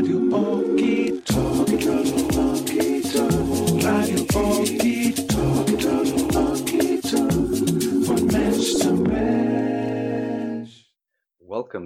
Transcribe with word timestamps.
Welcome 0.00 0.30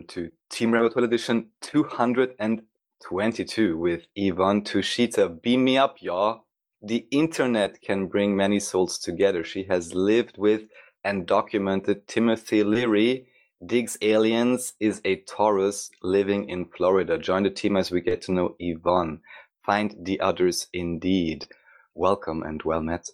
to 0.06 0.30
Team 0.48 0.70
Rabbit 0.70 0.92
Hole 0.92 1.02
Edition 1.02 1.48
222 1.62 3.76
with 3.76 4.06
Yvonne 4.14 4.62
Tushita. 4.62 5.42
Beam 5.42 5.64
me 5.64 5.76
up, 5.76 6.00
y'all. 6.00 6.44
The 6.80 7.08
internet 7.10 7.82
can 7.82 8.06
bring 8.06 8.36
many 8.36 8.60
souls 8.60 8.96
together. 8.96 9.42
She 9.42 9.64
has 9.64 9.92
lived 9.92 10.38
with 10.38 10.68
and 11.02 11.26
documented 11.26 12.06
Timothy 12.06 12.62
Leary 12.62 13.26
Digs 13.64 13.96
Aliens 14.02 14.74
is 14.80 15.00
a 15.04 15.16
Taurus 15.16 15.90
living 16.02 16.48
in 16.48 16.66
Florida. 16.76 17.18
Join 17.18 17.44
the 17.44 17.50
team 17.50 17.76
as 17.76 17.90
we 17.90 18.00
get 18.00 18.22
to 18.22 18.32
know 18.32 18.56
Yvonne. 18.58 19.20
Find 19.64 19.94
the 20.02 20.20
others 20.20 20.66
indeed. 20.72 21.46
Welcome 21.94 22.42
and 22.42 22.62
well 22.62 22.82
met. 22.82 23.06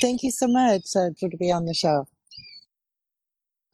Thank 0.00 0.22
you 0.22 0.30
so 0.30 0.48
much 0.48 0.82
uh, 0.96 1.10
for 1.20 1.28
to 1.28 1.36
be 1.36 1.52
on 1.52 1.66
the 1.66 1.74
show. 1.74 2.06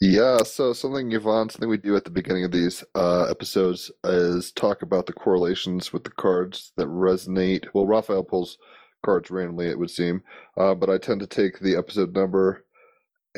Yeah, 0.00 0.42
so 0.42 0.72
something 0.72 1.10
Yvonne, 1.10 1.48
something 1.48 1.68
we 1.68 1.78
do 1.78 1.96
at 1.96 2.04
the 2.04 2.10
beginning 2.10 2.44
of 2.44 2.52
these 2.52 2.84
uh, 2.94 3.24
episodes 3.24 3.90
is 4.04 4.52
talk 4.52 4.82
about 4.82 5.06
the 5.06 5.12
correlations 5.12 5.92
with 5.92 6.04
the 6.04 6.10
cards 6.10 6.72
that 6.76 6.86
resonate. 6.86 7.66
Well, 7.72 7.86
Raphael 7.86 8.22
pulls 8.22 8.58
cards 9.04 9.30
randomly, 9.30 9.68
it 9.68 9.78
would 9.78 9.90
seem, 9.90 10.22
uh, 10.56 10.74
but 10.74 10.90
I 10.90 10.98
tend 10.98 11.20
to 11.20 11.26
take 11.26 11.58
the 11.58 11.76
episode 11.76 12.14
number 12.14 12.64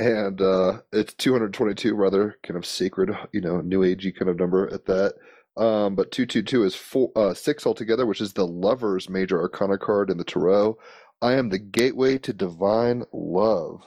and 0.01 0.41
uh, 0.41 0.81
it's 0.93 1.13
222 1.15 1.95
rather 1.95 2.39
kind 2.43 2.57
of 2.57 2.65
sacred 2.65 3.11
you 3.33 3.41
know 3.43 3.61
new 3.61 3.81
agey 3.81 4.17
kind 4.17 4.31
of 4.31 4.39
number 4.39 4.73
at 4.73 4.87
that. 4.87 5.15
Um, 5.57 5.95
but 5.95 6.11
222 6.11 6.65
is 6.65 6.75
four, 6.75 7.11
uh, 7.15 7.35
six 7.35 7.67
altogether 7.67 8.07
which 8.07 8.21
is 8.21 8.33
the 8.33 8.47
lover's 8.47 9.11
major 9.11 9.41
arcana 9.41 9.77
card 9.77 10.11
in 10.11 10.17
the 10.17 10.25
tarot. 10.25 10.79
I 11.21 11.35
am 11.35 11.51
the 11.51 11.59
gateway 11.59 12.17
to 12.19 12.33
divine 12.33 13.05
love. 13.13 13.83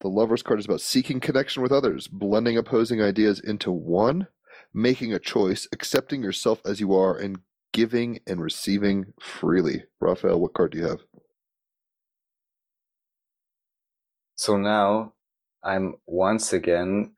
The 0.00 0.08
lover's 0.08 0.44
card 0.44 0.60
is 0.60 0.66
about 0.66 0.80
seeking 0.80 1.18
connection 1.18 1.60
with 1.60 1.72
others 1.72 2.06
blending 2.06 2.56
opposing 2.56 3.02
ideas 3.02 3.40
into 3.40 3.72
one 3.72 4.28
making 4.72 5.12
a 5.12 5.18
choice 5.18 5.66
accepting 5.72 6.22
yourself 6.22 6.60
as 6.64 6.78
you 6.78 6.94
are 6.94 7.18
and 7.18 7.40
giving 7.72 8.20
and 8.28 8.40
receiving 8.40 9.06
freely. 9.20 9.84
Raphael 9.98 10.38
what 10.38 10.54
card 10.54 10.70
do 10.70 10.78
you 10.78 10.86
have? 10.86 11.00
So 14.36 14.56
now 14.56 15.14
I'm 15.62 15.94
once 16.06 16.52
again, 16.52 17.12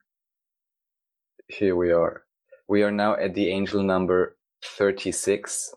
here 1.47 1.75
we 1.75 1.91
are. 1.91 2.23
We 2.67 2.83
are 2.83 2.91
now 2.91 3.15
at 3.15 3.33
the 3.33 3.49
angel 3.49 3.83
number 3.83 4.37
36. 4.63 5.73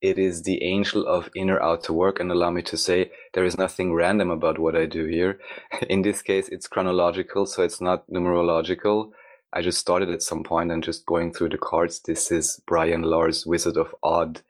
It 0.00 0.18
is 0.18 0.42
the 0.42 0.62
angel 0.62 1.06
of 1.06 1.30
inner 1.36 1.60
outer 1.60 1.92
work. 1.92 2.18
And 2.18 2.30
allow 2.32 2.50
me 2.50 2.62
to 2.62 2.76
say, 2.76 3.10
there 3.34 3.44
is 3.44 3.58
nothing 3.58 3.92
random 3.92 4.30
about 4.30 4.58
what 4.58 4.76
I 4.76 4.86
do 4.86 5.06
here. 5.06 5.38
In 5.88 6.02
this 6.02 6.22
case, 6.22 6.48
it's 6.48 6.66
chronological, 6.66 7.46
so 7.46 7.62
it's 7.62 7.80
not 7.80 8.08
numerological. 8.10 9.10
I 9.52 9.62
just 9.62 9.78
started 9.78 10.10
at 10.10 10.22
some 10.22 10.42
point 10.42 10.72
and 10.72 10.82
just 10.82 11.06
going 11.06 11.32
through 11.32 11.50
the 11.50 11.58
cards. 11.58 12.00
This 12.00 12.30
is 12.30 12.60
Brian 12.66 13.02
Lars 13.02 13.46
Wizard 13.46 13.76
of 13.76 13.94
Odd 14.02 14.42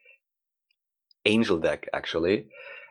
angel 1.25 1.59
deck, 1.59 1.87
actually 1.93 2.47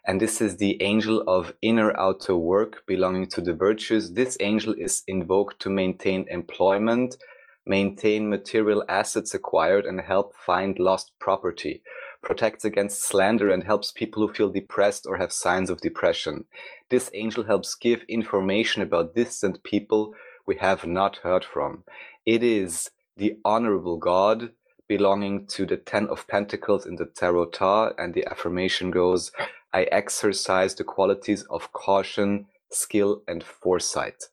and 0.08 0.22
this 0.22 0.39
is 0.39 0.55
the 0.55 0.81
angel 0.81 1.22
of 1.27 1.53
inner 1.61 1.95
outer 2.00 2.38
work 2.38 2.83
belonging 2.88 3.27
to 3.27 3.41
the 3.41 3.53
virtues. 3.53 4.13
This 4.13 4.38
angel 4.39 4.73
is 4.77 5.03
invoked 5.05 5.59
to 5.61 5.69
maintain 5.69 6.25
employment, 6.30 7.17
maintain 7.66 8.30
material 8.30 8.85
assets 8.88 9.33
acquired, 9.33 9.85
and 9.85 10.00
help 10.00 10.33
find 10.33 10.80
lost 10.80 11.11
property. 11.19 11.81
Protects 12.22 12.63
against 12.63 13.03
slander 13.03 13.52
and 13.52 13.66
helps 13.66 13.91
people 13.91 14.25
who 14.25 14.33
feel 14.33 14.50
depressed 14.50 15.05
or 15.05 15.17
have 15.17 15.33
signs 15.33 15.69
of 15.69 15.81
depression. 15.81 16.45
This 16.89 17.11
angel 17.13 17.44
helps 17.44 17.75
give 17.75 18.03
information 18.07 18.81
about 18.81 19.13
distant 19.13 19.62
people 19.63 20.16
we 20.46 20.56
have 20.56 20.88
not 20.88 21.17
heard 21.17 21.44
from. 21.44 21.84
It 22.25 22.44
is 22.44 22.91
the 23.17 23.38
honorable 23.44 23.97
God 23.97 24.51
belonging 24.88 25.47
to 25.47 25.66
the 25.66 25.75
Ten 25.75 26.07
of 26.07 26.28
Pentacles 26.28 26.85
in 26.85 26.96
the 26.96 27.06
Tarot, 27.06 27.94
and 27.97 28.13
the 28.13 28.25
affirmation 28.25 28.90
goes, 28.90 29.34
I 29.78 29.84
exercise 29.92 30.74
the 30.74 30.84
qualities 30.84 31.44
of 31.52 31.72
caution, 31.72 32.48
skill, 32.72 33.22
and 33.28 33.44
foresight. 33.44 34.24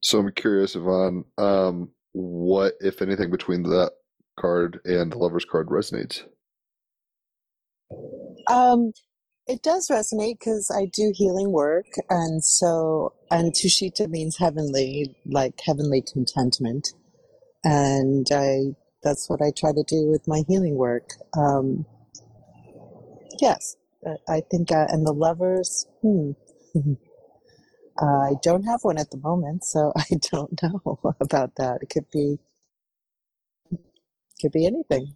So 0.00 0.20
I'm 0.20 0.30
curious, 0.30 0.76
Yvonne, 0.76 1.24
um, 1.36 1.90
what, 2.12 2.74
if 2.78 3.02
anything, 3.02 3.32
between 3.32 3.64
that 3.64 3.90
card 4.38 4.78
and 4.84 5.10
the 5.10 5.18
lover's 5.18 5.44
card 5.44 5.66
resonates? 5.66 6.22
Um, 8.48 8.92
it 9.48 9.62
does 9.64 9.88
resonate 9.88 10.38
because 10.38 10.70
I 10.72 10.86
do 10.86 11.12
healing 11.12 11.50
work, 11.50 11.86
and 12.08 12.44
so 12.44 13.14
and 13.32 13.52
Tushita 13.52 14.08
means 14.08 14.36
heavenly, 14.38 15.16
like 15.26 15.60
heavenly 15.66 16.02
contentment, 16.02 16.90
and 17.64 18.28
I 18.32 18.76
that's 19.02 19.28
what 19.28 19.42
I 19.42 19.50
try 19.50 19.72
to 19.72 19.82
do 19.82 20.06
with 20.06 20.28
my 20.28 20.44
healing 20.48 20.76
work. 20.76 21.10
Um, 21.36 21.84
Yes, 23.40 23.76
uh, 24.06 24.14
I 24.28 24.42
think, 24.50 24.72
uh, 24.72 24.86
and 24.88 25.06
the 25.06 25.12
lovers. 25.12 25.86
Hmm. 26.02 26.32
uh, 26.76 28.06
I 28.06 28.34
don't 28.42 28.64
have 28.64 28.80
one 28.82 28.98
at 28.98 29.10
the 29.10 29.18
moment, 29.18 29.64
so 29.64 29.92
I 29.96 30.06
don't 30.32 30.60
know 30.62 30.98
about 31.20 31.56
that. 31.56 31.78
It 31.82 31.90
could 31.90 32.10
be, 32.12 32.38
could 34.40 34.52
be 34.52 34.66
anything. 34.66 35.14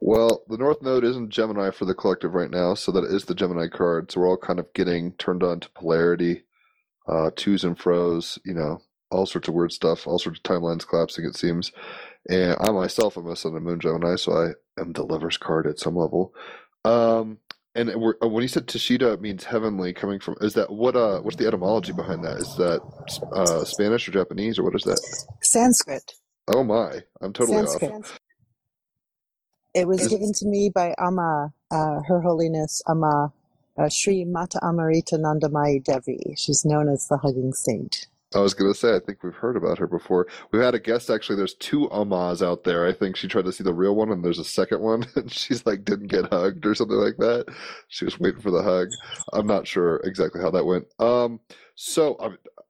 Well, 0.00 0.44
the 0.48 0.58
North 0.58 0.82
Node 0.82 1.04
isn't 1.04 1.30
Gemini 1.30 1.70
for 1.70 1.86
the 1.86 1.94
collective 1.94 2.34
right 2.34 2.50
now, 2.50 2.74
so 2.74 2.92
that 2.92 3.04
is 3.04 3.26
the 3.26 3.34
Gemini 3.34 3.68
card. 3.68 4.12
So 4.12 4.20
we're 4.20 4.28
all 4.28 4.38
kind 4.38 4.58
of 4.60 4.72
getting 4.74 5.12
turned 5.14 5.42
on 5.42 5.60
to 5.60 5.70
polarity, 5.70 6.44
uh, 7.08 7.30
twos 7.36 7.64
and 7.64 7.78
fros, 7.78 8.38
you 8.44 8.54
know, 8.54 8.82
all 9.10 9.26
sorts 9.26 9.48
of 9.48 9.54
weird 9.54 9.72
stuff, 9.72 10.06
all 10.06 10.18
sorts 10.18 10.40
of 10.40 10.44
timelines 10.44 10.86
collapsing, 10.88 11.24
it 11.26 11.36
seems. 11.36 11.72
And 12.28 12.56
I 12.60 12.70
myself 12.72 13.18
am 13.18 13.26
a 13.28 13.36
Sun 13.36 13.56
and 13.56 13.64
Moon 13.64 13.80
Gemini, 13.80 14.16
so 14.16 14.32
I 14.32 14.80
am 14.80 14.92
the 14.92 15.04
lover's 15.04 15.38
card 15.38 15.66
at 15.66 15.78
some 15.80 15.96
level. 15.96 16.34
Um, 16.84 17.38
and 17.74 17.90
uh, 17.90 18.28
when 18.28 18.42
you 18.42 18.48
said 18.48 18.66
Tushita, 18.66 19.14
it 19.14 19.20
means 19.20 19.44
heavenly. 19.44 19.92
Coming 19.92 20.20
from 20.20 20.36
is 20.40 20.54
that 20.54 20.70
what? 20.70 20.96
Uh, 20.96 21.20
what's 21.20 21.36
the 21.36 21.46
etymology 21.46 21.92
behind 21.92 22.24
that? 22.24 22.38
Is 22.38 22.56
that 22.56 22.80
uh, 23.32 23.64
Spanish 23.64 24.08
or 24.08 24.12
Japanese 24.12 24.58
or 24.58 24.64
what 24.64 24.74
is 24.74 24.82
that? 24.84 25.00
Sanskrit. 25.40 26.12
Oh 26.48 26.64
my, 26.64 27.02
I'm 27.20 27.32
totally 27.32 27.58
Sanskrit. 27.58 27.92
off. 27.92 28.18
It 29.72 29.86
was 29.86 30.08
given 30.08 30.32
to 30.34 30.46
me 30.46 30.70
by 30.74 30.94
Amma, 30.98 31.52
uh, 31.70 32.00
Her 32.02 32.20
Holiness 32.20 32.82
Amma, 32.88 33.32
uh, 33.78 33.88
Sri 33.88 34.24
Mata 34.24 34.58
Amritanandamayi 34.62 35.84
Devi. 35.84 36.34
She's 36.36 36.64
known 36.64 36.88
as 36.88 37.06
the 37.06 37.18
Hugging 37.18 37.52
Saint. 37.52 38.08
I 38.32 38.38
was 38.38 38.54
gonna 38.54 38.74
say, 38.74 38.94
I 38.94 39.00
think 39.00 39.24
we've 39.24 39.34
heard 39.34 39.56
about 39.56 39.78
her 39.78 39.88
before. 39.88 40.28
We've 40.52 40.62
had 40.62 40.74
a 40.74 40.78
guest 40.78 41.10
actually. 41.10 41.36
There's 41.36 41.54
two 41.54 41.90
Ammas 41.90 42.42
out 42.42 42.62
there. 42.62 42.86
I 42.86 42.92
think 42.92 43.16
she 43.16 43.26
tried 43.26 43.44
to 43.46 43.52
see 43.52 43.64
the 43.64 43.74
real 43.74 43.96
one, 43.96 44.10
and 44.10 44.24
there's 44.24 44.38
a 44.38 44.44
second 44.44 44.80
one, 44.80 45.04
and 45.16 45.30
she's 45.32 45.66
like 45.66 45.84
didn't 45.84 46.06
get 46.08 46.32
hugged 46.32 46.64
or 46.64 46.74
something 46.74 46.96
like 46.96 47.16
that. 47.18 47.46
She 47.88 48.04
was 48.04 48.20
waiting 48.20 48.40
for 48.40 48.52
the 48.52 48.62
hug. 48.62 48.88
I'm 49.32 49.46
not 49.46 49.66
sure 49.66 49.96
exactly 50.04 50.40
how 50.40 50.50
that 50.50 50.64
went. 50.64 50.86
Um, 51.00 51.40
so 51.74 52.16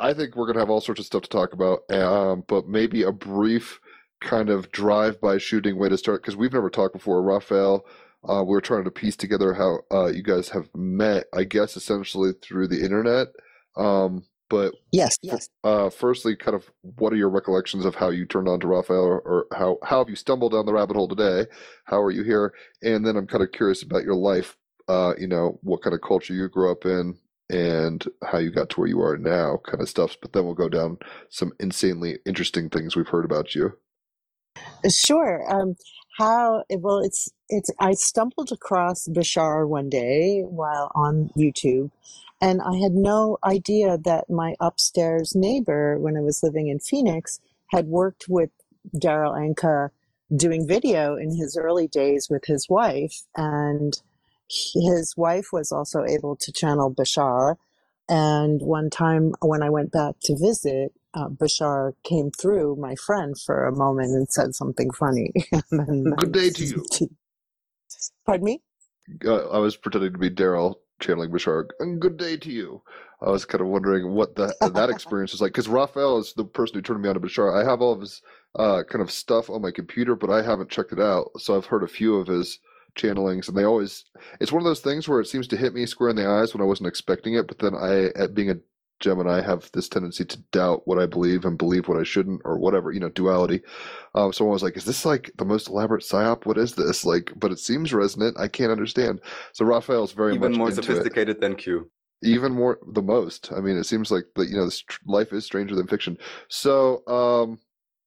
I, 0.00 0.09
I 0.09 0.15
think 0.15 0.34
we're 0.34 0.47
gonna 0.47 0.60
have 0.60 0.71
all 0.71 0.81
sorts 0.81 1.00
of 1.00 1.06
stuff 1.06 1.22
to 1.22 1.28
talk 1.28 1.53
about. 1.53 1.91
Um, 1.91 2.44
but 2.47 2.66
maybe 2.66 3.03
a 3.03 3.12
brief 3.12 3.81
kind 4.21 4.48
of 4.48 4.71
drive-by 4.72 5.38
shooting 5.38 5.78
way 5.78 5.88
to 5.91 5.98
start 5.98 6.22
because 6.22 6.37
we've 6.37 6.53
never 6.53 6.71
talked 6.71 6.94
before. 6.94 7.22
Raphael, 7.22 7.84
uh, 8.27 8.42
we 8.47 8.56
are 8.56 8.62
trying 8.62 8.84
to 8.84 8.91
piece 8.91 9.16
together 9.16 9.53
how 9.54 9.81
uh, 9.91 10.06
you 10.06 10.22
guys 10.22 10.48
have 10.50 10.71
met. 10.75 11.25
I 11.34 11.44
guess 11.44 11.77
essentially 11.77 12.32
through 12.41 12.69
the 12.69 12.82
internet. 12.82 13.28
Um, 13.77 14.25
but 14.50 14.74
yes, 14.92 15.16
yes. 15.22 15.48
Uh, 15.64 15.88
firstly, 15.88 16.36
kind 16.36 16.56
of, 16.56 16.70
what 16.82 17.12
are 17.12 17.16
your 17.16 17.30
recollections 17.30 17.86
of 17.86 17.94
how 17.94 18.10
you 18.10 18.26
turned 18.26 18.48
on 18.48 18.60
to 18.60 18.66
Raphael, 18.66 19.04
or, 19.04 19.20
or, 19.20 19.46
how 19.52 19.78
how 19.82 19.98
have 19.98 20.10
you 20.10 20.16
stumbled 20.16 20.52
down 20.52 20.66
the 20.66 20.74
rabbit 20.74 20.97
hole 20.97 21.08
today? 21.08 21.47
How 21.84 22.02
are 22.02 22.10
you 22.10 22.24
here? 22.24 22.52
And 22.82 23.06
then 23.06 23.16
I'm 23.16 23.28
kind 23.28 23.44
of 23.44 23.52
curious 23.52 23.82
about 23.82 24.04
your 24.04 24.16
life. 24.16 24.58
Uh, 24.88 25.14
you 25.18 25.28
know, 25.28 25.58
what 25.62 25.82
kind 25.82 25.94
of 25.94 26.00
culture 26.02 26.34
you 26.34 26.48
grew 26.48 26.70
up 26.70 26.84
in, 26.84 27.16
and 27.48 28.04
how 28.24 28.38
you 28.38 28.50
got 28.50 28.68
to 28.70 28.80
where 28.80 28.88
you 28.88 29.00
are 29.00 29.16
now, 29.16 29.60
kind 29.64 29.80
of 29.80 29.88
stuff. 29.88 30.16
But 30.20 30.32
then 30.32 30.44
we'll 30.44 30.54
go 30.54 30.68
down 30.68 30.98
some 31.30 31.53
insanely 31.60 32.18
interesting 32.26 32.68
things 32.68 32.96
we've 32.96 33.08
heard 33.08 33.24
about 33.24 33.54
you. 33.54 33.78
Sure. 34.91 35.44
Um, 35.48 35.76
how 36.18 36.64
well 36.76 36.98
it's 36.98 37.30
it's 37.48 37.70
I 37.78 37.92
stumbled 37.92 38.50
across 38.50 39.06
Bashar 39.06 39.68
one 39.68 39.88
day 39.88 40.42
while 40.42 40.91
on 40.96 41.30
YouTube 41.36 41.92
and 42.41 42.63
I 42.63 42.77
had 42.77 42.92
no 42.92 43.39
idea 43.45 43.98
that 43.98 44.31
my 44.31 44.54
upstairs 44.60 45.34
neighbor, 45.34 45.98
when 45.98 46.16
I 46.16 46.21
was 46.21 46.42
living 46.42 46.69
in 46.69 46.78
Phoenix, 46.78 47.41
had 47.69 47.87
worked 47.87 48.27
with 48.28 48.51
Darryl 48.97 49.34
Anka 49.37 49.91
doing 50.34 50.66
video 50.66 51.16
in 51.16 51.37
his 51.37 51.57
early 51.57 51.87
days 51.87 52.28
with 52.31 52.45
his 52.47 52.69
wife. 52.69 53.22
And 53.37 54.01
his 54.48 55.15
wife 55.16 55.48
was 55.53 55.71
also 55.71 56.04
able 56.04 56.37
to 56.37 56.53
channel 56.53 56.92
Bashar. 56.92 57.57
And 58.09 58.63
one 58.63 58.91
time 58.91 59.34
when 59.41 59.63
I 59.63 59.71
went 59.71 59.92
back 59.92 60.16
to 60.22 60.37
visit, 60.37 60.92
uh, 61.15 61.28
Bashar 61.28 61.92
came 62.04 62.31
through, 62.31 62.77
my 62.77 62.95
friend, 62.95 63.39
for 63.39 63.66
a 63.66 63.77
moment 63.77 64.15
and 64.15 64.28
said 64.31 64.54
something 64.54 64.91
funny. 64.92 65.33
and 65.53 65.63
then, 65.71 66.04
Good 66.16 66.33
day 66.33 66.51
to 66.51 66.65
you. 66.65 66.87
Pardon 68.27 68.45
me? 68.45 68.63
Uh, 69.25 69.48
I 69.48 69.59
was 69.59 69.77
pretending 69.77 70.13
to 70.13 70.19
be 70.19 70.31
Darryl 70.31 70.77
channeling 71.00 71.30
Bashar. 71.30 71.68
And 71.80 72.00
good 72.00 72.16
day 72.16 72.36
to 72.36 72.50
you. 72.50 72.82
I 73.22 73.30
was 73.30 73.44
kind 73.44 73.60
of 73.60 73.68
wondering 73.68 74.12
what 74.12 74.36
the, 74.36 74.54
that 74.74 74.91
experience 74.91 75.32
was 75.32 75.41
like 75.41 75.52
because 75.52 75.68
Raphael 75.68 76.18
is 76.18 76.32
the 76.32 76.44
person 76.44 76.76
who 76.76 76.82
turned 76.82 77.02
me 77.02 77.08
on 77.08 77.14
to 77.14 77.20
Bashar. 77.20 77.54
I 77.54 77.68
have 77.68 77.82
all 77.82 77.92
of 77.92 78.00
his 78.00 78.22
uh, 78.54 78.82
kind 78.88 79.02
of 79.02 79.10
stuff 79.10 79.50
on 79.50 79.62
my 79.62 79.70
computer, 79.70 80.14
but 80.16 80.30
I 80.30 80.42
haven't 80.42 80.70
checked 80.70 80.92
it 80.92 81.00
out. 81.00 81.30
So 81.38 81.56
I've 81.56 81.66
heard 81.66 81.82
a 81.82 81.88
few 81.88 82.16
of 82.16 82.26
his 82.26 82.58
channelings, 82.97 83.48
and 83.48 83.56
they 83.56 83.64
always. 83.64 84.04
It's 84.41 84.52
one 84.52 84.62
of 84.62 84.66
those 84.66 84.80
things 84.80 85.08
where 85.08 85.20
it 85.20 85.26
seems 85.26 85.47
to 85.48 85.56
hit 85.56 85.74
me 85.74 85.86
square 85.86 86.10
in 86.10 86.16
the 86.16 86.28
eyes 86.28 86.54
when 86.54 86.62
I 86.62 86.66
wasn't 86.66 86.88
expecting 86.88 87.34
it, 87.34 87.46
but 87.46 87.58
then 87.58 87.74
I, 87.74 88.06
at 88.20 88.34
being 88.34 88.50
a 88.50 88.56
Gemini, 89.00 89.41
have 89.42 89.70
this 89.72 89.88
tendency 89.88 90.24
to 90.26 90.38
doubt 90.52 90.82
what 90.86 90.98
I 90.98 91.06
believe 91.06 91.44
and 91.44 91.58
believe 91.58 91.88
what 91.88 91.98
I 91.98 92.04
shouldn't, 92.04 92.42
or 92.44 92.58
whatever, 92.58 92.92
you 92.92 93.00
know, 93.00 93.08
duality. 93.08 93.62
Um, 94.14 94.32
so 94.32 94.47
I 94.47 94.52
was 94.52 94.62
like, 94.62 94.76
is 94.76 94.84
this 94.84 95.04
like 95.04 95.30
the 95.38 95.44
most 95.44 95.68
elaborate 95.68 96.04
psyop? 96.04 96.47
What 96.47 96.58
is 96.58 96.74
this? 96.74 97.04
Like, 97.04 97.32
but 97.36 97.50
it 97.50 97.58
seems 97.58 97.92
resonant. 97.92 98.38
I 98.38 98.48
can't 98.48 98.70
understand. 98.72 99.20
So 99.54 99.64
Raphael's 99.64 100.12
very 100.12 100.34
Even 100.34 100.50
much 100.52 100.58
more 100.58 100.68
into 100.68 100.80
it. 100.80 100.84
sophisticated 100.84 101.41
than 101.41 101.56
Q. 101.56 101.91
even 102.22 102.52
more 102.52 102.78
the 102.92 103.00
most 103.00 103.50
i 103.56 103.60
mean 103.60 103.78
it 103.78 103.84
seems 103.84 104.10
like 104.10 104.24
that 104.36 104.48
you 104.50 104.54
know 104.56 104.66
this 104.66 104.82
tr- 104.82 104.98
life 105.06 105.32
is 105.32 105.42
stranger 105.46 105.74
than 105.74 105.86
fiction 105.86 106.18
so 106.50 107.00
um 107.06 107.58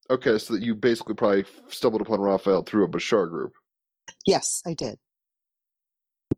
okay 0.08 0.38
so 0.38 0.54
that 0.54 0.62
you 0.62 0.72
basically 0.72 1.16
probably 1.16 1.44
stumbled 1.68 2.00
upon 2.00 2.20
raphael 2.20 2.62
through 2.62 2.84
a 2.84 2.88
bashar 2.88 3.28
group 3.28 3.52
Yes, 4.24 4.62
I 4.64 4.74
did. 4.74 4.98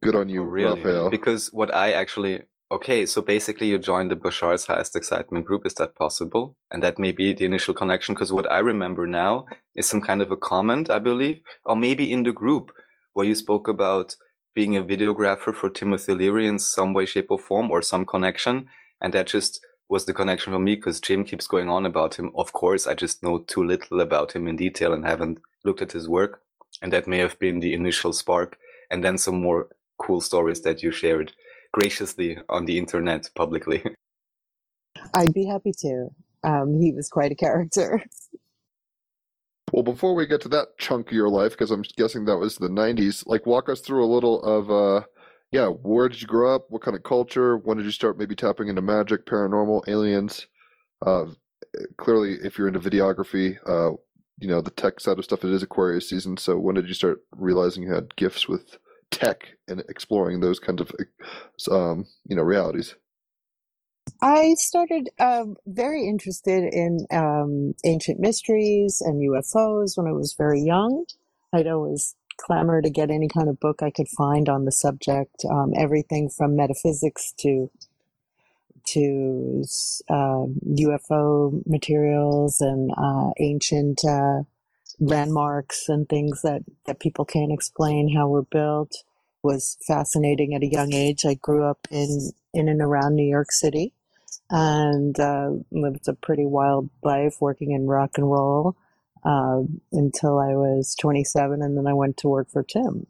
good 0.02 0.14
on 0.16 0.30
you 0.30 0.40
Oh, 0.42 0.44
really? 0.46 0.80
raphael 0.80 1.10
Because 1.10 1.52
what 1.52 1.74
I 1.74 1.92
actually 1.92 2.40
okay, 2.70 3.06
so 3.06 3.22
basically 3.22 3.68
you 3.68 3.78
joined 3.78 4.10
the 4.10 4.16
Bashar's 4.16 4.66
highest 4.66 4.96
excitement 4.96 5.46
group. 5.46 5.66
Is 5.66 5.74
that 5.74 5.94
possible? 5.94 6.56
And 6.70 6.82
that 6.82 6.98
may 6.98 7.12
be 7.12 7.32
the 7.32 7.44
initial 7.44 7.74
connection. 7.74 8.14
Because 8.14 8.32
what 8.32 8.50
I 8.50 8.58
remember 8.58 9.06
now 9.06 9.46
is 9.74 9.88
some 9.88 10.00
kind 10.00 10.22
of 10.22 10.30
a 10.30 10.36
comment, 10.36 10.90
I 10.90 10.98
believe, 10.98 11.40
or 11.64 11.76
maybe 11.76 12.12
in 12.12 12.22
the 12.22 12.32
group 12.32 12.72
where 13.12 13.26
you 13.26 13.34
spoke 13.34 13.68
about 13.68 14.16
being 14.54 14.76
a 14.76 14.82
videographer 14.82 15.54
for 15.54 15.68
Timothy 15.68 16.14
Leary 16.14 16.46
in 16.46 16.58
some 16.58 16.94
way, 16.94 17.06
shape, 17.06 17.30
or 17.30 17.38
form, 17.38 17.70
or 17.70 17.82
some 17.82 18.06
connection, 18.06 18.66
and 19.00 19.12
that 19.12 19.26
just 19.26 19.60
was 19.88 20.06
the 20.06 20.14
connection 20.14 20.52
for 20.52 20.58
me 20.58 20.74
because 20.74 20.98
Jim 20.98 21.24
keeps 21.24 21.46
going 21.46 21.68
on 21.68 21.86
about 21.86 22.18
him. 22.18 22.32
Of 22.34 22.52
course, 22.52 22.86
I 22.86 22.94
just 22.94 23.22
know 23.22 23.38
too 23.38 23.62
little 23.62 24.00
about 24.00 24.32
him 24.32 24.48
in 24.48 24.56
detail 24.56 24.92
and 24.92 25.04
haven't 25.04 25.38
looked 25.64 25.82
at 25.82 25.92
his 25.92 26.08
work, 26.08 26.40
and 26.80 26.92
that 26.92 27.06
may 27.06 27.18
have 27.18 27.38
been 27.38 27.60
the 27.60 27.74
initial 27.74 28.12
spark, 28.12 28.58
and 28.90 29.04
then 29.04 29.18
some 29.18 29.40
more 29.40 29.68
cool 29.98 30.20
stories 30.20 30.62
that 30.62 30.82
you 30.82 30.90
shared 30.90 31.32
graciously 31.76 32.38
on 32.48 32.64
the 32.64 32.78
internet 32.78 33.28
publicly. 33.34 33.82
I'd 35.14 35.34
be 35.34 35.46
happy 35.46 35.72
to. 35.80 36.08
Um, 36.42 36.80
he 36.80 36.92
was 36.92 37.08
quite 37.08 37.32
a 37.32 37.34
character. 37.34 38.02
well 39.72 39.82
before 39.82 40.14
we 40.14 40.26
get 40.26 40.40
to 40.40 40.48
that 40.48 40.78
chunk 40.78 41.08
of 41.08 41.12
your 41.12 41.28
life 41.28 41.50
because 41.50 41.72
i'm 41.72 41.82
guessing 41.96 42.24
that 42.24 42.36
was 42.36 42.54
the 42.56 42.68
90s 42.68 43.24
like 43.26 43.46
walk 43.46 43.68
us 43.68 43.80
through 43.80 44.04
a 44.04 44.06
little 44.06 44.40
of 44.44 44.70
uh 44.70 45.04
yeah 45.50 45.66
where 45.66 46.08
did 46.08 46.22
you 46.22 46.28
grow 46.28 46.54
up 46.54 46.66
what 46.68 46.82
kind 46.82 46.96
of 46.96 47.02
culture 47.02 47.56
when 47.58 47.76
did 47.76 47.84
you 47.84 47.90
start 47.90 48.16
maybe 48.16 48.36
tapping 48.36 48.68
into 48.68 48.80
magic 48.80 49.26
paranormal 49.26 49.82
aliens 49.88 50.46
uh 51.04 51.24
clearly 51.98 52.34
if 52.44 52.56
you're 52.56 52.68
into 52.68 52.78
videography 52.78 53.56
uh 53.66 53.90
you 54.38 54.46
know 54.46 54.60
the 54.60 54.70
tech 54.70 55.00
side 55.00 55.18
of 55.18 55.24
stuff 55.24 55.44
it 55.44 55.50
is 55.50 55.64
aquarius 55.64 56.08
season 56.08 56.36
so 56.36 56.56
when 56.56 56.76
did 56.76 56.86
you 56.86 56.94
start 56.94 57.18
realizing 57.32 57.82
you 57.82 57.92
had 57.92 58.14
gifts 58.14 58.48
with 58.48 58.78
tech 59.10 59.56
and 59.68 59.80
exploring 59.88 60.40
those 60.40 60.58
kinds 60.58 60.80
of 60.80 60.90
um 61.70 62.06
you 62.28 62.36
know 62.36 62.42
realities 62.42 62.94
I 64.22 64.54
started 64.54 65.10
um, 65.18 65.56
very 65.66 66.06
interested 66.06 66.72
in 66.72 67.06
um, 67.10 67.74
ancient 67.84 68.20
mysteries 68.20 69.02
and 69.04 69.20
UFOs 69.20 69.96
when 69.96 70.06
I 70.06 70.12
was 70.12 70.32
very 70.32 70.60
young. 70.62 71.04
I'd 71.52 71.66
always 71.66 72.14
clamor 72.36 72.82
to 72.82 72.90
get 72.90 73.10
any 73.10 73.28
kind 73.28 73.48
of 73.48 73.60
book 73.60 73.82
I 73.82 73.90
could 73.90 74.08
find 74.08 74.48
on 74.48 74.64
the 74.64 74.72
subject, 74.72 75.44
um, 75.50 75.72
everything 75.76 76.28
from 76.28 76.56
metaphysics 76.56 77.32
to 77.38 77.70
to 78.88 79.64
um, 80.08 80.60
UFO 80.64 81.66
materials 81.66 82.60
and 82.60 82.92
uh, 82.96 83.30
ancient 83.40 84.04
uh, 84.04 84.42
landmarks 84.98 85.88
and 85.88 86.08
things 86.08 86.42
that, 86.42 86.62
that 86.86 87.00
people 87.00 87.24
can't 87.24 87.52
explain 87.52 88.14
how 88.14 88.28
were 88.28 88.42
built 88.42 89.04
was 89.42 89.76
fascinating 89.86 90.54
at 90.54 90.62
a 90.62 90.70
young 90.70 90.92
age. 90.92 91.24
I 91.24 91.34
grew 91.34 91.64
up 91.64 91.86
in, 91.90 92.30
in 92.52 92.68
and 92.68 92.80
around 92.80 93.14
New 93.14 93.28
York 93.28 93.52
City 93.52 93.92
and 94.50 95.18
uh, 95.18 95.50
lived 95.70 96.08
a 96.08 96.14
pretty 96.14 96.46
wild 96.46 96.88
life 97.02 97.36
working 97.40 97.72
in 97.72 97.86
rock 97.86 98.12
and 98.16 98.30
roll 98.30 98.76
uh, 99.24 99.62
until 99.92 100.38
I 100.38 100.54
was 100.54 100.94
27, 101.00 101.60
and 101.62 101.76
then 101.76 101.86
I 101.86 101.92
went 101.92 102.16
to 102.18 102.28
work 102.28 102.48
for 102.50 102.62
Tim. 102.62 103.06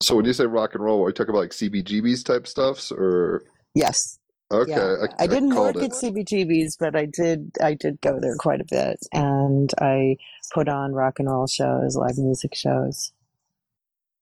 so 0.00 0.16
when 0.16 0.24
you 0.24 0.32
say 0.32 0.46
rock 0.46 0.74
and 0.74 0.84
roll 0.84 1.02
are 1.04 1.08
you 1.08 1.12
talking 1.12 1.30
about 1.30 1.40
like 1.40 1.50
cbgb's 1.50 2.22
type 2.22 2.46
stuffs 2.46 2.90
or 2.90 3.42
Yes, 3.74 4.18
okay 4.50 4.70
yeah. 4.72 5.06
I, 5.18 5.24
I 5.24 5.26
didn't 5.26 5.54
work 5.54 5.76
it. 5.76 5.82
at 5.82 5.90
CBGB's, 5.92 6.76
but 6.76 6.96
I 6.96 7.06
did. 7.06 7.52
I 7.62 7.74
did 7.74 8.00
go 8.00 8.18
there 8.20 8.36
quite 8.36 8.60
a 8.60 8.66
bit, 8.68 8.98
and 9.12 9.72
I 9.80 10.16
put 10.52 10.68
on 10.68 10.92
rock 10.92 11.18
and 11.18 11.28
roll 11.28 11.46
shows, 11.46 11.96
live 11.96 12.18
music 12.18 12.54
shows. 12.54 13.12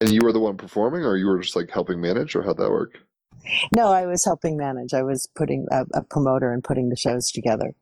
And 0.00 0.12
you 0.12 0.20
were 0.22 0.32
the 0.32 0.40
one 0.40 0.56
performing, 0.56 1.04
or 1.04 1.16
you 1.16 1.26
were 1.26 1.40
just 1.40 1.56
like 1.56 1.70
helping 1.70 2.00
manage, 2.00 2.36
or 2.36 2.42
how'd 2.42 2.58
that 2.58 2.70
work? 2.70 2.98
No, 3.74 3.90
I 3.90 4.06
was 4.06 4.24
helping 4.24 4.56
manage. 4.56 4.94
I 4.94 5.02
was 5.02 5.28
putting 5.34 5.66
a, 5.70 5.84
a 5.94 6.02
promoter 6.02 6.52
and 6.52 6.62
putting 6.62 6.88
the 6.88 6.96
shows 6.96 7.30
together. 7.30 7.74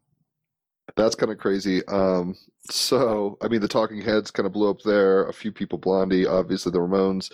That's 0.97 1.15
kind 1.15 1.33
of 1.33 1.39
crazy. 1.39 1.85
Um, 1.87 2.37
so, 2.71 3.37
I 3.43 3.49
mean, 3.49 3.61
the 3.61 3.69
Talking 3.69 4.01
Heads 4.01 4.31
kind 4.31 4.47
of 4.47 4.53
blew 4.53 4.71
up 4.71 4.83
there. 4.83 5.27
A 5.27 5.33
few 5.33 5.53
people, 5.53 5.79
Blondie, 5.79 6.27
obviously 6.27 6.73
the 6.73 6.79
Ramones. 6.79 7.33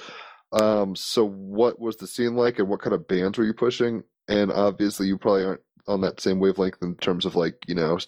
Um, 0.52 0.96
so, 0.96 1.24
what 1.24 1.78
was 1.78 1.96
the 1.96 2.06
scene 2.06 2.34
like, 2.34 2.58
and 2.58 2.68
what 2.68 2.80
kind 2.80 2.94
of 2.94 3.06
bands 3.06 3.38
were 3.38 3.44
you 3.44 3.54
pushing? 3.54 4.02
And 4.28 4.52
obviously, 4.52 5.06
you 5.06 5.18
probably 5.18 5.44
aren't 5.44 5.62
on 5.86 6.00
that 6.02 6.20
same 6.20 6.38
wavelength 6.38 6.82
in 6.82 6.96
terms 6.96 7.24
of 7.24 7.34
like, 7.34 7.56
you 7.66 7.74
know, 7.74 7.98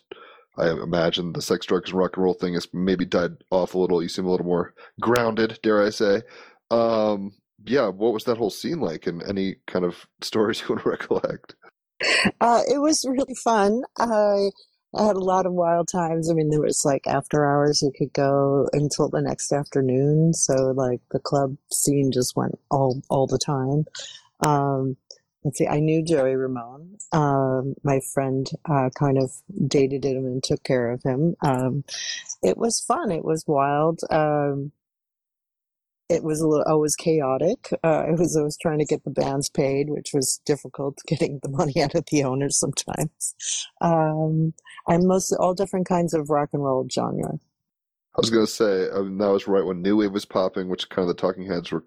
I 0.56 0.70
imagine 0.70 1.32
the 1.32 1.42
sex, 1.42 1.66
drugs, 1.66 1.90
and 1.90 1.98
rock 1.98 2.16
and 2.16 2.24
roll 2.24 2.34
thing 2.34 2.54
has 2.54 2.68
maybe 2.72 3.04
died 3.04 3.32
off 3.50 3.74
a 3.74 3.78
little. 3.78 4.02
You 4.02 4.08
seem 4.08 4.26
a 4.26 4.30
little 4.30 4.46
more 4.46 4.74
grounded, 5.00 5.58
dare 5.62 5.84
I 5.84 5.90
say. 5.90 6.22
Um, 6.70 7.32
yeah, 7.64 7.88
what 7.88 8.12
was 8.12 8.24
that 8.24 8.36
whole 8.36 8.50
scene 8.50 8.80
like, 8.80 9.06
and 9.06 9.22
any 9.22 9.56
kind 9.66 9.84
of 9.84 10.06
stories 10.20 10.60
you 10.60 10.68
want 10.68 10.82
to 10.82 10.90
recollect? 10.90 11.56
Uh, 12.40 12.62
it 12.68 12.78
was 12.78 13.04
really 13.08 13.34
fun. 13.34 13.82
I, 13.98 14.50
I 14.94 15.06
had 15.06 15.16
a 15.16 15.24
lot 15.24 15.46
of 15.46 15.52
wild 15.52 15.88
times. 15.90 16.30
I 16.30 16.34
mean, 16.34 16.50
there 16.50 16.60
was 16.60 16.82
like 16.84 17.06
after 17.06 17.44
hours 17.44 17.82
you 17.82 17.92
could 17.96 18.12
go 18.12 18.68
until 18.72 19.08
the 19.08 19.22
next 19.22 19.52
afternoon. 19.52 20.34
So 20.34 20.72
like 20.72 21.00
the 21.10 21.18
club 21.18 21.56
scene 21.72 22.12
just 22.12 22.36
went 22.36 22.58
all 22.70 23.00
all 23.08 23.26
the 23.26 23.38
time. 23.38 23.86
Um, 24.40 24.96
let's 25.44 25.58
see, 25.58 25.66
I 25.66 25.80
knew 25.80 26.02
Joey 26.02 26.34
Ramone. 26.36 26.96
Um, 27.12 27.74
my 27.84 28.00
friend 28.12 28.48
uh, 28.68 28.90
kind 28.98 29.18
of 29.18 29.30
dated 29.68 30.04
him 30.04 30.24
and 30.24 30.42
took 30.42 30.62
care 30.64 30.90
of 30.90 31.02
him. 31.02 31.36
Um, 31.42 31.84
it 32.42 32.56
was 32.56 32.80
fun. 32.80 33.10
It 33.10 33.24
was 33.24 33.44
wild. 33.46 34.00
Um, 34.10 34.72
it 36.08 36.22
was 36.22 36.40
a 36.40 36.46
little 36.46 36.64
always 36.66 36.96
chaotic. 36.96 37.70
Uh, 37.82 38.04
I 38.08 38.10
was 38.12 38.36
always 38.36 38.58
trying 38.58 38.78
to 38.78 38.84
get 38.84 39.04
the 39.04 39.10
bands 39.10 39.48
paid, 39.48 39.90
which 39.90 40.10
was 40.12 40.40
difficult 40.44 40.98
getting 41.06 41.40
the 41.42 41.48
money 41.48 41.82
out 41.82 41.94
of 41.94 42.04
the 42.10 42.24
owners 42.24 42.58
sometimes. 42.58 43.34
Um, 43.80 44.54
I'm 44.86 45.06
mostly 45.06 45.38
all 45.38 45.54
different 45.54 45.86
kinds 45.86 46.14
of 46.14 46.30
rock 46.30 46.50
and 46.52 46.64
roll 46.64 46.86
genre. 46.90 47.38
I 48.16 48.20
was 48.20 48.30
gonna 48.30 48.46
say 48.46 48.88
I 48.90 49.00
mean, 49.00 49.18
that 49.18 49.32
was 49.32 49.48
right 49.48 49.64
when 49.64 49.82
New 49.82 49.96
Wave 49.96 50.12
was 50.12 50.24
popping, 50.24 50.68
which 50.68 50.88
kind 50.88 51.08
of 51.08 51.16
the 51.16 51.20
Talking 51.20 51.46
Heads 51.46 51.72
were 51.72 51.84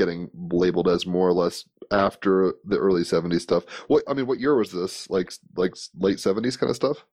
getting 0.00 0.30
labeled 0.34 0.88
as 0.88 1.06
more 1.06 1.28
or 1.28 1.34
less 1.34 1.64
after 1.92 2.54
the 2.64 2.78
early 2.78 3.02
'70s 3.02 3.42
stuff. 3.42 3.64
What 3.88 4.04
I 4.08 4.14
mean, 4.14 4.26
what 4.26 4.40
year 4.40 4.56
was 4.56 4.72
this? 4.72 5.08
Like 5.10 5.32
like 5.56 5.74
late 5.98 6.18
'70s 6.18 6.58
kind 6.58 6.70
of 6.70 6.76
stuff? 6.76 7.04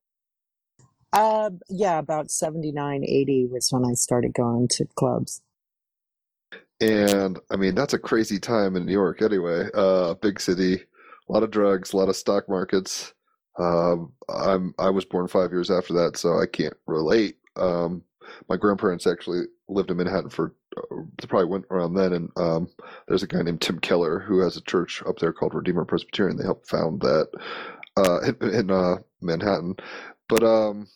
Uh, 1.14 1.52
yeah, 1.70 2.00
about 2.00 2.32
79, 2.32 3.04
80 3.04 3.48
was 3.52 3.70
when 3.72 3.86
I 3.86 3.94
started 3.94 4.34
going 4.34 4.68
to 4.70 4.86
clubs. 4.96 5.42
And 6.80 7.40
I 7.52 7.56
mean, 7.56 7.76
that's 7.76 7.94
a 7.94 8.00
crazy 8.00 8.40
time 8.40 8.76
in 8.76 8.86
New 8.86 8.92
York, 8.94 9.22
anyway. 9.22 9.70
Uh, 9.74 10.14
big 10.16 10.40
city, 10.40 10.76
a 10.76 11.34
lot 11.34 11.44
of 11.44 11.52
drugs, 11.52 11.94
a 11.94 11.98
lot 11.98 12.10
of 12.10 12.16
stock 12.16 12.48
markets. 12.48 13.14
Um, 13.60 14.14
I'm 14.30 14.76
I 14.78 14.92
was 14.92 15.06
born 15.06 15.28
five 15.28 15.52
years 15.52 15.72
after 15.72 15.94
that, 15.96 16.18
so 16.18 16.40
I 16.40 16.46
can't 16.46 16.78
relate. 16.86 17.38
Um, 17.56 18.04
my 18.50 18.58
grandparents 18.58 19.08
actually 19.08 19.46
lived 19.70 19.92
in 19.92 19.98
Manhattan 19.98 20.30
for 20.30 20.54
uh, 20.78 21.28
probably 21.28 21.48
went 21.48 21.66
around 21.72 21.94
then, 21.94 22.14
and 22.14 22.32
um, 22.38 22.70
there's 23.08 23.24
a 23.24 23.28
guy 23.28 23.42
named 23.42 23.62
Tim 23.62 23.80
Keller 23.80 24.20
who 24.20 24.40
has 24.40 24.58
a 24.58 24.62
church 24.62 25.04
up 25.06 25.20
there 25.20 25.34
called 25.34 25.54
Redeemer 25.54 25.86
Presbyterian. 25.86 26.38
They 26.38 26.44
helped 26.44 26.68
found 26.68 27.02
that 27.02 27.30
uh, 27.98 28.20
in, 28.22 28.50
in 28.54 28.72
uh, 28.72 28.98
Manhattan, 29.22 29.76
but 30.30 30.44
um, 30.44 30.88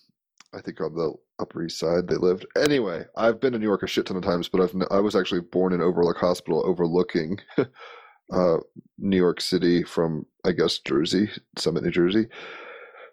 I 0.53 0.61
think 0.61 0.79
on 0.81 0.95
the 0.95 1.13
Upper 1.39 1.63
East 1.63 1.79
Side 1.79 2.07
they 2.07 2.15
lived. 2.15 2.45
Anyway, 2.57 3.05
I've 3.17 3.39
been 3.39 3.53
to 3.53 3.59
New 3.59 3.65
York 3.65 3.83
a 3.83 3.87
shit 3.87 4.05
ton 4.05 4.17
of 4.17 4.23
times, 4.23 4.47
but 4.47 4.61
I've 4.61 4.75
I 4.91 4.99
was 4.99 5.15
actually 5.15 5.41
born 5.41 5.73
in 5.73 5.81
Overlook 5.81 6.17
Hospital, 6.17 6.63
overlooking 6.65 7.39
uh, 7.57 8.57
New 8.97 9.17
York 9.17 9.41
City 9.41 9.83
from 9.83 10.25
I 10.45 10.51
guess 10.51 10.79
Jersey, 10.79 11.29
Summit, 11.57 11.83
New 11.83 11.91
Jersey. 11.91 12.27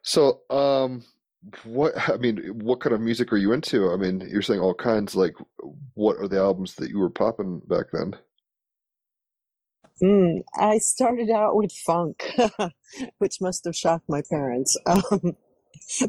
So, 0.02 0.40
um, 0.50 1.04
what 1.64 1.94
I 2.08 2.16
mean, 2.16 2.38
what 2.60 2.80
kind 2.80 2.94
of 2.94 3.00
music 3.00 3.32
are 3.32 3.36
you 3.38 3.52
into? 3.52 3.90
I 3.92 3.96
mean, 3.96 4.26
you're 4.30 4.42
saying 4.42 4.60
all 4.60 4.74
kinds. 4.74 5.16
Like, 5.16 5.34
what 5.94 6.16
are 6.18 6.28
the 6.28 6.38
albums 6.38 6.74
that 6.76 6.90
you 6.90 6.98
were 6.98 7.10
popping 7.10 7.60
back 7.68 7.86
then? 7.92 8.14
Mm, 10.02 10.42
I 10.56 10.78
started 10.78 11.30
out 11.30 11.56
with 11.56 11.72
funk, 11.72 12.24
which 13.18 13.40
must 13.40 13.64
have 13.64 13.76
shocked 13.76 14.08
my 14.08 14.22
parents, 14.30 14.76
um, 14.86 15.36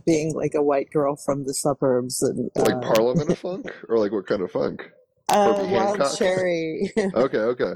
being 0.06 0.34
like 0.36 0.54
a 0.56 0.64
white 0.64 0.92
girl 0.92 1.16
from 1.16 1.46
the 1.46 1.54
suburbs 1.54 2.22
and 2.24 2.52
Like 2.56 2.76
uh, 2.76 2.82
Parliament 2.82 3.32
of 3.32 3.40
Funk, 3.40 3.74
or 3.90 4.00
like 4.00 4.12
what 4.12 4.28
kind 4.28 4.42
of 4.42 4.52
funk? 4.52 4.92
uh, 5.30 5.54
Wild 5.72 6.18
Cherry. 6.18 6.92
Okay, 7.16 7.40
okay. 7.40 7.74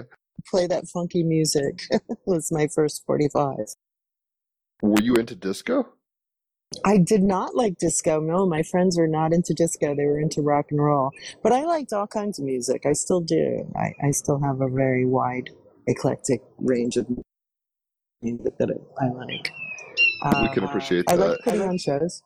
Play 0.49 0.67
that 0.67 0.87
funky 0.87 1.23
music 1.23 1.81
was 2.25 2.51
my 2.51 2.67
first 2.73 3.03
45. 3.05 3.55
Were 4.81 5.01
you 5.01 5.15
into 5.15 5.35
disco? 5.35 5.93
I 6.85 6.97
did 6.97 7.23
not 7.23 7.55
like 7.55 7.77
disco. 7.77 8.19
No, 8.19 8.45
my 8.45 8.63
friends 8.63 8.97
were 8.97 9.07
not 9.07 9.33
into 9.33 9.53
disco. 9.53 9.95
They 9.95 10.05
were 10.05 10.19
into 10.19 10.41
rock 10.41 10.67
and 10.71 10.81
roll. 10.81 11.11
But 11.41 11.51
I 11.51 11.65
liked 11.65 11.93
all 11.93 12.07
kinds 12.07 12.39
of 12.39 12.45
music. 12.45 12.85
I 12.85 12.93
still 12.93 13.21
do. 13.21 13.71
I, 13.75 13.93
I 14.05 14.11
still 14.11 14.39
have 14.39 14.61
a 14.61 14.67
very 14.69 15.05
wide, 15.05 15.49
eclectic 15.87 16.41
range 16.57 16.97
of 16.97 17.07
music 18.21 18.57
that 18.57 18.69
I, 18.69 19.05
I 19.05 19.09
like. 19.09 19.51
We 20.41 20.49
can 20.49 20.63
Uh, 20.63 20.67
appreciate 20.67 21.05
I 21.09 21.15
like 21.15 21.39
putting 21.43 21.61
on 21.61 21.77
shows. 21.77 22.23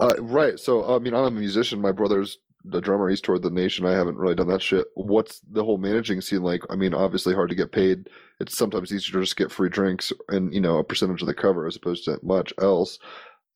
Uh, 0.00 0.14
right. 0.20 0.58
So, 0.58 0.94
I 0.94 0.98
mean, 0.98 1.14
I'm 1.14 1.24
a 1.24 1.30
musician. 1.30 1.80
My 1.80 1.92
brother's 1.92 2.38
the 2.64 2.80
drummer. 2.80 3.08
He's 3.08 3.20
toured 3.20 3.42
the 3.42 3.50
nation. 3.50 3.86
I 3.86 3.92
haven't 3.92 4.16
really 4.16 4.34
done 4.34 4.48
that 4.48 4.62
shit. 4.62 4.86
What's 4.94 5.40
the 5.40 5.64
whole 5.64 5.78
managing 5.78 6.20
scene 6.20 6.42
like? 6.42 6.62
I 6.70 6.76
mean, 6.76 6.94
obviously 6.94 7.34
hard 7.34 7.50
to 7.50 7.54
get 7.54 7.72
paid. 7.72 8.08
It's 8.40 8.56
sometimes 8.56 8.92
easier 8.92 9.14
to 9.14 9.24
just 9.24 9.36
get 9.36 9.52
free 9.52 9.68
drinks 9.68 10.12
and 10.28 10.52
you 10.54 10.60
know 10.60 10.78
a 10.78 10.84
percentage 10.84 11.22
of 11.22 11.26
the 11.26 11.34
cover 11.34 11.66
as 11.66 11.76
opposed 11.76 12.04
to 12.06 12.18
much 12.22 12.52
else. 12.60 12.98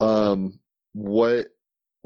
Um, 0.00 0.58
what 0.92 1.49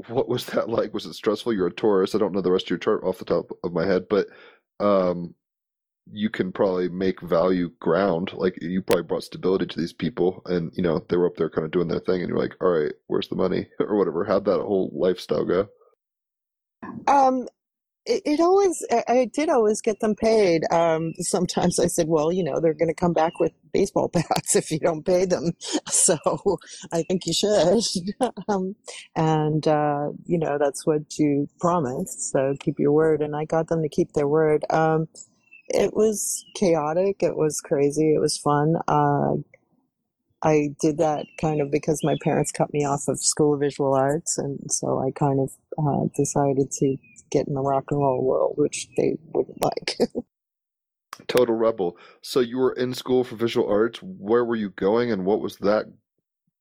what 0.08 0.28
was 0.28 0.46
that 0.46 0.68
like? 0.70 0.94
Was 0.94 1.06
it 1.06 1.14
stressful? 1.14 1.52
You're 1.52 1.68
a 1.68 1.72
Taurus. 1.72 2.14
I 2.14 2.18
don't 2.18 2.32
know 2.32 2.40
the 2.40 2.52
rest 2.52 2.66
of 2.66 2.70
your 2.70 2.78
chart 2.78 3.04
off 3.04 3.18
the 3.18 3.24
top 3.24 3.50
of 3.64 3.72
my 3.72 3.86
head, 3.86 4.06
but 4.08 4.28
um, 4.80 5.34
you 6.10 6.30
can 6.30 6.52
probably 6.52 6.88
make 6.88 7.20
value 7.20 7.70
ground. 7.80 8.32
Like 8.34 8.58
you 8.60 8.82
probably 8.82 9.04
brought 9.04 9.24
stability 9.24 9.66
to 9.66 9.78
these 9.78 9.92
people, 9.92 10.42
and 10.46 10.72
you 10.74 10.82
know 10.82 11.04
they 11.08 11.16
were 11.16 11.26
up 11.26 11.36
there 11.36 11.50
kind 11.50 11.64
of 11.64 11.70
doing 11.70 11.88
their 11.88 12.00
thing, 12.00 12.20
and 12.20 12.28
you're 12.28 12.38
like, 12.38 12.54
all 12.60 12.70
right, 12.70 12.92
where's 13.06 13.28
the 13.28 13.36
money 13.36 13.68
or 13.80 13.96
whatever. 13.96 14.24
How'd 14.24 14.44
that 14.46 14.60
whole 14.60 14.90
lifestyle 14.94 15.44
go? 15.44 15.68
Um, 17.06 17.46
it, 18.06 18.22
it 18.24 18.40
always, 18.40 18.84
I, 18.90 19.04
I 19.08 19.24
did 19.32 19.48
always 19.48 19.80
get 19.80 20.00
them 20.00 20.14
paid. 20.14 20.62
Um, 20.72 21.12
sometimes 21.18 21.78
I 21.78 21.86
said, 21.86 22.08
well, 22.08 22.32
you 22.32 22.44
know, 22.44 22.60
they're 22.60 22.74
going 22.74 22.88
to 22.88 22.94
come 22.94 23.12
back 23.12 23.38
with 23.40 23.52
baseball 23.72 24.08
bats 24.12 24.56
if 24.56 24.70
you 24.70 24.78
don't 24.78 25.04
pay 25.04 25.24
them. 25.24 25.52
So 25.90 26.18
I 26.92 27.02
think 27.04 27.26
you 27.26 27.32
should. 27.34 27.82
um, 28.48 28.76
and, 29.16 29.66
uh, 29.68 30.10
you 30.26 30.38
know, 30.38 30.58
that's 30.58 30.86
what 30.86 31.18
you 31.18 31.48
promised. 31.60 32.30
So 32.32 32.54
keep 32.60 32.78
your 32.78 32.92
word. 32.92 33.22
And 33.22 33.36
I 33.36 33.44
got 33.44 33.68
them 33.68 33.82
to 33.82 33.88
keep 33.88 34.12
their 34.14 34.28
word. 34.28 34.64
Um, 34.70 35.08
it 35.68 35.94
was 35.94 36.44
chaotic. 36.56 37.22
It 37.22 37.36
was 37.36 37.60
crazy. 37.60 38.14
It 38.14 38.20
was 38.20 38.38
fun. 38.38 38.76
Uh, 38.88 39.36
I 40.42 40.70
did 40.80 40.98
that 40.98 41.26
kind 41.40 41.60
of 41.60 41.70
because 41.70 42.04
my 42.04 42.16
parents 42.22 42.52
cut 42.52 42.72
me 42.72 42.84
off 42.84 43.08
of 43.08 43.20
School 43.20 43.54
of 43.54 43.60
Visual 43.60 43.94
Arts, 43.94 44.38
and 44.38 44.60
so 44.70 45.00
I 45.00 45.10
kind 45.10 45.40
of 45.40 45.50
uh, 45.78 46.08
decided 46.16 46.70
to 46.72 46.96
get 47.30 47.48
in 47.48 47.54
the 47.54 47.60
rock 47.62 47.84
and 47.90 48.00
roll 48.00 48.24
world, 48.24 48.54
which 48.56 48.88
they 48.96 49.16
wouldn't 49.32 49.60
like. 49.62 49.98
Total 51.26 51.54
rebel. 51.54 51.96
So 52.22 52.40
you 52.40 52.58
were 52.58 52.72
in 52.72 52.94
school 52.94 53.24
for 53.24 53.34
visual 53.36 53.68
arts. 53.68 53.98
Where 54.02 54.44
were 54.44 54.56
you 54.56 54.70
going, 54.70 55.10
and 55.10 55.24
what 55.24 55.40
was 55.40 55.56
that 55.56 55.86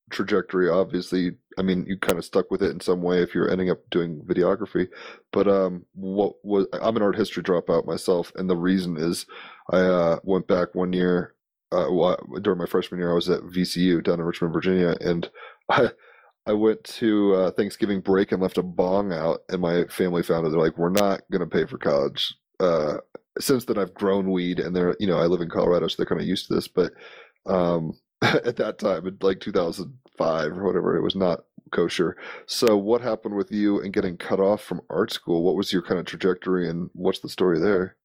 trajectory? 0.09 0.67
Obviously, 0.69 1.33
I 1.59 1.61
mean, 1.61 1.85
you 1.87 1.97
kind 1.97 2.17
of 2.17 2.25
stuck 2.25 2.49
with 2.49 2.63
it 2.63 2.71
in 2.71 2.79
some 2.79 3.03
way 3.03 3.21
if 3.21 3.35
you're 3.35 3.49
ending 3.49 3.69
up 3.69 3.79
doing 3.91 4.21
videography. 4.25 4.87
But 5.31 5.47
um, 5.47 5.85
what 5.93 6.33
was? 6.43 6.65
I'm 6.73 6.95
an 6.95 7.03
art 7.03 7.15
history 7.15 7.43
dropout 7.43 7.85
myself, 7.85 8.31
and 8.35 8.49
the 8.49 8.57
reason 8.57 8.97
is 8.97 9.27
I 9.71 9.77
uh, 9.77 10.19
went 10.23 10.47
back 10.47 10.73
one 10.73 10.91
year. 10.93 11.35
Uh, 11.71 11.87
well, 11.91 12.17
during 12.41 12.59
my 12.59 12.65
freshman 12.65 12.99
year, 12.99 13.11
I 13.11 13.15
was 13.15 13.29
at 13.29 13.41
VCU 13.41 14.03
down 14.03 14.19
in 14.19 14.25
Richmond, 14.25 14.53
Virginia, 14.53 14.95
and 15.01 15.29
I 15.69 15.91
I 16.45 16.53
went 16.53 16.81
to 16.85 17.35
uh, 17.35 17.51
Thanksgiving 17.51 17.99
break 17.99 18.31
and 18.31 18.41
left 18.41 18.57
a 18.57 18.63
bong 18.63 19.11
out, 19.11 19.41
and 19.49 19.61
my 19.61 19.83
family 19.85 20.23
found 20.23 20.47
it. 20.47 20.51
They're 20.51 20.59
like, 20.59 20.77
"We're 20.77 20.89
not 20.89 21.21
going 21.31 21.41
to 21.41 21.47
pay 21.47 21.65
for 21.65 21.77
college." 21.77 22.33
Uh, 22.59 22.97
since 23.39 23.65
then, 23.65 23.77
I've 23.77 23.93
grown 23.93 24.31
weed, 24.31 24.59
and 24.59 24.75
they're 24.75 24.95
you 24.99 25.07
know 25.07 25.17
I 25.19 25.25
live 25.25 25.41
in 25.41 25.49
Colorado, 25.49 25.87
so 25.87 25.95
they're 25.97 26.05
kind 26.05 26.21
of 26.21 26.27
used 26.27 26.47
to 26.47 26.55
this. 26.55 26.67
But 26.69 26.93
um, 27.45 27.99
at 28.21 28.55
that 28.57 28.79
time, 28.79 29.05
in 29.07 29.17
like 29.21 29.41
2005 29.41 30.57
or 30.57 30.63
whatever, 30.63 30.95
it 30.95 31.03
was 31.03 31.15
not 31.15 31.41
kosher. 31.71 32.15
So, 32.45 32.77
what 32.77 33.01
happened 33.01 33.35
with 33.35 33.51
you 33.51 33.81
and 33.81 33.93
getting 33.93 34.15
cut 34.17 34.39
off 34.39 34.63
from 34.63 34.81
art 34.89 35.11
school? 35.11 35.43
What 35.43 35.57
was 35.57 35.73
your 35.73 35.81
kind 35.81 35.99
of 35.99 36.05
trajectory, 36.05 36.69
and 36.69 36.89
what's 36.93 37.19
the 37.19 37.29
story 37.29 37.59
there? 37.59 37.97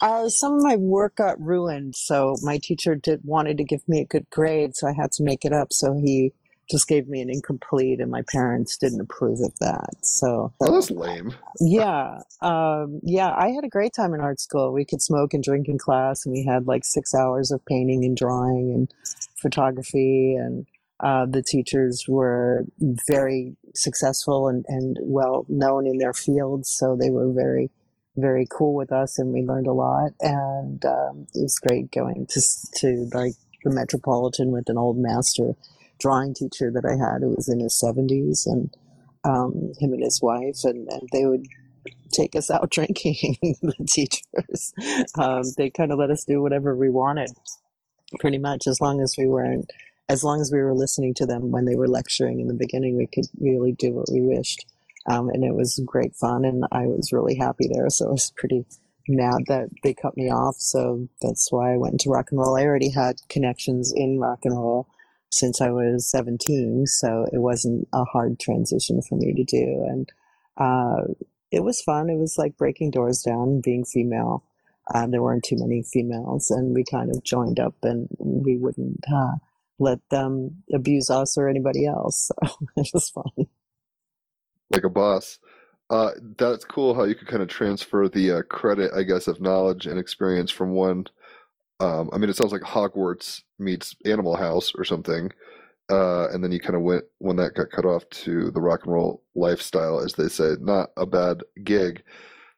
Uh, 0.00 0.28
some 0.28 0.54
of 0.54 0.62
my 0.62 0.76
work 0.76 1.16
got 1.16 1.40
ruined, 1.40 1.96
so 1.96 2.36
my 2.42 2.58
teacher 2.58 2.94
did 2.94 3.20
wanted 3.24 3.56
to 3.58 3.64
give 3.64 3.86
me 3.88 4.00
a 4.00 4.04
good 4.04 4.28
grade, 4.30 4.76
so 4.76 4.86
I 4.86 4.92
had 4.92 5.12
to 5.12 5.22
make 5.22 5.44
it 5.44 5.52
up. 5.52 5.72
So 5.72 5.94
he 5.94 6.32
just 6.70 6.88
gave 6.88 7.08
me 7.08 7.20
an 7.20 7.30
incomplete, 7.30 8.00
and 8.00 8.10
my 8.10 8.22
parents 8.22 8.76
didn't 8.76 9.00
approve 9.00 9.40
of 9.40 9.58
that. 9.60 9.94
So 10.02 10.52
Oh, 10.60 10.72
that's 10.72 10.90
lame. 10.90 11.34
Yeah, 11.60 12.20
um, 12.40 13.00
yeah, 13.02 13.34
I 13.34 13.48
had 13.48 13.64
a 13.64 13.68
great 13.68 13.92
time 13.94 14.14
in 14.14 14.20
art 14.20 14.40
school. 14.40 14.72
We 14.72 14.84
could 14.84 15.02
smoke 15.02 15.34
and 15.34 15.42
drink 15.42 15.68
in 15.68 15.78
class, 15.78 16.24
and 16.24 16.32
we 16.32 16.44
had 16.44 16.66
like 16.66 16.84
six 16.84 17.14
hours 17.14 17.50
of 17.50 17.64
painting 17.66 18.04
and 18.04 18.16
drawing 18.16 18.72
and 18.72 18.94
photography. 19.36 20.34
And 20.34 20.66
uh, 21.00 21.26
the 21.26 21.42
teachers 21.42 22.06
were 22.08 22.64
very 23.08 23.56
successful 23.74 24.48
and, 24.48 24.64
and 24.68 24.98
well 25.02 25.44
known 25.48 25.86
in 25.86 25.98
their 25.98 26.14
fields, 26.14 26.70
so 26.70 26.96
they 26.96 27.10
were 27.10 27.30
very, 27.32 27.70
very 28.16 28.46
cool 28.50 28.74
with 28.74 28.92
us, 28.92 29.18
and 29.18 29.32
we 29.32 29.42
learned 29.42 29.66
a 29.66 29.72
lot. 29.72 30.12
And 30.20 30.84
um, 30.84 31.26
it 31.34 31.42
was 31.42 31.58
great 31.58 31.90
going 31.92 32.26
to 32.30 32.40
to 32.76 33.08
like 33.12 33.34
the 33.64 33.70
Metropolitan 33.70 34.50
with 34.52 34.68
an 34.68 34.78
old 34.78 34.98
master 34.98 35.54
drawing 35.98 36.34
teacher 36.34 36.70
that 36.72 36.84
I 36.84 36.96
had 36.96 37.22
who 37.22 37.30
was 37.30 37.48
in 37.48 37.60
his 37.60 37.78
seventies, 37.78 38.46
and 38.46 38.74
um, 39.24 39.72
him 39.78 39.92
and 39.92 40.02
his 40.02 40.20
wife, 40.22 40.64
and, 40.64 40.88
and 40.90 41.08
they 41.12 41.26
would 41.26 41.46
take 42.12 42.36
us 42.36 42.50
out 42.50 42.70
drinking. 42.72 43.36
the 43.62 43.74
teachers, 43.88 44.72
um, 45.18 45.42
they 45.56 45.70
kind 45.70 45.92
of 45.92 45.98
let 45.98 46.10
us 46.10 46.24
do 46.24 46.42
whatever 46.42 46.76
we 46.76 46.90
wanted, 46.90 47.30
pretty 48.20 48.38
much, 48.38 48.66
as 48.66 48.80
long 48.80 49.00
as 49.00 49.16
we 49.18 49.26
weren't, 49.26 49.70
as 50.08 50.22
long 50.22 50.40
as 50.40 50.52
we 50.52 50.60
were 50.60 50.74
listening 50.74 51.14
to 51.14 51.26
them 51.26 51.50
when 51.50 51.64
they 51.64 51.74
were 51.76 51.88
lecturing 51.88 52.40
in 52.40 52.48
the 52.48 52.54
beginning. 52.54 52.96
We 52.96 53.06
could 53.06 53.26
really 53.40 53.72
do 53.72 53.92
what 53.92 54.08
we 54.12 54.20
wished, 54.20 54.66
um, 55.06 55.28
and 55.28 55.44
it 55.44 55.54
was 55.54 55.80
great 55.84 56.14
fun, 56.14 56.44
and 56.44 56.64
I 56.72 56.86
was 56.86 57.12
really 57.12 57.36
happy 57.36 57.68
there. 57.70 57.88
So 57.90 58.08
I 58.08 58.12
was 58.12 58.32
pretty 58.36 58.64
mad 59.08 59.42
that 59.48 59.68
they 59.82 59.94
cut 59.94 60.16
me 60.16 60.30
off. 60.30 60.56
So 60.58 61.08
that's 61.20 61.52
why 61.52 61.74
I 61.74 61.76
went 61.76 61.94
into 61.94 62.10
rock 62.10 62.30
and 62.30 62.40
roll. 62.40 62.56
I 62.56 62.64
already 62.64 62.90
had 62.90 63.16
connections 63.28 63.92
in 63.94 64.18
rock 64.18 64.40
and 64.44 64.56
roll 64.56 64.88
since 65.30 65.60
I 65.60 65.70
was 65.70 66.10
17, 66.10 66.86
so 66.86 67.26
it 67.32 67.38
wasn't 67.38 67.88
a 67.92 68.04
hard 68.04 68.38
transition 68.38 69.02
for 69.02 69.16
me 69.16 69.34
to 69.34 69.44
do. 69.44 69.84
And 69.88 70.12
uh, 70.56 71.12
it 71.50 71.62
was 71.62 71.82
fun. 71.82 72.08
It 72.08 72.18
was 72.18 72.38
like 72.38 72.56
breaking 72.56 72.92
doors 72.92 73.22
down, 73.22 73.60
being 73.60 73.84
female. 73.84 74.44
Uh, 74.94 75.06
there 75.06 75.22
weren't 75.22 75.44
too 75.44 75.56
many 75.58 75.82
females, 75.82 76.50
and 76.50 76.74
we 76.74 76.84
kind 76.84 77.10
of 77.10 77.24
joined 77.24 77.58
up, 77.58 77.74
and 77.82 78.08
we 78.18 78.56
wouldn't 78.56 79.02
uh, 79.12 79.32
let 79.78 79.98
them 80.10 80.62
abuse 80.72 81.10
us 81.10 81.36
or 81.36 81.48
anybody 81.48 81.86
else. 81.86 82.30
So 82.44 82.56
it 82.76 82.90
was 82.94 83.10
fun. 83.10 83.46
Like 84.74 84.84
a 84.84 84.90
boss. 84.90 85.38
Uh, 85.90 86.10
that's 86.38 86.64
cool 86.64 86.94
how 86.94 87.04
you 87.04 87.14
could 87.14 87.28
kind 87.28 87.42
of 87.42 87.48
transfer 87.48 88.08
the 88.08 88.32
uh, 88.38 88.42
credit, 88.42 88.92
I 88.94 89.02
guess, 89.02 89.28
of 89.28 89.40
knowledge 89.40 89.86
and 89.86 89.98
experience 89.98 90.50
from 90.50 90.72
one. 90.72 91.06
Um, 91.80 92.08
I 92.12 92.18
mean, 92.18 92.30
it 92.30 92.36
sounds 92.36 92.52
like 92.52 92.62
Hogwarts 92.62 93.42
meets 93.58 93.94
Animal 94.04 94.36
House 94.36 94.72
or 94.76 94.84
something. 94.84 95.30
Uh, 95.90 96.28
and 96.28 96.42
then 96.42 96.50
you 96.50 96.60
kind 96.60 96.76
of 96.76 96.82
went 96.82 97.04
when 97.18 97.36
that 97.36 97.54
got 97.54 97.70
cut 97.70 97.84
off 97.84 98.08
to 98.08 98.50
the 98.52 98.60
rock 98.60 98.84
and 98.84 98.92
roll 98.94 99.22
lifestyle, 99.34 100.00
as 100.00 100.14
they 100.14 100.28
say. 100.28 100.54
Not 100.60 100.90
a 100.96 101.04
bad 101.04 101.42
gig. 101.62 102.02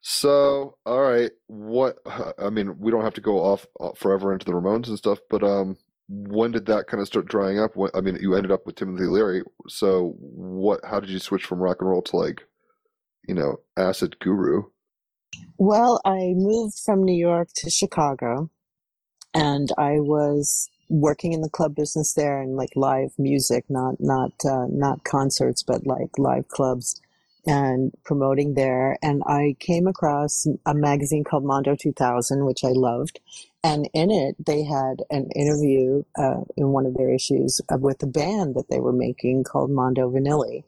So, 0.01 0.77
all 0.87 1.01
right, 1.01 1.33
what? 1.49 1.99
I 2.39 2.51
mean, 2.51 2.79
we 2.79 2.93
don't 2.93 3.03
have 3.03 3.15
to 3.15 3.21
go 3.21 3.39
off 3.41 3.67
uh, 3.81 3.91
forever 3.97 4.33
into 4.33 4.47
the 4.47 4.53
Ramones 4.53 4.87
and 4.87 4.97
stuff, 4.97 5.19
but 5.29 5.43
um, 5.43 5.77
when 6.09 6.53
did 6.53 6.67
that 6.67 6.87
kind 6.87 7.01
of 7.01 7.07
start 7.07 7.27
drying 7.27 7.59
up? 7.59 7.77
What, 7.77 7.91
I 7.95 8.01
mean, 8.01 8.19
you 8.21 8.35
ended 8.35 8.53
up 8.53 8.67
with 8.67 8.77
Timothy 8.77 9.07
Leary. 9.07 9.43
So, 9.69 10.15
what? 10.19 10.81
How 10.85 11.01
did 11.01 11.11
you 11.11 11.19
switch 11.19 11.45
from 11.45 11.59
rock 11.59 11.79
and 11.81 11.91
roll 11.91 12.03
to 12.03 12.17
like, 12.17 12.43
you 13.27 13.35
know, 13.35 13.57
acid 13.77 14.19
guru? 14.21 14.65
Well, 15.59 16.01
I 16.05 16.33
moved 16.35 16.79
from 16.85 17.03
New 17.03 17.17
York 17.17 17.49
to 17.57 17.71
Chicago, 17.71 18.51
and 19.35 19.71
I 19.79 20.01
was 20.01 20.69
working 20.89 21.33
in 21.33 21.41
the 21.41 21.51
club 21.51 21.75
business 21.75 22.13
there 22.15 22.41
and 22.41 22.57
like 22.57 22.71
live 22.77 23.11
music, 23.19 23.65
not 23.69 23.97
not 23.99 24.33
uh, 24.49 24.67
not 24.71 25.05
concerts, 25.05 25.63
but 25.63 25.87
like 25.87 26.19
live 26.19 26.49
clubs 26.49 27.01
and 27.47 27.93
promoting 28.05 28.55
there. 28.55 28.99
And 29.03 29.23
I 29.27 29.57
came 29.61 29.87
across 29.87 30.47
a 30.67 30.75
magazine 30.75 31.25
called 31.25 31.45
Mondo 31.45 31.77
2000, 31.77 32.45
which 32.45 32.65
I 32.65 32.71
loved. 32.71 33.21
And 33.63 33.89
in 33.95 34.11
it, 34.11 34.37
they 34.45 34.65
had 34.65 35.03
an 35.11 35.29
interview 35.35 36.03
uh, 36.19 36.43
in 36.57 36.69
one 36.69 36.87
of 36.87 36.95
their 36.95 37.13
issues 37.13 37.61
with 37.71 38.03
a 38.03 38.07
band 38.07 38.55
that 38.55 38.71
they 38.71 38.81
were 38.81 38.93
making 38.93 39.45
called 39.45 39.71
Mondo 39.71 40.11
Vanilli. 40.11 40.65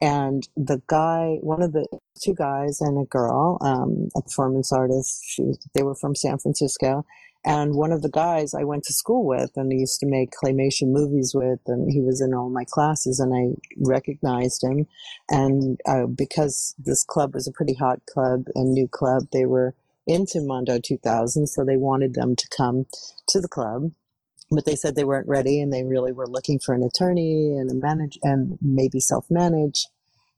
And 0.00 0.46
the 0.56 0.82
guy, 0.86 1.38
one 1.40 1.62
of 1.62 1.72
the 1.72 1.86
two 2.22 2.34
guys 2.34 2.80
and 2.80 2.98
a 2.98 3.04
girl, 3.04 3.58
um, 3.62 4.08
a 4.14 4.20
performance 4.22 4.70
artist, 4.72 5.24
she, 5.26 5.54
they 5.74 5.82
were 5.82 5.94
from 5.94 6.14
San 6.14 6.38
Francisco 6.38 7.06
and 7.46 7.76
one 7.76 7.92
of 7.92 8.02
the 8.02 8.10
guys 8.10 8.54
I 8.54 8.64
went 8.64 8.82
to 8.84 8.92
school 8.92 9.24
with 9.24 9.52
and 9.54 9.72
I 9.72 9.76
used 9.76 10.00
to 10.00 10.06
make 10.06 10.32
claymation 10.32 10.88
movies 10.88 11.32
with, 11.32 11.60
and 11.68 11.88
he 11.88 12.00
was 12.00 12.20
in 12.20 12.34
all 12.34 12.50
my 12.50 12.64
classes, 12.68 13.20
and 13.20 13.32
I 13.32 13.54
recognized 13.78 14.64
him. 14.64 14.88
And 15.30 15.78
uh, 15.86 16.06
because 16.06 16.74
this 16.76 17.04
club 17.04 17.34
was 17.34 17.46
a 17.46 17.52
pretty 17.52 17.74
hot 17.74 18.00
club 18.12 18.46
and 18.56 18.72
new 18.72 18.88
club, 18.88 19.28
they 19.32 19.46
were 19.46 19.76
into 20.08 20.40
Mondo 20.40 20.80
2000, 20.80 21.46
so 21.46 21.64
they 21.64 21.76
wanted 21.76 22.14
them 22.14 22.34
to 22.34 22.48
come 22.48 22.86
to 23.28 23.40
the 23.40 23.48
club. 23.48 23.92
But 24.50 24.64
they 24.64 24.74
said 24.74 24.96
they 24.96 25.04
weren't 25.04 25.28
ready, 25.28 25.60
and 25.60 25.72
they 25.72 25.84
really 25.84 26.10
were 26.12 26.26
looking 26.26 26.58
for 26.58 26.74
an 26.74 26.82
attorney 26.82 27.56
and 27.56 27.70
a 27.70 27.74
manage 27.74 28.18
and 28.24 28.58
maybe 28.60 28.98
self-manage. 28.98 29.86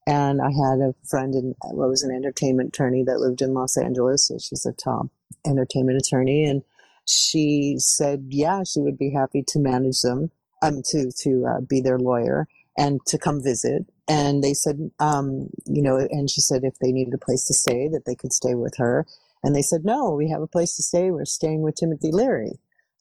And 0.06 0.42
I 0.42 0.50
had 0.50 0.80
a 0.80 0.94
friend 1.08 1.34
in 1.34 1.54
what 1.62 1.88
was 1.88 2.02
an 2.02 2.14
entertainment 2.14 2.68
attorney 2.68 3.02
that 3.04 3.20
lived 3.20 3.40
in 3.40 3.54
Los 3.54 3.78
Angeles. 3.78 4.28
So 4.28 4.36
she's 4.38 4.66
a 4.66 4.72
top 4.72 5.06
entertainment 5.46 5.98
attorney, 5.98 6.44
and 6.44 6.62
she 7.08 7.76
said, 7.78 8.26
yeah, 8.28 8.62
she 8.64 8.80
would 8.80 8.98
be 8.98 9.10
happy 9.10 9.44
to 9.48 9.58
manage 9.58 10.02
them, 10.02 10.30
um, 10.62 10.82
to 10.90 11.10
to 11.24 11.46
uh, 11.46 11.60
be 11.60 11.80
their 11.80 11.98
lawyer 11.98 12.46
and 12.76 13.00
to 13.06 13.18
come 13.18 13.42
visit. 13.42 13.86
And 14.08 14.42
they 14.42 14.54
said, 14.54 14.90
um, 15.00 15.48
you 15.66 15.82
know, 15.82 15.96
and 15.96 16.30
she 16.30 16.40
said 16.40 16.62
if 16.64 16.78
they 16.78 16.92
needed 16.92 17.14
a 17.14 17.18
place 17.18 17.46
to 17.46 17.54
stay, 17.54 17.88
that 17.88 18.04
they 18.06 18.14
could 18.14 18.32
stay 18.32 18.54
with 18.54 18.76
her. 18.78 19.06
And 19.42 19.54
they 19.54 19.62
said, 19.62 19.84
no, 19.84 20.10
we 20.12 20.30
have 20.30 20.42
a 20.42 20.46
place 20.46 20.76
to 20.76 20.82
stay. 20.82 21.10
We're 21.10 21.24
staying 21.24 21.62
with 21.62 21.76
Timothy 21.76 22.10
Leary. 22.12 22.58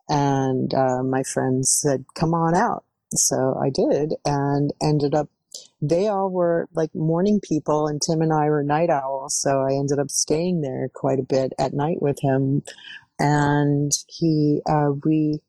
And 0.09 0.73
uh, 0.73 1.03
my 1.03 1.23
friends 1.23 1.79
said, 1.81 2.05
come 2.15 2.33
on 2.33 2.55
out. 2.55 2.83
So 3.13 3.57
I 3.61 3.69
did 3.69 4.15
and 4.25 4.73
ended 4.81 5.15
up, 5.15 5.29
they 5.81 6.07
all 6.07 6.29
were 6.29 6.67
like 6.73 6.93
morning 6.93 7.39
people, 7.41 7.87
and 7.87 8.01
Tim 8.01 8.21
and 8.21 8.33
I 8.33 8.49
were 8.49 8.63
night 8.63 8.89
owls. 8.89 9.35
So 9.35 9.61
I 9.61 9.73
ended 9.73 9.99
up 9.99 10.09
staying 10.09 10.61
there 10.61 10.89
quite 10.93 11.19
a 11.19 11.23
bit 11.23 11.53
at 11.57 11.73
night 11.73 12.01
with 12.01 12.19
him 12.21 12.63
and 13.19 13.91
he 14.07 14.61
uh, 14.69 14.91
we 15.03 15.41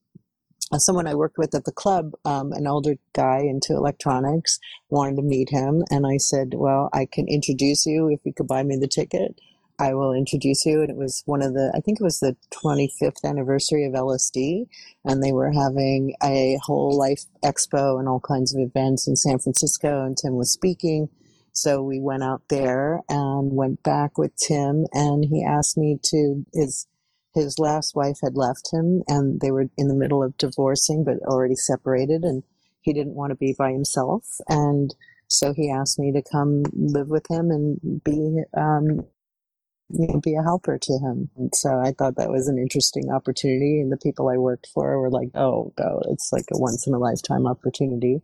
uh, 0.71 0.79
someone 0.79 1.07
I 1.07 1.15
worked 1.15 1.39
with 1.39 1.55
at 1.55 1.65
the 1.65 1.73
club, 1.73 2.13
um, 2.25 2.53
an 2.53 2.67
older 2.67 2.97
guy 3.15 3.39
into 3.39 3.73
electronics, 3.75 4.59
wanted 4.91 5.17
to 5.17 5.23
meet 5.23 5.49
him, 5.51 5.83
and 5.91 6.07
I 6.07 6.19
said, 6.19 6.55
"Well, 6.55 6.91
I 6.93 7.07
can 7.07 7.27
introduce 7.29 7.87
you 7.87 8.09
if 8.09 8.21
you 8.25 8.33
could 8.35 8.47
buy 8.47 8.63
me 8.63 8.77
the 8.77 8.89
ticket. 8.89 9.41
I 9.79 9.95
will 9.95 10.13
introduce 10.13 10.67
you." 10.67 10.83
And 10.83 10.91
it 10.91 10.97
was 10.97 11.23
one 11.27 11.43
of 11.43 11.55
the, 11.55 11.73
I 11.75 11.81
think 11.81 12.01
it 12.01 12.05
was 12.05 12.21
the 12.21 12.37
25th 12.51 13.25
anniversary 13.25 13.85
of 13.87 13.95
LSD, 13.95 14.67
and 15.05 15.23
they 15.23 15.33
were 15.33 15.53
having 15.53 16.15
a 16.23 16.59
whole 16.63 16.93
life 16.97 17.25
expo 17.43 17.99
and 17.99 18.09
all 18.09 18.21
kinds 18.21 18.55
of 18.55 18.61
events 18.61 19.09
in 19.09 19.17
San 19.17 19.39
Francisco, 19.39 20.05
and 20.05 20.17
Tim 20.19 20.37
was 20.37 20.53
speaking. 20.53 21.09
So 21.53 21.83
we 21.83 21.99
went 21.99 22.23
out 22.23 22.43
there 22.51 23.01
and 23.09 23.53
went 23.53 23.83
back 23.83 24.19
with 24.19 24.37
Tim, 24.37 24.87
and 24.93 25.25
he 25.25 25.45
asked 25.45 25.79
me 25.79 25.99
to 26.05 26.45
his 26.53 26.87
his 27.39 27.59
last 27.59 27.95
wife 27.95 28.19
had 28.23 28.37
left 28.37 28.71
him 28.73 29.03
and 29.09 29.41
they 29.41 29.51
were 29.51 29.67
in 29.77 29.89
the 29.89 29.95
middle 29.95 30.23
of 30.23 30.37
divorcing 30.37 31.05
but 31.05 31.19
already 31.23 31.55
separated 31.55 32.23
and 32.23 32.43
he 32.81 32.93
didn't 32.93 33.15
want 33.15 33.31
to 33.31 33.37
be 33.37 33.55
by 33.59 33.73
himself 33.73 34.41
and 34.49 34.95
so 35.29 35.53
he 35.53 35.71
asked 35.71 35.99
me 35.99 36.13
to 36.13 36.23
come 36.23 36.63
live 36.73 37.09
with 37.09 37.27
him 37.31 37.51
and 37.51 38.03
be 38.03 38.43
um, 38.57 39.07
you 39.91 40.07
know, 40.07 40.21
be 40.21 40.35
a 40.35 40.43
helper 40.43 40.79
to 40.79 40.93
him. 40.99 41.31
And 41.37 41.55
so 41.55 41.81
I 41.81 41.93
thought 41.93 42.17
that 42.17 42.31
was 42.31 42.49
an 42.49 42.59
interesting 42.59 43.11
opportunity. 43.11 43.81
And 43.81 43.91
the 43.91 43.97
people 43.97 44.29
I 44.29 44.37
worked 44.37 44.69
for 44.75 45.01
were 45.01 45.11
like, 45.11 45.31
oh, 45.35 45.73
go. 45.77 46.03
It's 46.11 46.31
like 46.33 46.45
a 46.53 46.59
once 46.59 46.87
in 46.87 46.95
a 46.95 46.99
lifetime 46.99 47.47
opportunity. 47.47 48.21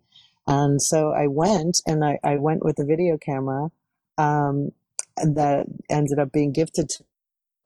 And 0.47 0.81
so 0.81 1.13
I 1.13 1.27
went 1.27 1.81
and 1.87 2.05
I, 2.05 2.19
I 2.23 2.37
went 2.37 2.65
with 2.65 2.79
a 2.79 2.85
video 2.85 3.17
camera 3.17 3.71
um, 4.19 4.71
that 5.17 5.67
ended 5.89 6.19
up 6.19 6.33
being 6.33 6.53
gifted 6.53 6.91
to 6.91 7.05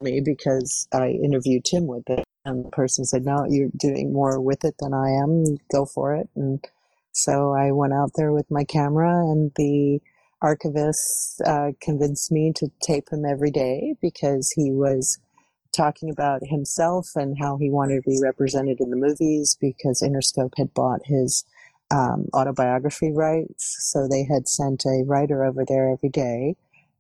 me 0.01 0.21
because 0.21 0.89
I 0.93 1.09
interviewed 1.09 1.65
Tim 1.65 1.87
with 1.87 2.09
it. 2.09 2.25
And 2.45 2.65
the 2.65 2.71
person 2.71 3.05
said, 3.05 3.25
No, 3.25 3.45
you're 3.49 3.71
doing 3.77 4.13
more 4.13 4.41
with 4.41 4.65
it 4.65 4.77
than 4.79 4.95
I 4.95 5.11
am. 5.11 5.59
Go 5.71 5.85
for 5.85 6.15
it. 6.15 6.29
And 6.35 6.65
so 7.13 7.53
I 7.53 7.73
went 7.73 7.93
out 7.93 8.13
there 8.15 8.33
with 8.33 8.51
my 8.51 8.65
camera, 8.65 9.11
and 9.11 9.51
the 9.57 10.01
archivist 10.41 11.41
uh, 11.45 11.73
convinced 11.81 12.31
me 12.31 12.53
to 12.55 12.71
tape 12.81 13.09
him 13.11 13.25
every 13.25 13.51
day 13.51 13.97
because 14.01 14.53
he 14.53 14.71
was 14.71 15.19
talking 15.73 16.11
about 16.11 16.41
himself 16.45 17.11
and 17.17 17.37
how 17.39 17.57
he 17.57 17.71
wanted 17.71 17.97
to 17.97 18.11
be 18.11 18.21
represented 18.23 18.81
in 18.81 18.91
the 18.91 18.97
movies 18.97 19.57
because 19.61 20.01
Interscope 20.01 20.53
had 20.57 20.73
bought 20.75 21.01
his 21.05 21.45
um, 21.91 22.29
autobiography 22.35 23.13
rights. 23.13 23.77
So 23.81 24.07
they 24.07 24.25
had 24.25 24.49
sent 24.49 24.85
a 24.87 25.05
writer 25.07 25.45
over 25.45 25.65
there 25.67 25.91
every 25.91 26.09
day 26.09 26.57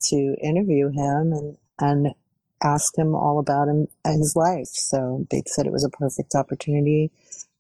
to 0.08 0.36
interview 0.42 0.88
him 0.88 1.32
and, 1.32 1.56
and 1.78 2.14
ask 2.62 2.96
him 2.96 3.14
all 3.14 3.38
about 3.38 3.68
him 3.68 3.88
and 4.04 4.20
his 4.20 4.34
life. 4.36 4.68
So 4.68 5.26
they 5.30 5.42
said 5.46 5.66
it 5.66 5.72
was 5.72 5.84
a 5.84 5.90
perfect 5.90 6.34
opportunity 6.34 7.10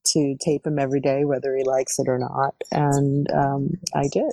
to 0.06 0.36
tape 0.40 0.66
him 0.66 0.78
every 0.78 1.00
day, 1.00 1.24
whether 1.24 1.56
he 1.56 1.64
likes 1.64 1.98
it 1.98 2.08
or 2.08 2.18
not. 2.18 2.54
And 2.72 3.30
um, 3.32 3.78
I 3.94 4.08
did. 4.08 4.32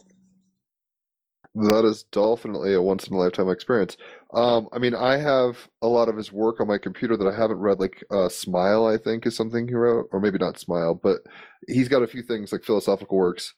That 1.58 1.86
is 1.86 2.04
definitely 2.12 2.74
a 2.74 2.82
once 2.82 3.08
in 3.08 3.14
a 3.14 3.18
lifetime 3.18 3.50
experience. 3.50 3.96
Um, 4.34 4.68
I 4.74 4.78
mean, 4.78 4.94
I 4.94 5.16
have 5.16 5.70
a 5.82 5.88
lot 5.88 6.10
of 6.10 6.18
his 6.18 6.32
work 6.32 6.60
on 6.60 6.68
my 6.68 6.78
computer 6.78 7.16
that 7.16 7.28
I 7.28 7.36
haven't 7.36 7.60
read. 7.60 7.80
Like 7.80 8.04
uh, 8.12 8.28
Smile, 8.28 8.86
I 8.86 8.98
think, 8.98 9.26
is 9.26 9.38
something 9.38 9.66
he 9.66 9.74
wrote, 9.74 10.10
or 10.12 10.20
maybe 10.20 10.38
not 10.38 10.60
Smile, 10.60 10.96
but 10.96 11.20
he's 11.68 11.88
got 11.88 12.04
a 12.04 12.08
few 12.08 12.24
things 12.24 12.52
like 12.52 12.66
philosophical 12.66 13.18
works. 13.18 13.54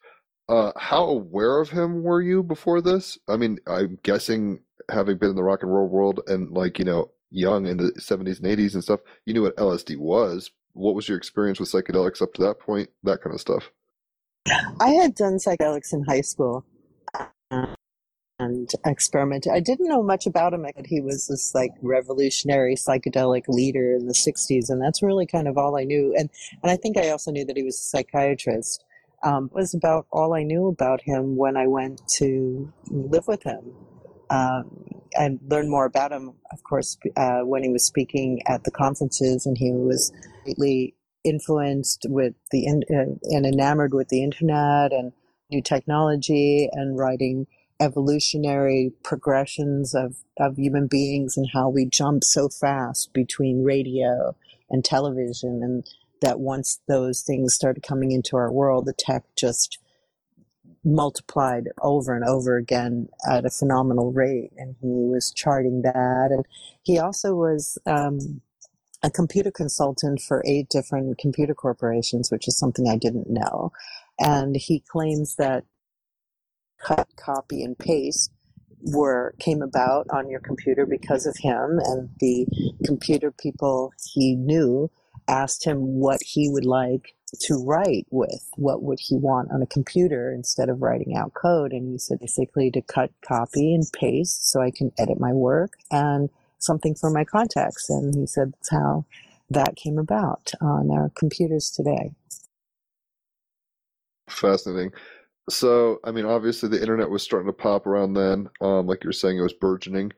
Uh, 0.48 0.72
how 0.78 1.06
aware 1.06 1.60
of 1.60 1.72
him 1.72 2.04
were 2.04 2.22
you 2.22 2.44
before 2.44 2.82
this? 2.82 3.18
I 3.28 3.36
mean, 3.36 3.58
I'm 3.66 3.98
guessing 4.04 4.60
having 4.90 5.18
been 5.18 5.32
in 5.32 5.36
the 5.36 5.44
rock 5.44 5.64
and 5.64 5.74
roll 5.74 5.88
world 5.88 6.22
and 6.28 6.52
like 6.52 6.80
you 6.80 6.86
know 6.86 7.12
young 7.30 7.66
in 7.66 7.78
the 7.78 7.92
70s 8.00 8.42
and 8.42 8.58
80s 8.58 8.74
and 8.74 8.84
stuff, 8.84 9.02
you 9.26 9.34
knew 9.34 9.44
what 9.44 9.58
LSD 9.58 9.98
was. 9.98 10.52
What 10.74 10.96
was 10.96 11.10
your 11.10 11.18
experience 11.18 11.60
with 11.60 11.72
psychedelics 11.72 12.22
up 12.22 12.34
to 12.36 12.44
that 12.44 12.60
point? 12.60 12.90
That 13.04 13.22
kind 13.22 13.34
of 13.34 13.42
stuff. 13.42 13.72
I 14.80 14.90
had 14.90 15.16
done 15.16 15.38
psychedelics 15.38 15.92
in 15.92 16.04
high 16.04 16.22
school 16.22 16.66
and 18.40 18.70
experimented. 18.86 19.52
I 19.52 19.60
didn't 19.60 19.88
know 19.90 20.04
much 20.04 20.26
about 20.26 20.54
him. 20.54 20.66
but 20.76 20.86
he 20.86 21.02
was 21.02 21.28
this 21.28 21.54
like 21.56 21.72
revolutionary 21.82 22.76
psychedelic 22.76 23.44
leader 23.48 23.94
in 23.94 24.06
the 24.06 24.14
60s, 24.14 24.70
and 24.70 24.82
that's 24.82 25.02
really 25.02 25.26
kind 25.26 25.48
of 25.48 25.58
all 25.58 25.78
I 25.78 25.84
knew. 25.84 26.14
And 26.18 26.30
and 26.62 26.72
I 26.72 26.78
think 26.78 26.98
I 26.98 27.10
also 27.10 27.32
knew 27.32 27.46
that 27.46 27.58
he 27.58 27.64
was 27.64 27.76
a 27.76 27.84
psychiatrist. 27.84 28.84
Um, 29.24 29.50
was 29.52 29.74
about 29.74 30.06
all 30.12 30.36
I 30.36 30.44
knew 30.44 30.68
about 30.68 31.02
him 31.02 31.36
when 31.36 31.58
I 31.58 31.66
went 31.66 32.02
to 32.18 32.72
live 32.92 33.28
with 33.28 33.42
him 33.42 33.74
um, 34.30 35.02
I 35.18 35.38
learned 35.48 35.70
more 35.70 35.86
about 35.86 36.12
him, 36.12 36.34
of 36.52 36.64
course, 36.64 36.98
uh, 37.16 37.42
when 37.42 37.64
he 37.64 37.70
was 37.70 37.84
speaking 37.84 38.42
at 38.48 38.64
the 38.64 38.72
conferences, 38.72 39.46
and 39.46 39.58
he 39.58 39.72
was 39.72 40.12
greatly 40.44 40.96
influenced 41.24 42.06
with 42.10 42.34
the 42.52 42.66
in, 42.66 42.84
uh, 42.90 43.16
and 43.36 43.46
enamored 43.46 43.94
with 43.94 44.10
the 44.10 44.24
internet 44.24 44.94
and 44.94 45.14
new 45.50 45.62
technology, 45.62 46.70
and 46.72 46.98
writing 46.98 47.48
evolutionary 47.80 48.92
progressions 49.04 49.94
of, 49.94 50.18
of 50.40 50.58
human 50.58 50.88
beings 50.88 51.38
and 51.38 51.48
how 51.54 51.70
we 51.70 51.86
jump 51.86 52.24
so 52.24 52.50
fast 52.50 53.14
between 53.14 53.64
radio 53.64 54.36
and 54.70 54.84
television, 54.84 55.62
and 55.64 55.86
that 56.22 56.40
once 56.40 56.80
those 56.88 57.22
things 57.22 57.54
started 57.54 57.84
coming 57.84 58.12
into 58.12 58.36
our 58.36 58.52
world, 58.52 58.86
the 58.86 58.94
tech 58.94 59.24
just 59.38 59.78
multiplied 60.84 61.70
over 61.82 62.16
and 62.16 62.26
over 62.26 62.58
again 62.58 63.10
at 63.30 63.46
a 63.46 63.50
phenomenal 63.50 64.12
rate. 64.12 64.52
And 64.58 64.76
he 64.82 64.88
was 64.88 65.32
charting 65.32 65.82
that. 65.84 66.30
And 66.32 66.46
he 66.84 67.00
also 67.00 67.36
was 67.36 67.78
um, 67.86 68.42
a 69.04 69.10
computer 69.10 69.52
consultant 69.52 70.22
for 70.22 70.44
eight 70.46 70.70
different 70.70 71.18
computer 71.18 71.54
corporations, 71.54 72.32
which 72.32 72.48
is 72.48 72.58
something 72.58 72.88
I 72.88 72.98
didn't 72.98 73.30
know. 73.30 73.72
And 74.20 74.56
he 74.56 74.80
claims 74.80 75.36
that 75.36 75.66
cut, 76.80 77.08
copy, 77.16 77.64
and 77.64 77.78
paste 77.78 78.32
were 78.82 79.34
came 79.40 79.62
about 79.62 80.08
on 80.12 80.30
your 80.30 80.40
computer 80.40 80.86
because 80.86 81.26
of 81.26 81.36
him 81.38 81.80
and 81.84 82.10
the 82.20 82.46
computer 82.86 83.32
people 83.32 83.92
he 84.14 84.36
knew 84.36 84.90
asked 85.28 85.66
him 85.66 86.00
what 86.00 86.22
he 86.24 86.50
would 86.50 86.66
like 86.66 87.16
to 87.42 87.56
write 87.56 88.08
with. 88.10 88.50
What 88.56 88.82
would 88.82 89.00
he 89.00 89.16
want 89.16 89.52
on 89.52 89.62
a 89.62 89.68
computer 89.68 90.32
instead 90.32 90.70
of 90.70 90.82
writing 90.82 91.16
out 91.16 91.34
code? 91.34 91.72
And 91.72 91.92
he 91.92 91.98
said 91.98 92.20
basically 92.20 92.72
to 92.72 92.82
cut, 92.82 93.12
copy, 93.22 93.74
and 93.74 93.86
paste 93.92 94.50
so 94.50 94.62
I 94.62 94.72
can 94.72 94.92
edit 94.98 95.20
my 95.20 95.34
work 95.34 95.74
and 95.92 96.30
something 96.60 96.96
for 96.96 97.10
my 97.10 97.24
contacts. 97.24 97.90
And 97.90 98.16
he 98.16 98.26
said 98.26 98.54
that's 98.54 98.72
how 98.72 99.06
that 99.50 99.76
came 99.76 99.98
about 99.98 100.52
on 100.62 100.92
our 100.92 101.12
computers 101.16 101.70
today. 101.70 102.12
Fascinating. 104.30 104.92
So, 105.50 106.00
I 106.04 106.12
mean, 106.12 106.26
obviously 106.26 106.68
the 106.68 106.82
internet 106.82 107.10
was 107.10 107.24
starting 107.24 107.48
to 107.48 107.54
pop 107.54 107.88
around 107.88 108.14
then. 108.14 108.50
Um, 108.60 108.88
like 108.88 109.04
you 109.04 109.08
were 109.08 109.14
saying, 109.14 109.38
it 109.38 109.42
was 109.42 109.54
burgeoning. 109.54 110.12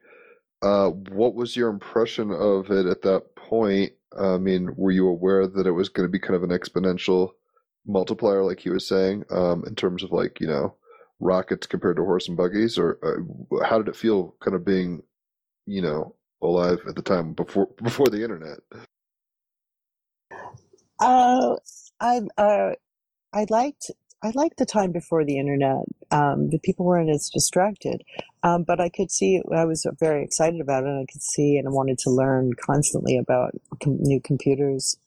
Uh, 0.61 0.89
what 0.89 1.35
was 1.35 1.55
your 1.55 1.69
impression 1.69 2.31
of 2.31 2.71
it 2.71 2.85
at 2.87 3.03
that 3.03 3.35
point? 3.35 3.93
I 4.17 4.37
mean, 4.37 4.73
were 4.75 4.91
you 4.91 5.07
aware 5.07 5.47
that 5.47 5.67
it 5.67 5.71
was 5.71 5.89
going 5.89 6.07
to 6.07 6.11
be 6.11 6.19
kind 6.19 6.35
of 6.35 6.43
an 6.43 6.49
exponential 6.49 7.31
multiplier, 7.85 8.43
like 8.43 8.59
he 8.59 8.69
was 8.69 8.87
saying, 8.87 9.25
um, 9.31 9.63
in 9.67 9.75
terms 9.75 10.03
of 10.03 10.11
like, 10.11 10.39
you 10.39 10.47
know, 10.47 10.75
rockets 11.19 11.67
compared 11.67 11.97
to 11.97 12.03
horse 12.03 12.27
and 12.27 12.37
buggies? 12.37 12.77
Or 12.77 12.99
uh, 13.03 13.65
how 13.65 13.77
did 13.77 13.87
it 13.87 13.95
feel 13.95 14.35
kind 14.41 14.55
of 14.55 14.65
being, 14.65 15.03
you 15.65 15.81
know, 15.81 16.15
alive 16.41 16.79
at 16.87 16.95
the 16.95 17.01
time 17.01 17.33
before 17.33 17.67
before 17.83 18.07
the 18.07 18.23
internet? 18.23 18.59
Uh, 20.99 21.55
I 21.99 22.21
uh, 22.37 22.73
I 23.33 23.45
liked 23.49 23.91
I 24.21 24.31
liked 24.35 24.57
the 24.57 24.65
time 24.65 24.91
before 24.91 25.23
the 25.23 25.37
internet. 25.37 25.85
Um, 26.11 26.49
the 26.49 26.59
people 26.59 26.85
weren't 26.85 27.09
as 27.09 27.29
distracted, 27.29 28.03
um, 28.43 28.63
but 28.63 28.81
I 28.81 28.89
could 28.89 29.11
see 29.11 29.41
I 29.55 29.65
was 29.65 29.85
very 29.99 30.23
excited 30.23 30.59
about 30.59 30.83
it. 30.83 30.89
And 30.89 30.99
I 30.99 31.11
could 31.11 31.21
see 31.21 31.57
and 31.57 31.67
I 31.67 31.71
wanted 31.71 31.97
to 31.99 32.09
learn 32.09 32.53
constantly 32.53 33.17
about 33.17 33.51
com- 33.81 33.99
new 34.01 34.19
computers 34.19 34.97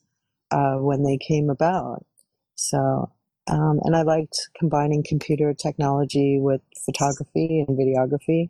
uh, 0.50 0.76
when 0.76 1.02
they 1.02 1.18
came 1.18 1.50
about. 1.50 2.06
So, 2.54 3.10
um, 3.50 3.80
and 3.84 3.94
I 3.94 4.02
liked 4.02 4.48
combining 4.56 5.04
computer 5.06 5.52
technology 5.52 6.38
with 6.40 6.62
photography 6.86 7.64
and 7.66 7.78
videography. 7.78 8.48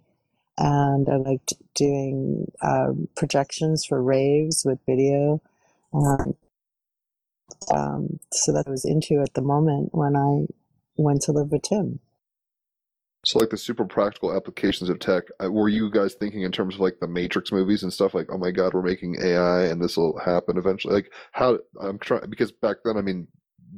And 0.59 1.09
I 1.09 1.17
liked 1.17 1.55
doing 1.75 2.53
uh, 2.61 2.93
projections 3.17 3.85
for 3.85 4.01
raves 4.03 4.65
with 4.65 4.79
video. 4.87 5.41
Um, 5.93 6.35
um, 7.75 8.19
so 8.33 8.53
that 8.53 8.65
I 8.67 8.71
was 8.71 8.85
into 8.85 9.21
at 9.23 9.35
the 9.35 9.43
moment 9.43 9.91
when 9.93 10.17
I 10.17 10.47
went 10.97 11.23
to 11.23 11.33
live 11.33 11.51
with 11.51 11.63
Tim. 11.63 12.01
So, 13.25 13.39
like 13.39 13.51
the 13.51 13.57
super 13.57 13.85
practical 13.85 14.35
applications 14.35 14.91
of 14.91 14.99
tech, 14.99 15.25
were 15.41 15.69
you 15.69 15.91
guys 15.91 16.15
thinking 16.15 16.43
in 16.43 16.51
terms 16.51 16.75
of 16.75 16.81
like 16.81 16.99
the 17.01 17.07
Matrix 17.07 17.53
movies 17.53 17.85
and 17.85 17.93
stuff? 17.93 18.15
Like, 18.15 18.29
oh 18.33 18.39
my 18.39 18.51
God, 18.51 18.75
we're 18.75 18.83
making 18.83 19.17
AI 19.23 19.67
and 19.67 19.81
this 19.81 19.97
will 19.97 20.19
happen 20.19 20.59
eventually. 20.59 20.95
Like, 20.95 21.13
how 21.31 21.59
I'm 21.81 21.99
trying 22.01 22.29
because 22.29 22.51
back 22.51 22.79
then, 22.85 22.97
I 22.97 23.03
mean, 23.03 23.29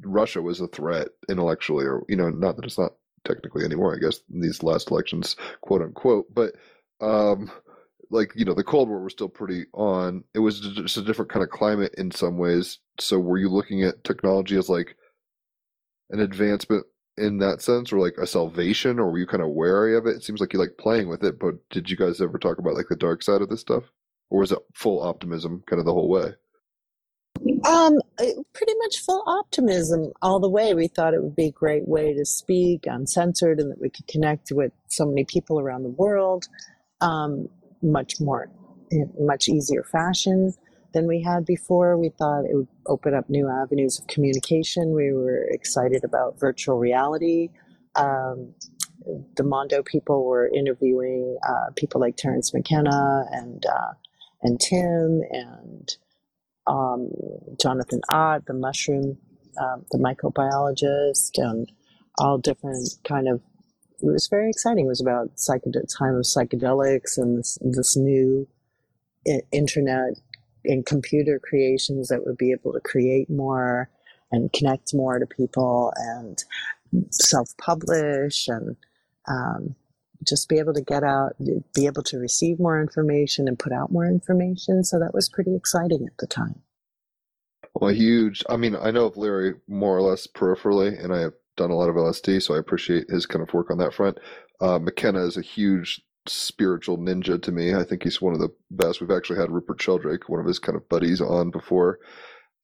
Russia 0.02 0.40
was 0.40 0.60
a 0.60 0.68
threat 0.68 1.08
intellectually, 1.28 1.84
or 1.84 2.04
you 2.08 2.16
know, 2.16 2.30
not 2.30 2.56
that 2.56 2.64
it's 2.64 2.78
not 2.78 2.92
technically 3.24 3.64
anymore. 3.64 3.94
I 3.94 3.98
guess 3.98 4.20
in 4.32 4.40
these 4.40 4.62
last 4.62 4.90
elections, 4.90 5.36
quote 5.60 5.82
unquote, 5.82 6.32
but 6.32 6.54
um, 7.02 7.50
like 8.10 8.32
you 8.34 8.44
know, 8.44 8.54
the 8.54 8.64
Cold 8.64 8.88
War 8.88 9.02
was 9.02 9.12
still 9.12 9.28
pretty 9.28 9.66
on. 9.72 10.24
It 10.34 10.40
was 10.40 10.60
just 10.60 10.96
a 10.96 11.02
different 11.02 11.30
kind 11.30 11.42
of 11.42 11.50
climate 11.50 11.94
in 11.96 12.10
some 12.10 12.38
ways. 12.38 12.78
So, 13.00 13.18
were 13.18 13.38
you 13.38 13.48
looking 13.48 13.82
at 13.82 14.04
technology 14.04 14.56
as 14.56 14.68
like 14.68 14.96
an 16.10 16.20
advancement 16.20 16.86
in 17.16 17.38
that 17.38 17.62
sense 17.62 17.92
or 17.92 17.98
like 17.98 18.16
a 18.20 18.26
salvation 18.26 18.98
or 18.98 19.10
were 19.10 19.18
you 19.18 19.26
kind 19.26 19.42
of 19.42 19.50
wary 19.50 19.96
of 19.96 20.06
it 20.06 20.16
it 20.16 20.24
seems 20.24 20.40
like 20.40 20.52
you 20.52 20.58
like 20.58 20.76
playing 20.78 21.08
with 21.08 21.22
it 21.22 21.38
but 21.38 21.54
did 21.70 21.88
you 21.88 21.96
guys 21.96 22.20
ever 22.20 22.38
talk 22.38 22.58
about 22.58 22.74
like 22.74 22.88
the 22.88 22.96
dark 22.96 23.22
side 23.22 23.40
of 23.40 23.48
this 23.48 23.60
stuff 23.60 23.84
or 24.30 24.40
was 24.40 24.50
it 24.50 24.58
full 24.74 25.00
optimism 25.00 25.62
kind 25.68 25.78
of 25.78 25.86
the 25.86 25.92
whole 25.92 26.08
way 26.08 26.32
Um, 27.64 27.98
uh, 28.18 28.24
pretty 28.52 28.74
much 28.78 28.98
full 28.98 29.22
optimism 29.26 30.12
all 30.22 30.38
the 30.40 30.48
way. 30.48 30.74
We 30.74 30.86
thought 30.88 31.14
it 31.14 31.22
would 31.22 31.36
be 31.36 31.46
a 31.46 31.52
great 31.52 31.86
way 31.88 32.14
to 32.14 32.24
speak 32.24 32.84
uncensored 32.86 33.58
and 33.58 33.70
that 33.70 33.80
we 33.80 33.90
could 33.90 34.06
connect 34.06 34.52
with 34.52 34.72
so 34.88 35.04
many 35.06 35.24
people 35.24 35.58
around 35.58 35.82
the 35.82 35.88
world, 35.90 36.46
um, 37.00 37.48
much 37.84 38.20
more, 38.20 38.50
much 39.18 39.48
easier 39.48 39.84
fashion 39.84 40.54
than 40.94 41.06
we 41.06 41.22
had 41.22 41.44
before. 41.44 41.98
We 41.98 42.08
thought 42.08 42.44
it 42.44 42.54
would 42.54 42.68
open 42.86 43.14
up 43.14 43.28
new 43.28 43.48
avenues 43.48 43.98
of 43.98 44.06
communication. 44.06 44.94
We 44.94 45.12
were 45.12 45.44
excited 45.50 46.04
about 46.04 46.40
virtual 46.40 46.78
reality. 46.78 47.50
Um, 47.96 48.54
the 49.36 49.42
Mondo 49.42 49.82
people 49.82 50.24
were 50.24 50.48
interviewing 50.54 51.36
uh, 51.46 51.72
people 51.76 52.00
like 52.00 52.16
Terence 52.16 52.54
McKenna 52.54 53.26
and 53.30 53.64
uh, 53.66 53.92
and 54.42 54.60
Tim 54.60 55.22
and 55.30 55.96
um, 56.66 57.10
Jonathan 57.60 58.00
Ott, 58.10 58.46
the 58.46 58.54
mushroom, 58.54 59.18
um, 59.60 59.84
the 59.90 59.98
microbiologist, 59.98 61.32
and 61.36 61.70
all 62.18 62.38
different 62.38 62.88
kind 63.04 63.28
of. 63.28 63.40
It 64.02 64.06
was 64.06 64.28
very 64.28 64.50
exciting. 64.50 64.86
It 64.86 64.88
was 64.88 65.00
about 65.00 65.30
time 65.48 66.14
of 66.14 66.24
psychedelics 66.24 67.18
and 67.18 67.38
this, 67.38 67.58
this 67.62 67.96
new 67.96 68.48
internet 69.52 70.14
and 70.64 70.86
computer 70.86 71.38
creations 71.38 72.08
that 72.08 72.26
would 72.26 72.36
be 72.36 72.52
able 72.52 72.72
to 72.72 72.80
create 72.80 73.30
more 73.30 73.88
and 74.32 74.52
connect 74.52 74.94
more 74.94 75.18
to 75.18 75.26
people 75.26 75.92
and 75.96 76.44
self-publish 77.10 78.48
and 78.48 78.76
um, 79.28 79.74
just 80.26 80.48
be 80.48 80.58
able 80.58 80.74
to 80.74 80.82
get 80.82 81.02
out, 81.04 81.34
be 81.74 81.86
able 81.86 82.02
to 82.02 82.18
receive 82.18 82.58
more 82.58 82.80
information 82.80 83.48
and 83.48 83.58
put 83.58 83.72
out 83.72 83.92
more 83.92 84.06
information. 84.06 84.84
So 84.84 84.98
that 84.98 85.14
was 85.14 85.28
pretty 85.28 85.54
exciting 85.54 86.06
at 86.06 86.16
the 86.18 86.26
time. 86.26 86.62
well 87.74 87.92
huge 87.92 88.44
i 88.48 88.56
mean 88.56 88.76
i 88.76 88.90
know 88.90 89.06
of 89.06 89.16
larry 89.16 89.54
more 89.68 89.96
or 89.96 90.02
less 90.02 90.26
peripherally 90.26 91.02
and 91.02 91.12
i 91.12 91.20
have 91.20 91.34
done 91.56 91.70
a 91.70 91.74
lot 91.74 91.88
of 91.88 91.96
lsd 91.96 92.42
so 92.42 92.54
i 92.54 92.58
appreciate 92.58 93.08
his 93.08 93.26
kind 93.26 93.42
of 93.46 93.52
work 93.54 93.70
on 93.70 93.78
that 93.78 93.94
front. 93.94 94.18
Uh, 94.60 94.78
mckenna 94.78 95.24
is 95.24 95.36
a 95.36 95.42
huge 95.42 96.00
spiritual 96.26 96.98
ninja 96.98 97.40
to 97.42 97.52
me. 97.52 97.74
I 97.74 97.84
think 97.84 98.02
he's 98.02 98.20
one 98.20 98.34
of 98.34 98.40
the 98.40 98.54
best. 98.70 99.00
We've 99.00 99.10
actually 99.10 99.38
had 99.38 99.50
rupert 99.50 99.80
sheldrake 99.80 100.28
one 100.28 100.40
of 100.40 100.46
his 100.46 100.58
kind 100.58 100.76
of 100.76 100.88
buddies 100.88 101.20
on 101.20 101.50
before 101.50 101.98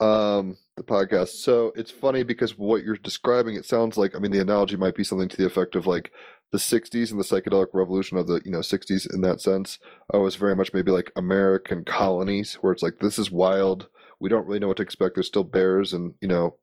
um 0.00 0.56
the 0.76 0.82
podcast. 0.82 1.28
So 1.28 1.72
it's 1.76 1.90
funny 1.90 2.22
because 2.22 2.56
what 2.56 2.82
you're 2.82 2.96
describing 2.96 3.56
it 3.56 3.66
sounds 3.66 3.98
like 3.98 4.16
i 4.16 4.18
mean 4.18 4.30
the 4.30 4.40
analogy 4.40 4.76
might 4.76 4.94
be 4.94 5.04
something 5.04 5.28
to 5.28 5.36
the 5.36 5.46
effect 5.46 5.76
of 5.76 5.86
like 5.86 6.10
the 6.52 6.58
60s 6.58 7.12
and 7.12 7.20
the 7.20 7.24
psychedelic 7.24 7.68
revolution 7.74 8.16
of 8.16 8.26
the 8.26 8.40
you 8.44 8.50
know 8.50 8.58
60s 8.58 9.12
in 9.12 9.20
that 9.20 9.40
sense. 9.40 9.78
Uh, 10.12 10.18
was 10.20 10.36
very 10.36 10.56
much 10.56 10.72
maybe 10.72 10.90
like 10.90 11.12
american 11.16 11.84
colonies 11.84 12.54
where 12.60 12.72
it's 12.72 12.82
like 12.82 12.98
this 13.00 13.18
is 13.18 13.30
wild. 13.30 13.88
We 14.20 14.28
don't 14.28 14.46
really 14.46 14.58
know 14.58 14.68
what 14.68 14.78
to 14.78 14.82
expect. 14.82 15.16
There's 15.16 15.26
still 15.26 15.44
bears 15.44 15.92
and 15.92 16.14
you 16.20 16.28
know 16.28 16.56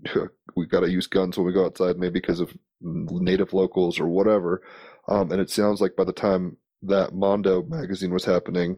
we 0.56 0.66
got 0.66 0.80
to 0.80 0.90
use 0.90 1.06
guns 1.06 1.36
when 1.36 1.46
we 1.46 1.52
go 1.52 1.64
outside 1.64 1.96
maybe 1.96 2.20
because 2.20 2.40
of 2.40 2.52
native 2.80 3.52
locals 3.52 4.00
or 4.00 4.08
whatever 4.08 4.62
um, 5.08 5.30
and 5.30 5.40
it 5.40 5.50
sounds 5.50 5.80
like 5.80 5.96
by 5.96 6.04
the 6.04 6.12
time 6.12 6.56
that 6.82 7.14
mondo 7.14 7.62
magazine 7.62 8.12
was 8.12 8.24
happening 8.24 8.76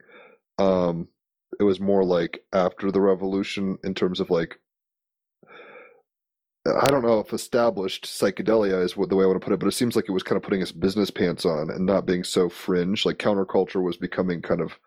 um, 0.58 1.08
it 1.58 1.64
was 1.64 1.80
more 1.80 2.04
like 2.04 2.44
after 2.52 2.90
the 2.90 3.00
revolution 3.00 3.78
in 3.82 3.94
terms 3.94 4.20
of 4.20 4.30
like 4.30 4.58
I 6.66 6.90
don't 6.90 7.04
know 7.04 7.20
if 7.20 7.34
established 7.34 8.06
psychedelia 8.06 8.82
is 8.82 8.96
what 8.96 9.10
the 9.10 9.16
way 9.16 9.24
I 9.24 9.26
want 9.26 9.38
to 9.38 9.44
put 9.44 9.52
it, 9.52 9.60
but 9.60 9.66
it 9.66 9.72
seems 9.72 9.96
like 9.96 10.08
it 10.08 10.12
was 10.12 10.22
kind 10.22 10.38
of 10.38 10.42
putting 10.42 10.62
its 10.62 10.72
business 10.72 11.10
pants 11.10 11.44
on 11.44 11.68
and 11.68 11.84
not 11.84 12.06
being 12.06 12.24
so 12.24 12.48
fringe. 12.48 13.04
Like 13.04 13.18
counterculture 13.18 13.82
was 13.82 13.98
becoming 13.98 14.40
kind 14.40 14.62
of, 14.62 14.78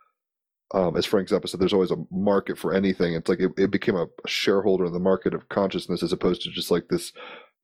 um, 0.74 0.98
as 0.98 1.06
Frank 1.06 1.30
Zappa 1.30 1.48
said, 1.48 1.60
there's 1.60 1.74
always 1.74 1.92
a 1.92 2.04
market 2.12 2.58
for 2.58 2.74
anything. 2.74 3.14
It's 3.14 3.30
like 3.30 3.40
it, 3.40 3.52
it 3.58 3.72
became 3.72 3.96
a 3.96 4.08
shareholder 4.26 4.86
in 4.86 4.94
the 4.94 5.00
market 5.00 5.34
of 5.34 5.50
consciousness 5.50 6.04
as 6.04 6.12
opposed 6.12 6.42
to 6.44 6.52
just 6.52 6.72
like 6.72 6.88
this, 6.90 7.14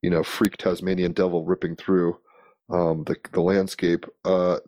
you 0.02 0.10
know, 0.10 0.22
freak 0.22 0.56
Tasmanian 0.56 1.12
devil 1.12 1.44
ripping 1.44 1.76
through 1.76 2.18
um, 2.70 3.04
the 3.04 3.16
the 3.32 3.42
landscape. 3.42 4.06
Uh, 4.24 4.58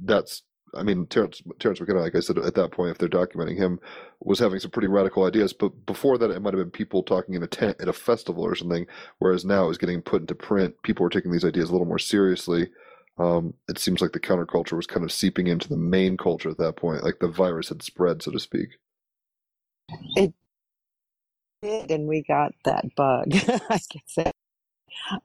that's 0.00 0.42
I 0.76 0.82
mean, 0.82 1.06
Terence, 1.06 1.42
Terence 1.58 1.80
McKenna, 1.80 2.00
like 2.00 2.14
I 2.14 2.20
said, 2.20 2.38
at 2.38 2.54
that 2.54 2.72
point, 2.72 2.90
if 2.90 2.98
they're 2.98 3.08
documenting 3.08 3.56
him, 3.56 3.78
was 4.20 4.38
having 4.38 4.58
some 4.58 4.70
pretty 4.70 4.88
radical 4.88 5.24
ideas. 5.24 5.52
But 5.52 5.86
before 5.86 6.18
that, 6.18 6.30
it 6.30 6.40
might 6.40 6.54
have 6.54 6.62
been 6.62 6.70
people 6.70 7.02
talking 7.02 7.34
in 7.34 7.42
a 7.42 7.46
tent 7.46 7.76
at 7.80 7.88
a 7.88 7.92
festival 7.92 8.42
or 8.42 8.54
something. 8.54 8.86
Whereas 9.18 9.44
now, 9.44 9.64
it 9.64 9.68
was 9.68 9.78
getting 9.78 10.02
put 10.02 10.22
into 10.22 10.34
print. 10.34 10.74
People 10.82 11.04
were 11.04 11.10
taking 11.10 11.32
these 11.32 11.44
ideas 11.44 11.68
a 11.68 11.72
little 11.72 11.86
more 11.86 11.98
seriously. 11.98 12.70
Um, 13.16 13.54
it 13.68 13.78
seems 13.78 14.00
like 14.00 14.12
the 14.12 14.20
counterculture 14.20 14.72
was 14.72 14.86
kind 14.86 15.04
of 15.04 15.12
seeping 15.12 15.46
into 15.46 15.68
the 15.68 15.76
main 15.76 16.16
culture 16.16 16.50
at 16.50 16.58
that 16.58 16.76
point, 16.76 17.04
like 17.04 17.20
the 17.20 17.28
virus 17.28 17.68
had 17.68 17.82
spread, 17.82 18.22
so 18.22 18.32
to 18.32 18.40
speak. 18.40 18.78
It 20.16 20.34
did, 21.62 21.90
and 21.90 22.08
we 22.08 22.22
got 22.22 22.52
that 22.64 22.84
bug. 22.96 23.28
I 23.70 23.80
guess. 23.90 24.32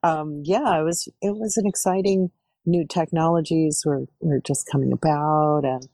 Um, 0.04 0.42
yeah, 0.46 0.80
it 0.80 0.84
was 0.84 1.08
it 1.22 1.36
was 1.36 1.58
an 1.58 1.66
exciting 1.68 2.32
new 2.66 2.86
technologies 2.86 3.84
were 3.86 4.06
were 4.20 4.40
just 4.40 4.68
coming 4.72 4.92
about, 4.92 5.62
and 5.66 5.88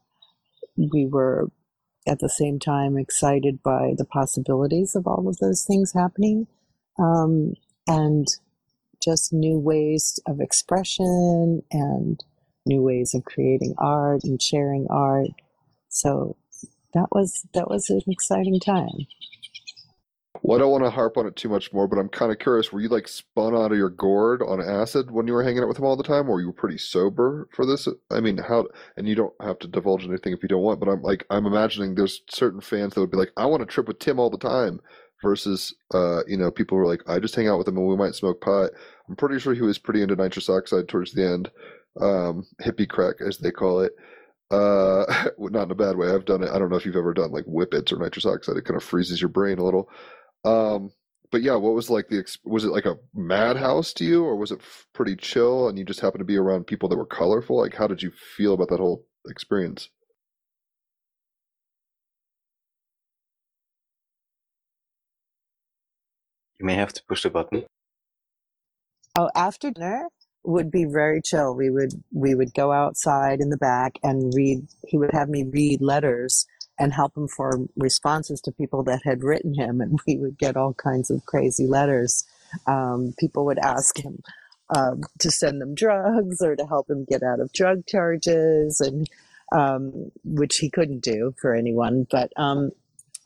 we 0.77 1.05
were 1.05 1.49
at 2.07 2.19
the 2.19 2.29
same 2.29 2.59
time 2.59 2.97
excited 2.97 3.63
by 3.63 3.93
the 3.97 4.05
possibilities 4.05 4.95
of 4.95 5.07
all 5.07 5.27
of 5.27 5.37
those 5.37 5.63
things 5.63 5.93
happening, 5.93 6.47
um, 6.99 7.53
and 7.87 8.27
just 9.03 9.33
new 9.33 9.59
ways 9.59 10.19
of 10.27 10.39
expression 10.39 11.61
and 11.71 12.23
new 12.65 12.81
ways 12.81 13.13
of 13.13 13.25
creating 13.25 13.75
art 13.77 14.23
and 14.23 14.41
sharing 14.41 14.87
art. 14.89 15.29
So 15.89 16.35
that 16.93 17.07
was 17.11 17.45
that 17.53 17.69
was 17.69 17.89
an 17.89 18.01
exciting 18.07 18.59
time. 18.59 19.07
Well, 20.41 20.57
I 20.57 20.61
don't 20.61 20.71
want 20.71 20.83
to 20.83 20.91
harp 20.91 21.17
on 21.17 21.25
it 21.25 21.35
too 21.35 21.49
much 21.49 21.73
more, 21.73 21.87
but 21.87 21.97
I'm 21.97 22.09
kind 22.09 22.31
of 22.31 22.37
curious. 22.37 22.71
Were 22.71 22.79
you 22.79 22.89
like 22.89 23.07
spun 23.07 23.55
out 23.55 23.71
of 23.71 23.77
your 23.77 23.89
gourd 23.89 24.43
on 24.43 24.61
acid 24.61 25.09
when 25.09 25.25
you 25.25 25.33
were 25.33 25.43
hanging 25.43 25.63
out 25.63 25.67
with 25.67 25.79
him 25.79 25.85
all 25.85 25.95
the 25.97 26.03
time, 26.03 26.29
or 26.29 26.39
you 26.39 26.47
were 26.47 26.53
pretty 26.53 26.77
sober 26.77 27.47
for 27.51 27.65
this? 27.65 27.87
I 28.11 28.19
mean, 28.19 28.37
how? 28.37 28.67
And 28.95 29.07
you 29.07 29.15
don't 29.15 29.33
have 29.41 29.57
to 29.59 29.67
divulge 29.67 30.05
anything 30.05 30.33
if 30.33 30.43
you 30.43 30.49
don't 30.49 30.61
want, 30.61 30.79
but 30.79 30.89
I'm 30.89 31.01
like, 31.01 31.25
I'm 31.31 31.47
imagining 31.47 31.95
there's 31.95 32.21
certain 32.29 32.61
fans 32.61 32.93
that 32.93 32.99
would 32.99 33.11
be 33.11 33.17
like, 33.17 33.31
I 33.37 33.47
want 33.47 33.61
to 33.61 33.65
trip 33.65 33.87
with 33.87 33.97
Tim 33.97 34.19
all 34.19 34.29
the 34.29 34.37
time 34.37 34.81
versus 35.25 35.73
uh, 35.93 36.21
you 36.27 36.37
know 36.37 36.51
people 36.51 36.77
were 36.77 36.85
like 36.85 37.01
I 37.09 37.19
just 37.19 37.35
hang 37.35 37.47
out 37.47 37.57
with 37.57 37.67
him 37.67 37.77
and 37.77 37.87
we 37.87 37.97
might 37.97 38.15
smoke 38.15 38.41
pot. 38.41 38.69
I'm 39.09 39.15
pretty 39.15 39.39
sure 39.39 39.53
he 39.53 39.61
was 39.61 39.79
pretty 39.79 40.01
into 40.01 40.15
nitrous 40.15 40.49
oxide 40.49 40.87
towards 40.87 41.13
the 41.13 41.25
end, 41.25 41.51
um, 41.99 42.45
hippie 42.63 42.87
crack 42.87 43.15
as 43.27 43.39
they 43.39 43.51
call 43.51 43.81
it. 43.81 43.93
Uh, 44.51 45.03
not 45.39 45.63
in 45.63 45.71
a 45.71 45.75
bad 45.75 45.97
way. 45.97 46.09
I've 46.11 46.25
done 46.25 46.43
it. 46.43 46.49
I 46.49 46.59
don't 46.59 46.69
know 46.69 46.75
if 46.75 46.85
you've 46.85 46.95
ever 46.95 47.13
done 47.13 47.31
like 47.31 47.45
whippets 47.45 47.91
or 47.91 47.97
nitrous 47.97 48.27
oxide. 48.27 48.55
It 48.55 48.65
kind 48.65 48.77
of 48.77 48.83
freezes 48.83 49.19
your 49.19 49.29
brain 49.29 49.57
a 49.57 49.63
little. 49.63 49.89
Um, 50.45 50.91
but 51.31 51.41
yeah, 51.41 51.55
what 51.55 51.73
was 51.73 51.89
like 51.89 52.07
the 52.07 52.23
was 52.45 52.63
it 52.63 52.71
like 52.71 52.85
a 52.85 52.99
madhouse 53.15 53.93
to 53.93 54.05
you, 54.05 54.23
or 54.23 54.35
was 54.35 54.51
it 54.51 54.61
pretty 54.93 55.15
chill 55.15 55.67
and 55.67 55.77
you 55.77 55.83
just 55.83 56.01
happened 56.01 56.21
to 56.21 56.25
be 56.25 56.37
around 56.37 56.67
people 56.67 56.87
that 56.89 56.97
were 56.97 57.05
colorful? 57.05 57.59
Like, 57.59 57.73
how 57.73 57.87
did 57.87 58.03
you 58.03 58.11
feel 58.37 58.53
about 58.53 58.69
that 58.69 58.79
whole 58.79 59.05
experience? 59.27 59.89
May 66.65 66.75
have 66.75 66.93
to 66.93 67.03
push 67.07 67.23
the 67.23 67.29
button. 67.29 67.63
Oh, 69.17 69.29
after 69.35 69.71
dinner 69.71 70.09
would 70.43 70.71
be 70.71 70.85
very 70.85 71.21
chill. 71.21 71.55
We 71.55 71.69
would 71.69 71.93
we 72.13 72.35
would 72.35 72.53
go 72.53 72.71
outside 72.71 73.39
in 73.39 73.49
the 73.49 73.57
back 73.57 73.97
and 74.03 74.33
read. 74.35 74.67
He 74.87 74.97
would 74.97 75.11
have 75.13 75.29
me 75.29 75.43
read 75.43 75.81
letters 75.81 76.45
and 76.77 76.93
help 76.93 77.15
him 77.15 77.27
form 77.27 77.69
responses 77.77 78.41
to 78.41 78.51
people 78.51 78.83
that 78.83 79.01
had 79.03 79.23
written 79.23 79.53
him, 79.53 79.81
and 79.81 79.99
we 80.07 80.17
would 80.17 80.37
get 80.37 80.57
all 80.57 80.73
kinds 80.73 81.09
of 81.09 81.25
crazy 81.25 81.67
letters. 81.67 82.25
Um, 82.67 83.13
people 83.17 83.45
would 83.45 83.59
ask 83.59 83.97
him 83.97 84.21
um, 84.75 85.01
to 85.19 85.31
send 85.31 85.61
them 85.61 85.75
drugs 85.75 86.41
or 86.41 86.55
to 86.55 86.65
help 86.65 86.89
him 86.89 87.05
get 87.09 87.23
out 87.23 87.39
of 87.39 87.53
drug 87.53 87.85
charges, 87.85 88.79
and 88.81 89.09
um, 89.51 90.11
which 90.23 90.57
he 90.57 90.69
couldn't 90.69 91.03
do 91.03 91.33
for 91.39 91.55
anyone. 91.55 92.07
But 92.09 92.31
um, 92.37 92.71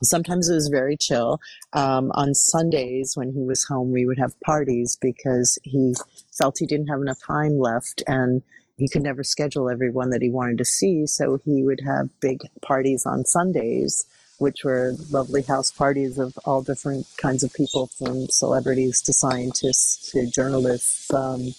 sometimes 0.02 0.48
it 0.48 0.54
was 0.54 0.68
very 0.68 0.96
chill. 0.96 1.40
Um, 1.72 2.10
on 2.14 2.34
Sundays, 2.34 3.12
when 3.16 3.32
he 3.32 3.42
was 3.42 3.64
home, 3.64 3.92
we 3.92 4.06
would 4.06 4.18
have 4.18 4.38
parties 4.40 4.96
because 5.00 5.58
he 5.62 5.94
felt 6.32 6.58
he 6.58 6.66
didn't 6.66 6.88
have 6.88 7.00
enough 7.00 7.20
time 7.26 7.58
left 7.58 8.02
and 8.06 8.42
he 8.76 8.88
could 8.88 9.02
never 9.02 9.22
schedule 9.22 9.68
everyone 9.68 10.10
that 10.10 10.22
he 10.22 10.30
wanted 10.30 10.58
to 10.58 10.64
see. 10.64 11.06
So 11.06 11.38
he 11.44 11.62
would 11.62 11.82
have 11.84 12.08
big 12.20 12.40
parties 12.62 13.04
on 13.04 13.26
Sundays, 13.26 14.06
which 14.38 14.64
were 14.64 14.94
lovely 15.10 15.42
house 15.42 15.70
parties 15.70 16.18
of 16.18 16.38
all 16.46 16.62
different 16.62 17.06
kinds 17.18 17.42
of 17.42 17.52
people, 17.52 17.88
from 17.88 18.28
celebrities 18.28 19.02
to 19.02 19.12
scientists 19.12 20.10
to 20.12 20.26
journalists. 20.26 21.12
Um, 21.12 21.54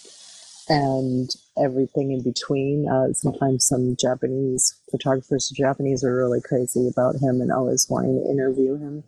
and 0.67 1.35
everything 1.57 2.11
in 2.11 2.23
between. 2.23 2.87
Uh, 2.89 3.13
sometimes 3.13 3.67
some 3.67 3.95
Japanese 3.99 4.79
photographers, 4.89 5.51
Japanese, 5.55 6.03
are 6.03 6.15
really 6.15 6.41
crazy 6.41 6.87
about 6.87 7.15
him 7.15 7.41
and 7.41 7.51
always 7.51 7.87
wanting 7.89 8.15
to 8.15 8.31
interview 8.31 8.77
him. 8.77 9.03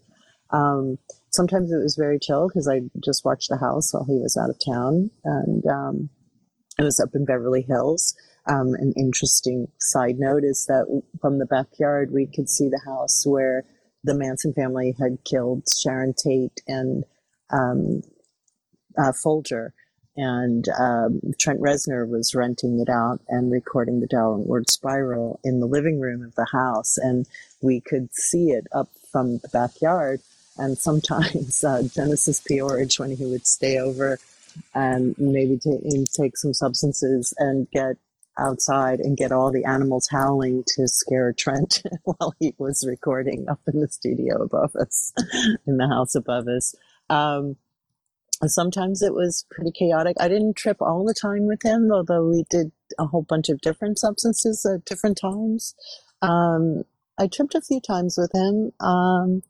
Um, 0.51 0.97
sometimes 1.31 1.71
it 1.71 1.81
was 1.81 1.95
very 1.95 2.19
chill 2.19 2.47
because 2.47 2.67
I 2.67 2.81
just 3.03 3.25
watched 3.25 3.49
the 3.49 3.57
house 3.57 3.93
while 3.93 4.05
he 4.05 4.19
was 4.19 4.37
out 4.37 4.49
of 4.49 4.57
town, 4.63 5.09
and 5.23 5.65
um, 5.65 6.09
it 6.77 6.83
was 6.83 6.99
up 6.99 7.15
in 7.15 7.25
Beverly 7.25 7.63
Hills. 7.63 8.15
Um, 8.45 8.73
an 8.73 8.93
interesting 8.97 9.67
side 9.79 10.19
note 10.19 10.43
is 10.43 10.65
that 10.67 11.01
from 11.21 11.39
the 11.39 11.45
backyard 11.45 12.11
we 12.11 12.27
could 12.27 12.49
see 12.49 12.67
the 12.67 12.81
house 12.85 13.23
where 13.25 13.63
the 14.03 14.13
Manson 14.13 14.53
family 14.53 14.95
had 14.99 15.23
killed 15.23 15.63
Sharon 15.81 16.13
Tate 16.13 16.61
and 16.67 17.05
um, 17.51 18.01
uh, 18.97 19.13
Folger 19.23 19.73
and 20.15 20.67
um, 20.69 21.21
Trent 21.39 21.59
Reznor 21.59 22.07
was 22.07 22.35
renting 22.35 22.79
it 22.79 22.89
out 22.89 23.19
and 23.27 23.51
recording 23.51 23.99
the 23.99 24.07
downward 24.07 24.69
spiral 24.69 25.39
in 25.43 25.59
the 25.59 25.65
living 25.65 25.99
room 25.99 26.23
of 26.23 26.35
the 26.35 26.47
house, 26.51 26.97
and 26.97 27.27
we 27.61 27.81
could 27.81 28.13
see 28.13 28.51
it 28.51 28.67
up 28.71 28.89
from 29.11 29.37
the 29.39 29.49
backyard. 29.49 30.21
And 30.57 30.77
sometimes 30.77 31.63
uh, 31.63 31.83
Genesis 31.83 32.41
P-Orridge, 32.41 32.99
when 32.99 33.15
he 33.15 33.25
would 33.25 33.47
stay 33.47 33.79
over 33.79 34.19
and 34.75 35.15
maybe 35.17 35.57
t- 35.57 36.05
take 36.15 36.37
some 36.37 36.53
substances 36.53 37.33
and 37.39 37.69
get 37.71 37.97
outside 38.37 38.99
and 38.99 39.17
get 39.17 39.31
all 39.31 39.51
the 39.51 39.65
animals 39.65 40.07
howling 40.11 40.63
to 40.65 40.87
scare 40.87 41.33
Trent 41.33 41.83
while 42.03 42.33
he 42.39 42.53
was 42.57 42.85
recording 42.87 43.47
up 43.49 43.59
in 43.71 43.79
the 43.79 43.87
studio 43.87 44.41
above 44.43 44.75
us, 44.75 45.13
in 45.67 45.77
the 45.77 45.87
house 45.87 46.15
above 46.15 46.47
us. 46.47 46.75
Um, 47.09 47.57
sometimes 48.45 49.01
it 49.01 49.13
was 49.13 49.45
pretty 49.49 49.71
chaotic. 49.71 50.17
I 50.19 50.27
didn't 50.27 50.55
trip 50.55 50.77
all 50.81 51.05
the 51.05 51.13
time 51.13 51.45
with 51.45 51.63
him, 51.63 51.91
although 51.91 52.27
we 52.27 52.45
did 52.49 52.71
a 52.99 53.05
whole 53.05 53.23
bunch 53.23 53.49
of 53.49 53.61
different 53.61 53.99
substances 53.99 54.65
at 54.65 54.85
different 54.85 55.17
times. 55.17 55.75
Um, 56.21 56.83
I 57.17 57.27
tripped 57.27 57.55
a 57.55 57.61
few 57.61 57.79
times 57.79 58.17
with 58.17 58.31
him. 58.33 58.71
Um, 58.79 59.43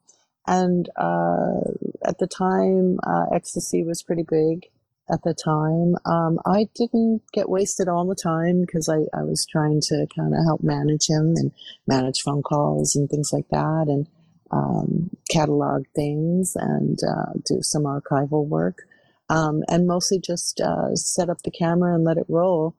and 0.45 0.89
uh, 0.97 1.61
at 2.05 2.17
the 2.19 2.27
time, 2.27 2.99
uh, 3.05 3.33
ecstasy 3.33 3.83
was 3.83 4.03
pretty 4.03 4.23
big 4.29 4.65
at 5.09 5.23
the 5.23 5.33
time. 5.33 5.95
Um, 6.05 6.39
I 6.45 6.67
didn't 6.75 7.21
get 7.31 7.49
wasted 7.49 7.87
all 7.87 8.05
the 8.05 8.15
time 8.15 8.61
because 8.61 8.89
I, 8.89 9.05
I 9.17 9.23
was 9.23 9.45
trying 9.45 9.81
to 9.81 10.07
kind 10.15 10.33
of 10.33 10.43
help 10.43 10.61
manage 10.61 11.07
him 11.09 11.33
and 11.35 11.51
manage 11.87 12.21
phone 12.21 12.43
calls 12.43 12.95
and 12.95 13.09
things 13.09 13.31
like 13.31 13.47
that. 13.49 13.85
And 13.87 14.07
um, 14.53 15.09
catalog 15.29 15.85
things 15.95 16.55
and 16.55 16.99
uh, 17.03 17.33
do 17.45 17.61
some 17.61 17.83
archival 17.83 18.45
work, 18.47 18.83
um, 19.29 19.63
and 19.67 19.87
mostly 19.87 20.19
just 20.19 20.61
uh, 20.61 20.95
set 20.95 21.29
up 21.29 21.41
the 21.41 21.51
camera 21.51 21.95
and 21.95 22.03
let 22.03 22.17
it 22.17 22.25
roll 22.29 22.75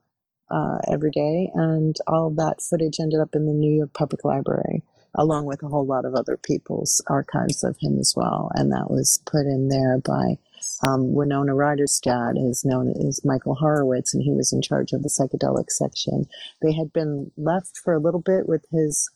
uh, 0.51 0.79
every 0.91 1.11
day. 1.11 1.51
And 1.55 1.97
all 2.07 2.31
that 2.31 2.63
footage 2.63 3.01
ended 3.01 3.21
up 3.21 3.35
in 3.35 3.47
the 3.47 3.53
New 3.53 3.77
York 3.77 3.93
Public 3.93 4.25
Library, 4.25 4.83
along 5.15 5.47
with 5.47 5.63
a 5.63 5.69
whole 5.69 5.87
lot 5.87 6.05
of 6.05 6.15
other 6.15 6.37
people's 6.37 7.03
archives 7.09 7.65
of 7.65 7.77
him 7.81 7.99
as 7.99 8.15
well. 8.17 8.51
And 8.55 8.71
that 8.73 8.91
was 8.91 9.21
put 9.27 9.47
in 9.47 9.69
there 9.69 9.99
by 9.99 10.39
um, 10.87 11.13
Winona 11.13 11.55
Ryder's 11.55 12.01
dad 12.01 12.37
is 12.37 12.65
known 12.65 12.91
as 12.91 13.25
Michael 13.25 13.55
Horowitz, 13.55 14.15
and 14.15 14.23
he 14.23 14.33
was 14.33 14.53
in 14.53 14.63
charge 14.63 14.93
of 14.93 15.03
the 15.03 15.09
psychedelic 15.09 15.71
section. 15.71 16.27
They 16.63 16.73
had 16.73 16.93
been 16.93 17.33
left 17.37 17.77
for 17.77 17.95
a 17.95 18.01
little 18.01 18.21
bit 18.21 18.49
with 18.49 18.65
his 18.71 19.11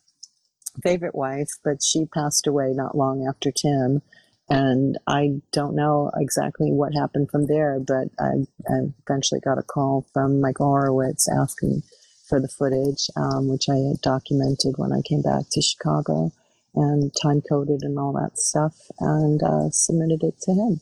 favorite 0.82 1.14
wife, 1.14 1.50
but 1.64 1.82
she 1.82 2.06
passed 2.06 2.46
away 2.46 2.72
not 2.74 2.96
long 2.96 3.26
after 3.26 3.50
Tim. 3.50 4.02
And 4.50 4.96
I 5.06 5.40
don't 5.52 5.74
know 5.74 6.10
exactly 6.16 6.72
what 6.72 6.94
happened 6.94 7.30
from 7.30 7.46
there, 7.46 7.78
but 7.80 8.08
I, 8.18 8.46
I 8.68 8.78
eventually 9.06 9.40
got 9.40 9.58
a 9.58 9.62
call 9.62 10.06
from 10.14 10.40
Michael 10.40 10.66
Horowitz 10.66 11.28
asking 11.28 11.82
for 12.28 12.40
the 12.40 12.48
footage, 12.48 13.08
um, 13.16 13.48
which 13.48 13.68
I 13.68 13.76
had 13.76 14.00
documented 14.00 14.74
when 14.76 14.92
I 14.92 15.02
came 15.02 15.22
back 15.22 15.44
to 15.50 15.62
Chicago 15.62 16.32
and 16.74 17.12
time 17.20 17.42
coded 17.42 17.82
and 17.82 17.98
all 17.98 18.12
that 18.12 18.38
stuff 18.38 18.74
and 19.00 19.42
uh, 19.42 19.70
submitted 19.70 20.22
it 20.22 20.40
to 20.42 20.52
him. 20.52 20.80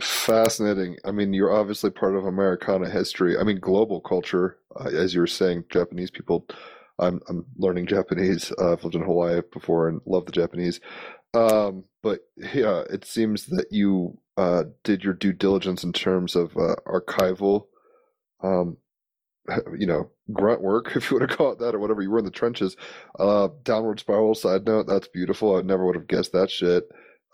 Fascinating. 0.00 0.96
I 1.04 1.10
mean, 1.10 1.32
you're 1.32 1.52
obviously 1.52 1.90
part 1.90 2.14
of 2.14 2.24
Americana 2.24 2.88
history. 2.88 3.36
I 3.36 3.42
mean, 3.42 3.58
global 3.58 4.00
culture, 4.00 4.58
uh, 4.76 4.88
as 4.88 5.14
you 5.14 5.20
were 5.20 5.26
saying, 5.26 5.64
Japanese 5.70 6.10
people 6.10 6.46
I'm 6.98 7.20
I'm 7.28 7.46
learning 7.56 7.86
Japanese. 7.86 8.52
Uh, 8.58 8.72
I've 8.72 8.84
lived 8.84 8.96
in 8.96 9.02
Hawaii 9.02 9.40
before 9.52 9.88
and 9.88 10.00
love 10.06 10.26
the 10.26 10.32
Japanese. 10.32 10.80
Um, 11.34 11.84
but 12.02 12.20
yeah, 12.36 12.82
it 12.90 13.04
seems 13.04 13.46
that 13.46 13.66
you 13.70 14.18
uh, 14.36 14.64
did 14.84 15.04
your 15.04 15.14
due 15.14 15.32
diligence 15.32 15.84
in 15.84 15.92
terms 15.92 16.34
of 16.34 16.56
uh, 16.56 16.76
archival, 16.86 17.66
um, 18.42 18.76
you 19.78 19.86
know, 19.86 20.10
grunt 20.32 20.62
work, 20.62 20.92
if 20.96 21.10
you 21.10 21.18
want 21.18 21.30
to 21.30 21.36
call 21.36 21.52
it 21.52 21.58
that, 21.58 21.74
or 21.74 21.78
whatever. 21.78 22.02
You 22.02 22.10
were 22.10 22.18
in 22.18 22.24
the 22.24 22.30
trenches. 22.30 22.76
Uh, 23.18 23.48
downward 23.62 24.00
spiral. 24.00 24.34
Side 24.34 24.66
note: 24.66 24.86
that's 24.86 25.08
beautiful. 25.08 25.56
I 25.56 25.62
never 25.62 25.84
would 25.86 25.96
have 25.96 26.08
guessed 26.08 26.32
that 26.32 26.50
shit. 26.50 26.84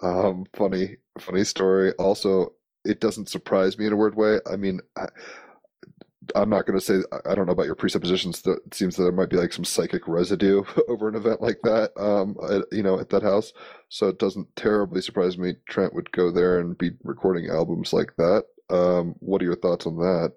Um, 0.03 0.45
funny, 0.55 0.97
funny 1.19 1.45
story. 1.45 1.93
Also, 1.93 2.55
it 2.85 3.01
doesn't 3.01 3.29
surprise 3.29 3.79
me 3.79 3.87
in 3.87 3.93
a 3.93 3.97
weird 3.97 4.17
way. 4.17 4.39
I 4.51 4.57
mean, 4.57 4.81
I, 4.97 5.07
I'm 6.35 6.51
not 6.51 6.67
going 6.67 6.79
to 6.79 6.85
say 6.85 7.01
I 7.27 7.35
don't 7.35 7.47
know 7.47 7.53
about 7.53 7.67
your 7.67 7.75
presuppositions. 7.75 8.43
That 8.43 8.61
it 8.67 8.75
seems 8.75 8.97
that 8.97 9.03
there 9.03 9.13
might 9.13 9.31
be 9.31 9.37
like 9.37 9.53
some 9.53 9.65
psychic 9.65 10.07
residue 10.09 10.63
over 10.89 11.09
an 11.09 11.15
event 11.15 11.41
like 11.41 11.61
that, 11.63 11.93
um, 11.97 12.37
at, 12.51 12.65
you 12.73 12.83
know, 12.83 12.99
at 12.99 13.11
that 13.11 13.23
house. 13.23 13.53
So 13.89 14.09
it 14.09 14.19
doesn't 14.19 14.55
terribly 14.57 15.01
surprise 15.01 15.39
me 15.39 15.55
Trent 15.69 15.95
would 15.95 16.13
go 16.13 16.31
there 16.31 16.59
and 16.59 16.77
be 16.77 16.93
recording 17.03 17.49
albums 17.51 17.93
like 17.93 18.15
that. 18.17 18.45
Um, 18.71 19.15
what 19.21 19.43
are 19.43 19.47
your 19.47 19.57
thoughts 19.57 19.87
on 19.87 19.97
that? 19.99 20.33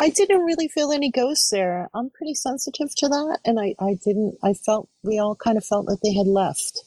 I 0.00 0.10
didn't 0.10 0.44
really 0.44 0.68
feel 0.68 0.90
any 0.90 1.10
ghosts 1.10 1.50
there. 1.50 1.88
I'm 1.94 2.10
pretty 2.10 2.34
sensitive 2.34 2.94
to 2.96 3.08
that, 3.08 3.38
and 3.44 3.60
I, 3.60 3.74
I 3.78 3.94
didn't. 4.04 4.36
I 4.42 4.52
felt 4.52 4.88
we 5.02 5.18
all 5.18 5.36
kind 5.36 5.56
of 5.56 5.64
felt 5.64 5.86
that 5.86 6.00
they 6.02 6.12
had 6.12 6.26
left. 6.26 6.82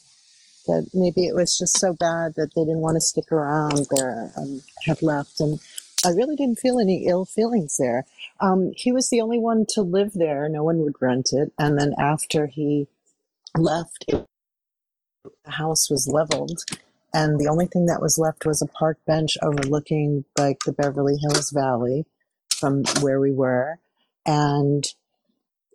That 0.67 0.89
maybe 0.93 1.25
it 1.25 1.34
was 1.34 1.58
just 1.58 1.80
so 1.80 1.93
bad 1.93 2.34
that 2.36 2.51
they 2.56 2.63
didn't 2.63 2.82
want 2.82 2.95
to 2.95 3.01
stick 3.01 3.32
around 3.32 3.88
there 3.95 4.32
and 4.36 4.62
had 4.86 5.01
left, 5.01 5.39
and 5.39 5.60
I 6.05 6.10
really 6.10 6.36
didn't 6.36 6.60
feel 6.60 6.79
any 6.79 7.05
ill 7.07 7.25
feelings 7.25 7.77
there. 7.77 8.05
Um, 8.39 8.71
he 8.75 8.91
was 8.91 9.10
the 9.10 9.21
only 9.21 9.39
one 9.39 9.65
to 9.69 9.81
live 9.81 10.13
there. 10.13 10.47
No 10.47 10.63
one 10.63 10.79
would 10.79 10.95
rent 11.01 11.29
it. 11.31 11.51
And 11.57 11.79
then 11.79 11.93
after 11.97 12.47
he 12.47 12.88
left, 13.57 14.05
it, 14.07 14.25
the 15.43 15.51
house 15.51 15.89
was 15.89 16.07
leveled. 16.07 16.62
And 17.13 17.39
the 17.39 17.47
only 17.47 17.65
thing 17.65 17.88
that 17.88 18.01
was 18.01 18.17
left 18.19 18.45
was 18.45 18.62
a 18.62 18.67
park 18.67 18.99
bench 19.07 19.38
overlooking 19.41 20.25
like 20.38 20.60
the 20.65 20.73
Beverly 20.73 21.17
Hills 21.17 21.49
Valley 21.51 22.05
from 22.49 22.83
where 23.01 23.19
we 23.19 23.31
were. 23.31 23.79
And 24.25 24.86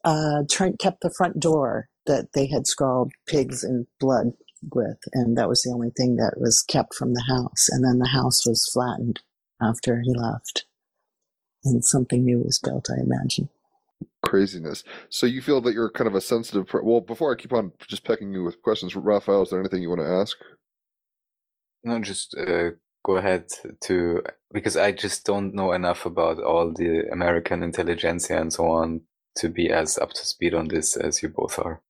uh, 0.04 0.44
Trent 0.50 0.78
kept 0.78 1.00
the 1.00 1.14
front 1.16 1.40
door 1.40 1.88
that 2.06 2.32
they 2.32 2.46
had 2.46 2.66
scrawled 2.66 3.12
pigs 3.26 3.64
in 3.64 3.86
blood 3.98 4.34
with, 4.72 4.98
and 5.12 5.36
that 5.38 5.48
was 5.48 5.62
the 5.62 5.70
only 5.70 5.90
thing 5.90 6.16
that 6.16 6.34
was 6.36 6.62
kept 6.62 6.94
from 6.94 7.14
the 7.14 7.24
house. 7.28 7.68
And 7.68 7.84
then 7.84 7.98
the 7.98 8.08
house 8.08 8.46
was 8.46 8.68
flattened 8.72 9.20
after 9.62 10.00
he 10.02 10.14
left, 10.14 10.66
and 11.64 11.84
something 11.84 12.24
new 12.24 12.40
was 12.40 12.58
built. 12.58 12.88
I 12.90 13.00
imagine. 13.00 13.48
Craziness. 14.24 14.84
So 15.10 15.26
you 15.26 15.42
feel 15.42 15.60
that 15.62 15.74
you're 15.74 15.90
kind 15.90 16.08
of 16.08 16.14
a 16.14 16.20
sensitive. 16.20 16.66
Per- 16.66 16.82
well, 16.82 17.00
before 17.00 17.32
I 17.32 17.36
keep 17.40 17.52
on 17.52 17.72
just 17.88 18.04
pecking 18.04 18.32
you 18.32 18.44
with 18.44 18.62
questions, 18.62 18.96
Raphael, 18.96 19.42
is 19.42 19.50
there 19.50 19.60
anything 19.60 19.82
you 19.82 19.88
want 19.88 20.00
to 20.02 20.08
ask? 20.08 20.36
No, 21.84 21.98
just 22.00 22.36
uh, 22.36 22.70
go 23.04 23.16
ahead 23.16 23.46
to 23.82 24.22
because 24.52 24.76
I 24.76 24.92
just 24.92 25.24
don't 25.26 25.54
know 25.54 25.72
enough 25.72 26.06
about 26.06 26.42
all 26.42 26.72
the 26.72 27.08
American 27.12 27.62
intelligentsia 27.62 28.40
and 28.40 28.52
so 28.52 28.68
on 28.68 29.02
to 29.36 29.48
be 29.48 29.70
as 29.70 29.98
up 29.98 30.12
to 30.12 30.26
speed 30.26 30.54
on 30.54 30.68
this 30.68 30.96
as 30.96 31.22
you 31.22 31.28
both 31.28 31.58
are. 31.58 31.80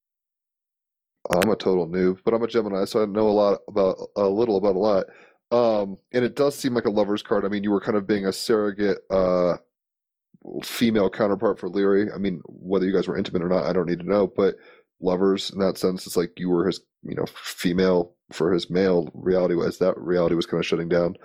I'm 1.30 1.50
a 1.50 1.56
total 1.56 1.88
noob, 1.88 2.18
but 2.24 2.35
I'm 2.35 2.42
a 2.42 2.48
Gemini, 2.48 2.85
so 2.85 3.02
I 3.02 3.06
know 3.06 3.28
a 3.28 3.30
lot 3.30 3.61
about 3.68 3.96
a 4.16 4.28
little 4.28 4.56
about 4.56 4.76
a 4.76 4.78
lot. 4.78 5.06
Um, 5.52 5.98
and 6.12 6.24
it 6.24 6.34
does 6.34 6.56
seem 6.56 6.74
like 6.74 6.86
a 6.86 6.90
lover's 6.90 7.22
card. 7.22 7.44
I 7.44 7.48
mean, 7.48 7.62
you 7.62 7.70
were 7.70 7.80
kind 7.80 7.96
of 7.96 8.06
being 8.06 8.26
a 8.26 8.32
surrogate 8.32 8.98
uh, 9.10 9.56
female 10.64 11.10
counterpart 11.10 11.60
for 11.60 11.68
Leary. 11.68 12.10
I 12.10 12.16
mean, 12.16 12.40
whether 12.46 12.86
you 12.86 12.92
guys 12.92 13.06
were 13.06 13.18
intimate 13.18 13.42
or 13.42 13.48
not, 13.48 13.66
I 13.66 13.72
don't 13.72 13.88
need 13.88 14.00
to 14.00 14.08
know. 14.08 14.26
But 14.26 14.56
lovers 15.00 15.50
in 15.50 15.58
that 15.58 15.76
sense, 15.76 16.06
it's 16.06 16.16
like 16.16 16.32
you 16.38 16.48
were 16.48 16.66
his, 16.66 16.80
you 17.02 17.14
know, 17.14 17.26
female 17.34 18.14
for 18.32 18.52
his 18.52 18.70
male 18.70 19.10
reality 19.12 19.54
was 19.54 19.78
that 19.78 19.98
reality 19.98 20.34
was 20.34 20.46
kind 20.46 20.58
of 20.58 20.66
shutting 20.66 20.88
down. 20.88 21.16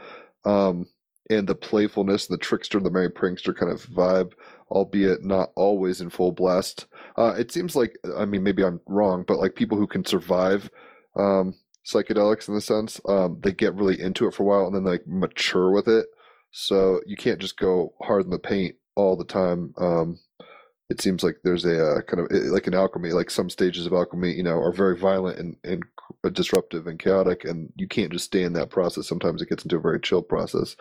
Um, 0.43 0.87
and 1.29 1.47
the 1.47 1.55
playfulness, 1.55 2.27
the 2.27 2.37
trickster, 2.37 2.79
the 2.79 2.91
merry 2.91 3.09
prankster 3.09 3.55
kind 3.55 3.71
of 3.71 3.85
vibe, 3.85 4.33
albeit 4.69 5.23
not 5.23 5.51
always 5.55 6.01
in 6.01 6.09
full 6.09 6.31
blast. 6.31 6.85
Uh, 7.17 7.33
it 7.37 7.51
seems 7.51 7.75
like, 7.75 7.97
I 8.17 8.25
mean, 8.25 8.43
maybe 8.43 8.63
I'm 8.63 8.81
wrong, 8.87 9.23
but 9.27 9.39
like 9.39 9.55
people 9.55 9.77
who 9.77 9.87
can 9.87 10.05
survive 10.05 10.69
um, 11.17 11.53
psychedelics 11.87 12.47
in 12.47 12.55
the 12.55 12.61
sense, 12.61 12.99
um, 13.07 13.39
they 13.41 13.51
get 13.51 13.75
really 13.75 13.99
into 13.99 14.27
it 14.27 14.33
for 14.33 14.43
a 14.43 14.45
while 14.45 14.67
and 14.67 14.75
then 14.75 14.83
like 14.83 15.07
mature 15.07 15.71
with 15.71 15.87
it. 15.87 16.07
So 16.51 17.01
you 17.05 17.15
can't 17.15 17.39
just 17.39 17.57
go 17.57 17.93
hard 18.01 18.25
in 18.25 18.31
the 18.31 18.39
paint 18.39 18.75
all 18.95 19.15
the 19.15 19.25
time. 19.25 19.73
Um, 19.77 20.19
it 20.89 21.01
seems 21.01 21.23
like 21.23 21.37
there's 21.43 21.65
a 21.65 21.97
uh, 21.97 22.01
kind 22.03 22.21
of 22.21 22.31
like 22.51 22.67
an 22.67 22.73
alchemy, 22.73 23.11
like 23.11 23.29
some 23.29 23.49
stages 23.49 23.85
of 23.85 23.93
alchemy, 23.93 24.33
you 24.33 24.43
know, 24.43 24.57
are 24.57 24.71
very 24.71 24.97
violent 24.97 25.37
and, 25.37 25.57
and 25.63 25.83
disruptive 26.33 26.87
and 26.87 26.97
chaotic, 26.97 27.43
and 27.43 27.71
you 27.75 27.87
can't 27.87 28.11
just 28.11 28.25
stay 28.25 28.43
in 28.43 28.53
that 28.53 28.69
process. 28.69 29.07
Sometimes 29.07 29.41
it 29.41 29.49
gets 29.49 29.63
into 29.63 29.75
a 29.75 29.81
very 29.81 29.99
chill 29.99 30.21
process. 30.21 30.77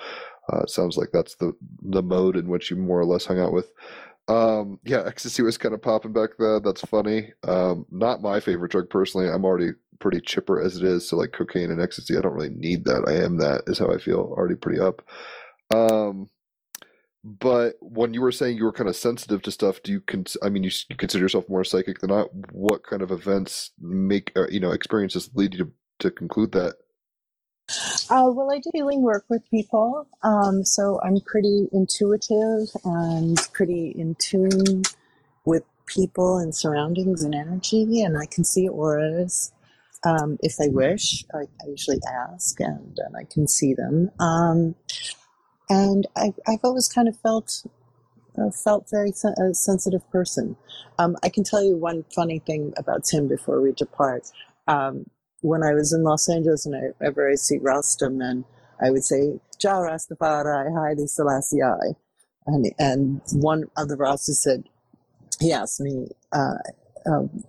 Uh, 0.53 0.61
it 0.61 0.71
sounds 0.71 0.97
like 0.97 1.09
that's 1.13 1.35
the 1.37 1.53
the 1.83 2.03
mode 2.03 2.37
in 2.37 2.47
which 2.47 2.71
you 2.71 2.77
more 2.77 3.01
or 3.01 3.05
less 3.05 3.27
hung 3.27 3.41
out 3.41 3.53
with. 3.53 3.73
Um, 4.29 4.81
yeah, 4.85 5.05
ecstasy 5.07 5.43
was 5.43 5.59
kind 5.59 5.75
of 5.75 5.83
popping 5.83 6.13
back 6.13 6.31
then. 6.39 6.63
That's 6.65 6.81
funny. 6.83 7.33
Um, 7.45 7.87
not 7.91 8.23
my 8.23 8.41
favorite 8.41 8.73
drug 8.73 8.91
personally. 8.91 9.29
I'm 9.29 9.45
already 9.45 9.73
pretty 10.01 10.21
chipper 10.21 10.61
as 10.61 10.77
it 10.77 10.85
is. 10.85 11.09
So 11.09 11.17
like 11.17 11.33
cocaine 11.33 11.71
and 11.71 11.81
ecstasy, 11.81 12.17
I 12.17 12.21
don't 12.21 12.35
really 12.35 12.51
need 12.51 12.85
that. 12.85 13.05
I 13.07 13.25
am 13.25 13.39
that 13.39 13.63
is 13.67 13.79
how 13.79 13.91
I 13.91 13.99
feel. 13.99 14.19
Already 14.19 14.57
pretty 14.57 14.81
up. 14.81 15.03
Um, 15.73 16.29
but 17.25 17.75
when 17.81 18.15
you 18.15 18.21
were 18.21 18.33
saying 18.33 18.57
you 18.57 18.65
were 18.65 18.73
kind 18.73 18.89
of 18.89 18.97
sensitive 18.97 19.43
to 19.43 19.51
stuff, 19.51 19.83
do 19.83 19.93
you 19.93 20.01
con- 20.01 20.27
I 20.43 20.49
mean, 20.49 20.63
you, 20.63 20.71
you 20.89 20.97
consider 20.97 21.25
yourself 21.25 21.49
more 21.49 21.65
psychic 21.65 22.01
than 22.01 22.11
not? 22.11 22.29
What 22.53 22.85
kind 22.85 23.03
of 23.03 23.11
events 23.11 23.73
make, 23.81 24.33
uh, 24.37 24.47
you 24.49 24.61
know, 24.61 24.71
experiences 24.71 25.31
lead 25.35 25.55
you 25.55 25.65
to, 25.65 25.73
to 26.01 26.11
conclude 26.11 26.53
that? 26.53 26.77
Uh, 28.09 28.31
well, 28.33 28.53
I 28.53 28.59
do 28.59 28.71
healing 28.73 29.03
work 29.03 29.25
with 29.29 29.43
people, 29.51 30.07
um, 30.23 30.65
so 30.65 31.01
I'm 31.03 31.21
pretty 31.21 31.69
intuitive 31.73 32.69
and 32.85 33.37
pretty 33.53 33.91
in 33.91 34.15
tune 34.17 34.83
with 35.45 35.65
people 35.87 36.39
and 36.39 36.55
surroundings 36.55 37.25
and 37.25 37.35
energy, 37.35 38.03
and 38.03 38.17
I 38.17 38.27
can 38.27 38.45
see 38.45 38.69
auras. 38.69 39.53
Um, 40.05 40.39
if 40.43 40.55
I 40.61 40.69
wish, 40.69 41.25
I, 41.35 41.41
I 41.41 41.69
usually 41.69 42.01
ask, 42.09 42.61
and, 42.61 42.97
and 43.05 43.17
I 43.17 43.25
can 43.25 43.49
see 43.49 43.75
them. 43.75 44.11
Um, 44.21 44.77
and 45.69 46.07
I, 46.17 46.33
I've 46.47 46.61
always 46.63 46.89
kind 46.89 47.09
of 47.09 47.19
felt 47.19 47.65
uh, 48.39 48.51
felt 48.51 48.89
very 48.91 49.13
sen- 49.13 49.35
a 49.39 49.55
sensitive 49.55 50.09
person. 50.11 50.57
Um, 50.99 51.17
I 51.25 51.29
can 51.29 51.43
tell 51.43 51.65
you 51.65 51.77
one 51.77 52.05
funny 52.15 52.39
thing 52.39 52.75
about 52.77 53.05
Tim 53.05 53.27
before 53.29 53.61
we 53.61 53.73
depart. 53.73 54.31
Um, 54.69 55.07
when 55.41 55.63
I 55.63 55.75
was 55.75 55.93
in 55.93 56.03
Los 56.03 56.29
Angeles 56.29 56.67
and 56.67 56.77
I, 56.77 56.81
whenever 56.99 57.31
I 57.31 57.35
see 57.35 57.59
Rostam, 57.59 58.23
and 58.23 58.45
I 58.81 58.91
would 58.91 59.05
say, 59.05 59.39
Jah 59.59 59.69
Rastafari, 59.69 60.73
Haile 60.73 61.07
Selassie. 61.07 61.61
And, 62.47 62.73
and 62.79 63.21
one 63.33 63.65
of 63.77 63.89
the 63.89 63.97
Rastas 63.97 64.37
said, 64.37 64.65
he 65.41 65.53
asked 65.53 65.81
me 65.81 66.09
uh, 66.33 66.59
um, 67.07 67.45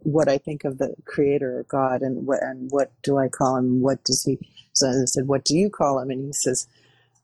what 0.00 0.28
I 0.28 0.38
think 0.38 0.64
of 0.64 0.78
the 0.78 0.94
creator 1.04 1.58
or 1.58 1.62
God 1.64 2.02
and 2.02 2.26
what, 2.26 2.42
and 2.42 2.70
what 2.70 2.92
do 3.02 3.18
I 3.18 3.28
call 3.28 3.56
him? 3.56 3.82
What 3.82 4.04
does 4.04 4.24
he, 4.24 4.38
so 4.72 4.88
I 4.88 5.04
said, 5.04 5.26
what 5.26 5.44
do 5.44 5.56
you 5.56 5.68
call 5.68 5.98
him? 5.98 6.10
And 6.10 6.26
he 6.26 6.32
says, 6.32 6.66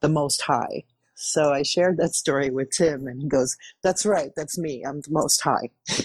the 0.00 0.08
most 0.08 0.42
high. 0.42 0.84
So 1.14 1.52
I 1.52 1.62
shared 1.62 1.96
that 1.98 2.14
story 2.14 2.50
with 2.50 2.70
Tim 2.70 3.06
and 3.06 3.22
he 3.22 3.28
goes, 3.28 3.56
that's 3.82 4.04
right. 4.04 4.32
That's 4.36 4.58
me. 4.58 4.84
I'm 4.84 5.00
the 5.00 5.10
most 5.10 5.40
high. 5.40 5.70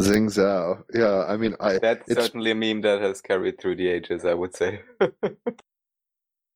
Zing 0.00 0.28
Zhao. 0.28 0.82
Yeah, 0.92 1.24
I 1.26 1.36
mean, 1.36 1.54
I 1.60 1.78
That's 1.78 2.08
it's 2.08 2.20
certainly 2.20 2.50
a 2.50 2.54
meme 2.54 2.82
that 2.82 3.00
has 3.00 3.20
carried 3.20 3.60
through 3.60 3.76
the 3.76 3.88
ages, 3.88 4.24
I 4.24 4.34
would 4.34 4.56
say. 4.56 4.80
well, 5.00 5.10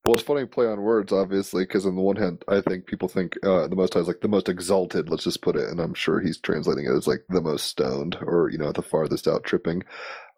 it's 0.09 0.23
funny 0.23 0.47
play 0.47 0.67
on 0.67 0.81
words, 0.83 1.13
obviously, 1.13 1.65
because 1.65 1.87
on 1.87 1.95
the 1.95 2.03
one 2.03 2.17
hand, 2.17 2.45
I 2.49 2.61
think 2.61 2.87
people 2.87 3.09
think 3.09 3.37
uh, 3.45 3.69
the 3.69 3.77
Most 3.77 3.95
High 3.95 4.01
is 4.01 4.09
like 4.09 4.21
the 4.21 4.29
most 4.29 4.49
exalted. 4.49 5.09
Let's 5.09 5.25
just 5.25 5.43
put 5.43 5.57
it, 5.57 5.69
and 5.69 5.81
I'm 5.81 5.95
sure 5.95 6.21
he's 6.21 6.39
translating 6.39 6.87
it 6.87 6.97
as 6.97 7.07
like 7.07 7.25
the 7.29 7.41
most 7.41 7.67
stoned, 7.67 8.17
or 8.21 8.51
you 8.51 8.59
know, 8.59 8.73
the 8.73 8.83
farthest 8.83 9.29
out 9.29 9.45
tripping. 9.45 9.83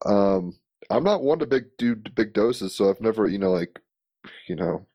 Um, 0.05 0.59
I'm 0.91 1.05
not 1.05 1.23
one 1.23 1.39
to 1.39 1.47
big 1.47 1.65
do 1.79 1.95
big 1.95 2.33
doses, 2.33 2.75
so 2.75 2.91
I've 2.91 3.01
never, 3.01 3.27
you 3.27 3.39
know, 3.39 3.53
like, 3.53 3.81
you 4.49 4.57
know, 4.57 4.87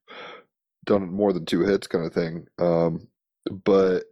done 0.85 1.11
more 1.11 1.33
than 1.33 1.45
two 1.45 1.61
hits 1.61 1.87
kind 1.87 2.05
of 2.05 2.13
thing. 2.13 2.47
Um, 2.59 3.07
but 3.63 4.03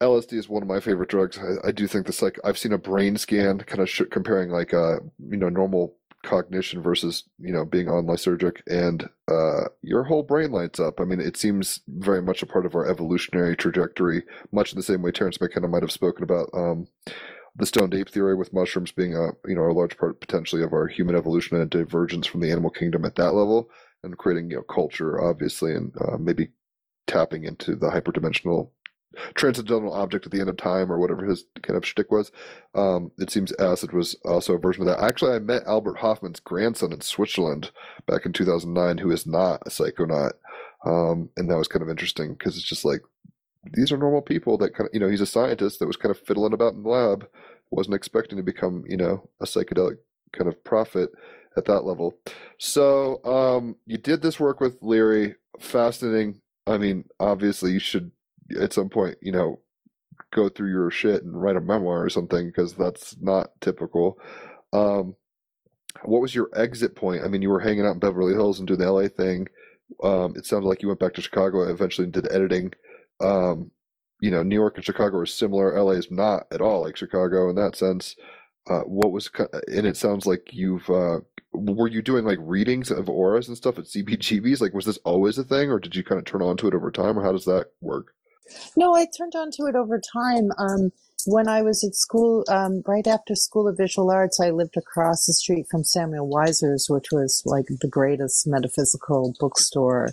LSD 0.00 0.34
is 0.34 0.48
one 0.48 0.62
of 0.62 0.68
my 0.68 0.80
favorite 0.80 1.08
drugs. 1.08 1.38
I, 1.38 1.68
I 1.68 1.72
do 1.72 1.86
think 1.86 2.06
this 2.06 2.22
like 2.22 2.38
I've 2.44 2.58
seen 2.58 2.72
a 2.72 2.78
brain 2.78 3.16
scan 3.16 3.58
kind 3.58 3.80
of 3.80 3.88
sh- 3.88 4.02
comparing 4.10 4.50
like 4.50 4.74
uh 4.74 4.96
you 5.18 5.36
know 5.36 5.48
normal 5.48 5.96
cognition 6.24 6.82
versus 6.82 7.24
you 7.38 7.52
know 7.52 7.64
being 7.64 7.88
on 7.88 8.06
lysergic 8.06 8.60
and 8.66 9.08
uh 9.28 9.68
your 9.82 10.04
whole 10.04 10.22
brain 10.22 10.50
lights 10.50 10.80
up. 10.80 11.00
I 11.00 11.04
mean 11.04 11.20
it 11.20 11.36
seems 11.36 11.80
very 11.88 12.20
much 12.22 12.42
a 12.42 12.46
part 12.46 12.66
of 12.66 12.74
our 12.74 12.86
evolutionary 12.86 13.56
trajectory, 13.56 14.22
much 14.52 14.72
in 14.72 14.76
the 14.76 14.82
same 14.82 15.02
way 15.02 15.12
Terence 15.12 15.40
McKenna 15.40 15.68
might 15.68 15.82
have 15.82 15.92
spoken 15.92 16.24
about 16.24 16.50
um 16.52 16.86
the 17.56 17.66
stoned 17.66 17.94
ape 17.94 18.10
theory 18.10 18.34
with 18.34 18.52
mushrooms 18.52 18.92
being 18.92 19.14
a 19.14 19.30
you 19.46 19.54
know 19.54 19.70
a 19.70 19.72
large 19.72 19.96
part 19.96 20.20
potentially 20.20 20.62
of 20.62 20.72
our 20.72 20.86
human 20.86 21.16
evolution 21.16 21.58
and 21.60 21.70
divergence 21.70 22.26
from 22.26 22.40
the 22.40 22.50
animal 22.50 22.70
kingdom 22.70 23.04
at 23.04 23.16
that 23.16 23.32
level 23.32 23.70
and 24.02 24.18
creating 24.18 24.50
you 24.50 24.56
know 24.56 24.62
culture 24.62 25.22
obviously 25.22 25.74
and 25.74 25.92
uh, 26.02 26.18
maybe 26.18 26.48
tapping 27.06 27.44
into 27.44 27.76
the 27.76 27.88
hyperdimensional 27.88 28.70
transcendental 29.34 29.92
object 29.92 30.26
at 30.26 30.32
the 30.32 30.40
end 30.40 30.48
of 30.48 30.56
time 30.56 30.90
or 30.90 30.98
whatever 30.98 31.24
his 31.24 31.44
kind 31.62 31.76
of 31.76 31.86
shtick 31.86 32.10
was. 32.10 32.30
Um, 32.74 33.10
it 33.18 33.30
seems 33.30 33.52
acid 33.58 33.92
was 33.92 34.14
also 34.24 34.54
a 34.54 34.58
version 34.58 34.82
of 34.82 34.88
that. 34.88 35.02
Actually, 35.02 35.34
I 35.34 35.38
met 35.38 35.66
Albert 35.66 35.98
Hofmann's 35.98 36.40
grandson 36.40 36.92
in 36.92 37.00
Switzerland 37.00 37.70
back 38.06 38.26
in 38.26 38.32
2009, 38.32 38.98
who 38.98 39.10
is 39.10 39.26
not 39.26 39.62
a 39.66 39.70
psychonaut. 39.70 40.32
Um, 40.84 41.30
and 41.36 41.50
that 41.50 41.56
was 41.56 41.68
kind 41.68 41.82
of 41.82 41.88
interesting 41.88 42.34
because 42.34 42.56
it's 42.56 42.68
just 42.68 42.84
like 42.84 43.00
these 43.72 43.90
are 43.90 43.96
normal 43.96 44.22
people 44.22 44.58
that 44.58 44.74
kind 44.74 44.88
of, 44.88 44.94
you 44.94 45.00
know, 45.00 45.08
he's 45.08 45.20
a 45.20 45.26
scientist 45.26 45.78
that 45.80 45.86
was 45.86 45.96
kind 45.96 46.10
of 46.10 46.20
fiddling 46.20 46.52
about 46.52 46.74
in 46.74 46.82
the 46.82 46.88
lab, 46.88 47.26
wasn't 47.70 47.96
expecting 47.96 48.36
to 48.36 48.44
become, 48.44 48.84
you 48.88 48.96
know, 48.96 49.28
a 49.40 49.44
psychedelic 49.44 49.96
kind 50.32 50.48
of 50.48 50.62
prophet 50.62 51.10
at 51.56 51.64
that 51.64 51.82
level. 51.82 52.14
So 52.58 53.24
um, 53.24 53.76
you 53.86 53.98
did 53.98 54.22
this 54.22 54.38
work 54.38 54.60
with 54.60 54.78
Leary, 54.82 55.34
fascinating. 55.58 56.40
I 56.66 56.78
mean, 56.78 57.04
obviously, 57.18 57.72
you 57.72 57.78
should 57.78 58.10
at 58.60 58.72
some 58.72 58.88
point, 58.88 59.16
you 59.20 59.32
know, 59.32 59.60
go 60.32 60.48
through 60.48 60.70
your 60.70 60.90
shit 60.90 61.22
and 61.22 61.40
write 61.40 61.56
a 61.56 61.60
memoir 61.60 62.04
or 62.04 62.10
something 62.10 62.46
because 62.46 62.74
that's 62.74 63.16
not 63.20 63.50
typical. 63.60 64.18
Um, 64.72 65.16
what 66.04 66.20
was 66.20 66.34
your 66.34 66.50
exit 66.54 66.94
point? 66.94 67.24
I 67.24 67.28
mean, 67.28 67.42
you 67.42 67.48
were 67.48 67.60
hanging 67.60 67.86
out 67.86 67.92
in 67.92 67.98
Beverly 67.98 68.34
Hills 68.34 68.58
and 68.58 68.68
doing 68.68 68.80
the 68.80 68.90
LA 68.90 69.08
thing. 69.08 69.48
Um, 70.02 70.34
it 70.36 70.46
sounded 70.46 70.68
like 70.68 70.82
you 70.82 70.88
went 70.88 71.00
back 71.00 71.14
to 71.14 71.22
Chicago 71.22 71.62
and 71.62 71.70
eventually 71.70 72.08
did 72.08 72.30
editing. 72.30 72.72
Um, 73.20 73.70
you 74.20 74.30
know, 74.30 74.42
New 74.42 74.54
York 74.54 74.76
and 74.76 74.84
Chicago 74.84 75.18
are 75.18 75.26
similar. 75.26 75.80
LA 75.80 75.92
is 75.92 76.10
not 76.10 76.44
at 76.50 76.60
all 76.60 76.82
like 76.82 76.96
Chicago 76.96 77.48
in 77.48 77.56
that 77.56 77.76
sense. 77.76 78.16
Uh, 78.68 78.80
what 78.80 79.12
was, 79.12 79.30
and 79.68 79.86
it 79.86 79.96
sounds 79.96 80.26
like 80.26 80.48
you've, 80.52 80.88
uh, 80.90 81.20
were 81.52 81.88
you 81.88 82.02
doing 82.02 82.24
like 82.24 82.38
readings 82.40 82.90
of 82.90 83.08
auras 83.08 83.46
and 83.46 83.56
stuff 83.56 83.78
at 83.78 83.84
CBGBs? 83.84 84.60
Like, 84.60 84.74
was 84.74 84.86
this 84.86 84.98
always 85.04 85.38
a 85.38 85.44
thing 85.44 85.70
or 85.70 85.78
did 85.78 85.94
you 85.94 86.02
kind 86.02 86.18
of 86.18 86.24
turn 86.24 86.42
on 86.42 86.56
to 86.58 86.68
it 86.68 86.74
over 86.74 86.90
time 86.90 87.16
or 87.18 87.22
how 87.22 87.32
does 87.32 87.44
that 87.44 87.66
work? 87.80 88.15
No, 88.76 88.94
I 88.94 89.06
turned 89.06 89.34
on 89.36 89.50
to 89.52 89.64
it 89.64 89.76
over 89.76 90.00
time. 90.00 90.50
Um, 90.58 90.92
when 91.26 91.48
I 91.48 91.62
was 91.62 91.82
at 91.82 91.94
school, 91.94 92.44
um, 92.48 92.82
right 92.86 93.06
after 93.06 93.34
School 93.34 93.66
of 93.66 93.76
Visual 93.76 94.10
Arts, 94.10 94.38
I 94.40 94.50
lived 94.50 94.76
across 94.76 95.26
the 95.26 95.32
street 95.32 95.66
from 95.70 95.82
Samuel 95.82 96.28
Weiser's, 96.28 96.86
which 96.88 97.10
was 97.10 97.42
like 97.44 97.66
the 97.68 97.88
greatest 97.88 98.46
metaphysical 98.46 99.34
bookstore 99.40 100.10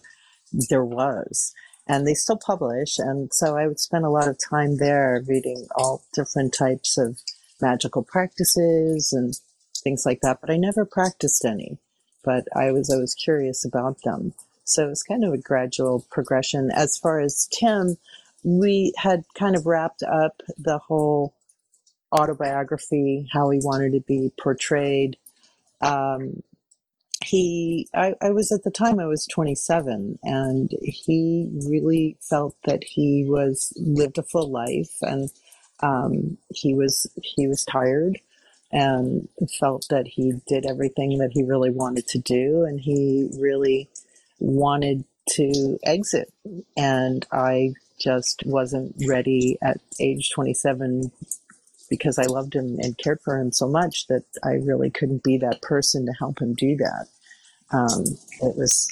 there 0.69 0.85
was. 0.85 1.53
And 1.87 2.07
they 2.07 2.13
still 2.13 2.37
publish. 2.37 2.97
And 2.97 3.31
so 3.33 3.57
I 3.57 3.67
would 3.67 3.79
spend 3.79 4.05
a 4.05 4.09
lot 4.09 4.27
of 4.27 4.37
time 4.49 4.77
there 4.77 5.21
reading 5.27 5.67
all 5.75 6.03
different 6.13 6.53
types 6.57 6.97
of 6.97 7.19
magical 7.61 8.03
practices 8.03 9.13
and 9.13 9.37
things 9.83 10.03
like 10.05 10.21
that, 10.21 10.39
but 10.41 10.49
I 10.49 10.57
never 10.57 10.85
practiced 10.85 11.45
any. 11.45 11.77
But 12.23 12.47
I 12.55 12.71
was 12.71 12.89
always 12.89 13.13
curious 13.13 13.65
about 13.65 13.97
them. 14.03 14.33
So 14.63 14.89
it's 14.89 15.03
kind 15.03 15.25
of 15.25 15.33
a 15.33 15.37
gradual 15.37 16.05
progression. 16.09 16.71
As 16.73 16.97
far 16.97 17.19
as 17.19 17.49
Tim, 17.51 17.97
we 18.43 18.93
had 18.97 19.23
kind 19.35 19.55
of 19.55 19.65
wrapped 19.65 20.03
up 20.03 20.41
the 20.57 20.77
whole 20.77 21.33
autobiography, 22.13 23.27
how 23.31 23.49
he 23.49 23.59
wanted 23.63 23.93
to 23.93 24.01
be 24.01 24.31
portrayed. 24.41 25.17
Um, 25.81 26.43
he, 27.23 27.87
I, 27.93 28.15
I 28.21 28.31
was 28.31 28.51
at 28.51 28.63
the 28.63 28.71
time 28.71 28.99
I 28.99 29.05
was 29.05 29.25
27, 29.27 30.19
and 30.23 30.71
he 30.81 31.49
really 31.65 32.17
felt 32.21 32.55
that 32.65 32.83
he 32.83 33.25
was 33.25 33.73
lived 33.77 34.17
a 34.17 34.23
full 34.23 34.51
life, 34.51 34.97
and 35.01 35.29
um, 35.79 36.37
he 36.53 36.73
was 36.73 37.07
he 37.21 37.47
was 37.47 37.63
tired, 37.63 38.19
and 38.71 39.29
felt 39.59 39.87
that 39.89 40.07
he 40.07 40.33
did 40.47 40.65
everything 40.65 41.17
that 41.19 41.31
he 41.31 41.43
really 41.43 41.71
wanted 41.71 42.07
to 42.09 42.19
do, 42.19 42.65
and 42.65 42.79
he 42.79 43.29
really 43.39 43.89
wanted 44.39 45.05
to 45.29 45.79
exit, 45.85 46.33
and 46.75 47.25
I 47.31 47.73
just 48.03 48.43
wasn't 48.45 48.95
ready 49.07 49.57
at 49.61 49.77
age 49.99 50.31
27 50.31 51.11
because 51.89 52.17
I 52.17 52.25
loved 52.25 52.55
him 52.55 52.77
and 52.79 52.97
cared 52.97 53.21
for 53.21 53.37
him 53.39 53.51
so 53.51 53.67
much 53.67 54.07
that 54.07 54.23
I 54.43 54.53
really 54.53 54.89
couldn't 54.89 55.23
be 55.23 55.37
that 55.37 55.61
person 55.61 56.05
to 56.05 56.13
help 56.13 56.41
him 56.41 56.53
do 56.55 56.75
that. 56.77 57.07
Um, 57.71 58.03
it 58.41 58.57
was 58.57 58.87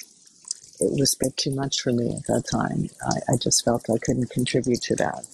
it 0.80 0.98
was 0.98 1.14
a 1.14 1.26
bit 1.26 1.36
too 1.36 1.54
much 1.54 1.80
for 1.80 1.92
me 1.92 2.10
at 2.16 2.26
that 2.26 2.44
time. 2.50 2.88
I, 3.02 3.34
I 3.34 3.36
just 3.36 3.64
felt 3.64 3.90
I 3.90 3.98
couldn't 3.98 4.30
contribute 4.30 4.82
to 4.82 4.96
that. 4.96 5.24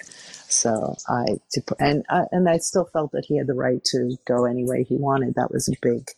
So 0.48 0.96
I 1.08 1.38
and 1.78 2.04
I, 2.08 2.24
and 2.32 2.48
I 2.48 2.58
still 2.58 2.86
felt 2.86 3.12
that 3.12 3.26
he 3.26 3.36
had 3.38 3.46
the 3.46 3.54
right 3.54 3.82
to 3.92 4.16
go 4.26 4.44
any 4.44 4.64
way 4.64 4.84
he 4.84 4.96
wanted. 4.96 5.34
That 5.34 5.52
was 5.52 5.68
a 5.68 5.76
big 5.80 6.10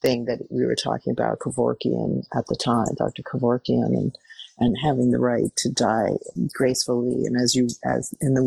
thing 0.00 0.26
that 0.26 0.40
we 0.50 0.64
were 0.64 0.76
talking 0.76 1.12
about 1.12 1.40
Kevorkian 1.40 2.24
at 2.34 2.46
the 2.46 2.56
time, 2.56 2.94
Dr. 2.96 3.22
Kevorkian, 3.22 3.96
and 3.96 4.16
and 4.60 4.76
having 4.82 5.10
the 5.10 5.18
right 5.18 5.50
to 5.56 5.70
die 5.72 6.12
gracefully 6.54 7.24
and 7.26 7.36
as 7.40 7.54
you 7.54 7.68
as 7.84 8.14
in 8.20 8.34
the 8.34 8.46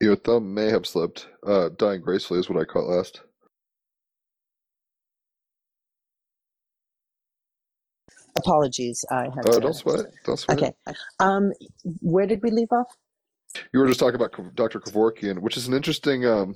Your 0.00 0.16
thumb 0.16 0.54
may 0.54 0.70
have 0.70 0.86
slipped. 0.86 1.28
Uh, 1.44 1.70
dying 1.76 2.00
gracefully 2.00 2.40
is 2.40 2.48
what 2.48 2.60
I 2.60 2.64
caught 2.64 2.86
last. 2.88 3.20
apologies. 8.36 9.04
I 9.10 9.24
had 9.24 9.44
Oh, 9.46 9.52
to. 9.52 9.60
don't 9.60 9.74
sweat. 9.74 10.06
Don't 10.24 10.36
sweat. 10.38 10.58
Okay. 10.58 10.72
Um, 11.20 11.52
where 12.00 12.26
did 12.26 12.42
we 12.42 12.50
leave 12.50 12.72
off? 12.72 12.86
You 13.72 13.80
were 13.80 13.86
just 13.86 13.98
talking 14.00 14.14
about 14.14 14.54
Dr. 14.54 14.78
Kevorkian, 14.80 15.40
which 15.40 15.56
is 15.56 15.66
an 15.66 15.74
interesting 15.74 16.24
um, 16.26 16.54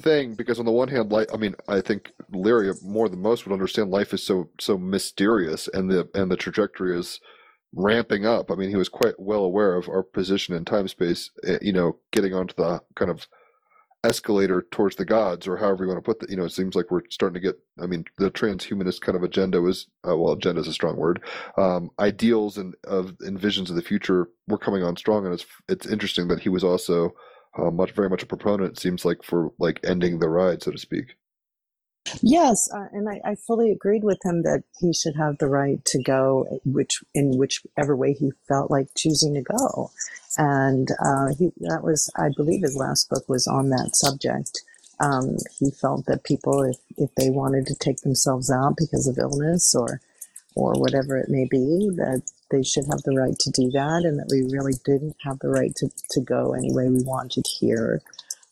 thing 0.00 0.34
because 0.34 0.58
on 0.58 0.66
the 0.66 0.72
one 0.72 0.88
hand, 0.88 1.12
like 1.12 1.32
I 1.32 1.36
mean, 1.36 1.54
I 1.68 1.80
think 1.80 2.12
Leary 2.32 2.72
more 2.82 3.08
than 3.08 3.20
most 3.22 3.46
would 3.46 3.52
understand 3.52 3.90
life 3.90 4.12
is 4.14 4.22
so 4.22 4.50
so 4.60 4.78
mysterious, 4.78 5.68
and 5.68 5.90
the 5.90 6.08
and 6.14 6.30
the 6.30 6.36
trajectory 6.36 6.98
is 6.98 7.20
ramping 7.74 8.26
up. 8.26 8.50
I 8.50 8.54
mean, 8.56 8.70
he 8.70 8.76
was 8.76 8.88
quite 8.88 9.14
well 9.18 9.44
aware 9.44 9.76
of 9.76 9.88
our 9.88 10.02
position 10.02 10.54
in 10.54 10.64
time 10.64 10.88
space. 10.88 11.30
eh, 11.46 11.58
You 11.62 11.72
know, 11.72 11.98
getting 12.12 12.34
onto 12.34 12.54
the 12.54 12.80
kind 12.96 13.10
of 13.10 13.26
escalator 14.02 14.62
towards 14.70 14.96
the 14.96 15.04
gods, 15.04 15.46
or 15.46 15.58
however 15.58 15.84
you 15.84 15.88
want 15.88 15.98
to 16.02 16.08
put 16.08 16.20
that. 16.20 16.30
You 16.30 16.36
know, 16.36 16.44
it 16.44 16.52
seems 16.52 16.74
like 16.74 16.90
we're 16.90 17.02
starting 17.10 17.34
to 17.34 17.40
get. 17.46 17.56
I 17.82 17.86
mean, 17.86 18.04
the 18.18 18.30
transhumanist 18.30 19.00
kind 19.02 19.16
of 19.16 19.22
agenda 19.22 19.60
was 19.60 19.86
uh, 20.08 20.16
well, 20.16 20.32
agenda 20.32 20.60
is 20.60 20.68
a 20.68 20.72
strong 20.72 20.96
word. 20.96 21.22
Um, 21.58 21.90
ideals 21.98 22.56
and 22.58 22.74
of 22.84 23.16
and 23.20 23.38
visions 23.38 23.70
of 23.70 23.76
the 23.76 23.82
future 23.82 24.28
were 24.48 24.58
coming 24.58 24.82
on 24.82 24.96
strong, 24.96 25.24
and 25.24 25.34
it's 25.34 25.46
it's 25.68 25.86
interesting 25.86 26.28
that 26.28 26.40
he 26.40 26.48
was 26.48 26.64
also 26.64 27.12
uh, 27.58 27.70
much 27.70 27.92
very 27.92 28.08
much 28.08 28.22
a 28.22 28.26
proponent. 28.26 28.72
It 28.72 28.80
seems 28.80 29.04
like 29.04 29.22
for 29.22 29.52
like 29.58 29.80
ending 29.84 30.18
the 30.18 30.28
ride, 30.28 30.62
so 30.62 30.70
to 30.70 30.78
speak. 30.78 31.16
Yes, 32.22 32.68
uh, 32.72 32.86
and 32.92 33.08
I, 33.08 33.20
I 33.24 33.34
fully 33.34 33.70
agreed 33.70 34.04
with 34.04 34.18
him 34.24 34.42
that 34.42 34.64
he 34.78 34.92
should 34.92 35.16
have 35.16 35.38
the 35.38 35.48
right 35.48 35.84
to 35.84 36.02
go, 36.02 36.46
which 36.64 37.04
in 37.14 37.36
whichever 37.36 37.94
way 37.94 38.14
he 38.14 38.32
felt 38.48 38.70
like 38.70 38.88
choosing 38.96 39.34
to 39.34 39.42
go, 39.42 39.90
and 40.38 40.88
uh, 41.04 41.34
he 41.38 41.52
that 41.60 41.82
was, 41.82 42.10
I 42.16 42.30
believe, 42.34 42.62
his 42.62 42.76
last 42.76 43.10
book 43.10 43.28
was 43.28 43.46
on 43.46 43.68
that 43.70 43.90
subject. 43.94 44.62
Um, 44.98 45.36
he 45.58 45.70
felt 45.70 46.06
that 46.06 46.24
people, 46.24 46.62
if 46.62 46.76
if 46.96 47.14
they 47.16 47.30
wanted 47.30 47.66
to 47.66 47.74
take 47.74 47.98
themselves 47.98 48.50
out 48.50 48.74
because 48.76 49.06
of 49.06 49.18
illness 49.18 49.74
or 49.74 50.00
or 50.56 50.72
whatever 50.74 51.16
it 51.16 51.28
may 51.28 51.46
be, 51.50 51.90
that 51.96 52.22
they 52.50 52.62
should 52.62 52.86
have 52.86 53.02
the 53.02 53.14
right 53.14 53.38
to 53.38 53.50
do 53.50 53.70
that, 53.70 54.02
and 54.04 54.18
that 54.18 54.28
we 54.30 54.42
really 54.52 54.74
didn't 54.84 55.16
have 55.22 55.38
the 55.38 55.48
right 55.48 55.74
to, 55.76 55.88
to 56.10 56.20
go 56.20 56.52
any 56.52 56.72
way 56.72 56.88
we 56.88 57.02
wanted 57.04 57.46
here 57.60 58.02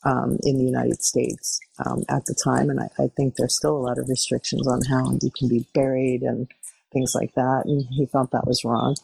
um, 0.04 0.38
in 0.44 0.58
the 0.58 0.64
United 0.64 1.02
States 1.02 1.60
um, 1.84 2.04
at 2.08 2.24
the 2.26 2.34
time. 2.34 2.70
And 2.70 2.80
I, 2.80 2.88
I 2.98 3.08
think 3.16 3.34
there's 3.34 3.56
still 3.56 3.76
a 3.76 3.86
lot 3.86 3.98
of 3.98 4.08
restrictions 4.08 4.66
on 4.66 4.82
how 4.82 5.18
you 5.20 5.30
can 5.36 5.48
be 5.48 5.66
buried 5.74 6.22
and 6.22 6.48
things 6.92 7.14
like 7.14 7.34
that. 7.34 7.62
And 7.66 7.84
he 7.90 8.06
felt 8.06 8.30
that 8.30 8.46
was 8.46 8.64
wrong. 8.64 8.96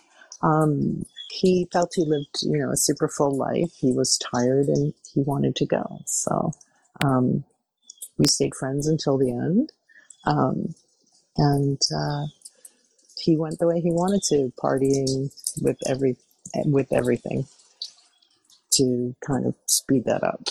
Um, 0.42 1.04
he 1.30 1.68
felt 1.72 1.92
he 1.94 2.04
lived, 2.04 2.42
you 2.42 2.58
know, 2.58 2.70
a 2.70 2.76
super 2.76 3.08
full 3.08 3.36
life. 3.36 3.72
He 3.76 3.92
was 3.92 4.18
tired 4.18 4.68
and 4.68 4.94
he 5.12 5.22
wanted 5.22 5.56
to 5.56 5.66
go. 5.66 6.00
So 6.06 6.52
um, 7.04 7.44
we 8.18 8.26
stayed 8.28 8.54
friends 8.54 8.86
until 8.86 9.18
the 9.18 9.30
end. 9.30 9.72
Um, 10.26 10.74
and 11.36 11.80
uh, 11.94 12.26
he 13.18 13.36
went 13.36 13.58
the 13.58 13.66
way 13.66 13.80
he 13.80 13.90
wanted 13.90 14.22
to, 14.28 14.52
partying 14.62 15.32
with 15.62 15.78
every 15.88 16.16
with 16.64 16.92
everything 16.92 17.46
to 18.72 19.14
kind 19.26 19.46
of 19.46 19.54
speed 19.66 20.04
that 20.04 20.22
up. 20.22 20.48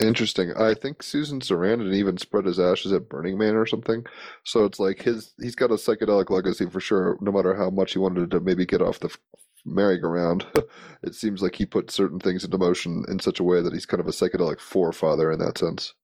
Interesting. 0.00 0.52
I 0.56 0.74
think 0.74 1.02
Susan 1.02 1.40
Sarandon 1.40 1.94
even 1.94 2.18
spread 2.18 2.46
his 2.46 2.58
ashes 2.58 2.92
at 2.92 3.08
Burning 3.08 3.38
Man 3.38 3.54
or 3.54 3.64
something. 3.64 4.04
So 4.42 4.64
it's 4.64 4.80
like 4.80 5.02
his 5.02 5.32
he's 5.40 5.54
got 5.54 5.70
a 5.70 5.74
psychedelic 5.74 6.30
legacy 6.30 6.68
for 6.68 6.80
sure. 6.80 7.16
No 7.20 7.32
matter 7.32 7.54
how 7.54 7.70
much 7.70 7.92
he 7.92 7.98
wanted 7.98 8.30
to 8.32 8.40
maybe 8.40 8.66
get 8.66 8.82
off 8.82 9.00
the 9.00 9.16
merry-go-round, 9.64 10.46
it 11.02 11.14
seems 11.14 11.40
like 11.42 11.54
he 11.54 11.64
put 11.64 11.90
certain 11.90 12.18
things 12.18 12.44
into 12.44 12.58
motion 12.58 13.04
in 13.08 13.18
such 13.18 13.40
a 13.40 13.44
way 13.44 13.62
that 13.62 13.72
he's 13.72 13.86
kind 13.86 14.00
of 14.00 14.08
a 14.08 14.10
psychedelic 14.10 14.60
forefather 14.60 15.32
in 15.32 15.38
that 15.38 15.58
sense. 15.58 15.94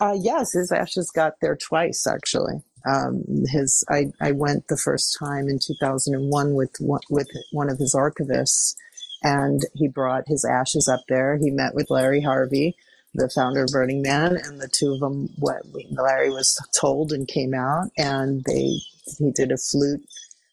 Uh, 0.00 0.16
yes, 0.18 0.52
his 0.52 0.70
ashes 0.70 1.10
got 1.10 1.34
there 1.40 1.56
twice 1.56 2.06
actually. 2.06 2.62
Um, 2.86 3.24
his 3.48 3.84
I, 3.88 4.12
I 4.20 4.32
went 4.32 4.68
the 4.68 4.76
first 4.76 5.16
time 5.18 5.48
in 5.48 5.58
2001 5.58 6.54
with 6.54 6.76
one, 6.80 7.00
with 7.10 7.28
one 7.52 7.70
of 7.70 7.78
his 7.78 7.94
archivists, 7.94 8.74
and 9.22 9.62
he 9.74 9.88
brought 9.88 10.24
his 10.28 10.44
ashes 10.44 10.88
up 10.88 11.00
there. 11.08 11.38
He 11.38 11.50
met 11.50 11.74
with 11.74 11.90
Larry 11.90 12.20
Harvey, 12.20 12.76
the 13.14 13.30
founder 13.34 13.64
of 13.64 13.70
Burning 13.72 14.02
Man, 14.02 14.36
and 14.36 14.60
the 14.60 14.68
two 14.68 14.92
of 14.94 15.00
them. 15.00 15.30
What 15.38 15.62
Larry 15.90 16.30
was 16.30 16.58
told 16.78 17.12
and 17.12 17.26
came 17.26 17.54
out, 17.54 17.86
and 17.96 18.44
they 18.44 18.76
he 19.18 19.30
did 19.34 19.50
a 19.50 19.56
flute, 19.56 20.04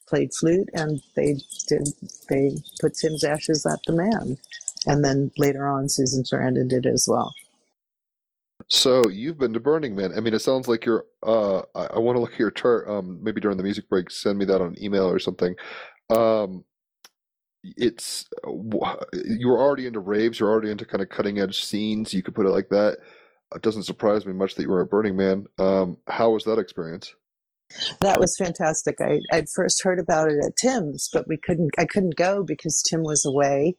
played 0.07 0.31
flute, 0.33 0.69
and 0.73 1.01
they 1.15 1.37
did 1.67 1.89
they 2.29 2.51
put 2.79 2.95
Tim's 2.95 3.23
ashes 3.23 3.65
at 3.65 3.79
the 3.85 3.93
man, 3.93 4.37
and 4.85 5.03
then 5.03 5.31
later 5.37 5.67
on 5.67 5.89
Susan 5.89 6.23
Sarandon 6.23 6.69
did 6.69 6.85
as 6.85 7.07
well. 7.09 7.33
So 8.71 9.09
you've 9.09 9.37
been 9.37 9.51
to 9.51 9.59
Burning 9.59 9.97
Man. 9.97 10.13
I 10.15 10.21
mean, 10.21 10.33
it 10.33 10.39
sounds 10.39 10.69
like 10.69 10.85
you're. 10.85 11.03
Uh, 11.21 11.59
I, 11.75 11.87
I 11.95 11.99
want 11.99 12.15
to 12.15 12.21
look 12.21 12.31
at 12.31 12.39
your 12.39 12.51
chart. 12.51 12.87
Um, 12.87 13.21
maybe 13.21 13.41
during 13.41 13.57
the 13.57 13.63
music 13.63 13.89
break, 13.89 14.09
send 14.09 14.39
me 14.39 14.45
that 14.45 14.61
on 14.61 14.81
email 14.81 15.09
or 15.09 15.19
something. 15.19 15.55
Um, 16.09 16.63
it's 17.63 18.29
you're 19.13 19.59
already 19.59 19.87
into 19.87 19.99
raves. 19.99 20.39
You're 20.39 20.49
already 20.49 20.71
into 20.71 20.85
kind 20.85 21.01
of 21.01 21.09
cutting 21.09 21.37
edge 21.37 21.65
scenes. 21.65 22.13
You 22.13 22.23
could 22.23 22.33
put 22.33 22.45
it 22.45 22.51
like 22.51 22.69
that. 22.69 22.99
It 23.53 23.61
doesn't 23.61 23.83
surprise 23.83 24.25
me 24.25 24.31
much 24.31 24.55
that 24.55 24.63
you 24.63 24.69
were 24.69 24.83
at 24.83 24.89
Burning 24.89 25.17
Man. 25.17 25.47
Um, 25.59 25.97
how 26.07 26.29
was 26.29 26.45
that 26.45 26.57
experience? 26.57 27.13
That 27.99 28.21
was 28.21 28.37
fantastic. 28.37 29.01
I 29.01 29.19
I'd 29.33 29.49
first 29.53 29.83
heard 29.83 29.99
about 29.99 30.31
it 30.31 30.39
at 30.45 30.55
Tim's, 30.55 31.09
but 31.11 31.27
we 31.27 31.35
couldn't. 31.35 31.71
I 31.77 31.83
couldn't 31.83 32.15
go 32.15 32.41
because 32.41 32.81
Tim 32.81 33.03
was 33.03 33.25
away 33.25 33.75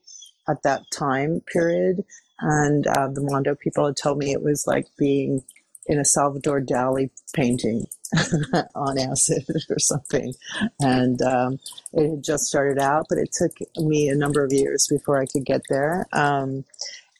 at 0.46 0.62
that 0.64 0.82
time 0.92 1.40
period, 1.50 2.04
and 2.42 2.86
uh, 2.86 3.08
the 3.08 3.22
Mondo 3.22 3.54
people 3.54 3.86
had 3.86 3.96
told 3.96 4.18
me 4.18 4.32
it 4.32 4.42
was 4.42 4.66
like 4.66 4.86
being 4.98 5.42
in 5.86 5.98
a 5.98 6.04
Salvador 6.04 6.60
Dali 6.60 7.10
painting 7.34 7.86
on 8.74 8.98
acid 8.98 9.44
or 9.70 9.78
something. 9.78 10.34
And 10.80 11.20
um, 11.22 11.58
it 11.92 12.10
had 12.10 12.24
just 12.24 12.44
started 12.44 12.78
out, 12.78 13.06
but 13.08 13.18
it 13.18 13.32
took 13.32 13.52
me 13.76 14.08
a 14.08 14.14
number 14.14 14.44
of 14.44 14.52
years 14.52 14.86
before 14.88 15.20
I 15.20 15.26
could 15.26 15.44
get 15.44 15.62
there. 15.68 16.06
Um, 16.12 16.64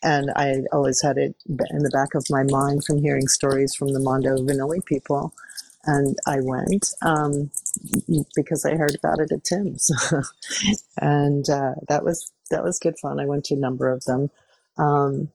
and 0.02 0.30
I 0.34 0.62
always 0.72 1.00
had 1.00 1.16
it 1.16 1.36
in 1.46 1.82
the 1.82 1.90
back 1.90 2.14
of 2.14 2.26
my 2.28 2.42
mind 2.42 2.84
from 2.84 2.98
hearing 2.98 3.28
stories 3.28 3.74
from 3.74 3.92
the 3.92 4.00
Mondo 4.00 4.36
Vanilli 4.36 4.84
people. 4.84 5.32
And 5.84 6.16
I 6.26 6.40
went 6.40 6.90
um, 7.02 7.50
because 8.36 8.64
I 8.64 8.76
heard 8.76 8.94
about 8.94 9.18
it 9.18 9.32
at 9.32 9.42
Tim's, 9.42 9.90
and 11.00 11.48
uh, 11.50 11.74
that 11.88 12.04
was 12.04 12.30
that 12.50 12.62
was 12.62 12.78
good 12.78 12.96
fun. 13.00 13.18
I 13.18 13.26
went 13.26 13.46
to 13.46 13.54
a 13.54 13.58
number 13.58 13.90
of 13.90 14.04
them, 14.04 14.30
um, 14.78 15.30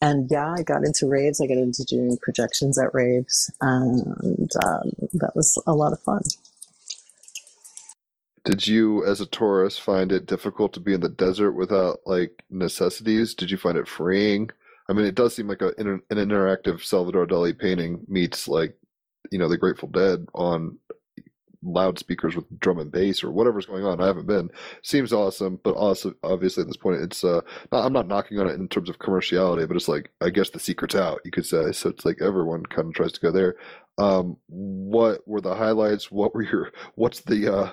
and 0.00 0.30
yeah, 0.30 0.54
I 0.56 0.62
got 0.62 0.84
into 0.84 1.06
raves. 1.06 1.40
I 1.40 1.46
got 1.46 1.58
into 1.58 1.84
doing 1.84 2.16
projections 2.22 2.78
at 2.78 2.94
raves, 2.94 3.52
and 3.60 4.50
um, 4.64 4.92
that 5.12 5.32
was 5.34 5.62
a 5.66 5.74
lot 5.74 5.92
of 5.92 6.00
fun. 6.00 6.22
Did 8.44 8.66
you, 8.66 9.04
as 9.04 9.20
a 9.20 9.26
tourist, 9.26 9.82
find 9.82 10.10
it 10.10 10.26
difficult 10.26 10.72
to 10.72 10.80
be 10.80 10.94
in 10.94 11.00
the 11.00 11.10
desert 11.10 11.52
without 11.52 12.00
like 12.06 12.42
necessities? 12.48 13.34
Did 13.34 13.50
you 13.50 13.58
find 13.58 13.76
it 13.76 13.86
freeing? 13.86 14.48
I 14.88 14.94
mean, 14.94 15.04
it 15.04 15.14
does 15.14 15.36
seem 15.36 15.46
like 15.46 15.62
a, 15.62 15.72
an 15.78 16.00
interactive 16.10 16.82
Salvador 16.82 17.26
Dali 17.26 17.56
painting 17.56 18.00
meets 18.08 18.48
like, 18.48 18.76
you 19.30 19.38
know, 19.38 19.48
the 19.48 19.58
Grateful 19.58 19.88
Dead 19.88 20.26
on 20.34 20.78
loudspeakers 21.62 22.36
with 22.36 22.44
drum 22.60 22.78
and 22.78 22.90
bass 22.90 23.22
or 23.22 23.30
whatever's 23.30 23.66
going 23.66 23.84
on. 23.84 24.00
I 24.00 24.06
haven't 24.06 24.26
been. 24.26 24.50
Seems 24.82 25.12
awesome, 25.12 25.60
but 25.62 25.74
also 25.74 26.14
obviously 26.22 26.62
at 26.62 26.66
this 26.66 26.76
point, 26.76 27.02
it's 27.02 27.24
uh, 27.24 27.40
not, 27.72 27.84
I'm 27.84 27.92
not 27.92 28.08
knocking 28.08 28.38
on 28.38 28.48
it 28.48 28.54
in 28.54 28.68
terms 28.68 28.88
of 28.88 28.98
commerciality, 28.98 29.66
but 29.66 29.76
it's 29.76 29.88
like 29.88 30.10
I 30.20 30.30
guess 30.30 30.50
the 30.50 30.60
secret's 30.60 30.94
out, 30.94 31.20
you 31.24 31.30
could 31.30 31.46
say. 31.46 31.72
So 31.72 31.90
it's 31.90 32.04
like 32.04 32.18
everyone 32.20 32.64
kind 32.66 32.88
of 32.88 32.94
tries 32.94 33.12
to 33.12 33.20
go 33.20 33.30
there. 33.30 33.56
Um, 33.98 34.36
what 34.48 35.26
were 35.26 35.40
the 35.40 35.54
highlights? 35.54 36.10
What 36.10 36.34
were 36.34 36.42
your? 36.42 36.72
What's 36.94 37.20
the? 37.20 37.54
uh 37.54 37.70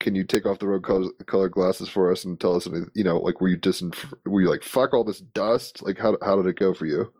can 0.00 0.14
you 0.14 0.24
take 0.24 0.46
off 0.46 0.60
the 0.60 0.66
road 0.68 0.84
color, 1.26 1.48
glasses 1.48 1.88
for 1.88 2.12
us 2.12 2.24
and 2.24 2.40
tell 2.40 2.54
us 2.54 2.68
you 2.94 3.02
know 3.02 3.18
like 3.18 3.40
were 3.40 3.48
you 3.48 3.56
dis 3.56 3.82
were 4.24 4.40
you 4.40 4.48
like 4.48 4.62
fuck 4.62 4.94
all 4.94 5.04
this 5.04 5.20
dust 5.20 5.82
like 5.82 5.98
how 5.98 6.16
how 6.22 6.36
did 6.36 6.46
it 6.46 6.58
go 6.58 6.72
for 6.72 6.86
you 6.86 7.12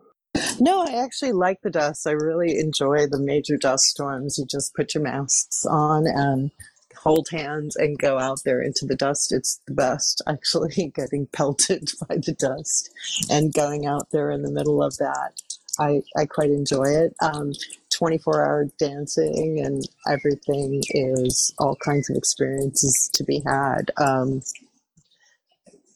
no, 0.61 0.85
I 0.85 1.03
actually 1.03 1.33
like 1.33 1.61
the 1.63 1.71
dust. 1.71 2.07
I 2.07 2.13
really 2.13 2.59
enjoy 2.59 3.07
the 3.07 3.19
major 3.21 3.57
dust 3.57 3.85
storms. 3.85 4.39
You 4.39 4.47
just 4.47 4.75
put 4.75 4.95
your 4.95 5.03
masks 5.03 5.65
on 5.65 6.07
and 6.07 6.51
hold 6.97 7.29
hands 7.31 7.77
and 7.77 7.99
go 7.99 8.19
out 8.19 8.41
there 8.45 8.61
into 8.61 8.85
the 8.87 8.97
dust. 8.97 9.33
It's 9.33 9.61
the 9.67 9.75
best, 9.75 10.23
actually, 10.29 10.93
getting 10.95 11.27
pelted 11.27 11.91
by 12.09 12.17
the 12.17 12.37
dust 12.39 12.91
and 13.31 13.53
going 13.55 13.87
out 13.87 14.11
there 14.11 14.31
in 14.31 14.43
the 14.43 14.51
middle 14.53 14.83
of 14.83 14.97
that. 14.99 15.33
I, 15.81 16.03
I 16.17 16.27
quite 16.27 16.51
enjoy 16.51 16.87
it. 16.87 17.15
Um, 17.23 17.53
24 17.91 18.45
hour 18.45 18.69
dancing 18.79 19.61
and 19.65 19.89
everything 20.09 20.83
is 20.91 21.55
all 21.59 21.77
kinds 21.77 22.11
of 22.11 22.17
experiences 22.17 23.09
to 23.15 23.23
be 23.25 23.43
had. 23.47 23.93
Um, 23.97 24.43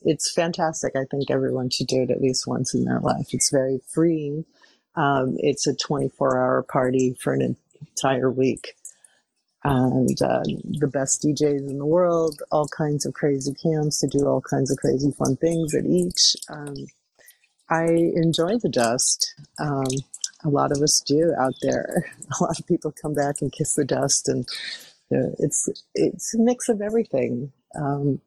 it's 0.05 0.33
fantastic. 0.33 0.95
I 0.97 1.05
think 1.11 1.31
everyone 1.31 1.71
should 1.71 1.87
do 1.87 2.03
it 2.03 2.11
at 2.11 2.21
least 2.21 2.47
once 2.47 2.75
in 2.75 2.85
their 2.85 3.01
life. 3.01 3.29
It's 3.33 3.51
very 3.51 3.81
freeing. 3.93 4.45
Um, 4.95 5.37
it's 5.39 5.67
a 5.67 5.75
24 5.75 6.39
hour 6.39 6.63
party 6.63 7.17
for 7.21 7.33
an 7.33 7.57
entire 7.81 8.31
week. 8.31 8.75
And 9.65 10.21
uh, 10.21 10.43
the 10.81 10.91
best 10.93 11.23
DJs 11.23 11.71
in 11.71 11.79
the 11.79 11.87
world, 11.87 12.43
all 12.51 12.69
kinds 12.77 13.07
of 13.07 13.15
crazy 13.15 13.55
camps 13.55 14.01
to 14.01 14.09
do 14.09 14.27
all 14.27 14.41
kinds 14.41 14.71
of 14.73 14.79
crazy 14.79 15.13
fun 15.13 15.37
things 15.37 15.75
at 15.75 15.87
each. 15.87 16.35
Um, 16.49 16.75
I 17.71 17.85
enjoy 17.85 18.59
the 18.59 18.69
dust. 18.69 19.35
Um, 19.61 19.87
a 20.45 20.49
lot 20.49 20.73
of 20.73 20.83
us 20.83 21.01
do 21.07 21.33
out 21.39 21.55
there. 21.63 22.13
A 22.41 22.43
lot 22.43 22.59
of 22.59 22.67
people 22.67 22.93
come 23.01 23.15
back 23.15 23.37
and 23.41 23.53
kiss 23.53 23.75
the 23.75 23.85
dust, 23.85 24.29
and 24.29 24.49
it's 25.39 25.69
it's 25.95 26.35
a 26.35 26.39
mix 26.39 26.69
of 26.69 26.81
everything. 26.81 27.53
Um, 27.77 28.21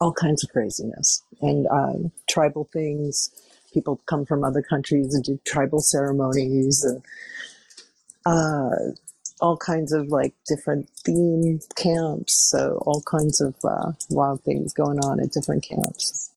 all 0.00 0.12
kinds 0.12 0.44
of 0.44 0.50
craziness 0.50 1.22
and 1.40 1.66
um, 1.68 2.12
tribal 2.28 2.68
things. 2.72 3.30
People 3.72 4.00
come 4.06 4.24
from 4.24 4.44
other 4.44 4.62
countries 4.62 5.14
and 5.14 5.24
do 5.24 5.38
tribal 5.44 5.80
ceremonies 5.80 6.84
and 6.84 7.02
uh, 8.24 8.92
all 9.40 9.56
kinds 9.56 9.92
of 9.92 10.08
like 10.08 10.34
different 10.46 10.88
theme 11.04 11.60
camps. 11.76 12.48
So 12.50 12.82
all 12.86 13.02
kinds 13.02 13.40
of 13.40 13.54
uh, 13.64 13.92
wild 14.10 14.42
things 14.44 14.72
going 14.72 14.98
on 15.00 15.20
at 15.20 15.32
different 15.32 15.64
camps. 15.64 16.32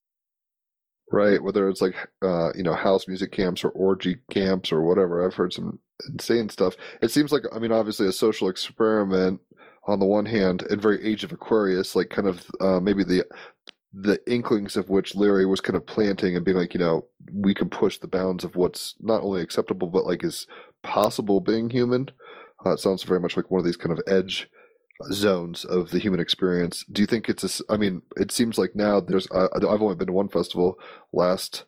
Right, 1.12 1.41
whether 1.41 1.68
it's 1.68 1.82
like 1.82 1.95
uh, 2.22 2.51
you 2.53 2.62
know 2.62 2.76
house 2.76 3.07
music 3.07 3.32
camps 3.32 3.64
or 3.64 3.70
orgy 3.70 4.18
camps 4.30 4.72
or 4.72 4.82
whatever. 4.84 5.26
I've 5.26 5.34
heard 5.34 5.53
some 5.53 5.80
insane 6.07 6.49
stuff. 6.49 6.76
It 7.01 7.10
seems 7.10 7.32
like 7.32 7.43
I 7.51 7.57
mean, 7.57 7.72
obviously 7.72 8.07
a 8.07 8.12
social 8.12 8.47
experiment 8.47 9.41
on 9.90 10.00
the 10.00 10.06
one 10.06 10.26
hand, 10.26 10.62
and 10.70 10.82
very 10.82 11.04
Age 11.04 11.24
of 11.24 11.32
Aquarius, 11.32 11.96
like 11.96 12.10
kind 12.10 12.28
of 12.28 12.46
uh, 12.62 12.80
maybe 12.80 13.04
the 13.04 13.26
the 13.92 14.20
inklings 14.32 14.78
of 14.78 14.90
which 14.90 15.16
Leary 15.16 15.48
was 15.48 15.62
kind 15.62 15.76
of 15.76 15.86
planting 15.86 16.36
and 16.36 16.46
being 16.46 16.58
like, 16.58 16.76
you 16.76 16.80
know, 16.80 17.08
we 17.34 17.56
can 17.56 17.72
push 17.72 17.98
the 17.98 18.08
bounds 18.08 18.44
of 18.44 18.56
what's 18.56 18.94
not 19.00 19.24
only 19.24 19.42
acceptable 19.42 19.88
but 19.88 20.06
like 20.06 20.24
is 20.24 20.46
possible 20.84 21.40
being 21.42 21.72
human. 21.72 22.08
Uh, 22.64 22.74
it 22.74 22.80
sounds 22.80 23.02
very 23.02 23.20
much 23.20 23.36
like 23.36 23.50
one 23.50 23.58
of 23.58 23.66
these 23.66 23.78
kind 23.78 23.92
of 23.92 24.04
edge 24.06 24.48
zones 25.12 25.66
of 25.66 25.90
the 25.90 25.98
human 25.98 26.20
experience. 26.20 26.86
Do 26.92 27.02
you 27.02 27.08
think 27.08 27.30
it's 27.30 27.62
a? 27.62 27.64
I 27.74 27.78
mean, 27.78 28.04
it 28.16 28.32
seems 28.32 28.58
like 28.58 28.76
now 28.76 29.00
there's. 29.00 29.30
Uh, 29.32 29.48
I've 29.56 29.82
only 29.82 29.96
been 29.96 30.08
to 30.08 30.14
one 30.14 30.30
festival 30.30 30.78
last 31.12 31.66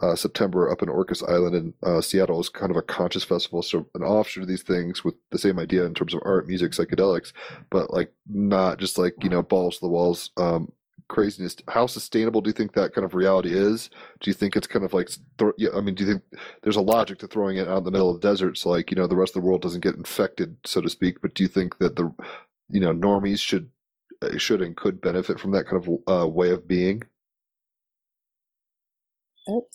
uh, 0.00 0.14
September 0.14 0.70
up 0.70 0.82
in 0.82 0.88
Orcas 0.88 1.28
Island 1.28 1.54
in 1.54 1.74
uh, 1.82 2.00
Seattle 2.00 2.40
is 2.40 2.48
kind 2.48 2.70
of 2.70 2.76
a 2.76 2.82
conscious 2.82 3.24
festival, 3.24 3.62
so 3.62 3.86
an 3.94 4.02
offshoot 4.02 4.42
of 4.42 4.48
these 4.48 4.62
things 4.62 5.04
with 5.04 5.14
the 5.30 5.38
same 5.38 5.58
idea 5.58 5.84
in 5.84 5.94
terms 5.94 6.14
of 6.14 6.20
art, 6.24 6.46
music, 6.46 6.72
psychedelics, 6.72 7.32
but 7.70 7.92
like 7.92 8.12
not 8.28 8.78
just 8.78 8.98
like 8.98 9.14
you 9.22 9.28
know 9.28 9.42
balls 9.42 9.76
to 9.76 9.80
the 9.80 9.88
walls 9.88 10.30
um, 10.36 10.72
craziness. 11.08 11.56
How 11.68 11.86
sustainable 11.86 12.40
do 12.40 12.48
you 12.48 12.54
think 12.54 12.74
that 12.74 12.94
kind 12.94 13.04
of 13.04 13.14
reality 13.14 13.52
is? 13.52 13.90
Do 14.20 14.30
you 14.30 14.34
think 14.34 14.54
it's 14.56 14.66
kind 14.66 14.84
of 14.84 14.92
like, 14.92 15.10
th- 15.38 15.52
I 15.74 15.80
mean, 15.80 15.94
do 15.94 16.04
you 16.04 16.12
think 16.12 16.22
there's 16.62 16.76
a 16.76 16.82
logic 16.82 17.18
to 17.20 17.26
throwing 17.26 17.56
it 17.56 17.68
out 17.68 17.78
in 17.78 17.84
the 17.84 17.90
middle 17.90 18.10
of 18.10 18.20
the 18.20 18.28
desert, 18.28 18.58
so 18.58 18.70
like 18.70 18.90
you 18.90 18.96
know 18.96 19.06
the 19.06 19.16
rest 19.16 19.34
of 19.34 19.42
the 19.42 19.46
world 19.48 19.62
doesn't 19.62 19.82
get 19.82 19.96
infected, 19.96 20.56
so 20.64 20.80
to 20.80 20.88
speak? 20.90 21.20
But 21.20 21.34
do 21.34 21.42
you 21.42 21.48
think 21.48 21.78
that 21.78 21.96
the 21.96 22.14
you 22.68 22.80
know 22.80 22.92
normies 22.92 23.40
should 23.40 23.70
uh, 24.22 24.38
should 24.38 24.62
and 24.62 24.76
could 24.76 25.00
benefit 25.00 25.40
from 25.40 25.52
that 25.52 25.66
kind 25.66 25.82
of 25.84 26.22
uh, 26.22 26.28
way 26.28 26.50
of 26.50 26.68
being? 26.68 27.02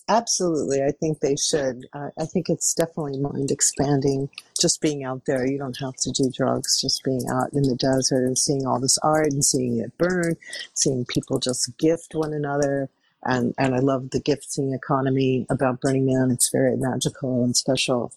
Absolutely, 0.08 0.84
I 0.84 0.92
think 0.92 1.20
they 1.20 1.36
should. 1.36 1.88
Uh, 1.94 2.10
I 2.20 2.26
think 2.26 2.50
it's 2.50 2.74
definitely 2.76 3.20
mind 3.20 3.52
expanding. 3.52 4.30
Just 4.60 4.82
being 4.82 5.04
out 5.04 5.24
there, 5.26 5.48
you 5.48 5.58
don't 5.58 5.78
have 5.80 5.96
to 6.02 6.12
do 6.12 6.32
drugs. 6.36 6.80
Just 6.80 7.04
being 7.04 7.24
out 7.32 7.54
in 7.54 7.64
the 7.64 7.76
desert 7.76 8.26
and 8.26 8.38
seeing 8.38 8.68
all 8.68 8.80
this 8.80 9.00
art 9.00 9.32
and 9.32 9.44
seeing 9.44 9.80
it 9.80 9.98
burn, 9.98 10.36
seeing 10.74 11.06
people 11.06 11.40
just 11.40 11.76
gift 11.78 12.14
one 12.14 12.34
another, 12.34 12.90
and 13.24 13.56
and 13.58 13.74
I 13.74 13.80
love 13.80 14.12
the 14.12 14.20
gifting 14.20 14.74
economy 14.74 15.48
about 15.50 15.82
Burning 15.82 16.06
Man. 16.06 16.30
It's 16.32 16.50
very 16.52 16.76
magical 16.78 17.44
and 17.44 17.56
special 17.58 18.14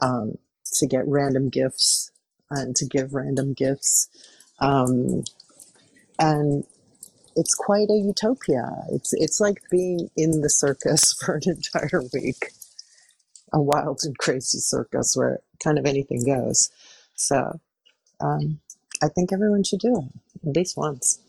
um, 0.00 0.38
to 0.74 0.86
get 0.86 1.06
random 1.06 1.50
gifts 1.50 2.10
and 2.50 2.74
to 2.76 2.84
give 2.84 3.14
random 3.14 3.54
gifts. 3.54 4.08
Um, 4.58 5.22
and 6.18 6.64
it's 7.36 7.54
quite 7.54 7.90
a 7.90 7.94
utopia. 7.94 8.68
It's 8.90 9.12
it's 9.12 9.40
like 9.40 9.62
being 9.70 10.08
in 10.16 10.40
the 10.40 10.50
circus 10.50 11.12
for 11.20 11.36
an 11.36 11.42
entire 11.46 12.02
week, 12.12 12.52
a 13.52 13.60
wild 13.60 14.00
and 14.02 14.16
crazy 14.18 14.58
circus 14.58 15.14
where 15.14 15.40
kind 15.62 15.78
of 15.78 15.86
anything 15.86 16.24
goes. 16.24 16.70
So, 17.14 17.60
um, 18.20 18.60
I 19.02 19.08
think 19.08 19.32
everyone 19.32 19.62
should 19.62 19.80
do 19.80 19.98
it 19.98 20.48
at 20.48 20.56
least 20.56 20.76
once. 20.76 21.20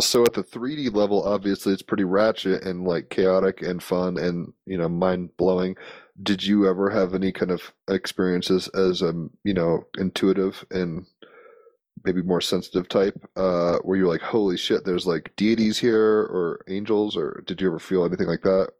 So 0.00 0.24
at 0.24 0.34
the 0.34 0.44
3D 0.44 0.94
level, 0.94 1.22
obviously 1.26 1.72
it's 1.72 1.82
pretty 1.82 2.04
ratchet 2.04 2.64
and 2.64 2.84
like 2.84 3.08
chaotic 3.08 3.62
and 3.62 3.82
fun 3.82 4.18
and 4.18 4.52
you 4.66 4.76
know 4.78 4.88
mind 4.88 5.36
blowing. 5.36 5.76
Did 6.22 6.44
you 6.44 6.68
ever 6.68 6.90
have 6.90 7.14
any 7.14 7.32
kind 7.32 7.50
of 7.50 7.72
experiences 7.88 8.68
as 8.68 9.02
a 9.02 9.08
um, 9.08 9.30
you 9.42 9.54
know 9.54 9.86
intuitive 9.98 10.64
and 10.70 11.06
maybe 12.06 12.22
more 12.22 12.40
sensitive 12.40 12.88
type 12.88 13.18
uh 13.36 13.78
where 13.78 13.98
you're 13.98 14.08
like 14.08 14.22
holy 14.22 14.56
shit 14.56 14.84
there's 14.84 15.06
like 15.06 15.34
deities 15.36 15.78
here 15.78 16.22
or 16.22 16.64
angels 16.68 17.16
or 17.16 17.42
did 17.46 17.60
you 17.60 17.66
ever 17.66 17.78
feel 17.78 18.04
anything 18.04 18.28
like 18.28 18.42
that? 18.42 18.70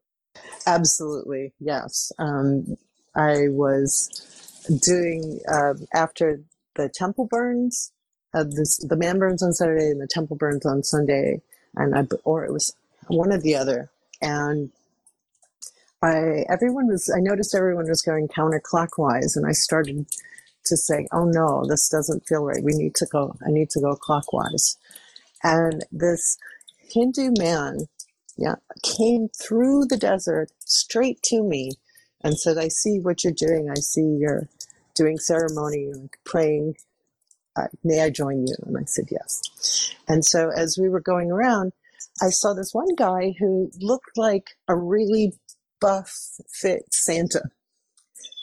Absolutely 0.67 1.53
yes. 1.61 2.13
Um 2.19 2.77
i 3.15 3.49
was 3.49 4.55
doing 4.85 5.41
uh, 5.53 5.75
after 5.95 6.41
the 6.75 6.89
temple 6.89 7.27
burns 7.27 7.93
uh, 8.35 8.45
this, 8.45 8.77
the 8.79 8.97
man 8.97 9.19
burns 9.19 9.43
on 9.43 9.53
saturday 9.53 9.91
and 9.91 10.01
the 10.01 10.07
temple 10.07 10.37
burns 10.37 10.67
on 10.67 10.83
sunday 10.83 11.41
and 11.75 11.97
i 11.97 12.07
or 12.25 12.45
it 12.45 12.53
was 12.53 12.75
one 13.09 13.33
or 13.33 13.39
the 13.39 13.55
other 13.55 13.91
and 14.21 14.71
I 16.03 16.45
everyone 16.49 16.89
was 16.89 17.11
I 17.15 17.21
noticed 17.21 17.55
everyone 17.55 17.89
was 17.89 18.03
going 18.03 18.29
counterclockwise 18.29 19.37
and 19.37 19.47
I 19.47 19.53
started 19.53 20.07
to 20.67 20.77
say, 20.77 21.07
oh 21.13 21.25
no, 21.25 21.65
this 21.69 21.89
doesn't 21.89 22.27
feel 22.27 22.45
right. 22.45 22.63
We 22.63 22.73
need 22.75 22.95
to 22.97 23.07
go, 23.11 23.37
I 23.47 23.51
need 23.51 23.71
to 23.71 23.81
go 23.81 23.95
clockwise. 23.97 24.77
And 25.43 25.85
this 25.91 26.39
Hindu 26.79 27.33
man 27.39 27.87
yeah, 28.37 28.57
came 28.83 29.29
through 29.29 29.87
the 29.87 29.97
desert 29.97 30.51
straight 30.61 31.23
to 31.25 31.43
me 31.43 31.73
and 32.23 32.39
said, 32.39 32.59
I 32.59 32.69
see 32.69 32.99
what 32.99 33.25
you're 33.25 33.33
doing. 33.33 33.71
I 33.71 33.81
see 33.81 34.17
you're 34.19 34.49
doing 34.95 35.19
ceremony, 35.19 35.93
praying. 36.25 36.77
Uh, 37.57 37.69
may 37.83 38.03
I 38.03 38.11
join 38.11 38.47
you? 38.47 38.55
And 38.67 38.77
I 38.77 38.85
said, 38.85 39.07
yes. 39.11 39.95
And 40.09 40.25
so 40.25 40.51
as 40.55 40.79
we 40.79 40.89
were 40.89 41.01
going 41.01 41.31
around, 41.31 41.73
I 42.21 42.29
saw 42.29 42.53
this 42.53 42.75
one 42.75 42.95
guy 42.97 43.35
who 43.39 43.71
looked 43.81 44.17
like 44.17 44.51
a 44.69 44.77
really 44.77 45.33
buff, 45.81 46.15
fit 46.51 46.85
Santa 46.93 47.43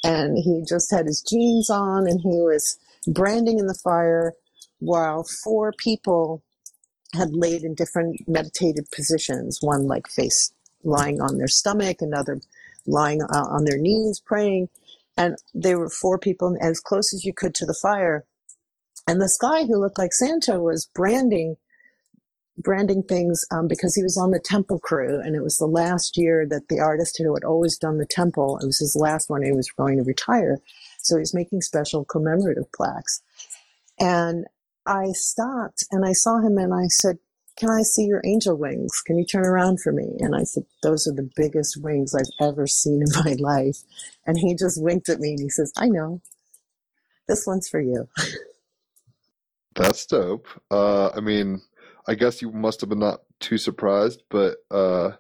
and 0.04 0.38
he 0.38 0.64
just 0.68 0.92
had 0.92 1.08
his 1.08 1.22
jeans 1.22 1.70
on 1.70 2.08
and 2.08 2.22
he 2.22 2.42
was 2.42 2.80
branding 3.08 3.60
in 3.60 3.68
the 3.68 3.80
fire 3.84 4.34
while 4.80 5.26
four 5.44 5.74
people 5.78 6.44
had 7.14 7.36
laid 7.36 7.64
in 7.64 7.76
different 7.76 8.22
meditative 8.28 8.86
positions 8.96 9.60
one 9.62 9.88
like 9.88 10.08
face 10.08 10.54
lying 10.84 11.22
on 11.22 11.38
their 11.38 11.48
stomach 11.48 11.98
another 12.02 12.40
lying 12.88 13.22
uh, 13.24 13.46
on 13.50 13.66
their 13.66 13.80
knees 13.80 14.22
praying 14.26 14.70
and 15.18 15.38
they 15.54 15.76
were 15.76 15.90
four 15.90 16.18
people 16.20 16.58
as 16.62 16.80
close 16.80 17.14
as 17.14 17.26
you 17.26 17.34
could 17.34 17.56
to 17.56 17.66
the 17.66 17.78
fire 17.82 18.24
And 19.08 19.22
this 19.22 19.38
guy 19.38 19.66
who 19.66 19.80
looked 19.80 19.98
like 19.98 20.14
Santa 20.14 20.60
was 20.60 20.90
branding 20.94 21.58
branding 22.58 23.04
things 23.04 23.46
um, 23.52 23.68
because 23.68 23.96
he 23.96 24.04
was 24.04 24.18
on 24.18 24.32
the 24.32 24.40
temple 24.40 24.80
crew 24.80 25.20
and 25.20 25.36
it 25.36 25.44
was 25.44 25.58
the 25.58 25.66
last 25.66 26.18
year 26.18 26.46
that 26.50 26.68
the 26.70 26.80
artist 26.80 27.18
who 27.18 27.34
had 27.34 27.44
always 27.44 27.78
done 27.78 27.98
the 27.98 28.06
temple. 28.06 28.60
It 28.62 28.66
was 28.66 28.80
his 28.80 28.96
last 28.96 29.30
one. 29.30 29.44
He 29.44 29.52
was 29.52 29.72
going 29.72 29.98
to 29.98 30.04
retire. 30.04 30.60
So 31.00 31.16
he 31.16 31.22
was 31.22 31.34
making 31.34 31.62
special 31.62 32.06
commemorative 32.06 32.72
plaques. 32.72 33.22
And 34.00 34.46
i 34.86 35.14
stopped 35.14 35.86
and 35.92 36.06
i 36.06 36.12
saw 36.12 36.40
him 36.40 36.58
and 36.58 36.74
i 36.74 36.88
said 36.88 37.18
can 37.56 37.70
i 37.70 37.84
see 37.84 38.04
your 38.04 38.22
angel 38.26 38.58
wings? 38.58 39.02
Can 39.06 39.18
you 39.18 39.26
turn 39.26 39.46
around 39.46 39.80
for 39.80 39.92
me? 39.92 40.18
And 40.20 40.36
i 40.36 40.44
said 40.44 40.66
those 40.82 41.08
are 41.08 41.14
the 41.14 41.30
biggest 41.36 41.82
wings 41.82 42.14
i've 42.16 42.46
ever 42.46 42.68
seen 42.68 43.02
in 43.02 43.08
my 43.26 43.36
life. 43.40 43.78
And 44.26 44.38
he 44.38 44.56
just 44.56 44.82
winked 44.82 45.10
at 45.10 45.20
me 45.20 45.32
and 45.32 45.40
he 45.40 45.50
says 45.50 45.72
i 45.78 45.88
know. 45.88 46.22
This 47.28 47.48
one's 47.48 47.70
for 47.70 47.80
you. 47.80 48.10
That's 49.76 50.06
dope. 50.06 50.48
Uh, 50.70 51.10
I 51.10 51.20
mean, 51.20 51.62
I 52.08 52.16
guess 52.16 52.42
you 52.42 52.52
must 52.52 52.82
have 52.82 52.90
been 52.90 53.00
not 53.00 53.22
too 53.40 53.58
surprised, 53.58 54.24
but 54.30 54.58
uh, 54.72 55.12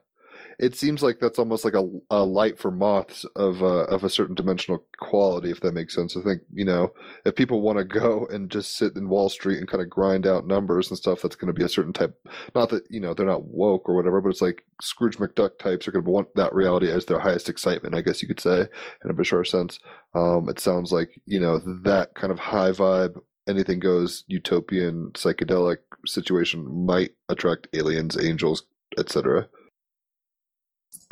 it 0.60 0.76
seems 0.76 1.02
like 1.02 1.20
that's 1.20 1.40
almost 1.40 1.66
like 1.66 1.74
a, 1.74 1.90
a 2.10 2.24
light 2.24 2.60
for 2.60 2.72
moths 2.72 3.26
of 3.36 3.62
uh, 3.64 3.86
of 3.86 4.04
a 4.04 4.10
certain 4.10 4.36
dimensional 4.36 4.86
quality, 4.98 5.50
if 5.52 5.62
that 5.62 5.74
makes 5.74 5.96
sense. 5.96 6.16
I 6.16 6.22
think 6.22 6.42
you 6.54 6.66
know 6.66 6.94
if 7.26 7.36
people 7.36 7.62
want 7.62 7.80
to 7.80 7.84
go 8.00 8.28
and 8.28 8.50
just 8.50 8.78
sit 8.78 8.96
in 8.96 9.10
Wall 9.10 9.30
Street 9.30 9.58
and 9.60 9.68
kind 9.68 9.82
of 9.82 9.90
grind 9.90 10.28
out 10.28 10.48
numbers 10.48 10.90
and 10.90 10.98
stuff, 10.98 11.22
that's 11.22 11.36
going 11.36 11.54
to 11.54 11.60
be 11.60 11.66
a 11.66 11.70
certain 11.70 11.94
type. 11.94 12.16
Not 12.56 12.70
that 12.70 12.84
you 12.90 13.00
know 13.00 13.14
they're 13.14 13.26
not 13.26 13.46
woke 13.46 13.90
or 13.90 13.96
whatever, 13.96 14.22
but 14.22 14.30
it's 14.30 14.42
like 14.42 14.64
Scrooge 14.82 15.18
McDuck 15.18 15.58
types 15.60 15.88
are 15.88 15.92
going 15.92 16.06
to 16.06 16.12
want 16.12 16.34
that 16.36 16.54
reality 16.54 16.90
as 16.92 17.06
their 17.06 17.20
highest 17.20 17.50
excitement, 17.50 17.96
I 17.96 18.02
guess 18.02 18.22
you 18.22 18.28
could 18.28 18.40
say, 18.40 18.68
in 19.04 19.10
a 19.10 19.14
Bashar 19.14 19.46
sense. 19.46 19.80
Um, 20.16 20.48
it 20.50 20.60
sounds 20.60 20.92
like 20.92 21.22
you 21.26 21.40
know 21.40 21.60
that 21.84 22.16
kind 22.16 22.32
of 22.32 22.40
high 22.40 22.72
vibe 22.72 23.20
anything 23.48 23.80
goes 23.80 24.24
utopian 24.28 25.12
psychedelic 25.14 25.78
situation 26.06 26.86
might 26.86 27.12
attract 27.30 27.68
aliens 27.74 28.18
angels 28.18 28.64
etc 28.98 29.48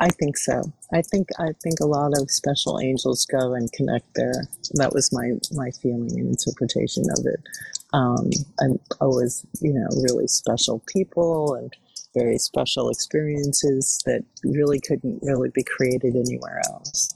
I 0.02 0.08
think 0.08 0.36
so. 0.36 0.60
I 0.92 1.00
think 1.00 1.28
I 1.38 1.50
think 1.62 1.78
a 1.80 1.86
lot 1.86 2.10
of 2.18 2.28
special 2.28 2.80
angels 2.80 3.24
go 3.24 3.54
and 3.54 3.70
connect 3.72 4.06
there. 4.16 4.48
That 4.72 4.92
was 4.92 5.12
my 5.12 5.38
my 5.52 5.70
feeling 5.70 6.10
and 6.18 6.28
interpretation 6.28 7.04
of 7.16 7.24
it. 7.24 7.40
Um, 7.92 8.30
and 8.58 8.80
always, 9.00 9.46
you 9.60 9.72
know, 9.72 9.86
really 10.02 10.26
special 10.26 10.82
people 10.92 11.54
and 11.54 11.72
very 12.14 12.36
special 12.38 12.90
experiences 12.90 14.00
that 14.04 14.24
really 14.42 14.80
couldn't 14.80 15.20
really 15.22 15.50
be 15.54 15.62
created 15.62 16.16
anywhere 16.16 16.60
else. 16.68 17.14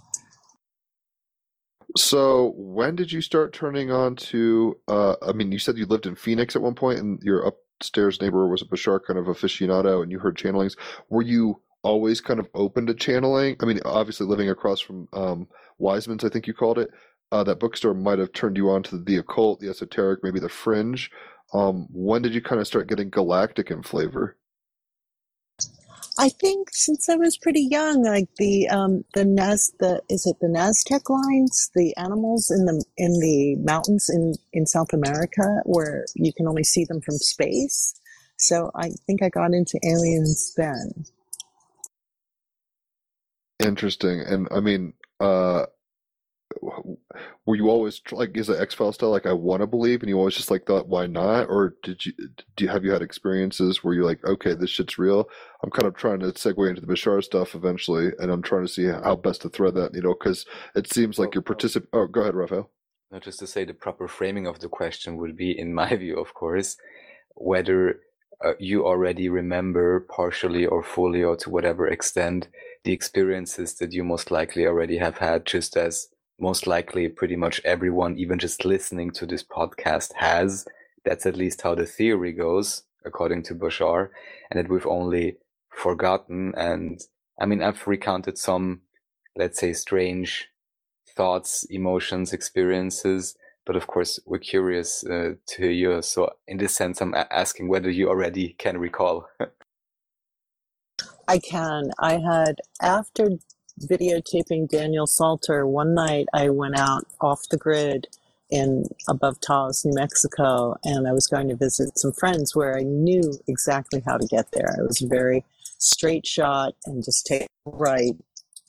So 1.96 2.52
when 2.56 2.96
did 2.96 3.12
you 3.12 3.20
start 3.20 3.52
turning 3.52 3.90
on 3.90 4.16
to 4.16 4.76
uh 4.88 5.14
i 5.22 5.32
mean 5.32 5.52
you 5.52 5.58
said 5.58 5.76
you 5.76 5.86
lived 5.86 6.06
in 6.06 6.16
phoenix 6.16 6.56
at 6.56 6.62
one 6.62 6.74
point 6.74 6.98
and 6.98 7.22
your 7.22 7.52
upstairs 7.78 8.20
neighbor 8.20 8.48
was 8.48 8.62
a 8.62 8.64
bashar 8.64 9.00
kind 9.04 9.18
of 9.18 9.26
aficionado 9.26 10.02
and 10.02 10.10
you 10.10 10.18
heard 10.18 10.36
channelings. 10.36 10.76
Were 11.10 11.22
you 11.22 11.60
always 11.82 12.20
kind 12.20 12.40
of 12.40 12.48
open 12.54 12.86
to 12.86 12.94
channeling? 12.94 13.56
I 13.60 13.66
mean 13.66 13.80
obviously 13.84 14.26
living 14.26 14.48
across 14.48 14.80
from 14.80 15.08
um 15.12 15.48
wiseman's 15.78 16.24
i 16.24 16.28
think 16.28 16.46
you 16.46 16.54
called 16.54 16.78
it 16.78 16.90
uh, 17.32 17.42
that 17.42 17.58
bookstore 17.58 17.92
might 17.92 18.20
have 18.20 18.32
turned 18.32 18.56
you 18.56 18.70
on 18.70 18.82
to 18.84 18.98
the 18.98 19.16
occult 19.16 19.60
the 19.60 19.68
esoteric 19.68 20.20
maybe 20.22 20.40
the 20.40 20.48
fringe. 20.48 21.10
Um 21.52 21.86
when 21.92 22.22
did 22.22 22.34
you 22.34 22.40
kind 22.40 22.60
of 22.60 22.66
start 22.66 22.88
getting 22.88 23.10
galactic 23.10 23.70
in 23.70 23.82
flavor 23.82 24.36
I 26.18 26.30
think 26.30 26.68
since 26.72 27.08
I 27.08 27.16
was 27.16 27.36
pretty 27.36 27.60
young, 27.70 28.02
like 28.02 28.28
the 28.38 28.68
um, 28.68 29.04
the 29.14 29.24
Naz 29.24 29.72
the 29.78 30.02
is 30.08 30.26
it 30.26 30.36
the 30.40 30.46
Naztec 30.46 31.10
lines, 31.10 31.70
the 31.74 31.94
animals 31.96 32.50
in 32.50 32.64
the 32.64 32.82
in 32.96 33.12
the 33.20 33.56
mountains 33.56 34.08
in 34.08 34.34
in 34.52 34.66
South 34.66 34.92
America 34.92 35.60
where 35.64 36.06
you 36.14 36.32
can 36.32 36.48
only 36.48 36.64
see 36.64 36.84
them 36.84 37.02
from 37.02 37.18
space. 37.18 37.94
So 38.38 38.70
I 38.74 38.90
think 39.06 39.22
I 39.22 39.28
got 39.28 39.52
into 39.52 39.78
aliens 39.84 40.54
then. 40.56 41.04
Interesting. 43.58 44.20
And 44.20 44.48
I 44.50 44.60
mean, 44.60 44.92
uh, 45.20 45.66
were 47.44 47.56
you 47.56 47.68
always 47.68 48.00
like, 48.12 48.36
is 48.36 48.48
it 48.48 48.60
X 48.60 48.74
Files 48.74 48.96
style? 48.96 49.10
Like, 49.10 49.26
I 49.26 49.32
want 49.32 49.60
to 49.60 49.66
believe, 49.66 50.02
and 50.02 50.08
you 50.08 50.18
always 50.18 50.34
just 50.34 50.50
like 50.50 50.66
thought, 50.66 50.88
why 50.88 51.06
not? 51.06 51.48
Or 51.48 51.74
did 51.82 52.04
you, 52.04 52.12
do 52.56 52.64
you 52.64 52.68
have 52.68 52.84
you 52.84 52.92
had 52.92 53.02
experiences 53.02 53.82
where 53.82 53.94
you're 53.94 54.04
like, 54.04 54.24
okay, 54.24 54.54
this 54.54 54.70
shit's 54.70 54.98
real? 54.98 55.28
I'm 55.62 55.70
kind 55.70 55.86
of 55.86 55.94
trying 55.94 56.20
to 56.20 56.26
segue 56.32 56.68
into 56.68 56.80
the 56.80 56.86
Bashar 56.86 57.22
stuff 57.22 57.54
eventually, 57.54 58.12
and 58.18 58.30
I'm 58.30 58.42
trying 58.42 58.66
to 58.66 58.72
see 58.72 58.86
how 58.86 59.16
best 59.16 59.42
to 59.42 59.48
thread 59.48 59.74
that, 59.74 59.94
you 59.94 60.02
know, 60.02 60.14
because 60.18 60.46
it 60.74 60.92
seems 60.92 61.18
like 61.18 61.28
Well, 61.28 61.34
you're 61.34 61.42
participating. 61.42 61.90
Oh, 61.92 62.06
go 62.06 62.22
ahead, 62.22 62.34
Raphael. 62.34 62.70
Now, 63.10 63.20
just 63.20 63.38
to 63.38 63.46
say, 63.46 63.64
the 63.64 63.74
proper 63.74 64.08
framing 64.08 64.46
of 64.46 64.58
the 64.58 64.68
question 64.68 65.16
would 65.18 65.36
be, 65.36 65.56
in 65.56 65.72
my 65.72 65.94
view, 65.96 66.18
of 66.18 66.34
course, 66.34 66.76
whether 67.34 68.00
uh, 68.44 68.52
you 68.58 68.84
already 68.84 69.28
remember 69.28 70.00
partially 70.00 70.66
or 70.66 70.82
fully 70.82 71.22
or 71.22 71.36
to 71.36 71.50
whatever 71.50 71.86
extent 71.86 72.48
the 72.84 72.92
experiences 72.92 73.74
that 73.74 73.92
you 73.92 74.04
most 74.04 74.30
likely 74.30 74.66
already 74.66 74.98
have 74.98 75.18
had, 75.18 75.46
just 75.46 75.76
as 75.76 76.08
most 76.38 76.66
likely 76.66 77.08
pretty 77.08 77.36
much 77.36 77.60
everyone, 77.64 78.18
even 78.18 78.38
just 78.38 78.64
listening 78.64 79.10
to 79.12 79.26
this 79.26 79.42
podcast, 79.42 80.12
has. 80.14 80.66
That's 81.04 81.26
at 81.26 81.36
least 81.36 81.62
how 81.62 81.74
the 81.74 81.86
theory 81.86 82.32
goes, 82.32 82.82
according 83.04 83.44
to 83.44 83.54
Bashar, 83.54 84.10
and 84.50 84.58
that 84.58 84.70
we've 84.70 84.86
only 84.86 85.36
forgotten. 85.70 86.52
And 86.56 87.00
I 87.40 87.46
mean, 87.46 87.62
I've 87.62 87.86
recounted 87.86 88.38
some, 88.38 88.82
let's 89.36 89.60
say, 89.60 89.72
strange 89.72 90.48
thoughts, 91.16 91.64
emotions, 91.70 92.32
experiences. 92.32 93.36
But 93.64 93.76
of 93.76 93.86
course, 93.86 94.20
we're 94.26 94.38
curious 94.38 95.04
uh, 95.04 95.34
to 95.46 95.72
hear. 95.72 96.02
So, 96.02 96.30
in 96.46 96.58
this 96.58 96.74
sense, 96.74 97.00
I'm 97.00 97.14
asking 97.14 97.68
whether 97.68 97.90
you 97.90 98.08
already 98.08 98.54
can 98.58 98.78
recall. 98.78 99.28
I 101.28 101.38
can. 101.38 101.90
I 101.98 102.18
had 102.18 102.56
after 102.80 103.30
videotaping 103.80 104.68
Daniel 104.68 105.06
Salter 105.06 105.66
one 105.66 105.94
night. 105.94 106.26
I 106.32 106.48
went 106.50 106.78
out 106.78 107.06
off 107.20 107.48
the 107.50 107.56
grid 107.56 108.06
in 108.50 108.84
above 109.08 109.40
Taos, 109.40 109.84
New 109.84 109.94
Mexico, 109.94 110.76
and 110.84 111.08
I 111.08 111.12
was 111.12 111.26
going 111.26 111.48
to 111.48 111.56
visit 111.56 111.98
some 111.98 112.12
friends 112.12 112.54
where 112.54 112.76
I 112.76 112.82
knew 112.82 113.38
exactly 113.48 114.02
how 114.06 114.16
to 114.18 114.26
get 114.26 114.52
there. 114.52 114.74
I 114.78 114.82
was 114.82 115.00
very 115.00 115.44
straight 115.78 116.26
shot 116.26 116.74
and 116.86 117.04
just 117.04 117.26
take 117.26 117.46
right 117.64 118.14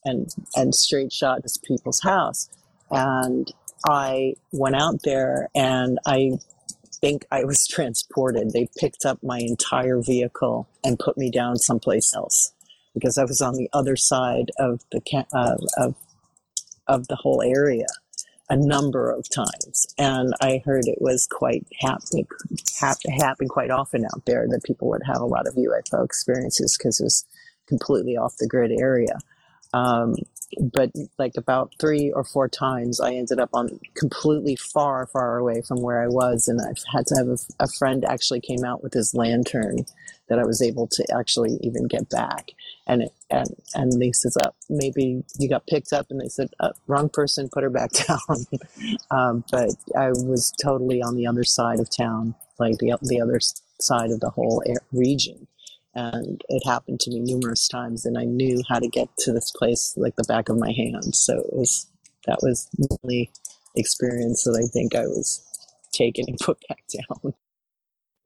and 0.03 0.29
and 0.55 0.73
straight 0.73 1.13
shot 1.13 1.43
to 1.43 1.59
people's 1.63 2.01
house. 2.01 2.49
And 2.89 3.51
I 3.87 4.33
went 4.51 4.75
out 4.75 5.01
there 5.03 5.49
and 5.55 5.99
I 6.05 6.39
think 7.01 7.25
I 7.31 7.43
was 7.43 7.67
transported. 7.69 8.51
They 8.51 8.69
picked 8.79 9.05
up 9.05 9.19
my 9.21 9.39
entire 9.39 10.01
vehicle 10.01 10.67
and 10.83 10.97
put 10.97 11.17
me 11.17 11.29
down 11.29 11.57
someplace 11.57 12.13
else 12.15 12.53
because 12.99 13.17
I 13.17 13.23
was 13.23 13.41
on 13.41 13.55
the 13.55 13.69
other 13.73 13.95
side 13.95 14.51
of 14.59 14.81
the 14.91 15.01
uh, 15.33 15.55
of 15.77 15.95
of 16.87 17.07
the 17.07 17.15
whole 17.15 17.41
area 17.41 17.85
a 18.49 18.55
number 18.55 19.11
of 19.11 19.27
times, 19.29 19.87
and 19.97 20.33
I 20.39 20.61
heard 20.63 20.87
it 20.87 21.01
was 21.01 21.27
quite 21.29 21.67
happening 21.81 22.27
hap- 22.79 22.97
happen 23.19 23.47
quite 23.47 23.71
often 23.71 24.05
out 24.05 24.25
there 24.25 24.47
that 24.49 24.63
people 24.63 24.87
would 24.89 25.01
have 25.05 25.21
a 25.21 25.25
lot 25.25 25.47
of 25.47 25.55
UFO 25.55 26.05
experiences 26.05 26.77
because 26.77 26.99
it 26.99 27.03
was 27.03 27.25
completely 27.67 28.15
off 28.15 28.37
the 28.37 28.47
grid 28.47 28.71
area. 28.71 29.17
Um, 29.73 30.15
but 30.73 30.91
like 31.19 31.33
about 31.35 31.73
three 31.79 32.11
or 32.11 32.23
four 32.23 32.47
times, 32.47 33.01
I 33.01 33.13
ended 33.13 33.39
up 33.39 33.49
on 33.53 33.79
completely 33.95 34.55
far, 34.55 35.07
far 35.07 35.37
away 35.37 35.61
from 35.67 35.81
where 35.81 36.01
I 36.01 36.07
was, 36.07 36.47
and 36.47 36.61
I've 36.61 36.81
had 36.93 37.05
to 37.07 37.15
have 37.17 37.27
a, 37.27 37.37
a 37.59 37.67
friend 37.77 38.05
actually 38.05 38.39
came 38.39 38.63
out 38.63 38.81
with 38.81 38.93
his 38.93 39.13
lantern 39.13 39.85
that 40.29 40.39
I 40.39 40.45
was 40.45 40.61
able 40.61 40.87
to 40.87 41.05
actually 41.17 41.59
even 41.61 41.87
get 41.87 42.09
back. 42.09 42.51
And 42.89 43.03
it, 43.03 43.11
and 43.29 43.49
and 43.75 44.15
says, 44.15 44.37
"Up, 44.43 44.55
maybe 44.69 45.23
you 45.37 45.49
got 45.49 45.67
picked 45.67 45.91
up," 45.91 46.07
and 46.09 46.21
they 46.21 46.29
said, 46.29 46.49
uh, 46.59 46.71
"Wrong 46.87 47.09
person, 47.09 47.49
put 47.51 47.63
her 47.63 47.69
back 47.69 47.91
down." 48.07 48.45
um, 49.11 49.43
but 49.51 49.71
I 49.95 50.09
was 50.09 50.53
totally 50.61 51.01
on 51.01 51.15
the 51.15 51.27
other 51.27 51.43
side 51.43 51.79
of 51.79 51.89
town, 51.95 52.35
like 52.59 52.77
the 52.77 52.97
the 53.01 53.21
other 53.21 53.39
side 53.81 54.11
of 54.11 54.21
the 54.21 54.29
whole 54.29 54.63
region. 54.91 55.47
And 55.93 56.41
it 56.47 56.63
happened 56.65 56.99
to 57.01 57.09
me 57.09 57.19
numerous 57.19 57.67
times 57.67 58.05
and 58.05 58.19
i 58.19 58.23
knew 58.23 58.61
how 58.69 58.77
to 58.77 58.87
get 58.87 59.09
to 59.17 59.33
this 59.33 59.51
place 59.51 59.95
like 59.97 60.15
the 60.15 60.23
back 60.27 60.47
of 60.47 60.59
my 60.59 60.71
hand. 60.71 61.15
So 61.15 61.39
it 61.39 61.53
was 61.53 61.87
that 62.27 62.39
was 62.43 62.69
the 62.77 62.95
only 63.03 63.31
experience 63.75 64.43
that 64.43 64.59
i 64.61 64.67
think 64.71 64.95
i 64.95 65.07
was 65.07 65.41
taken 65.93 66.25
and 66.27 66.37
put 66.41 66.57
back 66.67 66.83
down 66.93 67.33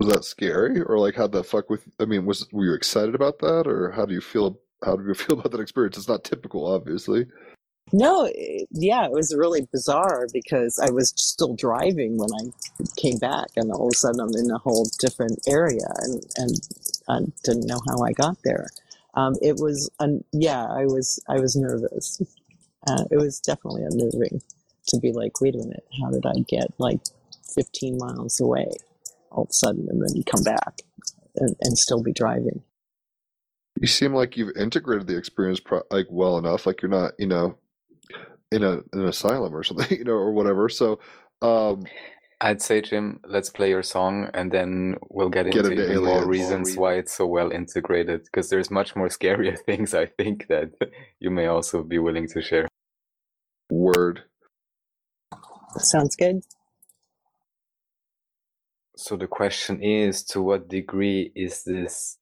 Was 0.01 0.13
that 0.13 0.25
scary, 0.25 0.81
or 0.81 0.97
like 0.99 1.15
how 1.15 1.27
the 1.27 1.43
fuck 1.43 1.69
with? 1.69 1.85
I 1.99 2.05
mean, 2.05 2.25
was 2.25 2.47
were 2.51 2.65
you 2.65 2.73
excited 2.73 3.15
about 3.15 3.39
that, 3.39 3.67
or 3.67 3.91
how 3.91 4.05
do 4.05 4.13
you 4.15 4.21
feel? 4.21 4.59
How 4.85 4.95
do 4.97 5.05
you 5.07 5.13
feel 5.13 5.39
about 5.39 5.51
that 5.53 5.61
experience? 5.61 5.97
It's 5.97 6.07
not 6.07 6.23
typical, 6.23 6.65
obviously. 6.65 7.27
no 7.93 8.29
yeah 8.71 9.05
it 9.05 9.11
was 9.11 9.35
really 9.35 9.67
bizarre 9.71 10.27
because 10.33 10.79
i 10.79 10.89
was 10.91 11.13
still 11.17 11.55
driving 11.55 12.17
when 12.17 12.29
i 12.41 12.43
came 12.97 13.17
back 13.17 13.47
and 13.57 13.71
all 13.71 13.87
of 13.87 13.93
a 13.93 13.97
sudden 13.97 14.21
i'm 14.21 14.35
in 14.35 14.51
a 14.51 14.57
whole 14.59 14.87
different 14.99 15.39
area 15.47 15.87
and 15.99 16.23
and 16.37 16.69
i 17.09 17.19
didn't 17.43 17.67
know 17.67 17.81
how 17.89 18.01
i 18.03 18.11
got 18.13 18.37
there 18.43 18.67
um, 19.15 19.35
it 19.41 19.57
was 19.57 19.89
un- 19.99 20.23
yeah 20.33 20.65
i 20.67 20.85
was 20.85 21.19
i 21.29 21.39
was 21.39 21.55
nervous 21.55 22.21
uh, 22.87 23.03
it 23.11 23.17
was 23.17 23.39
definitely 23.41 23.83
unnerving 23.83 24.41
to 24.87 24.99
be 24.99 25.11
like 25.11 25.41
wait 25.41 25.55
a 25.55 25.59
minute 25.59 25.85
how 26.01 26.09
did 26.11 26.25
i 26.25 26.39
get 26.47 26.67
like 26.77 27.01
15 27.55 27.97
miles 27.97 28.39
away 28.39 28.69
all 29.32 29.43
of 29.43 29.49
a 29.49 29.53
sudden, 29.53 29.88
and 29.89 30.01
then 30.01 30.15
you 30.15 30.23
come 30.23 30.43
back 30.43 30.79
and, 31.36 31.55
and 31.61 31.77
still 31.77 32.03
be 32.03 32.13
driving. 32.13 32.61
You 33.79 33.88
seem 33.88 34.13
like 34.13 34.38
you've 34.38 34.55
integrated 34.57 35.07
the 35.07 35.17
experience 35.17 35.59
pro- 35.59 35.84
like 35.89 36.07
well 36.09 36.38
enough. 36.38 36.65
Like 36.65 36.82
you're 36.82 36.91
not, 36.91 37.13
you 37.17 37.27
know, 37.27 37.57
in 38.51 38.63
a 38.63 38.82
an 38.93 39.05
asylum 39.05 39.55
or 39.55 39.63
something, 39.63 39.88
you 39.97 40.03
know, 40.03 40.13
or 40.13 40.32
whatever. 40.32 40.69
So, 40.69 40.99
um, 41.41 41.86
I'd 42.41 42.61
say, 42.61 42.82
Jim, 42.82 43.19
let's 43.25 43.49
play 43.49 43.69
your 43.69 43.84
song 43.84 44.29
and 44.34 44.51
then 44.51 44.97
we'll 45.09 45.29
get, 45.29 45.45
Get 45.51 45.65
into 45.65 45.86
into 45.86 46.01
more 46.01 46.25
reasons 46.25 46.75
why 46.75 46.95
it's 46.95 47.15
so 47.15 47.27
well 47.27 47.51
integrated. 47.51 48.23
Because 48.23 48.49
there's 48.49 48.71
much 48.71 48.95
more 48.95 49.09
scarier 49.09 49.57
things, 49.65 49.93
I 49.93 50.07
think, 50.07 50.47
that 50.47 50.71
you 51.19 51.29
may 51.29 51.45
also 51.45 51.84
be 51.84 51.99
willing 51.99 52.27
to 52.29 52.41
share. 52.41 52.67
word. 53.69 54.23
Sounds 55.77 56.15
good. 56.15 56.41
So 58.95 59.15
the 59.15 59.27
question 59.27 59.81
is, 59.81 60.23
to 60.25 60.41
what 60.41 60.67
degree 60.67 61.31
is 61.35 61.63
this 61.63 62.17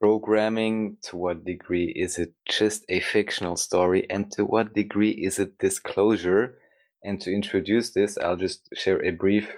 programming? 0.00 0.96
To 1.02 1.16
what 1.16 1.44
degree 1.44 1.86
is 1.86 2.18
it 2.18 2.34
just 2.48 2.84
a 2.88 3.00
fictional 3.00 3.56
story? 3.56 4.06
And 4.10 4.30
to 4.32 4.44
what 4.44 4.74
degree 4.74 5.10
is 5.10 5.38
it 5.38 5.58
disclosure? 5.58 6.58
And 7.02 7.20
to 7.20 7.32
introduce 7.32 7.90
this, 7.90 8.18
I'll 8.18 8.36
just 8.36 8.68
share 8.74 9.04
a 9.04 9.10
brief 9.10 9.56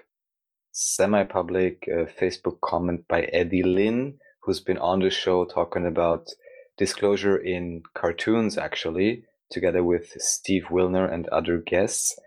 semi-public 0.73 1.89
uh, 1.89 2.05
Facebook 2.21 2.61
comment 2.61 3.07
by 3.09 3.23
Eddie 3.23 3.63
Lynn, 3.63 4.19
who's 4.43 4.61
been 4.61 4.79
on 4.79 5.01
the 5.01 5.11
show 5.11 5.45
talking 5.45 5.87
about 5.87 6.29
disclosure 6.77 7.37
in 7.37 7.83
cartoons, 7.95 8.57
actually, 8.57 9.25
together 9.51 9.83
with 9.83 10.13
Steve 10.19 10.67
Wilner 10.71 11.13
and 11.13 11.29
other 11.29 11.59
guests. 11.59 12.19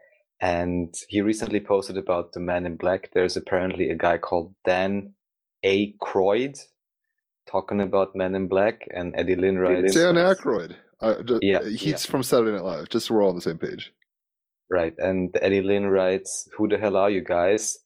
And 0.43 0.93
he 1.07 1.21
recently 1.21 1.61
posted 1.61 1.97
about 1.97 2.33
the 2.33 2.41
Man 2.41 2.65
in 2.65 2.75
Black. 2.75 3.11
There's 3.13 3.37
apparently 3.37 3.89
a 3.89 3.95
guy 3.95 4.17
called 4.17 4.53
Dan 4.65 5.13
A. 5.63 5.93
Croyd 6.01 6.59
talking 7.49 7.79
about 7.79 8.13
Men 8.13 8.35
in 8.35 8.49
Black, 8.49 8.85
and 8.93 9.13
Eddie 9.15 9.37
Lynn 9.37 9.57
writes, 9.57 9.93
Dan 9.93 10.15
Aykroyd. 10.15 10.75
Uh, 10.99 11.15
Yeah, 11.41 11.63
he's 11.63 11.85
yeah. 11.85 11.95
from 12.11 12.23
Saturday 12.23 12.51
Night 12.51 12.65
Live. 12.65 12.89
Just 12.89 13.07
so 13.07 13.13
we're 13.13 13.23
all 13.23 13.29
on 13.29 13.35
the 13.35 13.41
same 13.41 13.57
page. 13.57 13.93
Right. 14.69 14.93
And 14.97 15.33
Eddie 15.41 15.61
Lynn 15.61 15.87
writes, 15.87 16.49
Who 16.57 16.67
the 16.67 16.77
hell 16.77 16.97
are 16.97 17.09
you 17.09 17.23
guys? 17.23 17.77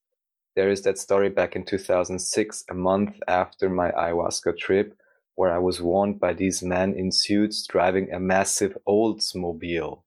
There 0.56 0.72
is 0.72 0.82
that 0.82 0.98
story 0.98 1.30
back 1.30 1.56
in 1.56 1.64
2006, 1.64 2.64
a 2.72 2.74
month 2.74 3.20
after 3.28 3.70
my 3.70 3.92
ayahuasca 3.92 4.58
trip, 4.58 4.98
where 5.36 5.54
I 5.54 5.60
was 5.60 5.80
warned 5.80 6.20
by 6.20 6.34
these 6.34 6.64
men 6.64 6.96
in 6.96 7.12
suits 7.12 7.68
driving 7.68 8.12
a 8.12 8.20
massive 8.20 8.76
Oldsmobile. 8.88 10.02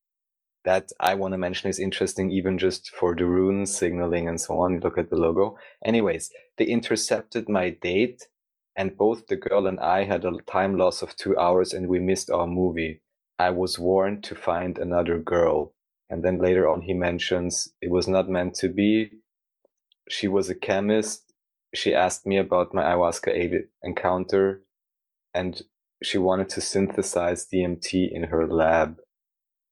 That 0.64 0.90
I 1.00 1.14
want 1.14 1.32
to 1.32 1.38
mention 1.38 1.70
is 1.70 1.78
interesting, 1.78 2.30
even 2.30 2.58
just 2.58 2.90
for 2.90 3.14
the 3.14 3.24
rune 3.24 3.64
signaling 3.66 4.28
and 4.28 4.40
so 4.40 4.58
on. 4.60 4.80
Look 4.80 4.98
at 4.98 5.08
the 5.08 5.16
logo. 5.16 5.56
Anyways, 5.84 6.30
they 6.58 6.66
intercepted 6.66 7.48
my 7.48 7.70
date, 7.70 8.28
and 8.76 8.96
both 8.96 9.26
the 9.26 9.36
girl 9.36 9.66
and 9.66 9.80
I 9.80 10.04
had 10.04 10.24
a 10.24 10.32
time 10.46 10.76
loss 10.76 11.02
of 11.02 11.16
two 11.16 11.38
hours 11.38 11.72
and 11.72 11.88
we 11.88 11.98
missed 11.98 12.30
our 12.30 12.46
movie. 12.46 13.00
I 13.38 13.50
was 13.50 13.78
warned 13.78 14.22
to 14.24 14.34
find 14.34 14.78
another 14.78 15.18
girl. 15.18 15.72
And 16.10 16.22
then 16.22 16.38
later 16.38 16.68
on, 16.68 16.82
he 16.82 16.92
mentions 16.92 17.72
it 17.80 17.90
was 17.90 18.06
not 18.06 18.28
meant 18.28 18.54
to 18.56 18.68
be. 18.68 19.10
She 20.08 20.28
was 20.28 20.50
a 20.50 20.54
chemist. 20.54 21.32
She 21.72 21.94
asked 21.94 22.26
me 22.26 22.36
about 22.36 22.74
my 22.74 22.82
ayahuasca 22.82 23.62
encounter, 23.82 24.62
and 25.32 25.62
she 26.02 26.18
wanted 26.18 26.48
to 26.50 26.60
synthesize 26.60 27.46
DMT 27.46 28.10
in 28.10 28.24
her 28.24 28.46
lab. 28.46 28.98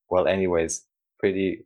Well, 0.09 0.27
anyways, 0.27 0.85
pretty 1.19 1.65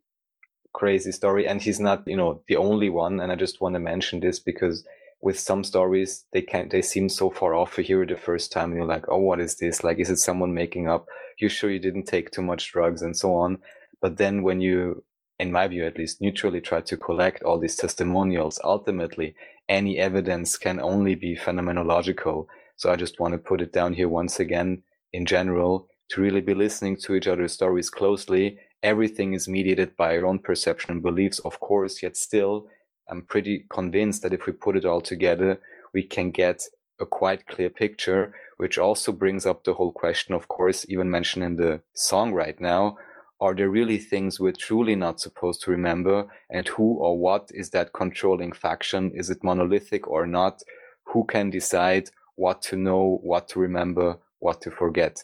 crazy 0.74 1.12
story. 1.12 1.48
And 1.48 1.62
he's 1.62 1.80
not, 1.80 2.08
you 2.08 2.18
know, 2.18 2.42
the 2.48 2.58
only 2.58 2.90
one. 2.90 3.20
And 3.20 3.32
I 3.32 3.36
just 3.36 3.62
want 3.62 3.76
to 3.76 3.80
mention 3.80 4.20
this 4.20 4.40
because 4.40 4.84
with 5.22 5.40
some 5.40 5.64
stories, 5.64 6.26
they 6.34 6.42
can't, 6.42 6.70
they 6.70 6.82
seem 6.82 7.08
so 7.08 7.30
far 7.30 7.54
off. 7.54 7.78
You 7.78 7.84
hear 7.84 8.04
it 8.04 8.10
the 8.10 8.18
first 8.18 8.52
time 8.52 8.72
and 8.72 8.78
you're 8.78 8.86
like, 8.86 9.06
oh, 9.08 9.18
what 9.18 9.40
is 9.40 9.56
this? 9.56 9.84
Like, 9.84 10.00
is 10.00 10.10
it 10.10 10.18
someone 10.18 10.54
making 10.54 10.88
up? 10.90 11.06
You 11.40 11.48
sure 11.48 11.72
you 11.72 11.80
didn't 11.80 12.06
take 12.06 12.32
too 12.32 12.42
much 12.42 12.72
drugs 12.72 13.02
and 13.02 13.16
so 13.16 13.34
on? 13.36 13.60
But 14.02 14.18
then 14.18 14.44
when 14.44 14.60
you, 14.60 15.04
in 15.40 15.52
my 15.52 15.68
view 15.68 15.86
at 15.86 15.98
least, 15.98 16.20
neutrally 16.22 16.60
try 16.60 16.82
to 16.82 16.98
collect 16.98 17.44
all 17.44 17.58
these 17.58 17.78
testimonials, 17.78 18.60
ultimately 18.64 19.36
any 19.70 19.98
evidence 19.98 20.58
can 20.58 20.82
only 20.82 21.16
be 21.16 21.38
phenomenological. 21.38 22.48
So 22.76 22.92
I 22.92 22.98
just 22.98 23.20
want 23.20 23.32
to 23.32 23.38
put 23.38 23.62
it 23.62 23.72
down 23.72 23.94
here 23.94 24.10
once 24.10 24.40
again 24.40 24.84
in 25.14 25.26
general 25.26 25.88
to 26.10 26.22
really 26.22 26.42
be 26.42 26.54
listening 26.54 26.98
to 26.98 27.16
each 27.16 27.28
other's 27.28 27.54
stories 27.54 27.90
closely. 27.90 28.60
Everything 28.82 29.34
is 29.34 29.48
mediated 29.48 29.96
by 29.96 30.18
our 30.18 30.26
own 30.26 30.40
perception 30.40 30.92
and 30.92 31.02
beliefs, 31.02 31.40
of 31.40 31.60
course, 31.60 32.04
yet 32.04 32.18
still, 32.18 32.68
I'm 33.10 33.24
pretty 33.24 33.66
convinced 33.70 34.22
that 34.24 34.34
if 34.34 34.46
we 34.46 34.54
put 34.54 34.78
it 34.78 34.86
all 34.86 35.02
together, 35.02 35.60
we 35.94 36.04
can 36.04 36.32
get 36.32 36.64
a 37.00 37.06
quite 37.06 37.48
clear 37.48 37.70
picture, 37.70 38.34
which 38.58 38.78
also 38.78 39.12
brings 39.12 39.46
up 39.46 39.64
the 39.64 39.74
whole 39.74 39.92
question, 39.92 40.34
of 40.34 40.48
course, 40.48 40.86
even 40.88 41.12
mentioned 41.12 41.44
in 41.44 41.56
the 41.58 41.82
song 41.94 42.34
right 42.34 42.60
now. 42.60 42.98
Are 43.42 43.54
there 43.54 43.70
really 43.70 43.98
things 43.98 44.40
we're 44.40 44.54
truly 44.54 44.96
not 44.96 45.20
supposed 45.20 45.62
to 45.64 45.72
remember? 45.72 46.28
And 46.50 46.68
who 46.68 46.98
or 47.00 47.20
what 47.20 47.50
is 47.54 47.72
that 47.72 47.94
controlling 47.94 48.54
faction? 48.54 49.12
Is 49.14 49.30
it 49.30 49.44
monolithic 49.44 50.08
or 50.08 50.26
not? 50.26 50.62
Who 51.08 51.26
can 51.26 51.50
decide 51.50 52.10
what 52.36 52.62
to 52.64 52.78
know, 52.78 53.20
what 53.22 53.50
to 53.50 53.60
remember, 53.60 54.18
what 54.40 54.62
to 54.62 54.72
forget? 54.72 55.24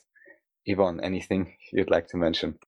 Yvonne, 0.70 1.02
anything 1.04 1.56
you'd 1.74 1.92
like 1.92 2.08
to 2.10 2.18
mention? 2.18 2.60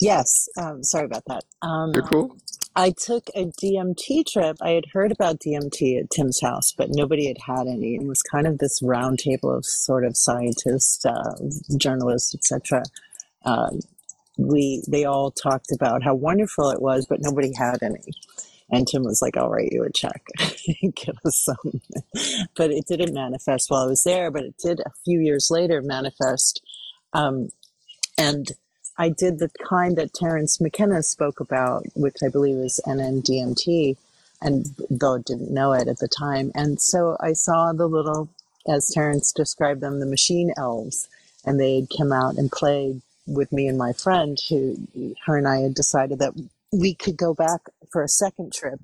Yes. 0.00 0.48
Um, 0.58 0.84
sorry 0.84 1.06
about 1.06 1.24
that. 1.28 1.44
Um, 1.62 1.92
You're 1.94 2.04
cool. 2.04 2.36
I 2.76 2.92
took 2.96 3.28
a 3.34 3.46
DMT 3.46 4.26
trip. 4.26 4.56
I 4.62 4.70
had 4.70 4.86
heard 4.92 5.12
about 5.12 5.40
DMT 5.40 6.00
at 6.00 6.10
Tim's 6.10 6.40
house, 6.42 6.72
but 6.76 6.88
nobody 6.90 7.28
had 7.28 7.38
had 7.46 7.66
any. 7.68 7.96
It 7.96 8.06
was 8.06 8.22
kind 8.22 8.46
of 8.46 8.58
this 8.58 8.80
round 8.82 9.18
table 9.20 9.54
of 9.54 9.66
sort 9.66 10.04
of 10.04 10.16
scientists, 10.16 11.04
uh, 11.06 11.34
journalists, 11.76 12.34
etc. 12.34 12.84
Um, 13.44 13.80
we 14.38 14.82
they 14.88 15.04
all 15.04 15.30
talked 15.32 15.72
about 15.72 16.02
how 16.04 16.14
wonderful 16.14 16.70
it 16.70 16.82
was, 16.82 17.06
but 17.08 17.20
nobody 17.22 17.52
had 17.56 17.82
any. 17.82 18.02
And 18.70 18.86
Tim 18.86 19.04
was 19.04 19.22
like, 19.22 19.36
"I'll 19.36 19.50
write 19.50 19.72
you 19.72 19.84
a 19.84 19.92
check, 19.92 20.24
get 20.94 21.16
us 21.24 21.38
some." 21.38 21.80
but 22.56 22.70
it 22.70 22.86
didn't 22.86 23.14
manifest 23.14 23.70
while 23.70 23.84
I 23.84 23.86
was 23.86 24.04
there. 24.04 24.30
But 24.30 24.44
it 24.44 24.56
did 24.58 24.80
a 24.80 24.92
few 25.04 25.20
years 25.20 25.48
later 25.50 25.82
manifest. 25.82 26.62
Um, 27.12 27.50
and 28.18 28.52
I 28.98 29.08
did 29.08 29.38
the 29.38 29.50
kind 29.68 29.96
that 29.96 30.12
Terence 30.12 30.60
McKenna 30.60 31.02
spoke 31.02 31.40
about, 31.40 31.84
which 31.94 32.16
I 32.22 32.28
believe 32.28 32.56
is 32.56 32.80
NNDMT, 32.86 33.96
and 34.42 34.66
though 34.90 35.18
didn't 35.18 35.50
know 35.50 35.72
it 35.72 35.88
at 35.88 35.98
the 35.98 36.08
time. 36.08 36.52
And 36.54 36.80
so 36.80 37.16
I 37.20 37.32
saw 37.32 37.72
the 37.72 37.88
little, 37.88 38.28
as 38.68 38.90
Terence 38.92 39.32
described 39.32 39.80
them, 39.80 40.00
the 40.00 40.06
machine 40.06 40.52
elves, 40.56 41.08
and 41.46 41.58
they'd 41.58 41.88
come 41.96 42.12
out 42.12 42.36
and 42.36 42.52
play 42.52 43.00
with 43.26 43.52
me 43.52 43.68
and 43.68 43.78
my 43.78 43.92
friend, 43.94 44.38
who 44.48 44.76
her 45.24 45.36
and 45.36 45.48
I 45.48 45.60
had 45.60 45.74
decided 45.74 46.18
that 46.18 46.34
we 46.72 46.94
could 46.94 47.16
go 47.16 47.34
back 47.34 47.60
for 47.92 48.02
a 48.02 48.08
second 48.08 48.52
trip. 48.52 48.80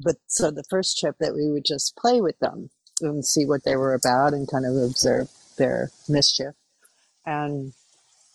But 0.00 0.16
so 0.26 0.50
the 0.50 0.64
first 0.68 0.98
trip 0.98 1.16
that 1.20 1.34
we 1.34 1.50
would 1.50 1.64
just 1.64 1.96
play 1.96 2.20
with 2.20 2.38
them 2.38 2.70
and 3.00 3.24
see 3.24 3.46
what 3.46 3.64
they 3.64 3.76
were 3.76 3.94
about 3.94 4.32
and 4.32 4.50
kind 4.50 4.66
of 4.66 4.76
observe 4.76 5.28
their 5.56 5.90
mischief. 6.08 6.54
And 7.24 7.72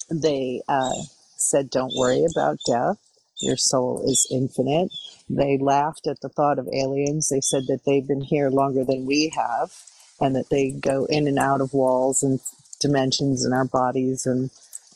they 0.10 0.62
uh, 0.68 0.94
said, 1.38 1.70
Don't 1.70 1.94
worry 1.96 2.26
about 2.30 2.60
death. 2.68 2.98
Your 3.42 3.58
soul 3.58 4.04
is 4.06 4.28
infinite. 4.32 4.92
They 5.30 5.58
laughed 5.58 6.08
at 6.08 6.20
the 6.22 6.30
thought 6.30 6.60
of 6.60 6.68
aliens. 6.74 7.30
They 7.30 7.42
said 7.42 7.68
that 7.68 7.82
they've 7.86 8.08
been 8.08 8.22
here 8.22 8.50
longer 8.50 8.84
than 8.84 9.06
we 9.06 9.32
have 9.36 9.72
and 10.20 10.36
that 10.36 10.50
they 10.50 10.72
go 10.72 11.06
in 11.06 11.28
and 11.28 11.40
out 11.40 11.62
of 11.62 11.74
walls 11.74 12.24
and 12.24 12.40
dimensions 12.82 13.46
in 13.46 13.54
our 13.54 13.66
bodies 13.66 14.26
and 14.26 14.50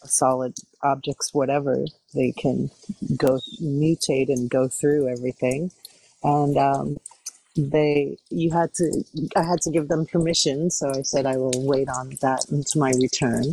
solid 0.06 0.56
objects, 0.84 1.34
whatever. 1.34 1.86
They 2.14 2.32
can 2.32 2.70
go 3.18 3.40
mutate 3.62 4.30
and 4.30 4.50
go 4.50 4.68
through 4.68 5.10
everything. 5.10 5.72
And 6.24 6.58
um, 6.58 6.98
they, 7.58 8.18
you 8.30 8.52
had 8.52 8.74
to, 8.76 9.04
I 9.36 9.44
had 9.44 9.62
to 9.62 9.72
give 9.72 9.88
them 9.90 10.06
permission. 10.06 10.72
So 10.72 10.90
I 10.90 11.04
said, 11.04 11.26
I 11.26 11.38
will 11.38 11.66
wait 11.68 11.90
on 11.90 12.12
that 12.22 12.46
until 12.50 12.82
my 12.82 12.94
return. 13.02 13.46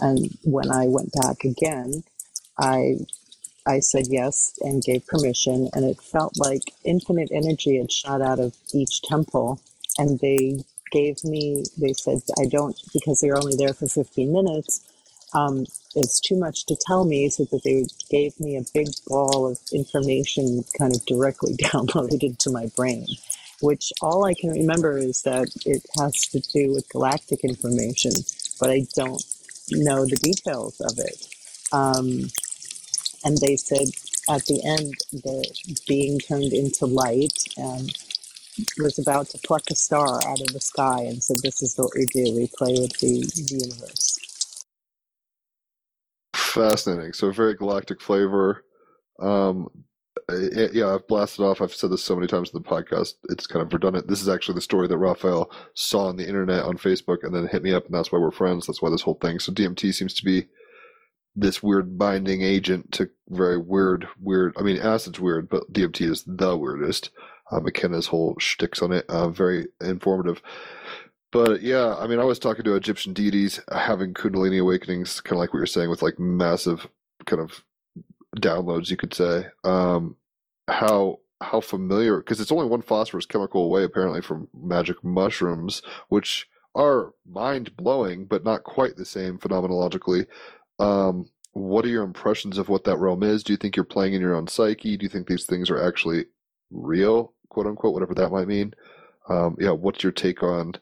And 0.00 0.30
when 0.44 0.70
I 0.70 0.86
went 0.88 1.12
back 1.12 1.44
again, 1.44 2.04
I 2.58 2.96
I 3.66 3.78
said 3.80 4.08
yes 4.08 4.58
and 4.60 4.82
gave 4.82 5.06
permission, 5.06 5.68
and 5.72 5.84
it 5.84 6.00
felt 6.00 6.38
like 6.38 6.74
infinite 6.84 7.30
energy 7.32 7.78
had 7.78 7.92
shot 7.92 8.20
out 8.20 8.40
of 8.40 8.56
each 8.74 9.02
temple. 9.02 9.60
And 9.98 10.18
they 10.20 10.64
gave 10.90 11.22
me, 11.24 11.64
they 11.78 11.92
said, 11.92 12.20
I 12.40 12.46
don't, 12.46 12.76
because 12.92 13.20
they 13.20 13.28
were 13.30 13.38
only 13.38 13.56
there 13.56 13.74
for 13.74 13.86
15 13.86 14.32
minutes, 14.32 14.82
um, 15.34 15.66
it's 15.94 16.20
too 16.20 16.36
much 16.36 16.66
to 16.66 16.76
tell 16.86 17.04
me, 17.04 17.28
so 17.28 17.44
that 17.44 17.62
they 17.64 17.86
gave 18.10 18.38
me 18.40 18.56
a 18.56 18.64
big 18.74 18.88
ball 19.06 19.50
of 19.50 19.58
information 19.72 20.64
kind 20.78 20.94
of 20.94 21.04
directly 21.06 21.54
downloaded 21.56 22.22
into 22.22 22.50
my 22.50 22.66
brain. 22.76 23.06
Which 23.60 23.92
all 24.02 24.24
I 24.24 24.34
can 24.34 24.50
remember 24.50 24.98
is 24.98 25.22
that 25.22 25.48
it 25.66 25.86
has 25.98 26.14
to 26.32 26.40
do 26.40 26.72
with 26.72 26.88
galactic 26.88 27.44
information, 27.44 28.12
but 28.60 28.70
I 28.70 28.86
don't 28.94 29.22
know 29.70 30.04
the 30.04 30.16
details 30.16 30.80
of 30.80 30.98
it. 30.98 31.26
Um, 31.72 32.30
and 33.24 33.38
they 33.38 33.56
said 33.56 33.88
at 34.28 34.46
the 34.46 34.62
end 34.64 34.94
the 35.12 35.44
being 35.86 36.18
turned 36.18 36.52
into 36.52 36.86
light 36.86 37.44
and 37.56 37.92
was 38.78 38.98
about 38.98 39.28
to 39.30 39.38
pluck 39.46 39.62
a 39.70 39.74
star 39.74 40.20
out 40.26 40.40
of 40.40 40.52
the 40.52 40.60
sky 40.60 41.02
and 41.02 41.22
said, 41.22 41.38
"This 41.42 41.62
is 41.62 41.76
what 41.76 41.92
we 41.94 42.06
do. 42.06 42.34
We 42.34 42.48
play 42.56 42.74
with 42.78 42.98
the 42.98 43.30
universe." 43.50 44.11
Fascinating. 46.52 47.14
So 47.14 47.30
very 47.32 47.54
galactic 47.54 48.00
flavor. 48.00 48.64
Um, 49.18 49.68
eh, 50.28 50.68
yeah, 50.74 50.94
I've 50.94 51.08
blasted 51.08 51.46
off. 51.46 51.62
I've 51.62 51.72
said 51.72 51.90
this 51.90 52.04
so 52.04 52.14
many 52.14 52.26
times 52.26 52.50
in 52.52 52.62
the 52.62 52.68
podcast. 52.68 53.14
It's 53.30 53.46
kind 53.46 53.64
of 53.64 53.72
redundant. 53.72 54.06
This 54.06 54.20
is 54.20 54.28
actually 54.28 54.56
the 54.56 54.60
story 54.60 54.86
that 54.86 54.98
Raphael 54.98 55.50
saw 55.72 56.08
on 56.08 56.16
the 56.16 56.28
internet 56.28 56.64
on 56.64 56.76
Facebook 56.76 57.18
and 57.22 57.34
then 57.34 57.48
hit 57.48 57.62
me 57.62 57.72
up, 57.72 57.86
and 57.86 57.94
that's 57.94 58.12
why 58.12 58.18
we're 58.18 58.30
friends. 58.30 58.66
That's 58.66 58.82
why 58.82 58.90
this 58.90 59.00
whole 59.00 59.14
thing. 59.14 59.38
So 59.38 59.50
DMT 59.50 59.94
seems 59.94 60.12
to 60.14 60.24
be 60.24 60.48
this 61.34 61.62
weird 61.62 61.96
binding 61.96 62.42
agent 62.42 62.92
to 62.92 63.08
very 63.30 63.56
weird, 63.56 64.06
weird. 64.20 64.54
I 64.58 64.62
mean, 64.62 64.78
acid's 64.78 65.18
weird, 65.18 65.48
but 65.48 65.72
DMT 65.72 66.02
is 66.02 66.22
the 66.26 66.54
weirdest. 66.54 67.08
Uh, 67.50 67.60
McKenna's 67.60 68.08
whole 68.08 68.36
shticks 68.38 68.82
on 68.82 68.92
it, 68.92 69.06
uh, 69.08 69.28
very 69.28 69.68
informative. 69.80 70.42
But 71.32 71.62
yeah, 71.62 71.96
I 71.96 72.06
mean, 72.06 72.20
I 72.20 72.24
was 72.24 72.38
talking 72.38 72.64
to 72.64 72.76
Egyptian 72.76 73.14
deities 73.14 73.58
having 73.72 74.12
Kundalini 74.12 74.60
awakenings, 74.60 75.20
kind 75.22 75.36
of 75.36 75.40
like 75.40 75.52
what 75.52 75.58
you're 75.58 75.66
saying, 75.66 75.88
with 75.88 76.02
like 76.02 76.18
massive 76.18 76.86
kind 77.24 77.40
of 77.40 77.64
downloads, 78.36 78.90
you 78.90 78.98
could 78.98 79.14
say. 79.14 79.46
Um, 79.64 80.16
how 80.68 81.20
how 81.40 81.60
familiar? 81.60 82.18
Because 82.18 82.38
it's 82.38 82.52
only 82.52 82.66
one 82.66 82.82
phosphorus 82.82 83.26
chemical 83.26 83.64
away, 83.64 83.82
apparently, 83.82 84.20
from 84.20 84.48
magic 84.54 85.02
mushrooms, 85.02 85.82
which 86.08 86.48
are 86.74 87.14
mind 87.26 87.76
blowing, 87.78 88.26
but 88.26 88.44
not 88.44 88.64
quite 88.64 88.96
the 88.96 89.04
same 89.06 89.38
phenomenologically. 89.38 90.26
Um, 90.78 91.30
what 91.52 91.84
are 91.86 91.88
your 91.88 92.04
impressions 92.04 92.58
of 92.58 92.68
what 92.68 92.84
that 92.84 92.98
realm 92.98 93.22
is? 93.22 93.42
Do 93.42 93.54
you 93.54 93.56
think 93.56 93.74
you're 93.74 93.84
playing 93.84 94.12
in 94.12 94.20
your 94.20 94.34
own 94.34 94.48
psyche? 94.48 94.98
Do 94.98 95.04
you 95.04 95.08
think 95.10 95.26
these 95.26 95.46
things 95.46 95.70
are 95.70 95.82
actually 95.82 96.26
real, 96.70 97.32
quote 97.48 97.66
unquote, 97.66 97.94
whatever 97.94 98.14
that 98.14 98.30
might 98.30 98.48
mean? 98.48 98.74
Um, 99.28 99.56
yeah, 99.58 99.70
what's 99.70 100.02
your 100.02 100.12
take 100.12 100.42
on 100.42 100.74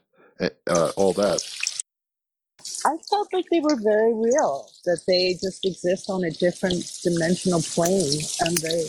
uh, 0.67 0.91
all 0.95 1.13
that? 1.13 1.41
I 2.85 2.97
felt 3.09 3.31
like 3.33 3.45
they 3.51 3.59
were 3.59 3.77
very 3.81 4.13
real, 4.13 4.69
that 4.85 5.01
they 5.07 5.33
just 5.33 5.65
exist 5.65 6.09
on 6.09 6.23
a 6.23 6.31
different 6.31 6.83
dimensional 7.03 7.61
plane 7.61 8.21
and 8.41 8.57
they 8.57 8.85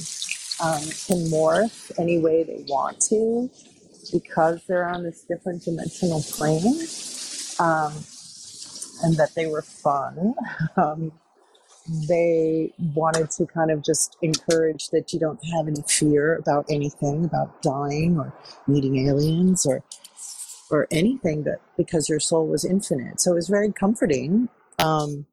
um, 0.63 0.83
can 1.07 1.27
morph 1.31 1.91
any 1.99 2.19
way 2.19 2.43
they 2.43 2.65
want 2.69 3.01
to 3.09 3.51
because 4.13 4.61
they're 4.67 4.89
on 4.89 5.03
this 5.03 5.25
different 5.29 5.65
dimensional 5.65 6.23
plane. 6.23 6.87
Um, 7.59 7.93
and 9.03 9.17
that 9.17 9.35
they 9.35 9.47
were 9.47 9.63
fun. 9.63 10.35
Um, 10.77 11.13
they 12.09 12.73
wanted 12.95 13.31
to 13.33 13.47
kind 13.47 13.71
of 13.71 13.83
just 13.83 14.17
encourage 14.23 14.89
that 14.91 15.13
you 15.13 15.19
don't 15.19 15.41
have 15.57 15.67
any 15.67 15.83
fear 15.89 16.37
about 16.37 16.65
anything, 16.71 17.25
about 17.25 17.61
dying 17.61 18.19
or 18.19 18.33
meeting 18.69 19.09
aliens 19.09 19.67
or 19.67 19.83
or 20.73 20.89
anything 20.91 21.45
that 21.45 21.59
because 21.77 22.09
your 22.09 22.19
soul 22.19 22.49
was 22.49 22.65
infinite. 22.65 23.21
So 23.21 23.33
it 23.33 23.37
was 23.37 23.49
very 23.49 23.71
comforting. 23.71 24.49
Um, 24.79 25.27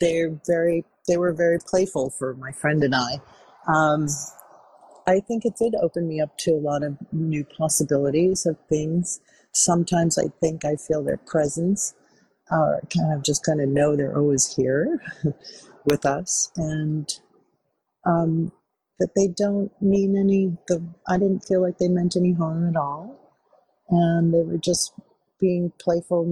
they're 0.00 0.38
very 0.46 0.84
they 1.06 1.16
were 1.16 1.32
very 1.32 1.58
playful 1.58 2.10
for 2.10 2.34
my 2.34 2.52
friend 2.52 2.82
and 2.82 2.94
I. 2.94 3.20
Um, 3.66 4.06
I 5.06 5.20
think 5.20 5.44
it 5.44 5.54
did 5.56 5.74
open 5.80 6.08
me 6.08 6.20
up 6.20 6.36
to 6.38 6.52
a 6.52 6.60
lot 6.60 6.82
of 6.82 6.96
new 7.12 7.44
possibilities 7.44 8.46
of 8.46 8.56
things. 8.68 9.20
Sometimes 9.54 10.18
I 10.18 10.26
think 10.40 10.64
I 10.64 10.76
feel 10.76 11.02
their 11.02 11.16
presence, 11.16 11.94
uh, 12.50 12.76
kind 12.94 13.12
of 13.12 13.22
just 13.22 13.44
kind 13.44 13.60
of 13.60 13.68
know 13.68 13.96
they're 13.96 14.16
always 14.16 14.54
here 14.54 15.00
with 15.84 16.04
us, 16.06 16.50
and 16.56 17.08
um, 18.06 18.52
that 18.98 19.14
they 19.14 19.28
don't 19.28 19.70
mean 19.80 20.16
any. 20.16 20.56
The 20.68 20.84
I 21.08 21.18
didn't 21.18 21.44
feel 21.44 21.62
like 21.62 21.78
they 21.78 21.88
meant 21.88 22.16
any 22.16 22.32
harm 22.32 22.68
at 22.68 22.76
all 22.76 23.19
and 23.90 24.32
they 24.32 24.42
were 24.42 24.58
just 24.58 24.92
being 25.40 25.72
playful, 25.78 26.24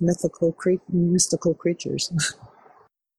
mythical, 0.00 0.52
cre- 0.52 0.74
mystical 0.88 1.54
creatures. 1.54 2.12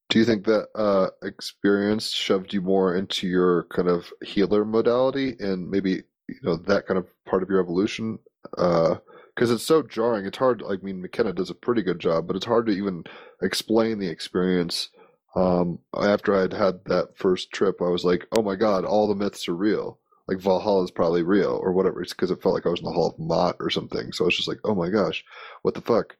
Do 0.09 0.17
you 0.17 0.25
think 0.25 0.45
that 0.45 0.69
uh, 0.73 1.09
experience 1.21 2.09
shoved 2.09 2.51
you 2.51 2.61
more 2.61 2.95
into 2.95 3.27
your 3.27 3.65
kind 3.65 3.87
of 3.87 4.11
healer 4.23 4.65
modality, 4.65 5.35
and 5.39 5.69
maybe 5.69 6.01
you 6.27 6.39
know 6.41 6.55
that 6.55 6.87
kind 6.87 6.97
of 6.97 7.05
part 7.25 7.43
of 7.43 7.49
your 7.49 7.59
evolution? 7.59 8.17
Because 8.51 9.51
uh, 9.51 9.53
it's 9.53 9.63
so 9.63 9.83
jarring. 9.83 10.25
It's 10.25 10.39
hard. 10.39 10.63
I 10.67 10.77
mean, 10.81 11.01
McKenna 11.01 11.31
does 11.31 11.51
a 11.51 11.55
pretty 11.55 11.83
good 11.83 11.99
job, 11.99 12.25
but 12.25 12.35
it's 12.35 12.47
hard 12.47 12.65
to 12.65 12.71
even 12.71 13.03
explain 13.43 13.99
the 13.99 14.09
experience. 14.09 14.89
Um, 15.35 15.77
after 15.95 16.35
I'd 16.35 16.53
had 16.53 16.85
that 16.85 17.15
first 17.15 17.51
trip, 17.51 17.79
I 17.79 17.89
was 17.89 18.03
like, 18.03 18.25
"Oh 18.35 18.41
my 18.41 18.55
god, 18.55 18.85
all 18.85 19.07
the 19.07 19.13
myths 19.13 19.47
are 19.47 19.55
real." 19.55 19.99
Like 20.29 20.39
Valhalla 20.39 20.83
is 20.83 20.91
probably 20.91 21.23
real 21.23 21.59
or 21.61 21.73
whatever. 21.73 22.01
It's 22.01 22.13
because 22.13 22.29
it 22.29 22.41
felt 22.41 22.53
like 22.53 22.65
I 22.65 22.69
was 22.69 22.79
in 22.79 22.85
the 22.85 22.91
Hall 22.91 23.09
of 23.09 23.19
Maat 23.19 23.55
or 23.59 23.69
something. 23.69 24.11
So 24.11 24.27
it's 24.27 24.37
just 24.37 24.47
like, 24.47 24.59
oh 24.63 24.75
my 24.75 24.89
gosh, 24.89 25.25
what 25.63 25.73
the 25.73 25.81
fuck? 25.81 26.15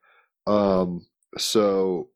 Um, 0.47 1.05
so 1.37 2.09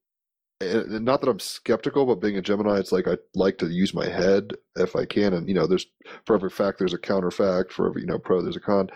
and 0.59 1.05
not 1.05 1.21
that 1.21 1.29
I'm 1.29 1.39
skeptical, 1.39 2.05
but 2.05 2.21
being 2.21 2.37
a 2.37 2.41
Gemini, 2.41 2.79
it's 2.79 2.91
like 2.91 3.07
I 3.07 3.17
like 3.35 3.57
to 3.59 3.67
use 3.67 3.93
my 3.93 4.07
head 4.07 4.53
if 4.75 4.95
I 4.95 5.05
can. 5.05 5.33
And 5.33 5.47
you 5.47 5.53
know, 5.53 5.67
there's 5.67 5.85
for 6.25 6.35
every 6.35 6.49
fact 6.49 6.79
there's 6.79 6.93
a 6.93 6.97
counter 6.97 7.31
fact. 7.31 7.71
For 7.71 7.87
every 7.87 8.01
you 8.01 8.07
know 8.07 8.17
pro 8.17 8.41
there's 8.41 8.55
a 8.55 8.61
con. 8.61 8.89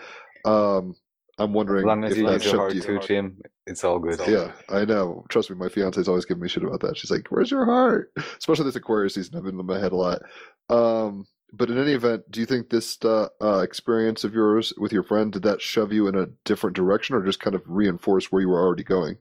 Um, 0.44 0.96
I'm 1.38 1.52
wondering 1.52 1.84
as 1.84 1.86
long 1.86 2.04
as 2.04 2.12
if 2.12 2.18
you 2.18 2.28
use 2.28 2.44
your 2.44 2.56
heart 2.56 2.72
shoved 2.72 2.84
too, 2.84 2.94
you. 2.94 3.00
Jim, 3.00 3.38
it's 3.66 3.84
all 3.84 4.00
good. 4.00 4.18
Yeah, 4.26 4.52
I 4.68 4.84
know. 4.84 5.24
Trust 5.28 5.50
me, 5.50 5.56
my 5.56 5.68
fiance's 5.68 6.08
always 6.08 6.24
giving 6.24 6.42
me 6.42 6.48
shit 6.48 6.64
about 6.64 6.80
that. 6.80 6.96
She's 6.96 7.10
like, 7.10 7.28
"Where's 7.28 7.50
your 7.50 7.64
heart?" 7.64 8.12
Especially 8.38 8.64
this 8.64 8.76
Aquarius 8.76 9.14
season, 9.14 9.36
I've 9.36 9.44
been 9.44 9.58
in 9.58 9.66
my 9.66 9.78
head 9.78 9.92
a 9.92 9.96
lot. 9.96 10.22
Um, 10.68 11.26
but 11.52 11.70
in 11.70 11.78
any 11.78 11.92
event, 11.92 12.30
do 12.30 12.40
you 12.40 12.46
think 12.46 12.68
this 12.68 12.98
uh, 13.04 13.28
uh, 13.40 13.60
experience 13.60 14.24
of 14.24 14.34
yours 14.34 14.72
with 14.76 14.92
your 14.92 15.02
friend 15.02 15.32
did 15.32 15.42
that 15.42 15.62
shove 15.62 15.92
you 15.92 16.06
in 16.06 16.14
a 16.14 16.26
different 16.44 16.76
direction, 16.76 17.16
or 17.16 17.24
just 17.24 17.40
kind 17.40 17.56
of 17.56 17.62
reinforce 17.66 18.30
where 18.30 18.42
you 18.42 18.48
were 18.48 18.62
already 18.62 18.84
going? 18.84 19.18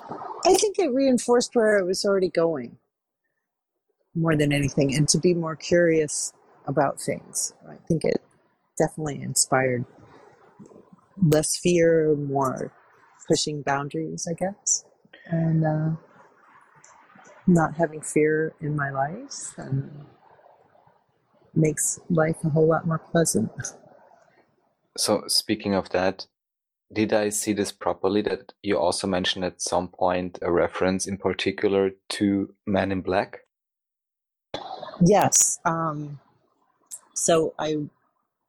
I 0.00 0.54
think 0.54 0.78
it 0.78 0.92
reinforced 0.92 1.54
where 1.54 1.78
I 1.78 1.82
was 1.82 2.04
already 2.04 2.30
going 2.30 2.78
more 4.14 4.36
than 4.36 4.52
anything, 4.52 4.94
and 4.94 5.08
to 5.08 5.18
be 5.18 5.34
more 5.34 5.56
curious 5.56 6.32
about 6.66 7.00
things. 7.00 7.52
I 7.68 7.76
think 7.86 8.04
it 8.04 8.22
definitely 8.78 9.20
inspired 9.20 9.84
less 11.20 11.56
fear, 11.56 12.14
more 12.16 12.72
pushing 13.28 13.62
boundaries, 13.62 14.26
I 14.30 14.34
guess, 14.34 14.84
and 15.26 15.64
uh, 15.64 15.90
not 17.46 17.76
having 17.76 18.00
fear 18.00 18.54
in 18.60 18.76
my 18.76 18.90
life 18.90 19.54
and 19.58 20.06
makes 21.56 22.00
life 22.10 22.36
a 22.44 22.48
whole 22.50 22.68
lot 22.68 22.86
more 22.86 22.98
pleasant. 22.98 23.50
So 24.96 25.24
speaking 25.26 25.74
of 25.74 25.90
that, 25.90 26.26
did 26.92 27.12
I 27.12 27.30
see 27.30 27.52
this 27.52 27.72
properly? 27.72 28.22
That 28.22 28.52
you 28.62 28.78
also 28.78 29.06
mentioned 29.06 29.44
at 29.44 29.60
some 29.60 29.88
point 29.88 30.38
a 30.42 30.52
reference 30.52 31.06
in 31.06 31.16
particular 31.16 31.90
to 32.10 32.54
Men 32.66 32.92
in 32.92 33.00
Black. 33.00 33.40
Yes. 35.04 35.58
Um, 35.64 36.20
so 37.14 37.54
I, 37.58 37.76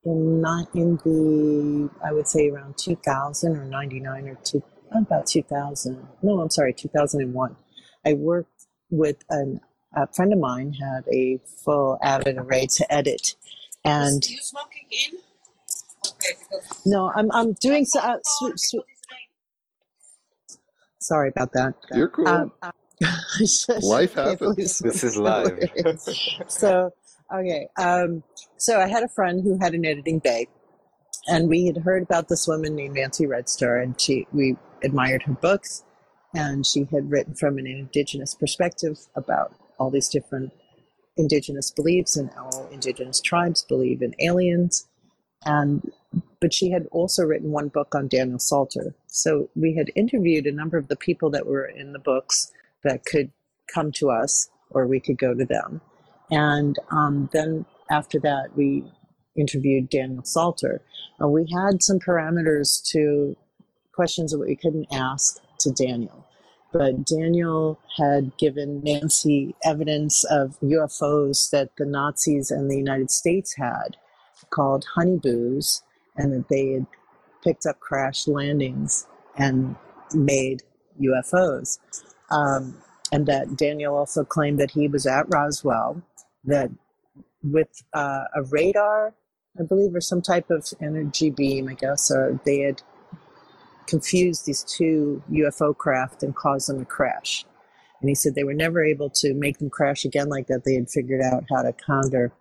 in 0.03 0.41
not 0.41 0.67
in 0.75 0.97
the, 0.97 1.89
I 2.03 2.13
would 2.13 2.27
say 2.27 2.49
around 2.49 2.77
2000 2.77 3.57
or 3.57 3.65
99 3.65 4.27
or 4.27 4.35
two, 4.43 4.63
about 4.91 5.27
2000. 5.27 6.07
No, 6.21 6.39
I'm 6.39 6.49
sorry, 6.49 6.73
2001. 6.73 7.55
I 8.05 8.13
worked 8.13 8.67
with 8.89 9.17
an, 9.29 9.61
a 9.95 10.07
friend 10.07 10.33
of 10.33 10.39
mine 10.39 10.73
had 10.73 11.03
a 11.11 11.39
full 11.63 11.97
avid 12.03 12.37
array 12.37 12.67
to 12.77 12.93
edit, 12.93 13.35
and 13.83 14.27
you 14.27 14.37
smoking 14.41 14.85
in? 14.91 15.17
Okay, 16.07 16.35
because 16.39 16.81
no, 16.85 17.11
I'm 17.15 17.31
I'm 17.31 17.53
doing 17.53 17.85
so. 17.85 17.99
Uh, 17.99 18.17
sw- 18.23 18.57
sw- 18.57 20.57
sorry 20.99 21.29
about 21.29 21.53
that. 21.53 21.73
You're 21.93 22.09
cool. 22.09 22.27
Um, 22.27 22.51
Life 23.81 24.13
happens. 24.13 24.79
This 24.79 25.03
is 25.03 25.17
live. 25.17 25.59
so 26.47 26.93
okay, 27.33 27.67
um, 27.77 28.23
so 28.57 28.79
I 28.79 28.87
had 28.87 29.03
a 29.03 29.09
friend 29.09 29.43
who 29.43 29.57
had 29.59 29.73
an 29.73 29.85
editing 29.85 30.19
bay, 30.19 30.47
and 31.27 31.49
we 31.49 31.65
had 31.65 31.77
heard 31.77 32.03
about 32.03 32.29
this 32.29 32.47
woman 32.47 32.75
named 32.75 32.95
Nancy 32.95 33.25
Red 33.25 33.49
Star, 33.49 33.77
and 33.77 33.99
she 33.99 34.27
we 34.31 34.55
admired 34.83 35.23
her 35.23 35.33
books, 35.33 35.83
and 36.33 36.65
she 36.65 36.87
had 36.91 37.11
written 37.11 37.35
from 37.35 37.57
an 37.57 37.67
indigenous 37.67 38.35
perspective 38.35 38.97
about 39.15 39.53
all 39.77 39.89
these 39.89 40.09
different 40.09 40.51
indigenous 41.17 41.71
beliefs 41.71 42.17
and 42.17 42.29
all 42.37 42.67
indigenous 42.71 43.21
tribes 43.21 43.63
believe 43.63 44.01
in 44.01 44.13
aliens 44.19 44.87
and 45.45 45.91
but 46.39 46.53
she 46.53 46.71
had 46.71 46.87
also 46.91 47.23
written 47.23 47.51
one 47.51 47.69
book 47.69 47.93
on 47.95 48.07
Daniel 48.07 48.39
Salter. 48.39 48.95
So 49.07 49.49
we 49.55 49.75
had 49.75 49.91
interviewed 49.95 50.45
a 50.45 50.51
number 50.51 50.77
of 50.77 50.87
the 50.87 50.95
people 50.95 51.29
that 51.31 51.45
were 51.45 51.65
in 51.65 51.93
the 51.93 51.99
books 51.99 52.51
that 52.83 53.05
could 53.05 53.31
come 53.73 53.91
to 53.93 54.09
us 54.09 54.49
or 54.69 54.87
we 54.87 54.99
could 54.99 55.17
go 55.17 55.33
to 55.33 55.45
them. 55.45 55.81
And 56.31 56.77
um, 56.91 57.29
then 57.33 57.65
after 57.89 58.19
that, 58.21 58.55
we 58.55 58.83
interviewed 59.35 59.89
Daniel 59.89 60.23
Salter. 60.23 60.81
We 61.19 61.47
had 61.53 61.83
some 61.83 61.99
parameters 61.99 62.81
to 62.91 63.35
questions 63.93 64.31
that 64.31 64.39
we 64.39 64.55
couldn't 64.55 64.87
ask 64.91 65.39
to 65.59 65.71
Daniel. 65.71 66.24
But 66.77 67.05
Daniel 67.05 67.79
had 67.95 68.35
given 68.37 68.81
Nancy 68.83 69.55
evidence 69.63 70.25
of 70.25 70.59
UFOs 70.59 71.49
that 71.51 71.69
the 71.77 71.85
Nazis 71.85 72.51
and 72.51 72.69
the 72.69 72.75
United 72.75 73.09
States 73.09 73.55
had 73.55 73.95
called 74.49 74.85
Haunebus, 74.93 75.83
and 76.17 76.33
that 76.33 76.49
they 76.49 76.73
had 76.73 76.85
picked 77.41 77.65
up 77.65 77.79
crash 77.79 78.27
landings 78.27 79.07
and 79.37 79.77
made 80.13 80.63
UFOs. 81.01 81.79
Um, 82.29 82.77
and 83.09 83.25
that 83.25 83.55
Daniel 83.55 83.95
also 83.95 84.25
claimed 84.25 84.59
that 84.59 84.71
he 84.71 84.89
was 84.89 85.05
at 85.05 85.27
Roswell, 85.29 86.01
that 86.43 86.71
with 87.41 87.69
uh, 87.93 88.25
a 88.35 88.43
radar, 88.51 89.13
I 89.57 89.63
believe, 89.63 89.95
or 89.95 90.01
some 90.01 90.21
type 90.21 90.49
of 90.49 90.67
energy 90.81 91.29
beam, 91.29 91.69
I 91.69 91.75
guess, 91.75 92.11
or 92.11 92.37
they 92.43 92.59
had 92.59 92.81
confused 93.87 94.45
these 94.45 94.63
two 94.63 95.21
UFO 95.31 95.75
craft 95.75 96.23
and 96.23 96.35
caused 96.35 96.69
them 96.69 96.79
to 96.79 96.85
crash. 96.85 97.45
And 98.01 98.09
he 98.09 98.15
said 98.15 98.35
they 98.35 98.43
were 98.43 98.53
never 98.53 98.83
able 98.83 99.09
to 99.11 99.33
make 99.33 99.57
them 99.57 99.69
crash 99.69 100.05
again 100.05 100.29
like 100.29 100.47
that. 100.47 100.63
They 100.65 100.75
had 100.75 100.89
figured 100.89 101.21
out 101.21 101.45
how 101.49 101.63
to 101.63 101.73
counter 101.73 102.31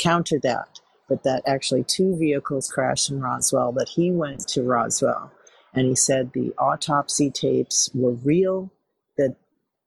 counter 0.00 0.38
that, 0.42 0.80
but 1.08 1.24
that 1.24 1.42
actually 1.46 1.84
two 1.84 2.16
vehicles 2.16 2.70
crashed 2.70 3.10
in 3.10 3.20
Roswell. 3.20 3.72
That 3.72 3.88
he 3.88 4.10
went 4.10 4.46
to 4.48 4.62
Roswell, 4.62 5.32
and 5.74 5.86
he 5.86 5.94
said 5.94 6.32
the 6.32 6.54
autopsy 6.58 7.30
tapes 7.30 7.90
were 7.94 8.12
real. 8.12 8.70
That 9.18 9.36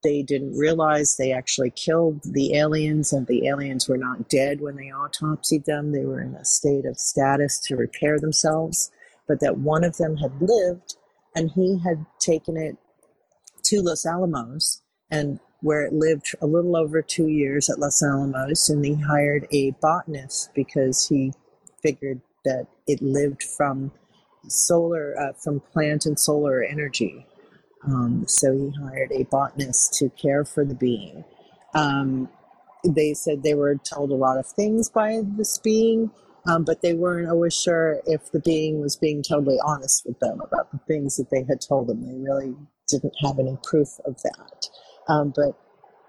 they 0.04 0.22
didn't 0.22 0.58
realize 0.58 1.16
they 1.16 1.32
actually 1.32 1.72
killed 1.72 2.22
the 2.26 2.56
aliens 2.56 3.14
and 3.14 3.26
the 3.26 3.48
aliens 3.48 3.88
were 3.88 3.98
not 3.98 4.30
dead 4.30 4.60
when 4.60 4.76
they 4.76 4.92
autopsied 4.92 5.66
them. 5.66 5.92
They 5.92 6.06
were 6.06 6.22
in 6.22 6.36
a 6.36 6.46
state 6.46 6.86
of 6.86 7.00
status 7.00 7.60
to 7.68 7.78
repair 7.78 8.20
themselves, 8.20 8.92
but 9.28 9.40
that 9.40 9.58
one 9.58 9.84
of 9.84 9.98
them 9.98 10.18
had 10.18 10.32
lived 10.42 10.96
and 11.36 11.52
he 11.52 11.80
had 11.84 12.06
taken 12.20 12.58
it 12.58 12.78
to 13.64 13.82
Los 13.82 14.06
Alamos 14.06 14.82
and 15.10 15.40
where 15.62 15.86
it 15.86 15.94
lived 15.94 16.36
a 16.42 16.46
little 16.46 16.76
over 16.76 17.02
two 17.02 17.28
years 17.28 17.70
at 17.70 17.80
Los 17.80 18.04
Alamos. 18.04 18.70
And 18.70 18.84
he 18.86 18.96
hired 18.96 19.48
a 19.52 19.72
botanist 19.82 20.50
because 20.54 21.08
he 21.08 21.32
figured 21.82 22.22
that 22.44 22.68
it 22.88 23.02
lived 23.02 23.44
from 23.44 23.92
solar, 24.48 25.16
uh, 25.20 25.34
from 25.34 25.62
plant 25.72 26.06
and 26.06 26.20
solar 26.20 26.64
energy. 26.64 27.26
Um, 27.86 28.26
so 28.28 28.54
he 28.54 28.72
hired 28.82 29.12
a 29.12 29.24
botanist 29.24 29.94
to 29.96 30.10
care 30.10 30.44
for 30.46 30.66
the 30.66 30.76
being. 30.76 31.24
Um, 31.74 32.30
they 32.86 33.14
said 33.14 33.44
they 33.44 33.54
were 33.54 33.76
told 33.76 34.12
a 34.12 34.16
lot 34.16 34.38
of 34.38 34.46
things 34.46 34.90
by 34.90 35.22
this 35.38 35.58
being, 35.58 36.12
um, 36.48 36.64
but 36.64 36.82
they 36.82 36.94
weren't 36.94 37.30
always 37.30 37.54
sure 37.54 38.02
if 38.06 38.32
the 38.32 38.40
being 38.40 38.82
was 38.82 38.96
being 38.96 39.24
totally 39.24 39.58
honest 39.66 40.06
with 40.06 40.20
them 40.20 40.42
about 40.42 40.72
the 40.72 40.80
things 40.88 41.18
that 41.18 41.30
they 41.32 41.44
had 41.48 41.62
told 41.62 41.88
them. 41.88 42.06
They 42.06 42.30
really 42.30 42.56
didn't 42.90 43.14
have 43.22 43.40
any 43.40 43.58
proof 43.64 43.88
of 44.06 44.22
that. 44.24 44.68
Um, 45.08 45.34
but 45.36 45.58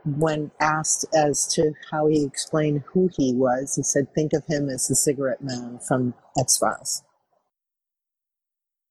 when 0.04 0.50
asked 0.60 1.06
as 1.14 1.46
to 1.54 1.72
how 1.90 2.08
he 2.08 2.24
explained 2.24 2.82
who 2.92 3.08
he 3.16 3.32
was, 3.32 3.74
he 3.76 3.82
said, 3.82 4.14
Think 4.14 4.32
of 4.32 4.44
him 4.46 4.68
as 4.68 4.88
the 4.88 4.96
cigarette 4.96 5.42
man 5.42 5.78
from 5.86 6.14
X 6.38 6.58
Files. 6.58 7.02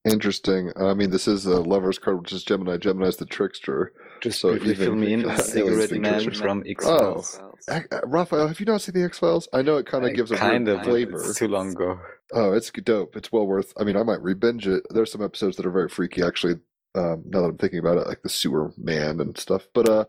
Interesting. 0.04 0.70
I 0.76 0.92
mean, 0.92 1.10
this 1.10 1.26
is 1.26 1.46
a 1.46 1.60
lover's 1.60 1.98
card, 1.98 2.20
which 2.20 2.32
is 2.32 2.44
Gemini. 2.44 2.76
Gemini's 2.76 3.16
the 3.16 3.24
trickster. 3.24 3.92
Just 4.24 4.40
So 4.40 4.52
briefly 4.52 4.70
even 4.70 4.84
fill 4.86 4.94
me 4.94 5.12
in. 5.12 5.28
if- 5.28 5.40
Cigarette 5.42 5.90
Man 5.92 6.30
from 6.32 6.64
X 6.66 6.86
Oh, 6.88 6.98
Files. 7.20 7.40
Ac- 7.68 7.86
uh, 7.92 8.00
Raphael, 8.06 8.48
have 8.48 8.58
you 8.58 8.64
not 8.64 8.80
seen 8.80 8.94
the 8.94 9.04
X 9.04 9.18
Files? 9.18 9.48
I 9.52 9.60
know 9.60 9.76
it 9.76 9.84
kind 9.84 10.06
of 10.06 10.14
gives 10.14 10.30
a 10.30 10.36
kind 10.36 10.64
weird 10.66 10.78
of 10.78 10.84
flavor. 10.86 11.16
It's 11.22 11.38
too 11.38 11.48
long 11.48 11.72
ago. 11.72 12.00
Oh, 12.32 12.54
it's 12.54 12.70
dope. 12.70 13.16
It's 13.16 13.30
well 13.30 13.46
worth. 13.46 13.74
I 13.78 13.84
mean, 13.84 13.98
I 13.98 14.02
might 14.02 14.22
re-binge 14.22 14.66
it. 14.66 14.82
There's 14.88 15.12
some 15.12 15.22
episodes 15.22 15.58
that 15.58 15.66
are 15.66 15.70
very 15.70 15.90
freaky, 15.90 16.22
actually. 16.22 16.54
Um, 16.94 17.24
now 17.26 17.42
that 17.42 17.48
I'm 17.48 17.58
thinking 17.58 17.80
about 17.80 17.98
it, 17.98 18.06
like 18.06 18.22
the 18.22 18.30
sewer 18.30 18.72
man 18.78 19.20
and 19.20 19.36
stuff. 19.36 19.68
But 19.74 19.90
uh, 19.90 20.04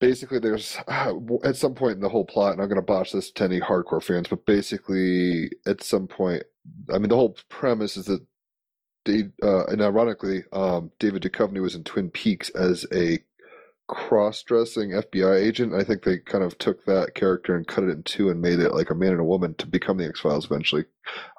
basically, 0.00 0.38
there's 0.38 0.78
uh, 0.88 1.12
at 1.44 1.56
some 1.56 1.74
point 1.74 1.96
in 1.96 2.00
the 2.00 2.08
whole 2.08 2.24
plot, 2.24 2.52
and 2.52 2.62
I'm 2.62 2.68
going 2.68 2.76
to 2.76 2.82
botch 2.82 3.12
this 3.12 3.30
to 3.32 3.44
any 3.44 3.60
hardcore 3.60 4.02
fans, 4.02 4.28
but 4.28 4.46
basically, 4.46 5.50
at 5.66 5.82
some 5.82 6.06
point, 6.06 6.44
I 6.90 6.96
mean, 6.98 7.10
the 7.10 7.16
whole 7.16 7.36
premise 7.50 7.98
is 7.98 8.06
that, 8.06 8.24
they, 9.04 9.24
uh, 9.42 9.66
and 9.66 9.80
ironically, 9.80 10.44
um, 10.52 10.90
David 10.98 11.22
Duchovny 11.22 11.60
was 11.60 11.74
in 11.74 11.84
Twin 11.84 12.10
Peaks 12.10 12.50
as 12.50 12.86
a 12.92 13.18
cross-dressing 13.88 14.90
FBI 14.90 15.40
agent. 15.40 15.74
I 15.74 15.82
think 15.82 16.04
they 16.04 16.18
kind 16.18 16.44
of 16.44 16.56
took 16.58 16.84
that 16.84 17.14
character 17.14 17.56
and 17.56 17.66
cut 17.66 17.84
it 17.84 17.90
in 17.90 18.02
two 18.04 18.30
and 18.30 18.40
made 18.40 18.60
it 18.60 18.72
like 18.72 18.90
a 18.90 18.94
man 18.94 19.12
and 19.12 19.20
a 19.20 19.24
woman 19.24 19.54
to 19.54 19.66
become 19.66 19.96
the 19.96 20.06
X 20.06 20.20
Files 20.20 20.44
eventually. 20.44 20.84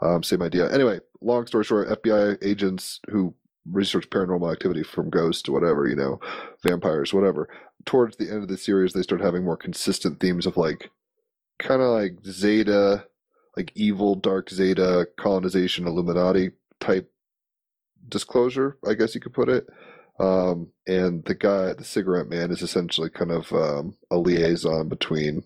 Um, 0.01 0.22
same 0.22 0.41
idea. 0.41 0.72
Anyway, 0.72 0.99
long 1.22 1.47
story 1.47 1.64
short, 1.64 1.88
FBI 1.88 2.38
agents 2.43 2.99
who 3.09 3.34
research 3.66 4.09
paranormal 4.09 4.51
activity 4.51 4.84
from 4.84 5.09
ghosts 5.09 5.41
to 5.43 5.51
whatever, 5.51 5.88
you 5.88 5.95
know, 5.95 6.20
vampires, 6.64 7.14
whatever. 7.14 7.47
Towards 7.86 8.18
the 8.18 8.30
end 8.30 8.43
of 8.43 8.49
the 8.49 8.57
series, 8.57 8.93
they 8.93 9.01
start 9.01 9.22
having 9.22 9.45
more 9.45 9.57
consistent 9.57 10.20
themes 10.20 10.45
of 10.45 10.57
like 10.57 10.91
kind 11.59 11.82
of 11.82 11.89
like 11.89 12.18
Zeta, 12.26 13.05
like 13.55 13.72
evil, 13.76 14.16
dark 14.16 14.49
Zeta, 14.49 15.07
colonization, 15.18 15.88
Illuminati 15.88 16.51
type 16.80 17.12
disclosure, 18.12 18.78
I 18.88 18.93
guess 18.93 19.16
you 19.16 19.22
could 19.22 19.34
put 19.34 19.49
it. 19.49 19.68
Um, 20.20 20.68
and 20.86 21.26
the 21.26 21.34
guy, 21.34 21.74
the 21.74 21.84
cigarette 21.84 22.28
man, 22.28 22.51
is 22.51 22.62
essentially 22.62 23.09
kind 23.09 23.32
of 23.32 23.51
um, 23.51 23.95
a 24.12 24.18
liaison 24.18 24.88
between 24.88 25.43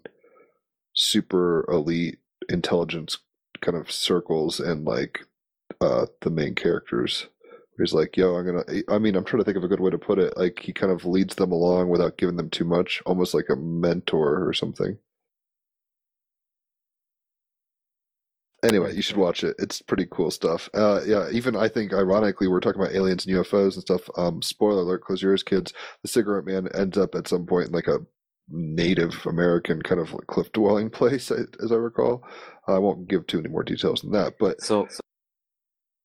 super 0.93 1.65
elite 1.69 2.19
intelligence 2.49 3.17
kind 3.61 3.77
of 3.77 3.91
circles 3.91 4.59
and 4.59 4.85
like 4.85 5.21
uh, 5.79 6.07
the 6.21 6.29
main 6.29 6.55
characters. 6.55 7.27
He's 7.77 7.93
like, 7.93 8.15
yo, 8.15 8.35
I'm 8.35 8.45
gonna. 8.45 8.63
I 8.89 8.99
mean, 8.99 9.15
I'm 9.15 9.25
trying 9.25 9.41
to 9.41 9.45
think 9.45 9.57
of 9.57 9.63
a 9.63 9.67
good 9.67 9.81
way 9.81 9.91
to 9.91 9.97
put 9.97 10.19
it. 10.19 10.37
Like, 10.37 10.59
he 10.59 10.71
kind 10.71 10.93
of 10.93 11.05
leads 11.05 11.35
them 11.35 11.51
along 11.51 11.89
without 11.89 12.17
giving 12.17 12.37
them 12.37 12.49
too 12.49 12.63
much, 12.63 13.01
almost 13.05 13.33
like 13.33 13.49
a 13.49 13.55
mentor 13.55 14.47
or 14.47 14.53
something. 14.53 14.97
Anyway, 18.65 18.95
you 18.95 19.01
should 19.01 19.17
watch 19.17 19.43
it. 19.43 19.55
It's 19.59 19.81
pretty 19.81 20.07
cool 20.09 20.31
stuff. 20.31 20.69
Uh, 20.73 21.01
yeah, 21.05 21.29
even 21.31 21.55
I 21.55 21.67
think, 21.67 21.93
ironically, 21.93 22.47
we're 22.47 22.59
talking 22.59 22.81
about 22.81 22.95
aliens 22.95 23.25
and 23.25 23.35
UFOs 23.35 23.73
and 23.73 23.81
stuff. 23.81 24.09
Um, 24.17 24.41
spoiler 24.41 24.81
alert, 24.81 25.03
close 25.03 25.21
your 25.21 25.31
ears, 25.31 25.43
kids. 25.43 25.71
The 26.01 26.07
cigarette 26.07 26.45
man 26.45 26.67
ends 26.73 26.97
up 26.97 27.13
at 27.13 27.27
some 27.27 27.45
point 27.45 27.67
in 27.67 27.73
like 27.73 27.87
a 27.87 27.99
Native 28.49 29.23
American 29.27 29.81
kind 29.83 30.01
of 30.01 30.11
like 30.13 30.25
cliff 30.27 30.51
dwelling 30.51 30.89
place, 30.99 31.29
as 31.31 31.71
I 31.71 31.75
recall. 31.75 32.23
I 32.67 32.79
won't 32.79 33.07
give 33.07 33.27
too 33.27 33.37
many 33.37 33.49
more 33.49 33.63
details 33.63 34.01
than 34.01 34.11
that, 34.13 34.33
but 34.39 34.61
So, 34.61 34.87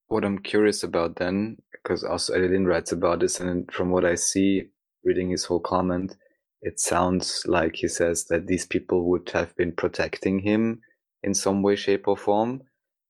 what 0.09 0.25
I'm 0.25 0.39
curious 0.39 0.83
about 0.83 1.17
then, 1.17 1.57
because 1.73 2.05
also 2.05 2.35
Edin 2.35 2.67
writes 2.67 2.93
about 2.93 3.21
this, 3.21 3.41
and 3.41 3.73
from 3.73 3.91
what 3.91 4.05
I 4.05 4.17
see, 4.17 4.65
reading 5.03 5.31
his 5.31 5.45
whole 5.45 5.61
comment, 5.61 6.17
it 6.61 6.79
sounds 6.79 7.45
like 7.47 7.77
he 7.77 7.89
says 7.89 8.27
that 8.27 8.47
these 8.47 8.67
people 8.67 9.09
would 9.09 9.31
have 9.31 9.57
been 9.57 9.73
protecting 9.73 10.41
him 10.41 10.83
in 11.23 11.35
some 11.35 11.63
way, 11.63 11.77
shape, 11.77 12.09
or 12.09 12.17
form. 12.17 12.63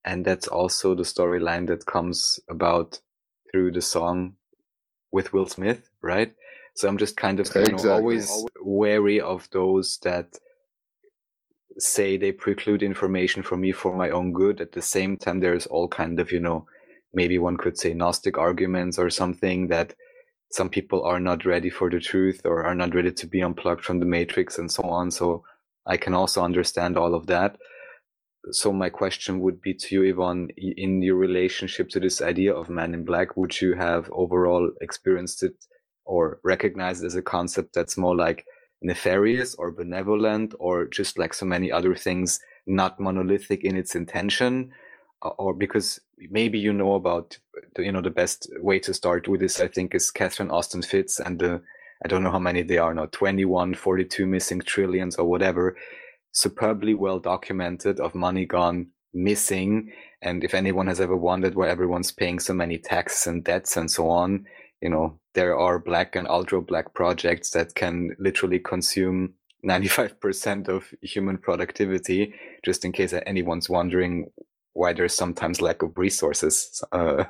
And 0.04 0.24
that's 0.24 0.48
also 0.48 0.94
the 0.94 1.02
storyline 1.04 1.66
that 1.68 1.86
comes 1.86 2.40
about 2.48 3.00
through 3.52 3.72
the 3.72 3.82
song 3.82 4.34
with 5.12 5.32
Will 5.32 5.46
Smith, 5.46 5.90
right? 6.02 6.34
So 6.76 6.88
I'm 6.88 6.98
just 6.98 7.16
kind 7.16 7.40
of 7.40 7.48
you 7.54 7.72
know, 7.72 7.76
Exactly. 7.76 7.94
always 7.96 8.28
wary 8.62 9.20
of 9.20 9.48
those 9.52 9.98
that 10.02 10.38
say 11.78 12.16
they 12.16 12.32
preclude 12.32 12.82
information 12.82 13.42
from 13.42 13.60
me 13.62 13.72
for 13.72 13.94
my 13.96 14.10
own 14.10 14.32
good. 14.32 14.60
At 14.60 14.72
the 14.72 14.82
same 14.82 15.16
time, 15.16 15.40
there's 15.40 15.66
all 15.66 15.88
kind 15.88 16.20
of, 16.20 16.32
you 16.32 16.40
know, 16.40 16.66
maybe 17.14 17.38
one 17.38 17.56
could 17.56 17.78
say 17.78 17.94
Gnostic 17.94 18.38
arguments 18.38 18.98
or 18.98 19.10
something 19.10 19.68
that 19.68 19.94
some 20.52 20.68
people 20.68 21.04
are 21.04 21.20
not 21.20 21.44
ready 21.44 21.70
for 21.70 21.90
the 21.90 22.00
truth 22.00 22.42
or 22.44 22.64
are 22.64 22.74
not 22.74 22.94
ready 22.94 23.12
to 23.12 23.26
be 23.26 23.42
unplugged 23.42 23.84
from 23.84 24.00
the 24.00 24.06
matrix 24.06 24.58
and 24.58 24.70
so 24.70 24.84
on. 24.84 25.10
So 25.10 25.44
I 25.86 25.96
can 25.96 26.14
also 26.14 26.42
understand 26.42 26.96
all 26.96 27.14
of 27.14 27.26
that. 27.28 27.56
So 28.52 28.72
my 28.72 28.88
question 28.88 29.40
would 29.40 29.60
be 29.60 29.74
to 29.74 29.94
you, 29.94 30.02
Yvonne, 30.02 30.48
in 30.56 31.02
your 31.02 31.16
relationship 31.16 31.88
to 31.90 32.00
this 32.00 32.22
idea 32.22 32.54
of 32.54 32.70
man 32.70 32.94
in 32.94 33.04
black, 33.04 33.36
would 33.36 33.60
you 33.60 33.74
have 33.74 34.10
overall 34.12 34.70
experienced 34.80 35.42
it 35.42 35.54
or 36.04 36.40
recognized 36.42 37.02
it 37.02 37.06
as 37.06 37.14
a 37.14 37.22
concept 37.22 37.74
that's 37.74 37.98
more 37.98 38.16
like 38.16 38.46
nefarious 38.82 39.54
or 39.56 39.70
benevolent 39.70 40.54
or 40.58 40.86
just 40.86 41.18
like 41.18 41.34
so 41.34 41.44
many 41.44 41.70
other 41.70 41.94
things, 41.94 42.40
not 42.66 42.98
monolithic 42.98 43.62
in 43.62 43.76
its 43.76 43.94
intention? 43.94 44.72
Or 45.22 45.52
because 45.52 46.00
maybe 46.30 46.58
you 46.58 46.72
know 46.72 46.94
about, 46.94 47.38
you 47.76 47.92
know, 47.92 48.00
the 48.00 48.08
best 48.08 48.50
way 48.58 48.78
to 48.80 48.94
start 48.94 49.28
with 49.28 49.40
this, 49.40 49.60
I 49.60 49.68
think, 49.68 49.94
is 49.94 50.10
Catherine 50.10 50.50
Austin 50.50 50.80
Fitts 50.80 51.20
and 51.20 51.38
the, 51.38 51.60
I 52.02 52.08
don't 52.08 52.22
know 52.22 52.30
how 52.30 52.38
many 52.38 52.62
they 52.62 52.78
are 52.78 52.94
now, 52.94 53.04
21, 53.04 53.74
42 53.74 54.26
missing 54.26 54.60
trillions 54.60 55.16
or 55.16 55.26
whatever, 55.28 55.76
superbly 56.32 56.94
well 56.94 57.18
documented 57.18 58.00
of 58.00 58.14
money 58.14 58.46
gone 58.46 58.88
missing. 59.12 59.92
And 60.22 60.44
if 60.44 60.54
anyone 60.54 60.86
has 60.86 61.00
ever 61.00 61.16
wondered 61.16 61.54
why 61.54 61.68
everyone's 61.68 62.12
paying 62.12 62.38
so 62.38 62.54
many 62.54 62.78
taxes 62.78 63.26
and 63.26 63.44
debts 63.44 63.76
and 63.76 63.90
so 63.90 64.08
on, 64.08 64.46
you 64.80 64.88
know, 64.88 65.18
there 65.34 65.58
are 65.58 65.78
black 65.78 66.16
and 66.16 66.28
ultra 66.28 66.60
black 66.60 66.94
projects 66.94 67.50
that 67.50 67.74
can 67.74 68.14
literally 68.18 68.58
consume 68.58 69.34
95% 69.66 70.68
of 70.68 70.92
human 71.02 71.36
productivity, 71.36 72.34
just 72.64 72.84
in 72.84 72.92
case 72.92 73.12
anyone's 73.26 73.68
wondering 73.68 74.30
why 74.72 74.92
there's 74.92 75.14
sometimes 75.14 75.60
lack 75.60 75.82
of 75.82 75.96
resources. 75.96 76.82
Uh, 76.92 77.24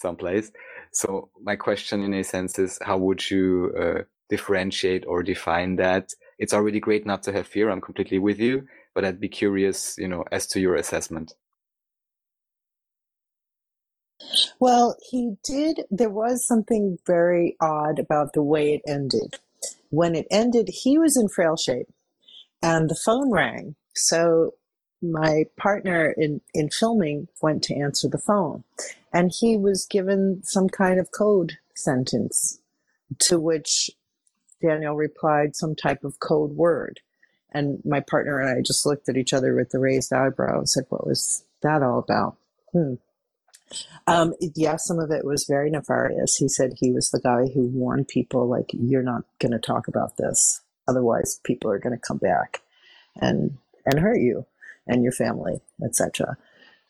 someplace. 0.00 0.50
So 0.92 1.30
my 1.40 1.56
question, 1.56 2.02
in 2.02 2.14
a 2.14 2.24
sense, 2.24 2.58
is 2.58 2.78
how 2.82 2.98
would 2.98 3.30
you 3.30 3.72
uh, 3.78 4.02
differentiate 4.28 5.04
or 5.06 5.22
define 5.22 5.76
that? 5.76 6.12
It's 6.40 6.54
already 6.54 6.80
great 6.80 7.04
not 7.06 7.22
to 7.24 7.32
have 7.32 7.46
fear. 7.46 7.68
I'm 7.70 7.82
completely 7.82 8.18
with 8.18 8.40
you, 8.40 8.66
but 8.94 9.04
I'd 9.04 9.20
be 9.20 9.28
curious, 9.28 9.94
you 9.98 10.08
know, 10.08 10.24
as 10.32 10.46
to 10.48 10.60
your 10.60 10.74
assessment. 10.74 11.34
Well, 14.58 14.96
he 15.10 15.36
did. 15.44 15.82
There 15.90 16.10
was 16.10 16.46
something 16.46 16.98
very 17.06 17.56
odd 17.60 17.98
about 17.98 18.32
the 18.32 18.42
way 18.42 18.74
it 18.74 18.82
ended. 18.90 19.38
When 19.90 20.14
it 20.14 20.26
ended, 20.30 20.70
he 20.70 20.98
was 20.98 21.16
in 21.16 21.28
frail 21.28 21.56
shape 21.56 21.88
and 22.62 22.88
the 22.88 22.94
phone 23.04 23.30
rang. 23.30 23.76
So 23.94 24.54
my 25.02 25.44
partner 25.58 26.14
in, 26.16 26.40
in 26.54 26.70
filming 26.70 27.28
went 27.42 27.62
to 27.64 27.74
answer 27.74 28.08
the 28.08 28.18
phone 28.18 28.64
and 29.12 29.30
he 29.30 29.58
was 29.58 29.86
given 29.86 30.42
some 30.42 30.68
kind 30.68 30.98
of 30.98 31.10
code 31.10 31.58
sentence 31.74 32.60
to 33.18 33.38
which 33.40 33.90
Daniel 34.62 34.94
replied 34.94 35.56
some 35.56 35.74
type 35.74 36.04
of 36.04 36.20
code 36.20 36.52
word. 36.52 37.00
And 37.52 37.82
my 37.84 38.00
partner 38.00 38.38
and 38.38 38.58
I 38.58 38.62
just 38.62 38.86
looked 38.86 39.08
at 39.08 39.16
each 39.16 39.32
other 39.32 39.54
with 39.54 39.70
the 39.70 39.80
raised 39.80 40.12
eyebrow 40.12 40.58
and 40.58 40.68
said, 40.68 40.84
What 40.88 41.06
was 41.06 41.44
that 41.62 41.82
all 41.82 41.98
about? 41.98 42.36
Hmm. 42.72 42.94
Um, 44.06 44.34
yeah, 44.54 44.76
some 44.76 44.98
of 44.98 45.10
it 45.10 45.24
was 45.24 45.46
very 45.48 45.70
nefarious. 45.70 46.36
He 46.36 46.48
said 46.48 46.74
he 46.76 46.92
was 46.92 47.10
the 47.10 47.20
guy 47.20 47.46
who 47.52 47.66
warned 47.66 48.08
people, 48.08 48.48
like, 48.48 48.70
you're 48.72 49.02
not 49.02 49.22
going 49.38 49.52
to 49.52 49.58
talk 49.60 49.86
about 49.86 50.16
this. 50.16 50.60
Otherwise, 50.88 51.40
people 51.44 51.70
are 51.70 51.78
going 51.78 51.94
to 51.94 52.00
come 52.00 52.18
back 52.18 52.62
and 53.20 53.58
and 53.86 54.00
hurt 54.00 54.20
you 54.20 54.46
and 54.86 55.02
your 55.02 55.12
family, 55.12 55.60
etc. 55.84 56.36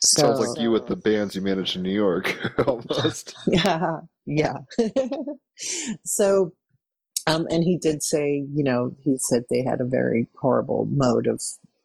So, 0.03 0.23
Sounds 0.23 0.41
like 0.41 0.59
you 0.59 0.71
with 0.71 0.87
the 0.87 0.97
bands 0.97 1.35
you 1.37 1.43
manage 1.43 1.77
in 1.77 1.83
New 1.83 1.93
York, 1.93 2.35
almost. 2.67 3.35
yeah, 3.47 4.01
yeah. 4.25 4.59
so, 6.05 6.53
um, 7.31 7.47
and 7.51 7.63
he 7.63 7.77
did 7.77 8.03
say, 8.03 8.45
you 8.53 8.65
know, 8.65 8.95
he 9.03 9.17
said 9.19 9.45
they 9.49 9.63
had 9.63 9.81
a 9.81 9.85
very 9.85 10.27
horrible 10.37 10.87
mode 10.91 11.27
of 11.27 11.41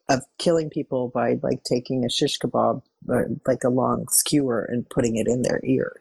of 0.08 0.22
killing 0.38 0.70
people 0.70 1.08
by 1.08 1.36
like 1.42 1.64
taking 1.64 2.04
a 2.04 2.10
shish 2.10 2.38
kebab, 2.38 2.82
or 3.08 3.28
like 3.46 3.64
a 3.64 3.68
long 3.68 4.06
skewer, 4.08 4.64
and 4.64 4.88
putting 4.88 5.16
it 5.16 5.26
in 5.26 5.42
their 5.42 5.60
ear 5.64 6.00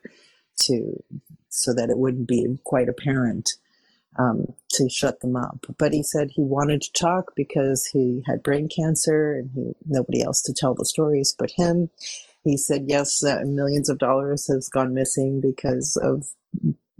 to 0.61 1.03
so 1.49 1.73
that 1.73 1.89
it 1.89 1.97
wouldn't 1.97 2.27
be 2.27 2.59
quite 2.63 2.89
apparent 2.89 3.51
um, 4.17 4.45
to 4.71 4.89
shut 4.89 5.21
them 5.21 5.35
up. 5.35 5.65
But 5.77 5.93
he 5.93 6.03
said 6.03 6.31
he 6.31 6.43
wanted 6.43 6.81
to 6.81 6.93
talk 6.93 7.33
because 7.35 7.85
he 7.85 8.23
had 8.25 8.43
brain 8.43 8.67
cancer 8.67 9.33
and 9.33 9.49
he 9.53 9.73
nobody 9.85 10.23
else 10.23 10.41
to 10.43 10.53
tell 10.53 10.73
the 10.73 10.85
stories 10.85 11.35
but 11.37 11.51
him. 11.51 11.89
He 12.43 12.57
said 12.57 12.85
yes, 12.87 13.23
uh, 13.23 13.41
millions 13.45 13.89
of 13.89 13.97
dollars 13.97 14.47
has 14.47 14.69
gone 14.69 14.93
missing 14.93 15.41
because 15.41 15.97
of 16.01 16.27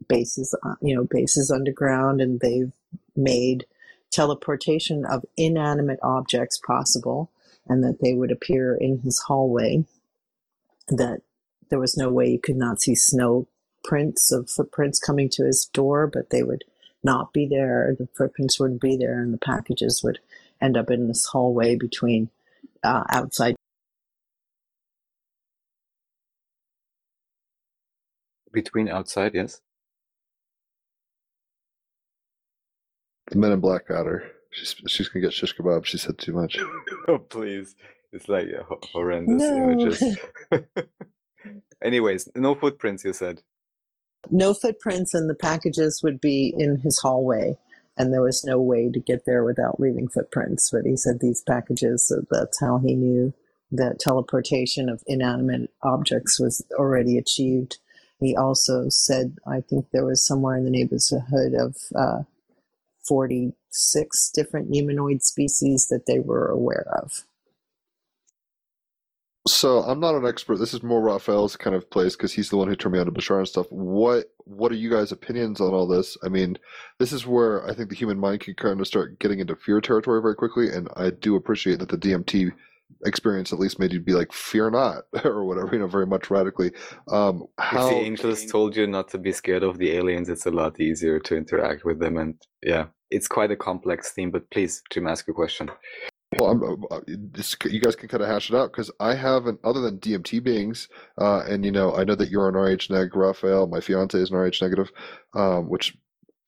bases, 0.08 0.56
uh, 0.64 0.76
you 0.82 0.96
know, 0.96 1.04
bases 1.04 1.52
underground, 1.52 2.22
and 2.22 2.40
they've 2.40 2.72
made 3.16 3.66
teleportation 4.12 5.06
of 5.06 5.26
inanimate 5.38 6.00
objects 6.02 6.60
possible, 6.66 7.30
and 7.68 7.84
that 7.84 8.00
they 8.02 8.14
would 8.14 8.32
appear 8.32 8.76
in 8.76 9.00
his 9.00 9.20
hallway. 9.28 9.86
That 10.88 11.22
there 11.70 11.80
was 11.80 11.98
no 11.98 12.10
way 12.10 12.30
you 12.30 12.40
could 12.40 12.58
not 12.58 12.82
see 12.82 12.96
snow 12.96 13.48
prints 13.84 14.32
of 14.32 14.50
footprints 14.50 15.00
coming 15.00 15.30
to 15.30 15.46
his 15.46 15.66
door, 15.66 16.08
but 16.08 16.30
they 16.30 16.44
would 16.44 16.64
not 17.04 17.34
be 17.34 17.48
there. 17.48 17.96
The 17.98 18.08
footprints 18.16 18.60
wouldn't 18.60 18.82
be 18.82 18.98
there, 18.98 19.20
and 19.22 19.34
the 19.34 19.38
packages 19.38 20.04
would 20.04 20.20
end 20.62 20.78
up 20.78 20.90
in 20.90 21.08
this 21.08 21.26
hallway 21.26 21.76
between 21.76 22.30
uh, 22.84 23.04
outside. 23.10 23.56
Between 28.52 28.88
outside, 28.88 29.34
yes. 29.36 29.62
The 33.32 33.38
Men 33.38 33.52
in 33.54 33.60
Black 33.60 33.88
got 33.88 34.06
her. 34.06 34.24
She's 34.52 34.76
she's 34.88 35.10
gonna 35.10 35.26
get 35.26 35.34
shish 35.34 35.56
kebab. 35.56 35.86
She 35.86 35.98
said 35.98 36.18
too 36.18 36.34
much. 36.34 36.58
oh, 37.08 37.18
please. 37.18 37.76
It's 38.14 38.30
like 38.30 38.48
uh, 38.58 38.76
horrendous 38.94 39.42
No. 39.42 39.72
images. 39.72 40.18
Anyways, 41.84 42.30
no 42.36 42.56
footprints, 42.56 43.04
you 43.04 43.14
said. 43.14 43.42
no 44.32 44.54
footprints, 44.54 45.14
and 45.14 45.30
the 45.30 45.36
packages 45.36 46.02
would 46.04 46.22
be 46.22 46.54
in 46.58 46.78
his 46.78 47.00
hallway. 47.00 47.58
And 47.98 48.12
there 48.14 48.22
was 48.22 48.44
no 48.44 48.60
way 48.62 48.90
to 48.92 49.00
get 49.00 49.26
there 49.26 49.44
without 49.46 49.80
leaving 49.80 50.08
footprints. 50.10 50.70
But 50.70 50.86
he 50.86 50.98
said 50.98 51.20
these 51.22 51.42
packages, 51.42 52.08
so 52.08 52.24
that's 52.30 52.60
how 52.60 52.80
he 52.80 52.94
knew 52.96 53.34
that 53.72 54.00
teleportation 54.00 54.90
of 54.90 55.02
inanimate 55.08 55.70
objects 55.82 56.40
was 56.40 56.66
already 56.74 57.18
achieved. 57.18 57.78
He 58.20 58.36
also 58.36 58.90
said, 58.90 59.38
I 59.48 59.62
think 59.62 59.88
there 59.92 60.06
was 60.06 60.26
somewhere 60.26 60.58
in 60.58 60.66
the 60.66 60.72
neighborhood 60.72 61.54
of 61.54 61.78
uh, 61.96 62.24
46 63.08 64.32
different 64.34 64.74
humanoid 64.74 65.24
species 65.24 65.88
that 65.90 66.06
they 66.08 66.20
were 66.20 66.48
aware 66.48 66.86
of. 67.02 67.24
So 69.48 69.84
I'm 69.84 70.00
not 70.00 70.16
an 70.16 70.26
expert. 70.26 70.58
This 70.58 70.74
is 70.74 70.82
more 70.82 71.02
Raphael's 71.02 71.56
kind 71.56 71.76
of 71.76 71.90
place 71.92 72.16
because 72.16 72.34
he's 72.34 72.50
the 72.50 72.58
one 72.58 72.68
who 72.68 72.76
turned 72.76 72.94
me 72.94 73.00
on 73.00 73.06
to 73.06 73.12
Bashar 73.12 73.38
and 73.38 73.48
stuff. 73.48 73.68
What 73.70 74.32
What 74.46 74.72
are 74.72 74.76
you 74.76 74.90
guys' 74.90 75.12
opinions 75.12 75.62
on 75.62 75.72
all 75.72 75.88
this? 75.88 76.18
I 76.24 76.30
mean, 76.30 76.58
this 76.98 77.12
is 77.14 77.28
where 77.28 77.64
I 77.70 77.76
think 77.76 77.90
the 77.90 77.96
human 77.96 78.20
mind 78.20 78.42
can 78.42 78.56
kind 78.56 78.80
of 78.80 78.88
start 78.88 79.20
getting 79.20 79.40
into 79.40 79.56
fear 79.56 79.82
territory 79.82 80.20
very 80.20 80.36
quickly, 80.36 80.70
and 80.70 80.90
I 80.96 81.12
do 81.12 81.36
appreciate 81.36 81.78
that 81.80 81.90
the 81.90 81.98
DMT 81.98 82.54
experience 83.04 83.52
at 83.52 83.60
least 83.60 83.80
made 83.80 83.94
you 83.94 84.00
be 84.00 84.14
like, 84.14 84.32
"Fear 84.32 84.72
not," 84.72 85.04
or 85.26 85.46
whatever, 85.46 85.70
you 85.74 85.80
know, 85.80 85.88
very 85.88 86.08
much 86.08 86.30
radically. 86.30 86.72
Um, 87.10 87.46
If 87.60 87.72
the 87.72 87.96
angels 87.96 88.46
told 88.46 88.76
you 88.76 88.88
not 88.88 89.10
to 89.10 89.18
be 89.18 89.32
scared 89.32 89.64
of 89.64 89.78
the 89.78 89.92
aliens, 89.92 90.30
it's 90.30 90.46
a 90.46 90.52
lot 90.52 90.80
easier 90.80 91.20
to 91.20 91.36
interact 91.36 91.86
with 91.86 92.00
them. 92.00 92.18
And 92.18 92.36
yeah, 92.64 92.88
it's 93.12 93.28
quite 93.28 93.52
a 93.52 93.56
complex 93.56 94.12
theme, 94.12 94.32
but 94.32 94.50
please, 94.52 94.82
Jim, 94.92 95.08
ask 95.08 95.28
a 95.28 95.34
question. 95.34 95.70
Well, 96.38 96.52
I'm, 96.52 96.84
uh, 96.92 97.00
you 97.08 97.80
guys 97.80 97.96
can 97.96 98.10
kind 98.10 98.22
of 98.22 98.28
hash 98.28 98.50
it 98.50 98.56
out 98.56 98.72
because 98.72 98.92
I 99.00 99.14
haven't, 99.14 99.60
other 99.64 99.80
than 99.80 100.00
DMT 100.00 100.44
beings, 100.44 100.90
uh, 101.18 101.44
and 101.48 101.64
you 101.64 101.72
know, 101.72 101.96
I 101.96 102.04
know 102.04 102.16
that 102.16 102.30
you're 102.30 102.50
an 102.50 102.56
RH 102.56 102.94
neg, 102.94 103.16
Raphael. 103.16 103.68
My 103.68 103.80
fiance 103.80 104.18
is 104.20 104.32
an 104.32 104.38
RH 104.38 104.62
negative, 104.62 104.92
um, 105.34 105.70
which 105.70 105.96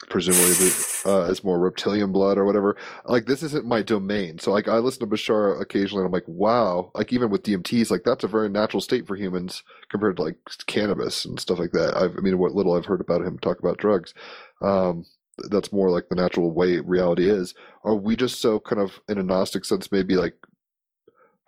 presumably 0.10 0.70
uh, 1.06 1.30
is 1.30 1.44
more 1.44 1.60
reptilian 1.60 2.12
blood 2.12 2.38
or 2.38 2.46
whatever. 2.46 2.78
Like 3.06 3.26
this 3.26 3.44
isn't 3.44 3.66
my 3.66 3.82
domain, 3.82 4.40
so 4.40 4.52
like 4.52 4.68
I 4.68 4.78
listen 4.78 5.00
to 5.02 5.16
Bashar 5.16 5.60
occasionally, 5.62 6.02
and 6.02 6.08
I'm 6.08 6.12
like, 6.12 6.28
wow. 6.28 6.92
Like 6.96 7.12
even 7.14 7.30
with 7.30 7.44
DMTs, 7.44 7.92
like 7.92 8.04
that's 8.04 8.24
a 8.24 8.28
very 8.28 8.50
natural 8.50 8.82
state 8.82 9.08
for 9.08 9.16
humans 9.16 9.64
compared 9.90 10.18
to 10.18 10.24
like 10.24 10.38
cannabis 10.68 11.26
and 11.26 11.40
stuff 11.40 11.60
like 11.60 11.72
that. 11.72 11.96
I've, 11.96 12.16
I 12.18 12.22
mean, 12.22 12.38
what 12.38 12.54
little 12.54 12.76
I've 12.76 12.86
heard 12.86 13.02
about 13.02 13.22
him 13.22 13.40
talk 13.40 13.60
about 13.60 13.78
drugs. 13.78 14.14
Um, 14.62 15.06
that's 15.50 15.72
more 15.72 15.90
like 15.92 16.10
the 16.10 16.16
natural 16.16 16.52
way 16.52 16.80
reality 16.80 17.30
is. 17.30 17.54
Are 17.84 17.96
we 17.96 18.16
just 18.16 18.42
so 18.42 18.60
kind 18.60 18.82
of 18.82 19.00
in 19.08 19.18
a 19.18 19.24
Gnostic 19.24 19.66
sense, 19.66 19.92
maybe 19.92 20.16
like 20.16 20.36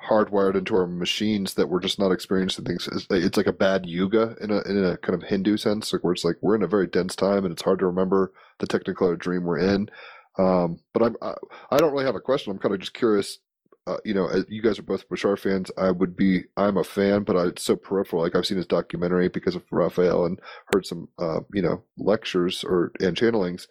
hardwired 0.07 0.55
into 0.55 0.75
our 0.75 0.87
machines 0.87 1.55
that 1.55 1.67
we're 1.67 1.79
just 1.79 1.99
not 1.99 2.11
experiencing 2.11 2.65
things? 2.65 2.87
It's, 2.91 3.37
like 3.37 3.47
a 3.47 3.53
bad 3.53 3.85
yuga 3.85 4.35
in 4.41 4.51
a 4.51 4.61
in 4.61 4.83
a 4.83 4.97
kind 4.97 5.21
of 5.21 5.27
Hindu 5.27 5.57
sense, 5.57 5.93
like 5.93 6.03
where 6.03 6.13
it's 6.13 6.23
like 6.23 6.37
we're 6.41 6.55
in 6.55 6.63
a 6.63 6.67
very 6.67 6.87
dense 6.87 7.15
time 7.15 7.45
and 7.45 7.51
it's 7.51 7.61
hard 7.61 7.79
to 7.79 7.87
remember 7.87 8.31
the 8.59 8.67
Technicolor 8.67 9.17
dream 9.17 9.43
we're 9.43 9.59
in. 9.59 9.89
Um, 10.37 10.79
but 10.93 11.03
I'm 11.03 11.15
I, 11.21 11.33
I 11.71 11.77
don't 11.77 11.91
really 11.91 12.05
have 12.05 12.15
a 12.15 12.21
question. 12.21 12.51
I'm 12.51 12.59
kind 12.59 12.73
of 12.73 12.79
just 12.79 12.93
curious. 12.93 13.39
Uh, 13.87 13.97
you 14.05 14.13
know, 14.13 14.29
you 14.49 14.61
guys 14.61 14.77
are 14.77 14.83
both 14.83 15.09
Bashar 15.09 15.39
fans. 15.39 15.71
I 15.77 15.89
would 15.89 16.15
be. 16.15 16.43
I'm 16.55 16.77
a 16.77 16.83
fan, 16.83 17.23
but 17.23 17.35
I, 17.35 17.47
it's 17.47 17.63
so 17.63 17.75
peripheral. 17.75 18.21
Like 18.21 18.35
I've 18.35 18.45
seen 18.45 18.57
his 18.57 18.67
documentary 18.67 19.29
because 19.29 19.55
of 19.55 19.63
Raphael 19.71 20.25
and 20.25 20.39
heard 20.73 20.85
some, 20.85 21.07
uh, 21.17 21.39
you 21.53 21.61
know, 21.61 21.83
lectures 21.97 22.63
or 22.63 22.91
and 22.99 23.17
channelings, 23.17 23.67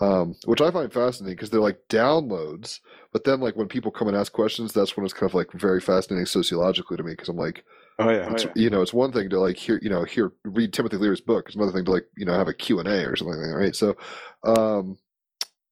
um, 0.00 0.34
which 0.44 0.60
I 0.60 0.70
find 0.70 0.92
fascinating 0.92 1.36
because 1.36 1.50
they're 1.50 1.60
like 1.60 1.80
downloads. 1.88 2.80
But 3.12 3.24
then, 3.24 3.40
like 3.40 3.56
when 3.56 3.68
people 3.68 3.90
come 3.90 4.08
and 4.08 4.16
ask 4.16 4.32
questions, 4.32 4.72
that's 4.72 4.96
when 4.96 5.04
it's 5.04 5.14
kind 5.14 5.30
of 5.30 5.34
like 5.34 5.52
very 5.52 5.80
fascinating 5.80 6.26
sociologically 6.26 6.96
to 6.96 7.02
me 7.02 7.12
because 7.12 7.28
I'm 7.28 7.36
like, 7.36 7.64
Oh, 8.00 8.10
yeah. 8.10 8.30
it's, 8.32 8.46
you 8.54 8.70
know, 8.70 8.80
it's 8.80 8.94
one 8.94 9.10
thing 9.10 9.28
to 9.30 9.40
like 9.40 9.56
hear, 9.56 9.80
you 9.82 9.90
know, 9.90 10.04
hear 10.04 10.32
read 10.44 10.72
Timothy 10.72 10.96
Leary's 10.98 11.20
book. 11.20 11.46
It's 11.46 11.56
another 11.56 11.72
thing 11.72 11.84
to 11.86 11.90
like, 11.90 12.06
you 12.16 12.24
know, 12.24 12.34
have 12.34 12.46
a 12.46 12.54
Q 12.54 12.78
and 12.78 12.86
A 12.88 13.04
or 13.04 13.16
something 13.16 13.36
like 13.36 13.48
that, 13.50 13.56
right? 13.56 13.74
So, 13.74 13.96
um, 14.44 14.98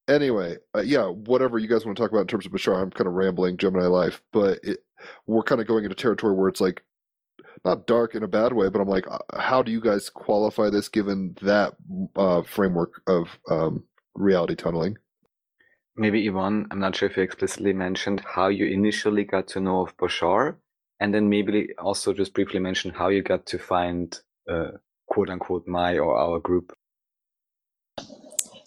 anyway, 0.09 0.57
uh, 0.75 0.81
yeah, 0.81 1.07
whatever 1.07 1.59
you 1.59 1.69
guys 1.69 1.85
want 1.85 1.97
to 1.97 2.03
talk 2.03 2.11
about 2.11 2.23
in 2.23 2.27
terms 2.27 2.47
of 2.47 2.53
Bashar, 2.53 2.83
I'm 2.83 2.91
kind 2.91 3.07
of 3.07 3.15
rambling 3.15 3.59
Gemini 3.59 3.87
life, 3.87 4.23
but 4.33 4.59
it, 4.65 4.81
we're 5.27 5.45
kind 5.45 5.61
of 5.61 5.69
going 5.69 5.85
into 5.85 5.95
territory 5.95 6.35
where 6.35 6.49
it's 6.49 6.61
like 6.61 6.83
not 7.65 7.87
dark 7.87 8.17
in 8.17 8.25
a 8.25 8.29
bad 8.29 8.53
way, 8.53 8.69
but 8.69 8.81
I'm 8.81 8.89
like, 8.89 9.07
uh, 9.09 9.19
how 9.39 9.63
do 9.63 9.71
you 9.71 9.81
guys 9.81 10.11
qualify 10.11 10.69
this 10.69 10.89
given 10.89 11.37
that 11.43 11.75
uh, 12.17 12.43
framework 12.43 13.03
of 13.07 13.39
um, 13.49 13.85
reality 14.17 14.55
tunneling? 14.57 14.97
Maybe 15.97 16.27
Yvonne, 16.27 16.67
I'm 16.71 16.79
not 16.81 16.95
sure 16.97 17.09
if 17.09 17.17
you 17.17 17.23
explicitly 17.23 17.73
mentioned 17.73 18.21
how 18.21 18.49
you 18.49 18.67
initially 18.67 19.25
got 19.25 19.49
to 19.49 19.61
know 19.61 19.81
of 19.83 19.97
Bashar, 19.97 20.57
and 21.01 21.15
then 21.15 21.29
maybe 21.31 21.69
also 21.79 22.13
just 22.13 22.35
briefly 22.35 22.61
mention 22.61 22.91
how 22.93 23.09
you 23.09 23.23
got 23.23 23.47
to 23.47 23.59
find 23.59 24.19
uh, 24.51 24.73
quote 25.07 25.31
unquote 25.31 25.67
my 25.67 25.97
or 25.99 26.17
our 26.17 26.39
group. 26.39 26.73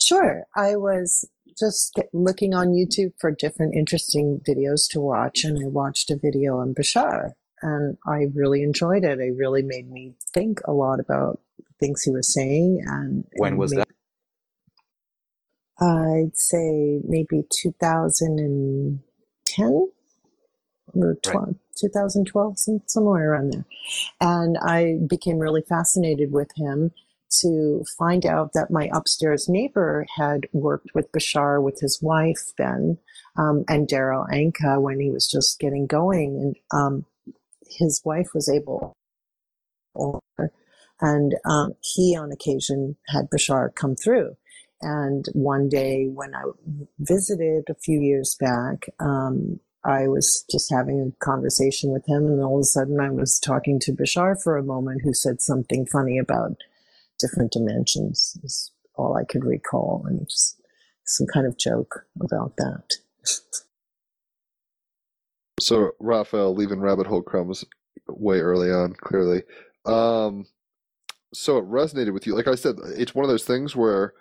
Sure. 0.02 0.44
I 0.56 0.76
was 0.76 1.30
just 1.60 2.00
looking 2.14 2.54
on 2.54 2.70
YouTube 2.70 3.14
for 3.20 3.32
different 3.32 3.76
interesting 3.76 4.42
videos 4.48 4.90
to 4.92 5.00
watch, 5.02 5.44
and 5.44 5.64
I 5.64 5.68
watched 5.68 6.10
a 6.10 6.16
video 6.16 6.58
on 6.58 6.74
Bashar. 6.74 7.34
and 7.62 7.98
I 8.08 8.28
really 8.34 8.64
enjoyed 8.64 9.04
it. 9.04 9.20
It 9.20 9.36
really 9.38 9.62
made 9.64 9.90
me 9.92 10.16
think 10.34 10.62
a 10.66 10.72
lot 10.74 11.00
about 11.00 11.42
things 11.80 12.04
he 12.04 12.12
was 12.12 12.34
saying. 12.34 12.84
And 12.88 13.26
When 13.34 13.54
and 13.54 13.60
was 13.60 13.74
made, 13.74 13.80
that? 13.82 13.88
I'd 15.82 16.36
say 16.36 17.02
maybe 17.06 17.44
2010 17.52 19.92
or 20.96 21.18
Right. 21.26 21.56
2012, 21.78 22.60
some, 22.60 22.82
somewhere 22.88 23.32
around 23.32 23.54
there. 23.54 23.66
And 24.22 24.58
I 24.60 24.98
became 25.08 25.40
really 25.40 25.62
fascinated 25.62 26.32
with 26.32 26.50
him 26.56 26.92
to 27.42 27.84
find 27.98 28.26
out 28.26 28.54
that 28.54 28.72
my 28.72 28.90
upstairs 28.94 29.48
neighbor 29.48 30.06
had 30.18 30.48
worked 30.52 30.90
with 30.96 31.12
Bashar 31.12 31.62
with 31.64 31.80
his 31.80 32.02
wife 32.02 32.52
then 32.58 32.98
um, 33.38 33.64
and 33.70 33.88
Darryl 33.88 34.28
Anka 34.30 34.82
when 34.82 35.00
he 35.00 35.12
was 35.12 35.30
just 35.30 35.60
getting 35.60 35.86
going. 35.88 36.56
And 36.72 36.80
um, 36.80 37.06
his 37.68 38.02
wife 38.04 38.30
was 38.34 38.50
able, 38.50 38.94
and 41.02 41.36
um, 41.46 41.74
he 41.82 42.16
on 42.18 42.32
occasion 42.32 42.98
had 43.08 43.30
Bashar 43.30 43.74
come 43.76 43.96
through. 43.96 44.36
And 44.82 45.26
one 45.34 45.68
day 45.68 46.08
when 46.08 46.34
I 46.34 46.44
visited 47.00 47.70
a 47.70 47.76
few 47.76 48.00
years 48.00 48.36
back, 48.40 48.86
um, 49.00 49.60
I 49.84 50.08
was 50.08 50.46
just 50.50 50.72
having 50.72 51.00
a 51.00 51.26
conversation 51.26 51.92
with 51.92 52.08
him, 52.08 52.26
and 52.26 52.44
all 52.44 52.58
of 52.58 52.62
a 52.62 52.66
sudden 52.66 53.00
I 53.00 53.10
was 53.10 53.40
talking 53.40 53.80
to 53.82 53.94
Bashar 53.94 54.42
for 54.42 54.58
a 54.58 54.64
moment, 54.64 55.02
who 55.04 55.14
said 55.14 55.42
something 55.42 55.86
funny 55.86 56.18
about 56.18 56.58
different 57.18 57.52
dimensions, 57.52 58.38
is 58.44 58.72
all 58.96 59.16
I 59.16 59.24
could 59.24 59.46
recall, 59.46 60.04
and 60.06 60.28
just 60.28 60.62
some 61.06 61.28
kind 61.28 61.46
of 61.46 61.58
joke 61.58 62.06
about 62.22 62.56
that. 62.58 62.96
So 65.60 65.92
Raphael 66.00 66.56
leaving 66.56 66.80
rabbit 66.80 67.08
hole 67.08 67.22
crumbs 67.22 67.66
way 68.08 68.40
early 68.40 68.72
on, 68.72 68.94
clearly. 68.94 69.44
Um, 69.86 70.46
so 71.34 71.58
it 71.58 71.66
resonated 71.66 72.14
with 72.14 72.26
you. 72.26 72.36
Like 72.36 72.48
I 72.48 72.56
said, 72.56 72.76
it's 72.96 73.14
one 73.14 73.26
of 73.26 73.30
those 73.30 73.44
things 73.44 73.76
where 73.76 74.14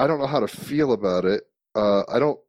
I 0.00 0.06
don't 0.06 0.18
know 0.18 0.26
how 0.26 0.40
to 0.40 0.48
feel 0.48 0.92
about 0.92 1.24
it. 1.26 1.42
Uh, 1.74 2.02
I 2.08 2.18
don't, 2.18 2.40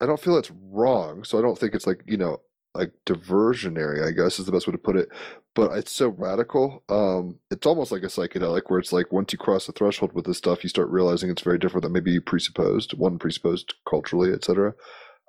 I 0.00 0.06
don't 0.06 0.20
feel 0.20 0.36
it's 0.38 0.52
wrong. 0.70 1.24
So 1.24 1.38
I 1.38 1.42
don't 1.42 1.58
think 1.58 1.74
it's 1.74 1.86
like 1.86 2.02
you 2.06 2.16
know, 2.16 2.38
like 2.74 2.92
diversionary. 3.04 4.06
I 4.06 4.12
guess 4.12 4.38
is 4.38 4.46
the 4.46 4.52
best 4.52 4.68
way 4.68 4.72
to 4.72 4.78
put 4.78 4.96
it. 4.96 5.08
But 5.56 5.72
it's 5.72 5.90
so 5.90 6.08
radical. 6.10 6.84
Um, 6.88 7.40
it's 7.50 7.66
almost 7.66 7.90
like 7.90 8.04
a 8.04 8.06
psychedelic, 8.06 8.62
where 8.68 8.78
it's 8.78 8.92
like 8.92 9.12
once 9.12 9.32
you 9.32 9.38
cross 9.38 9.66
the 9.66 9.72
threshold 9.72 10.12
with 10.12 10.24
this 10.24 10.38
stuff, 10.38 10.62
you 10.62 10.68
start 10.68 10.88
realizing 10.90 11.30
it's 11.30 11.42
very 11.42 11.58
different 11.58 11.82
than 11.82 11.92
maybe 11.92 12.12
you 12.12 12.20
presupposed. 12.20 12.94
One 12.94 13.18
presupposed 13.18 13.74
culturally, 13.88 14.32
etc. 14.32 14.74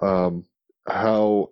Um, 0.04 0.46
how 0.88 1.50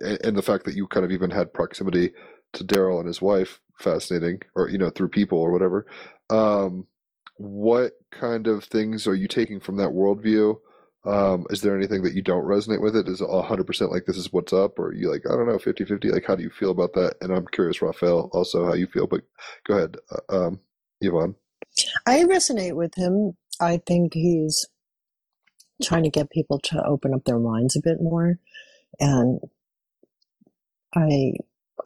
and 0.00 0.36
the 0.36 0.42
fact 0.42 0.64
that 0.66 0.76
you 0.76 0.86
kind 0.86 1.04
of 1.04 1.10
even 1.10 1.30
had 1.30 1.52
proximity 1.52 2.12
to 2.52 2.64
Darryl 2.64 2.98
and 2.98 3.08
his 3.08 3.20
wife, 3.20 3.60
fascinating, 3.80 4.40
or 4.54 4.68
you 4.68 4.78
know, 4.78 4.90
through 4.90 5.08
people 5.08 5.38
or 5.38 5.50
whatever. 5.50 5.86
Um, 6.30 6.86
what 7.36 7.92
kind 8.10 8.46
of 8.46 8.64
things 8.64 9.06
are 9.06 9.14
you 9.14 9.28
taking 9.28 9.60
from 9.60 9.76
that 9.76 9.90
worldview? 9.90 10.56
Um, 11.04 11.46
is 11.50 11.62
there 11.62 11.76
anything 11.76 12.02
that 12.04 12.14
you 12.14 12.22
don't 12.22 12.44
resonate 12.44 12.82
with 12.82 12.96
it? 12.96 13.08
Is 13.08 13.20
it 13.20 13.28
100% 13.28 13.90
like 13.90 14.06
this 14.06 14.16
is 14.16 14.32
what's 14.32 14.52
up? 14.52 14.78
Or 14.78 14.88
are 14.88 14.94
you 14.94 15.10
like, 15.10 15.22
I 15.28 15.32
don't 15.34 15.48
know, 15.48 15.58
50 15.58 15.84
50? 15.84 16.08
Like, 16.10 16.26
how 16.26 16.36
do 16.36 16.42
you 16.44 16.50
feel 16.50 16.70
about 16.70 16.94
that? 16.94 17.16
And 17.20 17.32
I'm 17.32 17.46
curious, 17.46 17.82
Raphael, 17.82 18.30
also 18.32 18.66
how 18.66 18.74
you 18.74 18.86
feel, 18.86 19.06
but 19.08 19.22
go 19.66 19.76
ahead, 19.76 19.96
uh, 20.30 20.46
um, 20.46 20.60
Yvonne. 21.00 21.34
I 22.06 22.24
resonate 22.24 22.74
with 22.74 22.94
him. 22.96 23.36
I 23.60 23.78
think 23.78 24.14
he's 24.14 24.66
trying 25.82 26.04
to 26.04 26.10
get 26.10 26.30
people 26.30 26.58
to 26.60 26.84
open 26.84 27.14
up 27.14 27.24
their 27.24 27.38
minds 27.38 27.76
a 27.76 27.82
bit 27.82 28.00
more, 28.00 28.38
and 29.00 29.40
I 30.94 31.34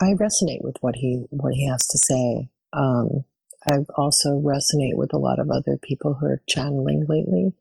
I 0.00 0.14
resonate 0.14 0.62
with 0.62 0.76
what 0.80 0.96
he 0.96 1.26
what 1.30 1.54
he 1.54 1.66
has 1.68 1.86
to 1.88 1.98
say. 1.98 2.48
Um, 2.72 3.24
I 3.68 3.78
also 3.96 4.40
resonate 4.40 4.94
with 4.94 5.12
a 5.12 5.18
lot 5.18 5.38
of 5.38 5.50
other 5.50 5.76
people 5.76 6.14
who 6.14 6.26
are 6.26 6.42
channeling 6.48 7.04
lately. 7.08 7.52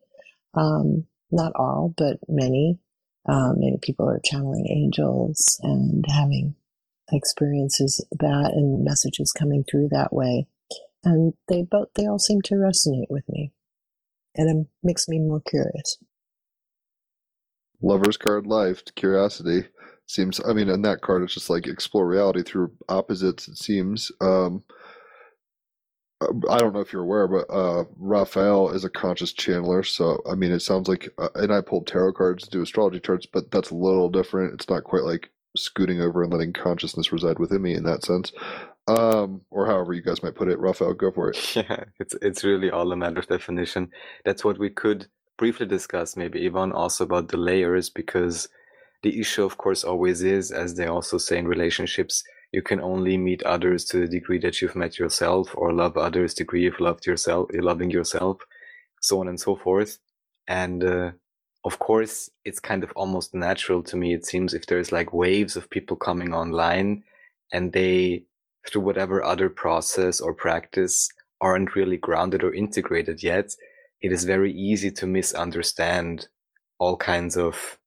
Um, 0.54 1.06
not 1.32 1.52
all, 1.56 1.94
but 1.98 2.18
many. 2.28 2.80
Um, 3.28 3.56
many 3.58 3.80
people 3.82 4.08
are 4.08 4.22
channeling 4.24 4.68
angels 4.70 5.60
and 5.64 6.06
having 6.08 6.56
experiences 7.12 8.06
that 8.12 8.52
and 8.54 8.84
messages 8.84 9.32
coming 9.32 9.64
through 9.64 9.90
that 9.90 10.14
way. 10.14 10.48
And 11.04 11.34
they 11.48 11.64
both 11.64 11.90
they 11.96 12.06
all 12.08 12.20
seem 12.20 12.42
to 12.44 12.56
resonate 12.56 13.10
with 13.10 13.28
me, 13.30 13.52
and 14.36 14.50
it 14.50 14.68
makes 14.84 15.08
me 15.08 15.20
more 15.20 15.42
curious. 15.42 15.98
Lover's 17.82 18.18
card 18.18 18.48
life, 18.48 18.84
to 18.86 18.94
curiosity 18.94 19.68
seems, 20.08 20.40
I 20.48 20.54
mean, 20.54 20.70
in 20.70 20.82
that 20.84 21.02
card, 21.02 21.24
it's 21.24 21.34
just 21.34 21.50
like 21.50 21.68
explore 21.68 22.08
reality 22.08 22.42
through 22.44 22.72
opposites, 22.90 23.48
it 23.48 23.58
seems. 23.58 24.12
Um, 24.22 24.64
I 26.22 26.58
don't 26.60 26.74
know 26.74 26.80
if 26.80 26.94
you're 26.94 27.04
aware, 27.04 27.28
but 27.28 27.46
uh, 27.52 27.84
Raphael 27.98 28.70
is 28.70 28.86
a 28.86 28.90
conscious 28.90 29.34
channeler. 29.34 29.86
So, 29.86 30.22
I 30.30 30.36
mean, 30.36 30.52
it 30.52 30.62
sounds 30.62 30.88
like, 30.88 31.10
uh, 31.18 31.30
and 31.36 31.54
I 31.54 31.62
pulled 31.62 31.88
tarot 31.88 32.14
cards 32.14 32.46
to 32.46 32.50
do 32.50 32.62
astrology 32.62 33.00
charts, 33.02 33.26
but 33.26 33.52
that's 33.52 33.70
a 33.70 33.76
little 33.76 34.10
different. 34.10 34.54
It's 34.54 34.70
not 34.70 34.86
quite 34.86 35.04
like 35.04 35.30
scooting 35.58 36.02
over 36.02 36.24
and 36.24 36.32
letting 36.32 36.54
consciousness 36.54 37.12
reside 37.12 37.40
within 37.40 37.62
me 37.62 37.76
in 37.76 37.84
that 37.84 38.04
sense. 38.04 38.32
Um, 38.88 39.42
or 39.50 39.66
however 39.66 39.94
you 39.94 40.02
guys 40.02 40.24
might 40.24 40.36
put 40.36 40.48
it. 40.48 40.60
Raphael, 40.60 40.94
go 40.94 41.12
for 41.12 41.32
it. 41.32 41.38
Yeah, 41.56 41.84
it's 42.00 42.16
it's 42.22 42.44
really 42.44 42.70
all 42.70 42.92
a 42.92 42.96
matter 42.96 43.20
of 43.20 43.28
definition. 43.28 43.90
That's 44.24 44.46
what 44.46 44.60
we 44.60 44.70
could 44.70 45.08
briefly 45.38 45.66
discuss, 45.66 46.16
maybe 46.16 46.46
Yvonne, 46.46 46.72
also 46.72 47.04
about 47.04 47.28
the 47.28 47.38
layers, 47.38 47.90
because 47.90 48.48
the 49.04 49.20
issue, 49.20 49.44
of 49.44 49.58
course, 49.58 49.84
always 49.84 50.24
is, 50.24 50.52
as 50.52 50.76
they 50.76 50.86
also 50.88 51.18
say 51.18 51.38
in 51.38 51.48
relationships, 51.48 52.24
you 52.52 52.62
can 52.62 52.80
only 52.80 53.18
meet 53.18 53.44
others 53.44 53.86
to 53.86 54.00
the 54.00 54.08
degree 54.08 54.40
that 54.40 54.62
you've 54.62 54.76
met 54.76 54.98
yourself, 55.00 55.52
or 55.56 55.74
love 55.74 55.98
others 55.98 56.34
degree 56.34 56.64
you've 56.64 56.80
loved 56.80 57.06
yourself, 57.06 57.50
loving 57.54 57.92
yourself, 57.92 58.38
so 59.02 59.20
on 59.20 59.28
and 59.28 59.40
so 59.40 59.56
forth. 59.56 59.98
And 60.48 60.84
uh, 60.84 61.12
of 61.64 61.80
course, 61.80 62.30
it's 62.44 62.60
kind 62.60 62.84
of 62.84 62.92
almost 62.96 63.34
natural 63.34 63.84
to 63.84 63.98
me. 63.98 64.14
It 64.14 64.26
seems 64.26 64.54
if 64.54 64.68
there's 64.68 64.92
like 64.92 65.14
waves 65.14 65.56
of 65.56 65.70
people 65.70 65.98
coming 65.98 66.34
online, 66.34 67.04
and 67.52 67.74
they, 67.74 68.24
through 68.68 68.82
whatever 68.82 69.24
other 69.24 69.50
process 69.50 70.22
or 70.22 70.34
practice, 70.34 71.10
aren't 71.42 71.76
really 71.76 71.98
grounded 71.98 72.44
or 72.44 72.54
integrated 72.54 73.22
yet, 73.22 73.54
it 74.02 74.12
is 74.12 74.24
very 74.24 74.54
easy 74.54 74.92
to 74.92 75.08
misunderstand 75.08 76.28
all 76.80 76.98
kinds 76.98 77.38
of 77.38 77.80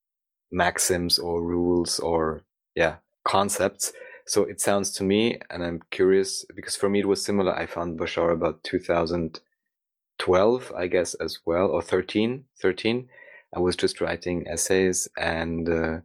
maxims 0.50 1.18
or 1.18 1.42
rules 1.42 1.98
or 1.98 2.42
yeah 2.74 2.96
concepts 3.24 3.92
so 4.28 4.44
it 4.44 4.60
sounds 4.60 4.92
to 4.92 5.02
me 5.02 5.40
and 5.50 5.64
i'm 5.64 5.80
curious 5.90 6.44
because 6.54 6.76
for 6.76 6.88
me 6.88 7.00
it 7.00 7.08
was 7.08 7.24
similar 7.24 7.52
i 7.56 7.66
found 7.66 7.98
bashar 7.98 8.32
about 8.32 8.62
2012 8.62 10.72
i 10.76 10.86
guess 10.86 11.14
as 11.14 11.40
well 11.46 11.66
or 11.68 11.82
13 11.82 12.44
13 12.60 13.08
i 13.56 13.58
was 13.58 13.74
just 13.74 14.00
writing 14.00 14.46
essays 14.46 15.08
and 15.16 15.68
uh, 15.68 15.98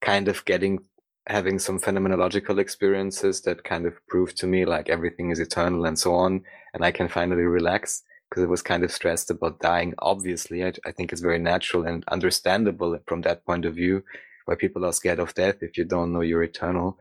kind 0.00 0.28
of 0.28 0.44
getting 0.44 0.78
having 1.26 1.58
some 1.58 1.78
phenomenological 1.78 2.58
experiences 2.58 3.42
that 3.42 3.64
kind 3.64 3.86
of 3.86 3.94
proved 4.08 4.36
to 4.36 4.46
me 4.46 4.64
like 4.64 4.88
everything 4.88 5.30
is 5.30 5.40
eternal 5.40 5.84
and 5.84 5.98
so 5.98 6.14
on 6.14 6.42
and 6.74 6.84
i 6.84 6.90
can 6.90 7.08
finally 7.08 7.42
relax 7.42 8.02
because 8.28 8.44
I 8.44 8.46
was 8.46 8.62
kind 8.62 8.84
of 8.84 8.92
stressed 8.92 9.30
about 9.30 9.58
dying. 9.58 9.92
Obviously, 9.98 10.64
I, 10.64 10.72
I, 10.86 10.92
think 10.92 11.10
it's 11.10 11.20
very 11.20 11.40
natural 11.40 11.84
and 11.84 12.04
understandable 12.06 12.96
from 13.06 13.22
that 13.22 13.44
point 13.44 13.64
of 13.64 13.74
view 13.74 14.04
why 14.44 14.54
people 14.54 14.84
are 14.84 14.92
scared 14.92 15.18
of 15.18 15.34
death 15.34 15.56
if 15.62 15.76
you 15.76 15.84
don't 15.84 16.12
know 16.12 16.20
you're 16.20 16.44
eternal. 16.44 16.96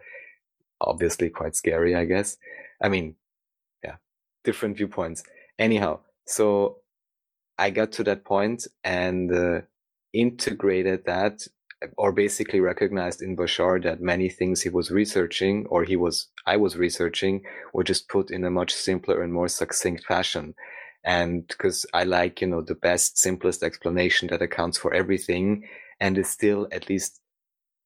Obviously, 0.81 1.29
quite 1.29 1.55
scary, 1.55 1.95
I 1.95 2.05
guess. 2.05 2.37
I 2.81 2.89
mean, 2.89 3.15
yeah, 3.83 3.95
different 4.43 4.77
viewpoints. 4.77 5.23
Anyhow, 5.57 5.99
so 6.25 6.77
I 7.57 7.69
got 7.69 7.91
to 7.93 8.03
that 8.05 8.23
point 8.23 8.67
and 8.83 9.33
uh, 9.33 9.61
integrated 10.13 11.05
that 11.05 11.41
or 11.97 12.11
basically 12.11 12.59
recognized 12.59 13.21
in 13.21 13.37
Bashar 13.37 13.81
that 13.83 14.01
many 14.01 14.29
things 14.29 14.61
he 14.61 14.69
was 14.69 14.91
researching 14.91 15.65
or 15.69 15.83
he 15.83 15.95
was 15.95 16.27
I 16.45 16.57
was 16.57 16.75
researching 16.75 17.43
were 17.73 17.83
just 17.83 18.09
put 18.09 18.31
in 18.31 18.43
a 18.43 18.49
much 18.49 18.73
simpler 18.73 19.21
and 19.21 19.31
more 19.31 19.47
succinct 19.47 20.03
fashion 20.03 20.55
and 21.03 21.47
because 21.47 21.85
I 21.93 22.03
like, 22.03 22.41
you 22.41 22.47
know, 22.47 22.61
the 22.61 22.75
best, 22.75 23.17
simplest 23.17 23.63
explanation 23.63 24.27
that 24.29 24.41
accounts 24.41 24.77
for 24.77 24.93
everything 24.93 25.67
and 25.99 26.17
is 26.17 26.29
still 26.29 26.67
at 26.71 26.89
least 26.89 27.21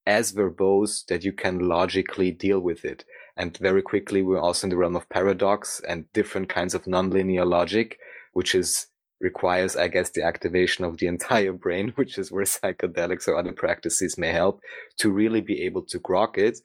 as 0.06 0.34
verbose 0.34 1.06
that 1.08 1.24
you 1.24 1.32
can 1.32 1.60
logically 1.60 2.32
deal 2.32 2.60
with 2.60 2.84
it. 2.84 3.06
And 3.36 3.58
very 3.58 3.82
quickly, 3.82 4.22
we're 4.22 4.40
also 4.40 4.68
in 4.68 4.70
the 4.70 4.78
realm 4.78 4.96
of 4.96 5.10
paradox 5.10 5.82
and 5.88 6.12
different 6.14 6.50
kinds 6.50 6.74
of 6.74 6.86
nonlinear 6.86 7.48
logic, 7.48 7.98
which 8.34 8.54
is 8.54 8.88
requires, 9.20 9.76
I 9.76 9.88
guess, 9.88 10.10
the 10.10 10.24
activation 10.24 10.84
of 10.84 10.98
the 10.98 11.08
entire 11.16 11.54
brain, 11.54 11.94
which 11.96 12.18
is 12.18 12.32
where 12.32 12.44
psychedelics 12.44 13.28
or 13.28 13.38
other 13.38 13.54
practices 13.54 14.18
may 14.18 14.32
help 14.32 14.62
to 14.98 15.10
really 15.12 15.42
be 15.42 15.64
able 15.64 15.84
to 15.84 16.00
grok 16.00 16.38
it. 16.38 16.60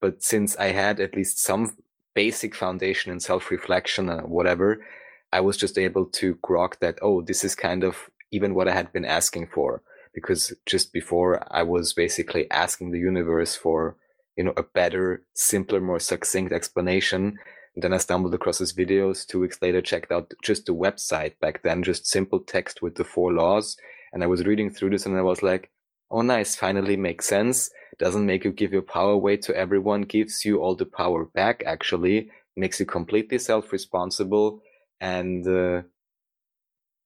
But 0.00 0.22
since 0.22 0.56
I 0.56 0.72
had 0.72 1.00
at 1.00 1.14
least 1.14 1.38
some 1.38 1.76
basic 2.14 2.54
foundation 2.54 3.12
in 3.12 3.20
self-reflection 3.20 4.10
or 4.10 4.26
whatever, 4.26 4.84
I 5.32 5.40
was 5.40 5.56
just 5.56 5.78
able 5.78 6.06
to 6.06 6.34
grok 6.36 6.80
that, 6.80 6.98
oh, 7.00 7.22
this 7.22 7.44
is 7.44 7.54
kind 7.54 7.84
of 7.84 8.10
even 8.32 8.54
what 8.54 8.68
I 8.68 8.72
had 8.72 8.92
been 8.92 9.04
asking 9.04 9.46
for. 9.54 9.82
Because 10.14 10.52
just 10.66 10.92
before 10.92 11.46
I 11.50 11.62
was 11.62 11.92
basically 11.92 12.50
asking 12.50 12.90
the 12.90 12.98
universe 12.98 13.56
for 13.56 13.96
you 14.36 14.44
know, 14.44 14.52
a 14.56 14.62
better, 14.62 15.24
simpler, 15.34 15.80
more 15.80 15.98
succinct 15.98 16.52
explanation. 16.52 17.38
And 17.74 17.84
then 17.84 17.92
I 17.92 17.98
stumbled 17.98 18.34
across 18.34 18.58
his 18.58 18.72
videos. 18.72 19.26
Two 19.26 19.40
weeks 19.40 19.60
later, 19.60 19.80
checked 19.80 20.12
out 20.12 20.32
just 20.42 20.66
the 20.66 20.74
website 20.74 21.38
back 21.40 21.62
then, 21.62 21.82
just 21.82 22.06
simple 22.06 22.40
text 22.40 22.82
with 22.82 22.94
the 22.96 23.04
four 23.04 23.32
laws. 23.32 23.76
And 24.12 24.22
I 24.22 24.26
was 24.26 24.44
reading 24.44 24.70
through 24.70 24.90
this 24.90 25.06
and 25.06 25.16
I 25.16 25.22
was 25.22 25.42
like, 25.42 25.70
oh, 26.10 26.22
nice, 26.22 26.54
finally 26.54 26.96
makes 26.96 27.26
sense. 27.26 27.70
Doesn't 27.98 28.26
make 28.26 28.44
you 28.44 28.52
give 28.52 28.72
your 28.72 28.82
power 28.82 29.12
away 29.12 29.38
to 29.38 29.56
everyone, 29.56 30.02
gives 30.02 30.44
you 30.44 30.60
all 30.60 30.74
the 30.74 30.86
power 30.86 31.24
back, 31.24 31.62
actually, 31.64 32.28
makes 32.56 32.80
you 32.80 32.86
completely 32.86 33.38
self 33.38 33.72
responsible. 33.72 34.62
And, 35.00 35.46
uh, 35.46 35.82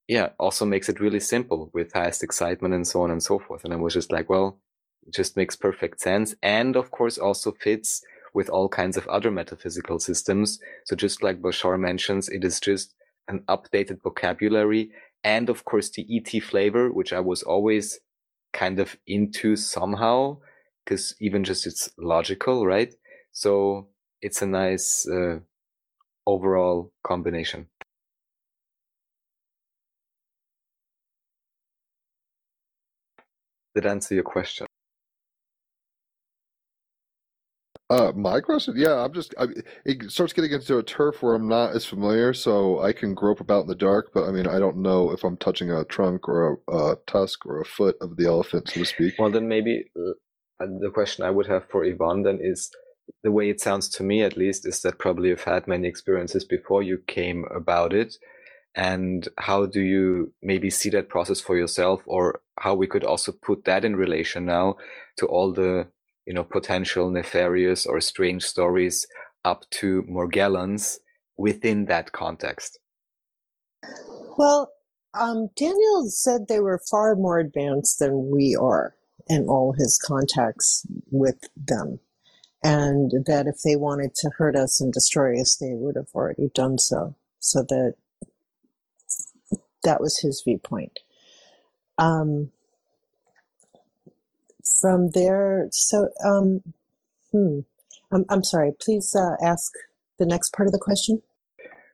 yeah, 0.09 0.31
also 0.39 0.65
makes 0.65 0.89
it 0.89 1.01
really 1.01 1.21
simple 1.21 1.71
with 1.73 1.93
highest 1.93 2.23
excitement 2.23 2.75
and 2.75 2.87
so 2.87 3.03
on 3.03 3.11
and 3.11 3.23
so 3.23 3.39
forth. 3.39 3.65
And 3.65 3.73
I 3.73 3.77
was 3.77 3.95
just 3.95 4.13
like, 4.13 4.29
well, 4.29 4.61
it 5.07 5.15
just 5.15 5.37
makes 5.37 5.57
perfect 5.57 6.01
sense. 6.01 6.35
And 6.43 6.77
of 6.77 6.91
course, 6.91 7.19
also 7.19 7.53
fits 7.53 8.03
with 8.35 8.49
all 8.49 8.69
kinds 8.69 8.97
of 8.97 9.07
other 9.09 9.31
metaphysical 9.31 9.99
systems. 9.99 10.61
So 10.85 10.95
just 10.95 11.23
like 11.23 11.41
Bashar 11.41 11.79
mentions, 11.79 12.29
it 12.29 12.45
is 12.45 12.61
just 12.61 12.95
an 13.29 13.43
updated 13.49 14.03
vocabulary 14.03 14.91
and 15.25 15.49
of 15.49 15.65
course 15.65 15.91
the 15.91 16.07
ET 16.09 16.41
flavor, 16.43 16.93
which 16.93 17.13
I 17.13 17.21
was 17.21 17.43
always 17.43 17.99
kind 18.53 18.79
of 18.79 18.97
into 19.07 19.57
somehow 19.57 20.39
because 20.85 21.17
even 21.21 21.43
just 21.43 21.67
it's 21.67 21.91
logical, 21.99 22.65
right? 22.65 22.95
So 23.33 23.89
it's 24.23 24.41
a 24.43 24.47
nice 24.47 25.09
uh, 25.09 25.41
overall 26.27 26.93
combination. 27.05 27.67
That 33.77 33.87
answer 33.87 34.15
your 34.15 34.25
question? 34.25 34.67
Uh, 37.89 38.11
my 38.17 38.41
question, 38.41 38.75
yeah, 38.77 38.97
I'm 39.05 39.13
just, 39.13 39.33
I, 39.39 39.47
it 39.85 40.11
starts 40.11 40.33
getting 40.33 40.51
into 40.51 40.79
a 40.79 40.83
turf 40.83 41.23
where 41.23 41.37
I'm 41.37 41.47
not 41.47 41.77
as 41.77 41.85
familiar, 41.85 42.33
so 42.35 42.81
I 42.81 42.93
can 42.93 43.15
grope 43.15 43.39
about 43.39 43.63
in 43.63 43.69
the 43.69 43.77
dark, 43.77 44.11
but 44.13 44.25
I 44.25 44.33
mean, 44.33 44.49
I 44.49 44.59
don't 44.59 44.79
know 44.79 45.13
if 45.13 45.23
I'm 45.23 45.37
touching 45.37 45.71
a 45.71 45.85
trunk 45.85 46.29
or 46.29 46.59
a, 46.69 46.77
a 46.77 46.97
tusk 47.07 47.47
or 47.47 47.61
a 47.61 47.65
foot 47.65 47.97
of 48.01 48.17
the 48.17 48.27
elephant, 48.27 48.69
so 48.69 48.81
to 48.81 48.87
speak. 48.87 49.15
Well, 49.21 49.31
then 49.31 49.47
maybe 49.47 49.85
uh, 49.97 50.67
the 50.81 50.91
question 50.93 51.25
I 51.25 51.31
would 51.31 51.47
have 51.47 51.69
for 51.71 51.85
Yvonne 51.85 52.25
then 52.25 52.41
is 52.43 52.71
the 53.23 53.31
way 53.31 53.51
it 53.51 53.61
sounds 53.61 53.89
to 53.91 54.03
me, 54.03 54.23
at 54.23 54.37
least, 54.37 54.67
is 54.67 54.83
that 54.83 54.99
probably 54.99 55.29
you've 55.29 55.45
had 55.45 55.69
many 55.69 55.87
experiences 55.87 56.45
before 56.45 56.83
you 56.83 56.99
came 57.07 57.45
about 57.55 57.93
it. 57.93 58.17
And 58.77 59.27
how 59.39 59.67
do 59.67 59.81
you 59.81 60.33
maybe 60.43 60.71
see 60.71 60.91
that 60.91 61.09
process 61.09 61.41
for 61.41 61.57
yourself, 61.57 62.03
or 62.07 62.41
how 62.59 62.75
we 62.75 62.87
could 62.87 63.05
also 63.05 63.33
put 63.33 63.65
that 63.65 63.85
in 63.85 63.97
relation 63.97 64.45
now 64.45 64.77
to 65.17 65.27
all 65.27 65.53
the 65.53 65.89
you 66.27 66.35
know, 66.35 66.45
potential 66.45 67.09
nefarious 67.09 67.87
or 67.87 68.01
strange 68.01 68.43
stories 68.43 69.07
up 69.45 69.65
to 69.71 70.03
Morgellons 70.03 70.99
within 71.39 71.87
that 71.87 72.13
context? 72.13 72.79
Well, 74.37 74.73
um, 75.19 75.49
Daniel 75.57 76.07
said 76.09 76.49
they 76.49 76.61
were 76.61 76.83
far 76.91 77.15
more 77.15 77.39
advanced 77.39 78.01
than 78.01 78.29
we 78.31 78.57
are 78.61 78.97
in 79.29 79.47
all 79.49 79.73
his 79.73 79.99
contacts 80.05 80.85
with 81.11 81.49
them. 81.57 82.01
And 82.63 83.13
that 83.27 83.47
if 83.47 83.63
they 83.65 83.77
wanted 83.77 84.15
to 84.17 84.31
hurt 84.37 84.57
us 84.57 84.81
and 84.81 84.93
destroy 84.93 85.41
us, 85.41 85.57
they 85.57 85.75
would 85.75 85.95
have 85.95 86.09
already 86.15 86.51
done 86.53 86.79
so. 86.79 87.15
So 87.39 87.63
that 87.63 87.95
that 89.87 90.01
was 90.01 90.19
his 90.19 90.43
viewpoint. 90.45 90.99
Um, 91.97 92.51
from 94.81 95.11
there, 95.11 95.69
so, 95.71 96.09
um, 96.25 96.61
hmm, 97.33 97.61
I'm, 98.13 98.25
I'm 98.29 98.45
sorry, 98.45 98.73
please 98.79 99.15
uh, 99.17 99.37
ask 99.43 99.73
the 100.19 100.27
next 100.27 100.53
part 100.53 100.67
of 100.67 100.73
the 100.73 100.79
question. 100.79 101.23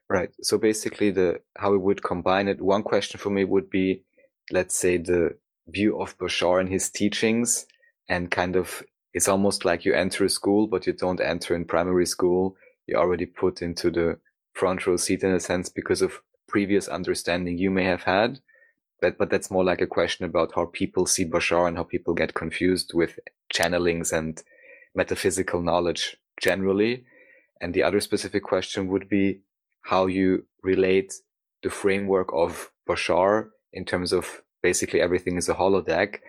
Right. 0.09 0.31
So 0.41 0.57
basically, 0.57 1.11
the 1.11 1.39
how 1.57 1.71
we 1.71 1.77
would 1.77 2.03
combine 2.03 2.47
it. 2.47 2.61
One 2.61 2.83
question 2.83 3.19
for 3.19 3.29
me 3.29 3.45
would 3.45 3.69
be, 3.69 4.03
let's 4.51 4.75
say, 4.75 4.97
the 4.97 5.37
view 5.67 5.99
of 5.99 6.17
Bashar 6.17 6.59
and 6.59 6.69
his 6.69 6.89
teachings, 6.89 7.65
and 8.09 8.29
kind 8.29 8.55
of 8.55 8.83
it's 9.13 9.27
almost 9.27 9.65
like 9.65 9.85
you 9.85 9.93
enter 9.93 10.25
a 10.25 10.29
school, 10.29 10.67
but 10.67 10.85
you 10.85 10.93
don't 10.93 11.21
enter 11.21 11.55
in 11.55 11.65
primary 11.65 12.05
school. 12.05 12.55
You're 12.85 12.99
already 12.99 13.25
put 13.25 13.61
into 13.61 13.89
the 13.89 14.19
front 14.53 14.85
row 14.85 14.97
seat 14.97 15.23
in 15.23 15.31
a 15.31 15.39
sense 15.39 15.69
because 15.69 16.01
of 16.01 16.21
previous 16.53 16.87
understanding 16.97 17.57
you 17.57 17.71
may 17.77 17.85
have 17.93 18.03
had 18.03 18.39
but 19.03 19.17
but 19.17 19.29
that's 19.29 19.51
more 19.51 19.65
like 19.65 19.81
a 19.81 19.93
question 19.97 20.23
about 20.23 20.53
how 20.55 20.65
people 20.81 21.05
see 21.05 21.25
Bashar 21.25 21.67
and 21.67 21.75
how 21.75 21.83
people 21.83 22.13
get 22.13 22.33
confused 22.33 22.91
with 22.93 23.19
channelings 23.53 24.13
and 24.17 24.41
metaphysical 24.95 25.61
knowledge 25.61 26.15
generally. 26.41 27.03
And 27.59 27.73
the 27.73 27.83
other 27.83 27.99
specific 27.99 28.43
question 28.43 28.87
would 28.87 29.09
be 29.09 29.41
how 29.81 30.05
you 30.05 30.45
relate 30.63 31.13
the 31.63 31.69
framework 31.69 32.29
of 32.33 32.71
Bashar 32.87 33.49
in 33.73 33.83
terms 33.83 34.13
of 34.13 34.41
basically 34.61 35.01
everything 35.01 35.35
is 35.37 35.49
a 35.49 35.55
holodeck. 35.55 36.19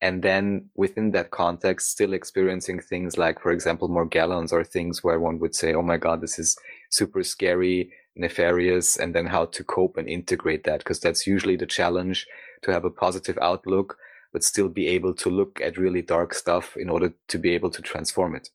And 0.00 0.22
then 0.22 0.70
within 0.74 1.12
that 1.12 1.30
context, 1.30 1.90
still 1.90 2.14
experiencing 2.14 2.80
things 2.80 3.18
like, 3.18 3.40
for 3.40 3.52
example, 3.52 3.88
Morgellons 3.90 4.52
or 4.52 4.64
things 4.64 5.04
where 5.04 5.20
one 5.20 5.38
would 5.38 5.54
say, 5.54 5.74
Oh 5.74 5.82
my 5.82 5.98
God, 5.98 6.22
this 6.22 6.38
is 6.38 6.56
super 6.92 7.22
scary 7.22 7.92
nefarious 8.14 8.96
and 8.96 9.14
then 9.14 9.26
how 9.26 9.46
to 9.46 9.64
cope 9.64 9.96
and 9.96 10.08
integrate 10.08 10.64
that 10.64 10.78
because 10.78 11.00
that's 11.00 11.26
usually 11.26 11.56
the 11.56 11.66
challenge 11.66 12.26
to 12.62 12.70
have 12.70 12.84
a 12.84 12.90
positive 12.90 13.38
outlook 13.40 13.96
but 14.32 14.44
still 14.44 14.68
be 14.68 14.86
able 14.88 15.14
to 15.14 15.30
look 15.30 15.60
at 15.62 15.78
really 15.78 16.02
dark 16.02 16.34
stuff 16.34 16.76
in 16.76 16.88
order 16.88 17.12
to 17.28 17.38
be 17.38 17.50
able 17.50 17.70
to 17.70 17.82
transform 17.82 18.34
it. 18.34 18.48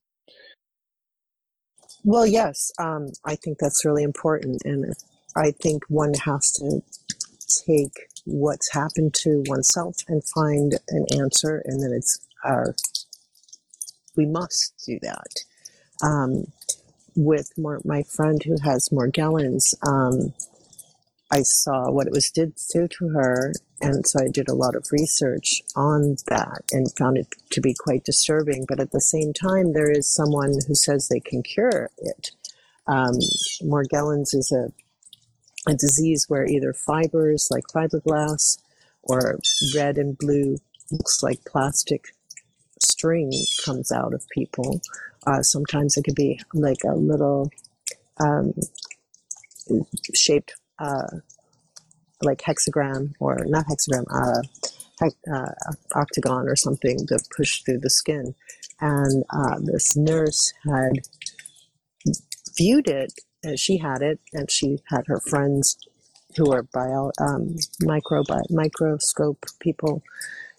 Well 2.04 2.26
yes 2.26 2.70
um, 2.78 3.08
i 3.24 3.34
think 3.34 3.58
that's 3.58 3.84
really 3.84 4.04
important 4.04 4.62
and 4.64 4.94
i 5.36 5.50
think 5.50 5.82
one 5.88 6.14
has 6.14 6.52
to 6.52 6.82
take 7.66 8.08
what's 8.24 8.72
happened 8.72 9.14
to 9.14 9.42
oneself 9.48 9.96
and 10.06 10.22
find 10.24 10.78
an 10.90 11.06
answer 11.18 11.62
and 11.64 11.82
then 11.82 11.92
it's 11.92 12.20
our 12.44 12.74
we 14.18 14.26
must 14.26 14.74
do 14.84 14.98
that. 15.00 15.44
Um, 16.02 16.52
with 17.18 17.52
more, 17.58 17.80
my 17.84 18.04
friend 18.04 18.40
who 18.42 18.56
has 18.62 18.88
Morgellons, 18.90 19.74
um, 19.86 20.32
I 21.30 21.42
saw 21.42 21.90
what 21.90 22.06
it 22.06 22.12
was 22.12 22.30
did 22.30 22.54
do 22.72 22.88
to 22.88 23.08
her, 23.08 23.52
and 23.82 24.06
so 24.06 24.20
I 24.24 24.28
did 24.32 24.48
a 24.48 24.54
lot 24.54 24.74
of 24.74 24.86
research 24.90 25.60
on 25.76 26.16
that 26.28 26.62
and 26.72 26.86
found 26.96 27.18
it 27.18 27.26
to 27.50 27.60
be 27.60 27.74
quite 27.78 28.04
disturbing. 28.04 28.64
But 28.66 28.80
at 28.80 28.92
the 28.92 29.00
same 29.00 29.32
time, 29.34 29.72
there 29.72 29.90
is 29.90 30.12
someone 30.12 30.54
who 30.66 30.74
says 30.74 31.08
they 31.08 31.20
can 31.20 31.42
cure 31.42 31.90
it. 31.98 32.30
Um, 32.86 33.18
Morgellons 33.62 34.34
is 34.34 34.50
a 34.52 34.72
a 35.66 35.74
disease 35.74 36.26
where 36.28 36.46
either 36.46 36.72
fibers 36.72 37.48
like 37.50 37.64
fiberglass 37.74 38.58
or 39.02 39.38
red 39.74 39.98
and 39.98 40.16
blue 40.16 40.56
looks 40.90 41.22
like 41.22 41.44
plastic 41.44 42.06
string 42.80 43.30
comes 43.64 43.92
out 43.92 44.14
of 44.14 44.26
people. 44.30 44.80
Uh, 45.28 45.42
sometimes 45.42 45.96
it 45.96 46.04
could 46.04 46.14
be 46.14 46.40
like 46.54 46.82
a 46.84 46.94
little 46.94 47.50
um, 48.18 48.54
shaped, 50.14 50.54
uh, 50.78 51.08
like 52.22 52.38
hexagram 52.38 53.12
or 53.20 53.44
not 53.46 53.66
hexagram, 53.66 54.04
uh, 54.10 54.42
uh, 55.32 55.72
octagon 55.94 56.48
or 56.48 56.56
something 56.56 57.06
to 57.06 57.18
push 57.36 57.62
through 57.62 57.78
the 57.78 57.90
skin. 57.90 58.34
And 58.80 59.24
uh, 59.30 59.58
this 59.60 59.96
nurse 59.96 60.52
had 60.64 60.92
viewed 62.56 62.88
it, 62.88 63.12
and 63.42 63.58
she 63.58 63.76
had 63.76 64.00
it, 64.02 64.20
and 64.32 64.50
she 64.50 64.78
had 64.86 65.04
her 65.08 65.20
friends 65.20 65.76
who 66.36 66.52
are 66.52 66.62
bio 66.62 67.10
um, 67.20 67.56
micro 67.82 68.22
microscope 68.50 69.44
people 69.60 70.02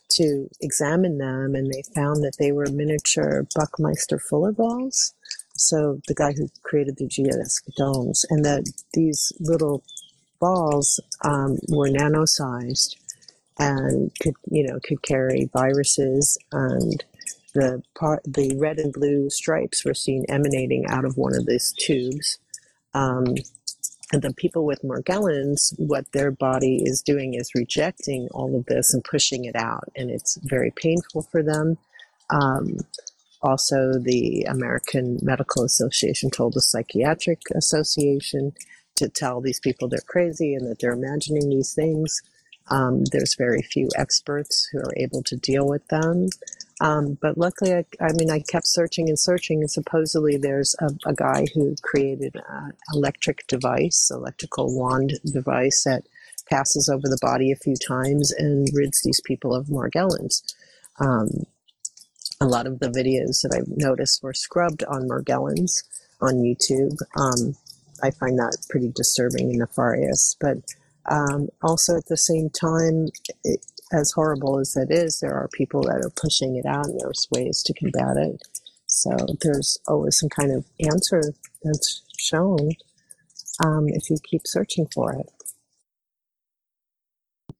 to 0.09 0.49
examine 0.61 1.17
them, 1.17 1.55
and 1.55 1.71
they 1.71 1.83
found 1.95 2.23
that 2.23 2.37
they 2.39 2.51
were 2.51 2.67
miniature 2.67 3.47
Buckminster 3.55 4.19
Fuller 4.19 4.51
balls. 4.51 5.13
So 5.55 5.99
the 6.07 6.15
guy 6.15 6.33
who 6.33 6.49
created 6.63 6.97
the 6.97 7.05
geodesic 7.05 7.75
domes, 7.75 8.25
and 8.29 8.45
that 8.45 8.71
these 8.93 9.31
little 9.39 9.83
balls 10.39 10.99
um, 11.23 11.57
were 11.67 11.89
nano-sized 11.89 12.97
and 13.57 14.11
could, 14.21 14.35
you 14.49 14.65
know, 14.65 14.79
could 14.83 15.01
carry 15.01 15.49
viruses, 15.51 16.37
and 16.51 17.03
the 17.53 17.83
part, 17.97 18.21
the 18.25 18.55
red 18.57 18.79
and 18.79 18.93
blue 18.93 19.29
stripes 19.29 19.83
were 19.83 19.93
seen 19.93 20.25
emanating 20.29 20.85
out 20.87 21.03
of 21.03 21.17
one 21.17 21.35
of 21.35 21.45
these 21.45 21.73
tubes. 21.77 22.39
Um, 22.93 23.35
the 24.11 24.33
people 24.33 24.65
with 24.65 24.81
Morgellons, 24.81 25.73
what 25.77 26.11
their 26.11 26.31
body 26.31 26.81
is 26.83 27.01
doing 27.01 27.35
is 27.35 27.53
rejecting 27.55 28.27
all 28.31 28.57
of 28.57 28.65
this 28.65 28.93
and 28.93 29.03
pushing 29.03 29.45
it 29.45 29.55
out, 29.55 29.89
and 29.95 30.09
it's 30.09 30.37
very 30.43 30.71
painful 30.75 31.23
for 31.23 31.43
them. 31.43 31.77
Um, 32.31 32.77
also, 33.41 33.93
the 33.99 34.43
American 34.43 35.19
Medical 35.21 35.63
Association 35.63 36.29
told 36.29 36.53
the 36.53 36.61
Psychiatric 36.61 37.41
Association 37.55 38.53
to 38.95 39.07
tell 39.07 39.39
these 39.41 39.59
people 39.59 39.87
they're 39.87 39.99
crazy 40.07 40.53
and 40.53 40.69
that 40.69 40.79
they're 40.79 40.91
imagining 40.91 41.49
these 41.49 41.73
things. 41.73 42.21
Um, 42.69 43.03
there's 43.11 43.35
very 43.35 43.61
few 43.61 43.89
experts 43.97 44.69
who 44.71 44.79
are 44.79 44.93
able 44.97 45.23
to 45.23 45.35
deal 45.35 45.67
with 45.67 45.87
them. 45.87 46.29
Um, 46.81 47.17
but 47.21 47.37
luckily, 47.37 47.73
I, 47.73 47.85
I, 47.99 48.13
mean, 48.13 48.31
I 48.31 48.39
kept 48.39 48.67
searching 48.67 49.09
and 49.09 49.19
searching, 49.19 49.59
and 49.59 49.69
supposedly 49.69 50.37
there's 50.37 50.75
a, 50.79 51.09
a 51.09 51.13
guy 51.13 51.45
who 51.53 51.75
created 51.81 52.35
an 52.47 52.73
electric 52.93 53.45
device, 53.47 54.09
electrical 54.13 54.75
wand 54.77 55.19
device 55.25 55.83
that 55.83 56.03
passes 56.49 56.89
over 56.89 57.07
the 57.07 57.19
body 57.21 57.51
a 57.51 57.57
few 57.57 57.75
times 57.75 58.31
and 58.31 58.67
rids 58.73 59.01
these 59.03 59.21
people 59.25 59.53
of 59.53 59.67
Morgellons. 59.67 60.41
Um, 60.99 61.45
a 62.41 62.45
lot 62.45 62.65
of 62.65 62.79
the 62.79 62.87
videos 62.87 63.41
that 63.41 63.53
I've 63.53 63.77
noticed 63.77 64.23
were 64.23 64.33
scrubbed 64.33 64.83
on 64.85 65.09
Morgellons 65.09 65.83
on 66.21 66.35
YouTube. 66.35 66.97
Um, 67.17 67.55
I 68.01 68.11
find 68.11 68.37
that 68.39 68.57
pretty 68.69 68.91
disturbing 68.95 69.49
and 69.49 69.59
nefarious. 69.59 70.35
But 70.39 70.57
um, 71.09 71.49
also 71.61 71.97
at 71.97 72.07
the 72.07 72.17
same 72.17 72.49
time, 72.49 73.07
it, 73.43 73.65
as 73.91 74.11
horrible 74.11 74.59
as 74.59 74.73
that 74.73 74.91
is, 74.91 75.19
there 75.19 75.33
are 75.33 75.49
people 75.53 75.81
that 75.83 76.01
are 76.03 76.11
pushing 76.15 76.55
it 76.55 76.65
out 76.65 76.85
and 76.85 76.99
there's 76.99 77.27
ways 77.31 77.63
to 77.63 77.73
combat 77.73 78.17
it. 78.17 78.41
So 78.87 79.15
there's 79.41 79.77
always 79.87 80.17
some 80.19 80.29
kind 80.29 80.51
of 80.51 80.65
answer 80.79 81.21
that's 81.63 82.03
shown 82.17 82.71
um, 83.63 83.87
if 83.89 84.09
you 84.09 84.17
keep 84.23 84.41
searching 84.45 84.87
for 84.93 85.13
it. 85.13 85.29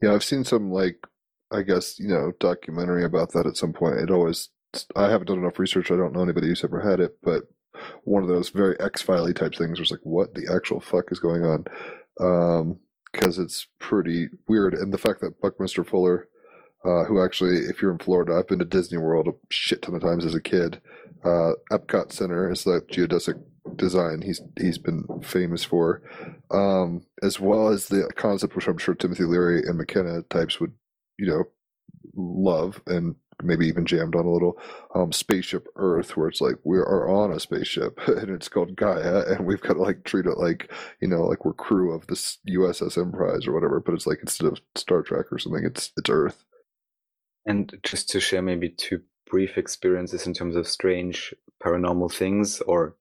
Yeah, 0.02 0.14
I've 0.14 0.24
seen 0.24 0.44
some 0.44 0.72
like 0.72 1.06
I 1.52 1.61
guess 1.64 1.99
you 1.99 2.07
know 2.07 2.32
documentary 2.40 3.03
about 3.03 3.34
that 3.34 3.48
at 3.48 3.57
some 3.57 3.74
point. 3.74 3.98
It 3.98 4.11
always 4.11 4.49
I 4.95 5.10
haven't 5.10 5.28
done 5.28 5.40
enough 5.40 5.60
research. 5.60 5.91
I 5.91 5.98
don't 5.98 6.14
know 6.14 6.24
anybody 6.24 6.48
who's 6.48 6.64
ever 6.64 6.80
had 6.80 6.99
it, 6.99 7.18
but 7.22 7.44
one 8.03 8.24
of 8.24 8.30
those 8.30 8.49
very 8.49 8.80
X 8.80 9.02
Filey 9.02 9.34
type 9.34 9.56
things 9.56 9.80
was 9.80 9.91
like, 9.91 10.02
what 10.03 10.34
the 10.34 10.48
actual 10.53 10.80
fuck 10.80 11.11
is 11.11 11.20
going 11.20 11.44
on? 11.44 11.66
Um, 12.20 12.80
because 13.11 13.40
it's 13.40 13.68
pretty 13.80 14.30
weird. 14.48 14.73
And 14.73 14.94
the 14.94 14.98
fact 14.98 15.22
that 15.22 15.41
Buckminster 15.41 15.84
Fuller, 15.84 16.27
uh, 16.86 17.03
who 17.06 17.23
actually, 17.23 17.57
if 17.65 17.81
you're 17.81 17.91
in 17.91 17.98
Florida, 17.98 18.36
I've 18.36 18.48
been 18.48 18.60
to 18.60 18.65
Disney 18.65 18.98
World 18.98 19.27
a 19.27 19.31
shit 19.49 19.81
ton 19.81 19.95
of 19.95 20.02
times 20.02 20.26
as 20.26 20.36
a 20.36 20.41
kid. 20.41 20.81
Uh, 21.23 21.52
Epcot 21.72 22.11
Center 22.11 22.49
is 22.52 22.64
that 22.64 22.88
geodesic 22.90 23.41
design 23.76 24.22
he's 24.22 24.41
he's 24.60 24.77
been 24.77 25.03
famous 25.22 25.64
for, 25.64 26.02
um, 26.52 27.02
as 27.22 27.40
well 27.40 27.68
as 27.68 27.88
the 27.88 28.10
concept 28.15 28.56
which 28.56 28.68
I'm 28.68 28.77
sure 28.77 28.95
Timothy 28.95 29.26
Leary 29.26 29.61
and 29.64 29.77
McKenna 29.77 30.22
types 30.23 30.60
would, 30.60 30.73
you 31.18 31.27
know, 31.27 31.44
love 32.15 32.81
and 32.88 33.15
maybe 33.44 33.68
even 33.68 33.86
jammed 33.86 34.16
on 34.16 34.26
a 34.26 34.32
little 34.32 34.57
um, 34.95 35.11
spaceship 35.11 35.68
Earth, 35.76 36.16
where 36.16 36.28
it's 36.28 36.41
like 36.41 36.56
we 36.64 36.78
are 36.78 37.10
on 37.10 37.32
a 37.32 37.40
spaceship 37.40 37.99
and 38.07 38.30
it's 38.30 38.49
called 38.49 38.76
Gaia, 38.76 39.24
and 39.28 39.45
we've 39.45 39.61
got 39.61 39.74
to 39.74 39.82
like 39.82 40.03
treat 40.03 40.26
it 40.26 40.38
like 40.38 40.72
you 41.02 41.07
know 41.07 41.24
like 41.24 41.45
we're 41.45 41.53
crew 41.53 41.94
of 41.94 42.07
this 42.07 42.38
USS 42.49 42.98
Enterprise 42.98 43.48
or 43.48 43.53
whatever. 43.53 43.80
But 43.80 43.95
it's 43.95 44.07
like 44.07 44.20
instead 44.22 44.48
of 44.48 44.60
Star 44.76 45.02
Trek 45.02 45.26
or 45.32 45.40
something, 45.40 45.66
it's 45.66 45.91
it's 45.98 46.10
Earth. 46.10 46.45
And 47.45 47.80
just 47.84 48.10
to 48.10 48.20
share 48.20 48.41
maybe 48.41 48.70
two 48.70 49.02
brief 49.30 49.57
experiences 49.57 50.28
in 50.28 50.34
terms 50.34 50.56
of 50.56 50.68
strange 50.68 51.34
paranormal 51.64 52.11
things 52.11 52.61
or 52.61 52.95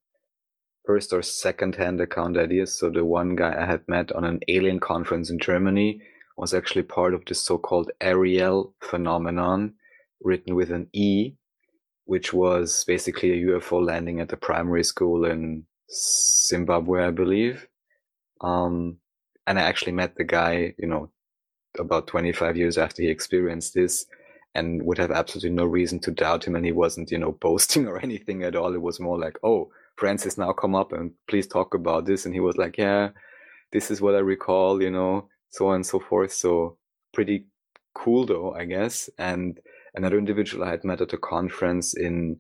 first 0.89 1.12
or 1.12 1.23
second 1.23 1.74
hand 1.74 2.01
account 2.01 2.39
ideas. 2.39 2.78
So 2.78 2.90
the 2.90 3.05
one 3.05 3.36
guy 3.36 3.55
I 3.60 3.66
had 3.66 3.86
met 3.89 4.10
on 4.12 4.24
an 4.24 4.40
alien 4.48 4.81
conference 4.81 5.31
in 5.31 5.39
Germany 5.39 6.01
was 6.39 6.55
actually 6.55 6.85
part 6.85 7.12
of 7.12 7.24
this 7.27 7.44
so-called 7.44 7.90
Ariel 8.01 8.74
phenomenon, 8.81 9.74
written 10.23 10.55
with 10.55 10.70
an 10.70 10.89
E, 10.93 11.35
which 12.05 12.32
was 12.32 12.85
basically 12.85 13.32
a 13.32 13.47
UFO 13.47 13.85
landing 13.85 14.20
at 14.20 14.28
the 14.28 14.36
primary 14.36 14.85
school 14.85 15.24
in 15.24 15.65
Zimbabwe, 15.90 17.05
I 17.05 17.11
believe. 17.11 17.66
Um, 18.40 18.99
and 19.47 19.59
I 19.59 19.62
actually 19.62 19.93
met 19.93 20.16
the 20.16 20.24
guy, 20.24 20.74
you 20.78 20.86
know, 20.86 21.11
about 21.78 22.07
25 22.07 22.57
years 22.57 22.78
after 22.78 23.03
he 23.03 23.09
experienced 23.09 23.74
this 23.74 24.07
and 24.55 24.82
would 24.82 24.99
have 24.99 25.11
absolutely 25.11 25.51
no 25.51 25.65
reason 25.65 26.01
to 26.01 26.11
doubt 26.11 26.47
him. 26.47 26.57
And 26.57 26.65
he 26.65 26.73
wasn't, 26.73 27.11
you 27.11 27.19
know, 27.19 27.32
boasting 27.40 27.86
or 27.86 27.99
anything 27.99 28.43
at 28.43 28.57
all. 28.57 28.74
It 28.74 28.82
was 28.82 29.01
more 29.01 29.19
like, 29.19 29.39
oh, 29.43 29.70
Francis, 29.97 30.39
now 30.39 30.53
come 30.53 30.74
up 30.74 30.93
and 30.93 31.12
please 31.28 31.47
talk 31.47 31.74
about 31.74 32.07
this. 32.07 32.24
And 32.24 32.35
he 32.35 32.40
was 32.40 32.57
like, 32.57 32.78
yeah, 32.78 33.11
this 33.73 33.90
is 33.90 34.01
what 34.01 34.15
I 34.15 34.19
recall, 34.20 34.82
you 34.82 34.90
know, 34.90 35.28
so 35.51 35.69
on 35.69 35.77
and 35.77 35.86
so 35.86 36.01
forth. 36.01 36.32
So 36.32 36.77
pretty 37.12 37.47
cool 37.95 38.27
though, 38.27 38.55
I 38.55 38.65
guess. 38.65 39.11
And 39.19 39.59
another 39.94 40.19
individual 40.19 40.65
I 40.65 40.70
had 40.70 40.85
met 40.85 41.01
at 41.01 41.12
a 41.12 41.19
conference 41.19 41.97
in 41.97 42.39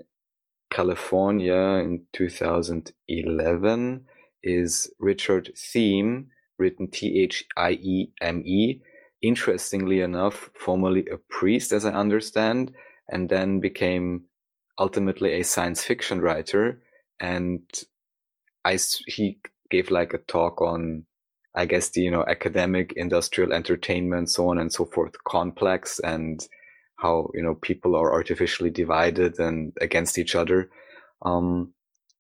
California 0.70 1.54
in 1.54 2.04
2011 2.12 4.04
is 4.42 4.92
Richard 4.98 5.52
Thieme, 5.56 6.26
written 6.58 6.88
T 6.90 7.20
H 7.20 7.44
I 7.56 7.72
E 7.72 8.12
M 8.20 8.42
E. 8.44 8.82
Interestingly 9.20 10.00
enough, 10.00 10.50
formerly 10.54 11.06
a 11.10 11.16
priest, 11.16 11.72
as 11.72 11.84
I 11.84 11.92
understand, 11.92 12.72
and 13.08 13.28
then 13.28 13.58
became 13.60 14.24
ultimately 14.78 15.32
a 15.32 15.42
science 15.42 15.82
fiction 15.82 16.20
writer. 16.20 16.80
And 17.18 17.62
I, 18.64 18.78
he 19.06 19.40
gave 19.70 19.90
like 19.90 20.14
a 20.14 20.18
talk 20.18 20.60
on 20.60 21.06
I 21.54 21.66
guess 21.66 21.88
the 21.88 22.02
you 22.02 22.10
know 22.12 22.24
academic, 22.28 22.92
industrial, 22.94 23.52
entertainment, 23.52 24.30
so 24.30 24.48
on 24.50 24.58
and 24.58 24.72
so 24.72 24.84
forth, 24.84 25.14
complex, 25.24 25.98
and 25.98 26.46
how 26.98 27.30
you 27.32 27.42
know 27.42 27.54
people 27.54 27.96
are 27.96 28.12
artificially 28.12 28.70
divided 28.70 29.38
and 29.38 29.72
against 29.80 30.18
each 30.18 30.34
other. 30.34 30.70
Um, 31.22 31.72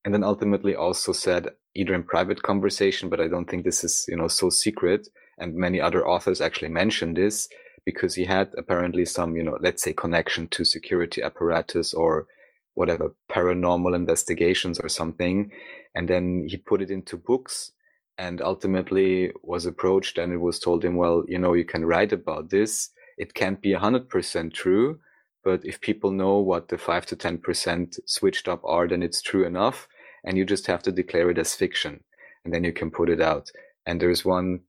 and 0.04 0.14
then 0.14 0.24
ultimately 0.24 0.74
also 0.74 1.12
said 1.12 1.48
either 1.74 1.94
in 1.94 2.02
private 2.02 2.42
conversation, 2.42 3.08
but 3.08 3.20
I 3.20 3.28
don't 3.28 3.48
think 3.48 3.64
this 3.64 3.84
is 3.84 4.06
you 4.08 4.16
know 4.16 4.28
so 4.28 4.50
secret. 4.50 5.08
And 5.38 5.54
many 5.54 5.80
other 5.80 6.06
authors 6.06 6.40
actually 6.40 6.70
mentioned 6.70 7.16
this 7.16 7.48
because 7.84 8.14
he 8.14 8.24
had 8.24 8.50
apparently 8.56 9.04
some 9.04 9.36
you 9.36 9.42
know 9.42 9.58
let's 9.60 9.82
say 9.82 9.92
connection 9.92 10.48
to 10.48 10.64
security 10.64 11.22
apparatus 11.22 11.92
or 11.92 12.26
whatever 12.74 13.14
paranormal 13.30 13.94
investigations 13.94 14.78
or 14.78 14.88
something, 14.88 15.50
and 15.94 16.08
then 16.08 16.46
he 16.48 16.56
put 16.56 16.80
it 16.80 16.90
into 16.90 17.16
books 17.16 17.72
and 18.18 18.42
ultimately 18.42 19.32
was 19.42 19.64
approached 19.64 20.18
and 20.18 20.32
it 20.32 20.38
was 20.38 20.58
told 20.58 20.84
him, 20.84 20.96
well, 20.96 21.24
you 21.28 21.38
know, 21.38 21.54
you 21.54 21.64
can 21.64 21.84
write 21.84 22.12
about 22.12 22.50
this. 22.50 22.90
It 23.18 23.34
can't 23.34 23.60
be 23.60 23.74
100% 23.74 24.52
true, 24.54 25.00
but 25.44 25.64
if 25.64 25.80
people 25.80 26.10
know 26.10 26.38
what 26.38 26.68
the 26.68 26.78
5 26.78 27.06
to 27.06 27.16
10% 27.16 27.98
switched 28.06 28.48
up 28.48 28.62
are, 28.64 28.88
then 28.88 29.02
it's 29.02 29.20
true 29.20 29.44
enough. 29.44 29.88
And 30.24 30.38
you 30.38 30.44
just 30.44 30.66
have 30.66 30.82
to 30.84 30.92
declare 30.92 31.30
it 31.30 31.38
as 31.38 31.54
fiction 31.54 32.00
and 32.44 32.54
then 32.54 32.64
you 32.64 32.72
can 32.72 32.90
put 32.90 33.10
it 33.10 33.20
out. 33.20 33.50
And 33.86 34.00
there's 34.00 34.24
one 34.24 34.60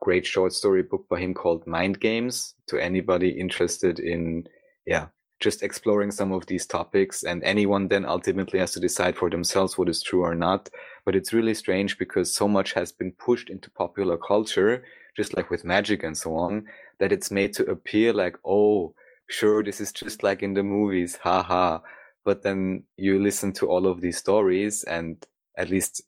great 0.00 0.26
short 0.26 0.52
story 0.52 0.82
book 0.82 1.06
by 1.08 1.20
him 1.20 1.34
called 1.34 1.66
Mind 1.66 2.00
Games 2.00 2.54
to 2.66 2.78
anybody 2.78 3.30
interested 3.30 3.98
in, 3.98 4.44
yeah, 4.86 5.06
just 5.40 5.62
exploring 5.62 6.10
some 6.10 6.32
of 6.32 6.46
these 6.46 6.66
topics 6.66 7.22
and 7.22 7.42
anyone 7.44 7.88
then 7.88 8.04
ultimately 8.04 8.58
has 8.58 8.72
to 8.72 8.80
decide 8.80 9.16
for 9.16 9.30
themselves 9.30 9.78
what 9.78 9.88
is 9.88 10.02
true 10.02 10.22
or 10.22 10.34
not 10.34 10.68
but 11.04 11.14
it's 11.14 11.32
really 11.32 11.54
strange 11.54 11.96
because 11.96 12.34
so 12.34 12.48
much 12.48 12.72
has 12.72 12.90
been 12.90 13.12
pushed 13.12 13.48
into 13.48 13.70
popular 13.70 14.16
culture 14.16 14.82
just 15.16 15.36
like 15.36 15.50
with 15.50 15.64
magic 15.64 16.02
and 16.02 16.16
so 16.16 16.34
on 16.34 16.64
that 17.00 17.12
it's 17.12 17.30
made 17.30 17.52
to 17.52 17.64
appear 17.70 18.12
like 18.12 18.36
oh 18.44 18.94
sure 19.28 19.62
this 19.62 19.80
is 19.80 19.92
just 19.92 20.22
like 20.22 20.42
in 20.42 20.54
the 20.54 20.62
movies 20.62 21.18
haha 21.22 21.78
but 22.24 22.42
then 22.42 22.82
you 22.96 23.22
listen 23.22 23.52
to 23.52 23.66
all 23.68 23.86
of 23.86 24.00
these 24.00 24.18
stories 24.18 24.84
and 24.84 25.26
at 25.56 25.70
least 25.70 26.02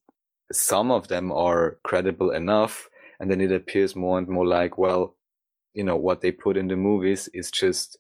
some 0.53 0.91
of 0.91 1.09
them 1.09 1.31
are 1.31 1.79
credible 1.85 2.31
enough 2.31 2.89
and 3.19 3.31
then 3.31 3.41
it 3.41 3.53
appears 3.53 3.95
more 3.95 4.19
and 4.19 4.29
more 4.29 4.47
like 4.47 4.79
well 4.79 5.17
you 5.75 5.85
know 5.85 5.97
what 5.97 6.21
they 6.21 6.33
put 6.33 6.57
in 6.57 6.69
the 6.69 6.77
movies 6.77 7.29
is 7.33 7.51
just 7.51 7.97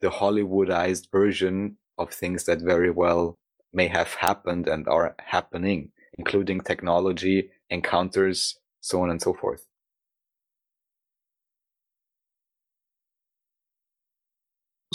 the 0.00 0.10
Hollywoodized 0.10 1.10
version 1.10 1.76
of 1.98 2.10
things 2.10 2.44
that 2.44 2.60
very 2.60 2.90
well 2.90 3.38
may 3.72 3.88
have 3.88 4.14
happened 4.14 4.68
and 4.68 4.86
are 4.88 5.14
happening, 5.18 5.90
including 6.18 6.60
technology, 6.60 7.50
encounters, 7.70 8.58
so 8.80 9.02
on 9.02 9.10
and 9.10 9.20
so 9.20 9.32
forth. 9.32 9.65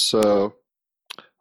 So, 0.02 0.56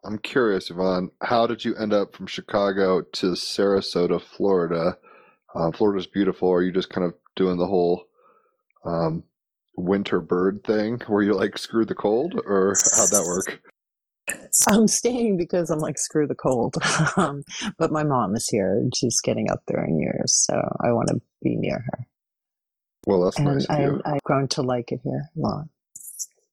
I'm 0.03 0.17
curious, 0.17 0.69
Yvonne, 0.69 1.11
how 1.21 1.45
did 1.47 1.63
you 1.63 1.75
end 1.75 1.93
up 1.93 2.15
from 2.15 2.27
Chicago 2.27 3.01
to 3.01 3.27
Sarasota, 3.31 4.21
Florida? 4.21 4.97
Uh, 5.53 5.71
Florida's 5.71 6.07
beautiful. 6.07 6.49
Are 6.49 6.63
you 6.63 6.71
just 6.71 6.89
kind 6.89 7.05
of 7.05 7.13
doing 7.35 7.57
the 7.57 7.67
whole 7.67 8.05
um, 8.85 9.23
winter 9.75 10.19
bird 10.19 10.63
thing 10.63 11.01
where 11.07 11.23
you 11.23 11.33
like 11.33 11.57
screw 11.57 11.85
the 11.85 11.95
cold 11.95 12.33
or 12.45 12.75
how'd 12.95 13.09
that 13.09 13.25
work? 13.25 13.61
I'm 14.67 14.87
staying 14.87 15.37
because 15.37 15.69
I'm 15.69 15.79
like 15.79 15.97
screw 15.97 16.27
the 16.27 16.35
cold. 16.35 16.75
um, 17.17 17.43
but 17.77 17.91
my 17.91 18.03
mom 18.03 18.35
is 18.35 18.47
here 18.47 18.77
and 18.77 18.95
she's 18.95 19.19
getting 19.21 19.49
up 19.49 19.61
there 19.67 19.83
in 19.83 19.99
years, 19.99 20.33
so 20.33 20.55
I 20.81 20.91
want 20.93 21.09
to 21.09 21.21
be 21.41 21.55
near 21.55 21.83
her. 21.91 22.07
Well, 23.05 23.23
that's 23.23 23.37
and 23.37 23.45
nice 23.45 23.69
I. 23.69 23.87
I've 24.05 24.23
grown 24.23 24.47
to 24.49 24.61
like 24.61 24.91
it 24.91 25.01
here 25.03 25.29
a 25.35 25.39
lot. 25.39 25.65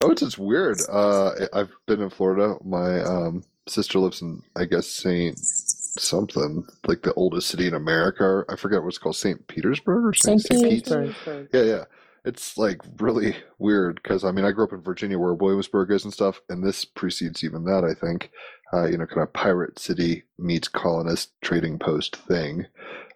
Oh, 0.00 0.10
it's 0.10 0.22
just 0.22 0.38
weird. 0.38 0.78
Uh, 0.88 1.32
I've 1.52 1.72
been 1.86 2.00
in 2.00 2.10
Florida. 2.10 2.56
My 2.64 3.00
um, 3.00 3.44
sister 3.66 3.98
lives 3.98 4.22
in, 4.22 4.42
I 4.56 4.64
guess, 4.64 4.86
Saint 4.86 5.38
something 5.38 6.64
like 6.86 7.02
the 7.02 7.14
oldest 7.14 7.48
city 7.48 7.66
in 7.66 7.74
America. 7.74 8.44
I 8.48 8.56
forget 8.56 8.82
what 8.82 8.88
it's 8.88 8.98
called, 8.98 9.16
Saint 9.16 9.46
Petersburg 9.48 10.04
or 10.04 10.14
Saint, 10.14 10.40
St. 10.40 10.60
Saint 10.60 10.72
Pete. 10.72 10.84
Petersburg. 10.84 11.48
Yeah, 11.52 11.62
yeah. 11.62 11.84
it's 12.24 12.56
like 12.56 12.80
really 12.98 13.36
weird 13.58 14.00
because 14.02 14.24
I 14.24 14.30
mean 14.30 14.44
I 14.44 14.52
grew 14.52 14.64
up 14.64 14.72
in 14.72 14.82
Virginia 14.82 15.18
where 15.18 15.34
Williamsburg 15.34 15.90
is 15.90 16.04
and 16.04 16.12
stuff, 16.12 16.40
and 16.48 16.62
this 16.62 16.84
precedes 16.84 17.42
even 17.42 17.64
that. 17.64 17.84
I 17.84 17.94
think, 17.94 18.30
uh, 18.72 18.86
you 18.86 18.98
know, 18.98 19.06
kind 19.06 19.22
of 19.22 19.32
pirate 19.32 19.78
city 19.78 20.24
meets 20.38 20.68
colonist 20.68 21.32
trading 21.40 21.78
post 21.78 22.16
thing. 22.16 22.66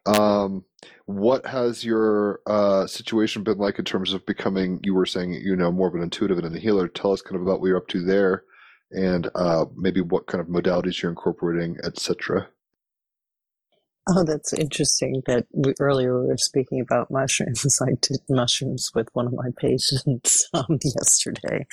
Um, 0.06 0.64
what 1.06 1.46
has 1.46 1.84
your 1.84 2.40
uh, 2.46 2.86
situation 2.86 3.42
been 3.42 3.58
like 3.58 3.78
in 3.78 3.84
terms 3.84 4.12
of 4.12 4.26
becoming? 4.26 4.80
You 4.82 4.94
were 4.94 5.06
saying 5.06 5.34
you 5.34 5.56
know 5.56 5.70
more 5.70 5.88
of 5.88 5.94
an 5.94 6.02
intuitive 6.02 6.38
and 6.38 6.54
a 6.54 6.58
healer. 6.58 6.88
Tell 6.88 7.12
us 7.12 7.22
kind 7.22 7.36
of 7.36 7.42
about 7.42 7.60
what 7.60 7.68
you're 7.68 7.76
up 7.76 7.88
to 7.88 8.04
there, 8.04 8.44
and 8.90 9.30
uh, 9.34 9.66
maybe 9.76 10.00
what 10.00 10.26
kind 10.26 10.40
of 10.40 10.48
modalities 10.48 11.02
you're 11.02 11.10
incorporating, 11.10 11.76
etc. 11.84 12.48
Oh, 14.08 14.24
that's 14.24 14.52
interesting 14.52 15.22
that 15.26 15.46
we, 15.52 15.74
earlier 15.78 16.20
we 16.20 16.26
were 16.26 16.36
speaking 16.36 16.80
about 16.80 17.10
mushrooms. 17.10 17.80
I 17.82 17.92
did 18.00 18.18
mushrooms 18.28 18.90
with 18.94 19.08
one 19.12 19.26
of 19.26 19.32
my 19.32 19.50
patients 19.56 20.48
um, 20.54 20.78
yesterday, 20.82 21.66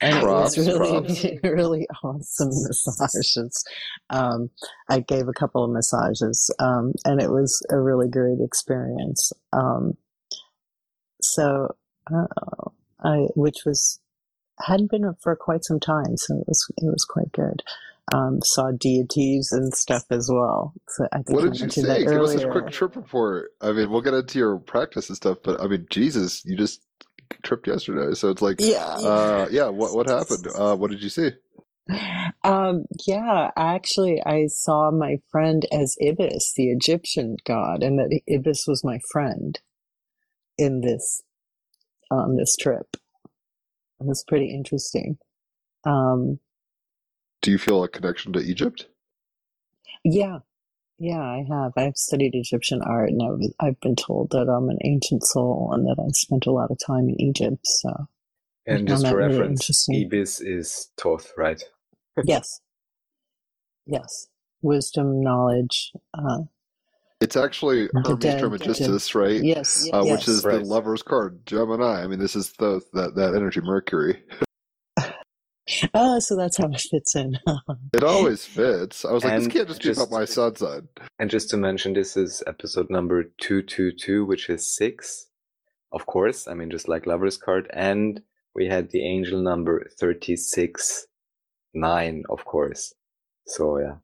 and 0.00 0.16
it 0.16 0.24
was 0.24 0.56
really, 0.56 1.40
really 1.44 1.86
awesome 2.02 2.50
massages. 2.98 3.64
Um, 4.08 4.48
I 4.88 5.00
gave 5.00 5.28
a 5.28 5.34
couple 5.34 5.62
of 5.62 5.70
massages, 5.70 6.50
um, 6.58 6.92
and 7.04 7.20
it 7.20 7.30
was 7.30 7.62
a 7.70 7.78
really 7.78 8.08
great 8.08 8.38
experience. 8.40 9.32
Um, 9.52 9.98
so, 11.20 11.74
uh, 12.10 12.70
I, 13.02 13.26
which 13.34 13.66
was 13.66 14.00
hadn't 14.60 14.90
been 14.90 15.12
for 15.22 15.36
quite 15.36 15.64
some 15.64 15.80
time, 15.80 16.16
so 16.16 16.38
it 16.38 16.48
was 16.48 16.66
it 16.78 16.86
was 16.86 17.04
quite 17.04 17.32
good. 17.32 17.62
Um, 18.12 18.40
saw 18.42 18.70
deities 18.78 19.50
and 19.52 19.74
stuff 19.74 20.04
as 20.10 20.28
well. 20.32 20.74
So 20.88 21.06
I 21.12 21.18
think 21.18 21.28
What 21.30 21.42
did 21.44 21.60
you 21.60 21.70
say? 21.70 22.04
Give 22.04 22.22
us 22.22 22.34
a 22.34 22.40
quick 22.52 22.70
trip 22.70 22.96
report. 22.96 23.50
I 23.60 23.72
mean, 23.72 23.90
we'll 23.90 24.02
get 24.02 24.14
into 24.14 24.38
your 24.38 24.58
practice 24.58 25.08
and 25.08 25.16
stuff, 25.16 25.38
but 25.44 25.60
I 25.60 25.66
mean, 25.66 25.86
Jesus, 25.90 26.44
you 26.44 26.56
just 26.56 26.82
tripped 27.42 27.66
yesterday, 27.66 28.14
so 28.14 28.30
it's 28.30 28.42
like, 28.42 28.58
Yeah. 28.60 28.84
uh, 28.86 29.48
yeah. 29.50 29.68
What 29.68 29.94
what 29.94 30.06
happened? 30.06 30.46
Uh, 30.54 30.76
what 30.76 30.90
did 30.90 31.02
you 31.02 31.08
see? 31.10 31.32
Um, 32.44 32.86
yeah, 33.06 33.50
actually, 33.56 34.22
I 34.24 34.46
saw 34.48 34.90
my 34.90 35.18
friend 35.30 35.66
as 35.72 35.96
Ibis, 36.02 36.54
the 36.56 36.70
Egyptian 36.70 37.36
god, 37.44 37.82
and 37.82 37.98
that 37.98 38.20
Ibis 38.32 38.66
was 38.66 38.84
my 38.84 38.98
friend 39.12 39.60
in 40.58 40.80
this 40.82 41.22
on 42.10 42.36
this 42.36 42.56
trip. 42.56 42.96
It 44.00 44.06
was 44.06 44.24
pretty 44.26 44.52
interesting. 44.54 45.18
Um, 45.84 46.40
Do 47.44 47.52
you 47.52 47.58
feel 47.58 47.84
a 47.84 47.88
connection 47.88 48.34
to 48.34 48.40
Egypt? 48.40 48.88
yeah, 50.04 50.40
yeah, 50.98 51.20
I 51.22 51.44
have. 51.50 51.72
I've 51.76 51.96
studied 51.96 52.32
Egyptian 52.34 52.82
art, 52.82 53.10
and 53.10 53.22
I've 53.22 53.68
I've 53.68 53.80
been 53.80 53.96
told 53.96 54.30
that 54.32 54.48
I'm 54.48 54.68
an 54.70 54.78
ancient 54.84 55.24
soul, 55.24 55.70
and 55.74 55.86
that 55.86 56.02
I 56.02 56.08
spent 56.12 56.46
a 56.46 56.52
lot 56.52 56.70
of 56.72 56.78
time 56.86 57.08
in 57.10 57.20
Egypt. 57.20 57.60
So 57.64 58.08
And 58.66 58.88
just 58.88 59.06
for 59.08 59.16
reference, 59.18 59.62
interesting. 59.62 60.06
Ibis 60.06 60.40
is 60.40 60.90
Thoth, 60.98 61.32
right? 61.36 61.62
Yes, 62.24 62.60
yes, 63.86 64.28
wisdom, 64.62 65.22
knowledge. 65.22 65.92
Uh, 66.14 66.42
It's 67.20 67.36
actually 67.36 67.88
The 67.92 68.00
Hermes 68.02 68.20
dead, 68.20 68.40
Trismegistus, 68.40 69.14
right? 69.14 69.40
yes, 69.42 69.88
Uh, 69.92 70.04
yes. 70.04 70.12
Which 70.12 70.28
is 70.28 70.42
the 70.42 70.60
lover's 70.60 71.02
card, 71.02 71.46
Gemini. 71.46 72.02
I 72.02 72.06
mean, 72.08 72.20
this 72.20 72.36
is 72.36 72.52
the 72.54 72.82
that 72.94 73.16
that 73.16 73.34
energy, 73.34 73.60
Mercury. 73.60 74.22
Oh, 75.94 76.18
so 76.18 76.36
that's 76.36 76.58
how 76.58 76.68
it 76.68 76.80
fits 76.80 77.14
in. 77.16 77.38
It 77.94 78.04
always 78.04 78.44
fits. 78.44 79.04
I 79.04 79.12
was 79.12 79.24
like, 79.24 79.34
this 79.34 79.44
And 79.44 79.52
can't 79.52 79.68
just, 79.68 79.82
be 79.82 79.90
about 79.90 80.10
my 80.10 80.24
sun 80.24 80.56
sign. 80.56 80.88
And 81.18 81.30
just 81.30 81.48
to 81.50 81.56
mention, 81.56 81.94
this 81.94 82.16
is 82.16 82.42
episode 82.46 82.90
number 82.90 83.24
222, 83.40 84.24
which 84.24 84.50
is 84.50 84.74
six, 84.74 85.28
of 85.92 86.06
course. 86.06 86.46
I 86.48 86.54
mean, 86.54 86.70
just 86.70 86.88
like 86.88 87.06
Lover's 87.06 87.38
card. 87.38 87.70
And 87.72 88.20
we 88.54 88.66
had 88.66 88.90
the 88.90 89.06
angel 89.06 89.42
number 89.42 89.88
36, 89.98 91.06
nine, 91.72 92.24
of 92.28 92.44
course. 92.44 92.92
So, 93.46 93.78
yeah. 93.78 93.96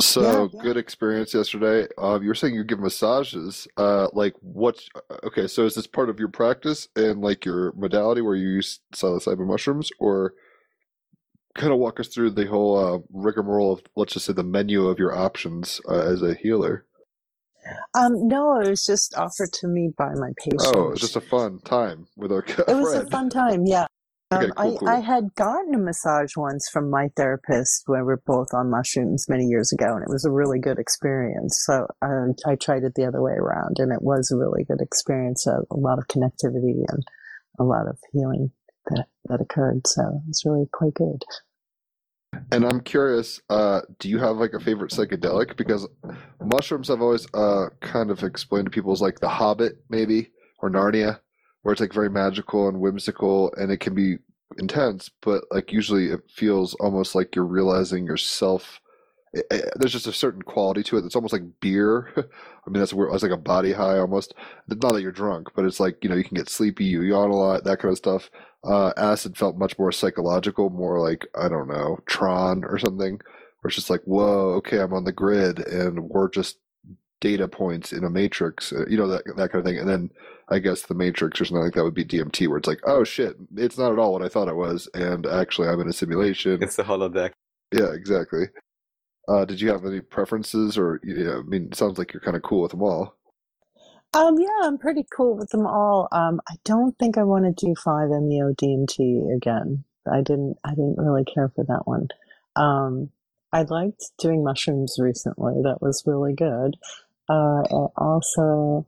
So 0.00 0.22
Yeah, 0.22 0.48
yeah. 0.52 0.62
good 0.62 0.76
experience 0.76 1.34
yesterday. 1.34 1.88
Um, 1.98 2.22
you 2.22 2.28
were 2.28 2.34
saying 2.34 2.54
you 2.54 2.64
give 2.64 2.80
massages. 2.80 3.66
Uh, 3.76 4.08
like 4.12 4.34
what? 4.40 4.80
Okay, 5.24 5.46
so 5.46 5.64
is 5.64 5.74
this 5.74 5.86
part 5.86 6.08
of 6.08 6.18
your 6.18 6.28
practice 6.28 6.88
and 6.96 7.20
like 7.20 7.44
your 7.44 7.72
modality 7.72 8.20
where 8.20 8.36
you 8.36 8.48
use 8.48 8.80
psilocybin 8.94 9.46
mushrooms, 9.46 9.90
or 9.98 10.34
kind 11.54 11.72
of 11.72 11.78
walk 11.78 11.98
us 12.00 12.08
through 12.08 12.30
the 12.30 12.46
whole 12.46 12.78
uh, 12.78 12.98
rigmarole 13.12 13.72
of 13.72 13.82
let's 13.96 14.14
just 14.14 14.26
say 14.26 14.32
the 14.32 14.44
menu 14.44 14.86
of 14.86 14.98
your 14.98 15.16
options 15.16 15.80
uh, 15.88 16.00
as 16.00 16.22
a 16.22 16.34
healer? 16.34 16.84
Um, 17.94 18.28
no, 18.28 18.60
it 18.60 18.70
was 18.70 18.86
just 18.86 19.14
offered 19.16 19.52
to 19.54 19.68
me 19.68 19.90
by 19.96 20.14
my 20.14 20.32
patient. 20.38 20.62
Oh, 20.64 20.88
it 20.88 20.90
was 20.92 21.00
just 21.00 21.16
a 21.16 21.20
fun 21.20 21.58
time 21.60 22.06
with 22.16 22.32
our. 22.32 22.44
it 22.68 22.68
was 22.68 22.94
a 22.94 23.06
fun 23.06 23.30
time, 23.30 23.66
yeah. 23.66 23.86
Okay, 24.30 24.44
Um, 24.44 24.52
cool, 24.52 24.74
I, 24.74 24.78
cool. 24.78 24.88
I 24.88 25.00
had 25.00 25.34
gotten 25.34 25.74
a 25.74 25.78
massage 25.78 26.36
once 26.36 26.68
from 26.68 26.90
my 26.90 27.08
therapist 27.16 27.84
when 27.86 28.00
we 28.00 28.04
were 28.04 28.22
both 28.26 28.52
on 28.52 28.70
mushrooms 28.70 29.26
many 29.28 29.44
years 29.44 29.72
ago, 29.72 29.94
and 29.94 30.02
it 30.02 30.10
was 30.10 30.26
a 30.26 30.30
really 30.30 30.58
good 30.58 30.78
experience. 30.78 31.62
So 31.64 31.86
um, 32.02 32.34
I 32.46 32.56
tried 32.56 32.84
it 32.84 32.94
the 32.94 33.06
other 33.06 33.22
way 33.22 33.32
around, 33.32 33.76
and 33.78 33.90
it 33.90 34.02
was 34.02 34.30
a 34.30 34.36
really 34.36 34.64
good 34.64 34.82
experience. 34.82 35.46
A, 35.46 35.60
a 35.70 35.76
lot 35.76 35.98
of 35.98 36.08
connectivity 36.08 36.84
and 36.88 37.02
a 37.58 37.64
lot 37.64 37.88
of 37.88 37.98
healing 38.12 38.50
that, 38.90 39.06
that 39.26 39.40
occurred. 39.40 39.86
So 39.86 40.20
it's 40.28 40.44
really 40.44 40.66
quite 40.72 40.94
good. 40.94 41.22
And 42.52 42.66
I'm 42.66 42.80
curious, 42.80 43.40
uh, 43.48 43.80
do 43.98 44.10
you 44.10 44.18
have 44.18 44.36
like 44.36 44.52
a 44.52 44.60
favorite 44.60 44.92
psychedelic? 44.92 45.56
Because 45.56 45.88
mushrooms 46.44 46.90
I've 46.90 47.00
always 47.00 47.26
uh, 47.32 47.68
kind 47.80 48.10
of 48.10 48.22
explained 48.22 48.66
to 48.66 48.70
people 48.70 48.92
as 48.92 49.00
like 49.00 49.20
The 49.20 49.28
Hobbit, 49.30 49.84
maybe, 49.88 50.30
or 50.60 50.70
Narnia, 50.70 51.20
where 51.62 51.72
it's 51.72 51.80
like 51.80 51.92
very 51.92 52.10
magical 52.10 52.68
and 52.68 52.80
whimsical 52.80 53.52
and 53.56 53.70
it 53.70 53.78
can 53.80 53.94
be 53.94 54.16
intense, 54.58 55.10
but 55.22 55.44
like 55.50 55.72
usually 55.72 56.06
it 56.06 56.20
feels 56.30 56.74
almost 56.76 57.14
like 57.14 57.34
you're 57.34 57.44
realizing 57.44 58.06
yourself. 58.06 58.80
eh, 59.36 59.42
eh, 59.50 59.60
There's 59.76 59.92
just 59.92 60.06
a 60.06 60.12
certain 60.12 60.42
quality 60.42 60.82
to 60.84 60.96
it. 60.98 61.04
It's 61.04 61.16
almost 61.16 61.32
like 61.32 61.60
beer. 61.60 62.12
I 62.16 62.70
mean, 62.70 62.80
that's 62.80 62.94
where 62.94 63.08
it's 63.08 63.22
like 63.22 63.32
a 63.32 63.36
body 63.36 63.72
high 63.72 63.98
almost. 63.98 64.34
Not 64.68 64.92
that 64.92 65.02
you're 65.02 65.12
drunk, 65.12 65.48
but 65.54 65.64
it's 65.64 65.80
like, 65.80 65.98
you 66.02 66.10
know, 66.10 66.16
you 66.16 66.24
can 66.24 66.36
get 66.36 66.48
sleepy, 66.48 66.84
you 66.84 67.02
yawn 67.02 67.30
a 67.30 67.36
lot, 67.36 67.64
that 67.64 67.78
kind 67.80 67.92
of 67.92 67.98
stuff. 67.98 68.30
Uh, 68.64 68.92
acid 68.96 69.36
felt 69.36 69.56
much 69.56 69.78
more 69.78 69.92
psychological, 69.92 70.70
more 70.70 71.00
like, 71.00 71.26
I 71.38 71.48
don't 71.48 71.68
know, 71.68 71.98
Tron 72.06 72.64
or 72.64 72.78
something, 72.78 73.12
where 73.60 73.68
it's 73.68 73.76
just 73.76 73.90
like, 73.90 74.02
whoa, 74.04 74.54
okay, 74.56 74.78
I'm 74.80 74.92
on 74.92 75.04
the 75.04 75.12
grid 75.12 75.60
and 75.60 76.08
we're 76.08 76.28
just 76.30 76.58
data 77.20 77.48
points 77.48 77.92
in 77.92 78.04
a 78.04 78.10
matrix, 78.10 78.72
uh, 78.72 78.86
you 78.88 78.96
know, 78.96 79.08
that, 79.08 79.24
that 79.36 79.50
kind 79.50 79.56
of 79.60 79.64
thing. 79.64 79.78
And 79.78 79.88
then 79.88 80.10
I 80.48 80.58
guess 80.58 80.82
the 80.82 80.94
matrix 80.94 81.40
or 81.40 81.44
something 81.44 81.64
like 81.64 81.74
that 81.74 81.84
would 81.84 81.94
be 81.94 82.04
DMT, 82.04 82.48
where 82.48 82.58
it's 82.58 82.68
like, 82.68 82.80
oh 82.84 83.04
shit, 83.04 83.36
it's 83.56 83.78
not 83.78 83.92
at 83.92 83.98
all 83.98 84.12
what 84.12 84.22
I 84.22 84.28
thought 84.28 84.48
it 84.48 84.56
was. 84.56 84.88
And 84.94 85.26
actually, 85.26 85.68
I'm 85.68 85.80
in 85.80 85.88
a 85.88 85.92
simulation. 85.92 86.62
It's 86.62 86.76
the 86.76 86.84
holodeck. 86.84 87.32
Yeah, 87.72 87.92
exactly. 87.92 88.44
Uh, 89.28 89.44
did 89.44 89.60
you 89.60 89.68
have 89.68 89.84
any 89.84 90.00
preferences 90.00 90.78
or, 90.78 91.00
yeah, 91.04 91.38
I 91.38 91.42
mean, 91.42 91.66
it 91.66 91.74
sounds 91.74 91.98
like 91.98 92.12
you're 92.12 92.22
kind 92.22 92.36
of 92.36 92.42
cool 92.42 92.62
with 92.62 92.70
them 92.70 92.82
all. 92.82 93.14
Um, 94.14 94.38
yeah, 94.38 94.64
I'm 94.66 94.78
pretty 94.78 95.04
cool 95.14 95.36
with 95.36 95.50
them 95.50 95.66
all. 95.66 96.08
Um, 96.12 96.40
I 96.48 96.54
don't 96.64 96.98
think 96.98 97.18
I 97.18 97.24
want 97.24 97.44
to 97.44 97.66
do 97.66 97.74
5-MeO 97.74 98.54
DMT 98.54 99.36
again. 99.36 99.84
I 100.10 100.22
didn't 100.22 100.56
I 100.64 100.70
didn't 100.70 100.96
really 100.96 101.24
care 101.24 101.50
for 101.54 101.64
that 101.64 101.86
one. 101.86 102.08
Um, 102.56 103.10
I 103.52 103.62
liked 103.62 104.04
doing 104.18 104.44
mushrooms 104.44 104.96
recently. 104.98 105.54
That 105.62 105.80
was 105.80 106.04
really 106.06 106.34
good. 106.34 106.76
Uh, 107.28 107.62
and 107.70 107.88
also, 107.96 108.86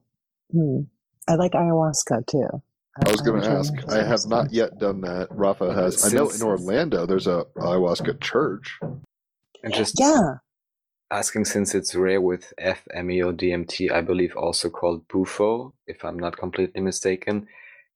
hmm, 0.51 0.81
I 1.29 1.35
like 1.35 1.53
ayahuasca 1.53 2.27
too. 2.27 2.63
I 3.07 3.11
was 3.11 3.21
going 3.21 3.43
to 3.43 3.49
ask. 3.49 3.73
I 3.89 4.03
have 4.03 4.27
not 4.27 4.53
yet 4.53 4.79
done 4.79 5.01
that. 5.03 5.29
Rafa 5.31 5.73
has. 5.73 6.05
I 6.05 6.15
know 6.17 6.31
in 6.31 6.43
Orlando 6.43 7.07
there's 7.07 7.27
a 7.27 7.47
ayahuasca 7.57 8.21
church. 8.21 8.79
And 9.63 9.75
just 9.75 9.99
Yeah, 9.99 10.37
asking 11.11 11.45
since 11.45 11.75
it's 11.75 11.95
rare 11.95 12.21
with 12.21 12.53
5-MeO 12.61 13.33
DMT, 13.33 13.91
I 13.91 14.01
believe 14.01 14.37
also 14.37 14.71
called 14.71 15.07
Bufo, 15.09 15.75
if 15.87 16.05
I'm 16.05 16.19
not 16.19 16.37
completely 16.37 16.81
mistaken, 16.81 17.47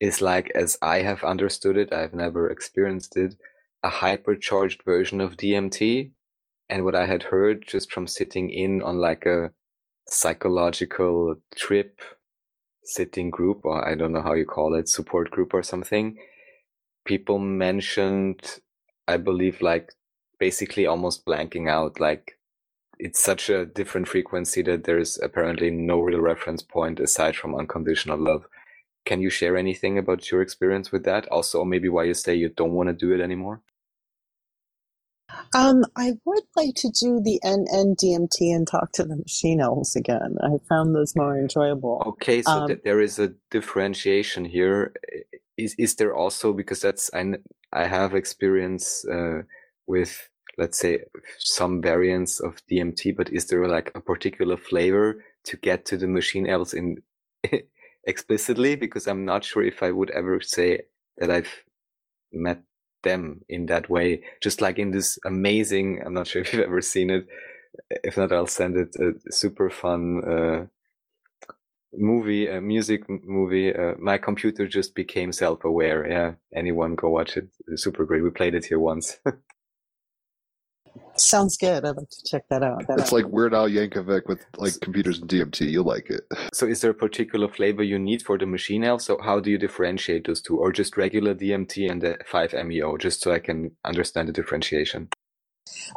is 0.01 0.21
like, 0.21 0.51
as 0.55 0.77
I 0.83 0.99
have 0.99 1.25
understood 1.25 1.77
it, 1.77 1.93
I've 1.93 2.15
never 2.15 2.51
experienced 2.51 3.17
it, 3.17 3.37
a 3.83 3.91
hypercharged 3.91 4.83
version 4.85 5.21
of 5.21 5.37
DMT. 5.37 6.11
And 6.69 6.85
what 6.85 6.95
I 6.95 7.07
had 7.07 7.25
heard 7.25 7.67
just 7.67 7.93
from 7.93 8.07
sitting 8.07 8.51
in 8.51 8.83
on 8.83 8.99
like 8.99 9.27
a 9.27 9.53
psychological 10.09 11.37
trip, 11.57 12.01
sitting 12.85 13.31
group, 13.31 13.61
or 13.65 13.87
I 13.87 13.95
don't 13.95 14.13
know 14.13 14.23
how 14.23 14.35
you 14.35 14.45
call 14.45 14.75
it, 14.75 14.89
support 14.89 15.31
group 15.31 15.55
or 15.55 15.63
something, 15.63 16.19
people 17.05 17.39
mentioned, 17.39 18.61
I 19.07 19.17
believe, 19.17 19.61
like 19.61 19.93
basically 20.39 20.87
almost 20.87 21.25
blanking 21.25 21.69
out, 21.69 22.01
like 22.01 22.39
it's 22.99 23.23
such 23.23 23.51
a 23.51 23.67
different 23.67 24.09
frequency 24.09 24.63
that 24.63 24.85
there's 24.85 25.19
apparently 25.19 25.71
no 25.71 26.01
real 26.01 26.21
reference 26.21 26.63
point 26.63 27.01
aside 27.01 27.37
from 27.37 27.55
unconditional 27.55 28.19
love. 28.19 28.47
Can 29.05 29.21
you 29.21 29.31
share 29.31 29.57
anything 29.57 29.99
about 29.99 30.31
your 30.31 30.41
experience 30.41 30.91
with 30.91 31.05
that? 31.05 31.27
Also, 31.29 31.65
maybe 31.65 31.89
why 31.89 32.05
you 32.05 32.15
say 32.15 32.35
you 32.35 32.49
don't 32.49 32.73
want 32.73 32.89
to 32.89 32.95
do 32.95 33.13
it 33.13 33.21
anymore? 33.21 33.61
Um, 35.55 35.85
I 35.97 36.15
would 36.25 36.43
like 36.57 36.75
to 36.77 36.91
do 36.91 37.21
the 37.21 37.41
NNDMT 37.45 38.55
and 38.55 38.67
talk 38.67 38.93
to 38.93 39.05
the 39.05 39.17
machine 39.17 39.61
elves 39.61 39.95
again. 39.95 40.37
I 40.43 40.59
found 40.69 40.95
those 40.95 41.15
more 41.15 41.39
enjoyable. 41.39 42.03
Okay, 42.07 42.43
so 42.43 42.51
Um, 42.51 42.67
th- 42.69 42.81
there 42.85 43.01
is 43.01 43.19
a 43.19 43.33
differentiation 43.51 44.45
here. 44.45 44.95
Is 45.57 45.75
is 45.79 45.95
there 45.95 46.15
also 46.15 46.53
because 46.53 46.81
that's 46.81 47.11
I 47.15 47.35
I 47.73 47.87
have 47.87 48.15
experience 48.15 49.05
uh, 49.07 49.43
with 49.87 50.29
let's 50.59 50.79
say 50.79 51.01
some 51.39 51.81
variants 51.83 52.41
of 52.41 52.63
DMT, 52.71 53.17
but 53.17 53.31
is 53.33 53.47
there 53.47 53.67
like 53.69 53.93
a 53.95 54.01
particular 54.01 54.57
flavor 54.57 55.25
to 55.45 55.57
get 55.57 55.85
to 55.87 55.97
the 55.97 56.09
machine 56.09 56.47
elves 56.49 56.75
in 56.75 57.03
explicitly? 58.05 58.75
Because 58.77 59.07
I'm 59.07 59.25
not 59.25 59.45
sure 59.45 59.63
if 59.63 59.83
I 59.83 59.93
would 59.93 60.11
ever 60.11 60.41
say 60.41 60.83
that 61.19 61.31
I've 61.31 61.65
met 62.33 62.63
them 63.05 63.43
in 63.49 63.67
that 63.67 63.89
way. 63.89 64.23
Just 64.41 64.61
like 64.61 64.79
in 64.79 64.91
this 64.91 65.19
amazing, 65.25 66.03
I'm 66.05 66.15
not 66.15 66.27
sure 66.27 66.43
if 66.43 66.53
you've 66.53 66.65
ever 66.65 66.81
seen 66.81 67.11
it. 67.11 67.27
If 67.91 68.17
not, 68.17 68.33
I'll 68.33 68.47
send 68.47 68.77
it. 68.77 68.97
A 68.97 69.33
super 69.33 69.71
fun. 69.71 70.23
Uh, 70.25 70.67
movie, 71.97 72.49
a 72.49 72.61
music 72.61 73.09
movie. 73.09 73.75
Uh, 73.75 73.95
my 73.99 74.19
computer 74.19 74.67
just 74.67 74.95
became 74.95 75.33
self-aware. 75.33 76.09
Yeah, 76.09 76.33
anyone 76.55 76.95
go 76.95 77.11
watch 77.11 77.37
it. 77.37 77.49
It's 77.69 77.85
super 77.85 78.05
great. 78.05 78.23
We 78.23 78.31
played 78.31 78.55
it 78.55 78.67
here 78.67 78.81
once. 78.81 79.19
Sounds 81.17 81.57
good. 81.57 81.85
I'd 81.85 81.97
like 81.97 82.11
to 82.11 82.25
check 82.25 82.49
that 82.49 82.63
out. 82.63 82.85
It's 82.89 83.13
like 83.13 83.27
Weird 83.29 83.55
Al 83.55 83.69
Yankovic 83.69 84.27
with 84.27 84.45
like 84.57 84.79
computers 84.81 85.21
and 85.21 85.29
DMT. 85.29 85.71
You'll 85.71 85.85
like 85.85 86.11
it. 86.11 86.27
so, 86.53 86.67
is 86.67 86.81
there 86.81 86.91
a 86.91 86.95
particular 86.95 87.49
flavor 87.49 87.83
you 87.83 87.99
need 87.99 88.23
for 88.23 88.37
the 88.37 88.47
machine 88.47 88.85
elf? 88.85 89.03
So, 89.03 89.19
how 89.23 89.41
do 89.41 89.51
you 89.51 89.59
differentiate 89.59 90.27
those 90.27 90.41
two, 90.41 90.57
or 90.57 90.73
just 90.73 90.97
regular 90.97 91.35
DMT 91.35 91.91
and 91.91 92.03
the 92.03 92.19
5-MeO, 92.31 92.97
just 92.97 93.21
so 93.21 93.33
I 93.33 93.39
can 93.39 93.71
understand 93.85 94.29
the 94.29 94.33
differentiation? 94.33 95.09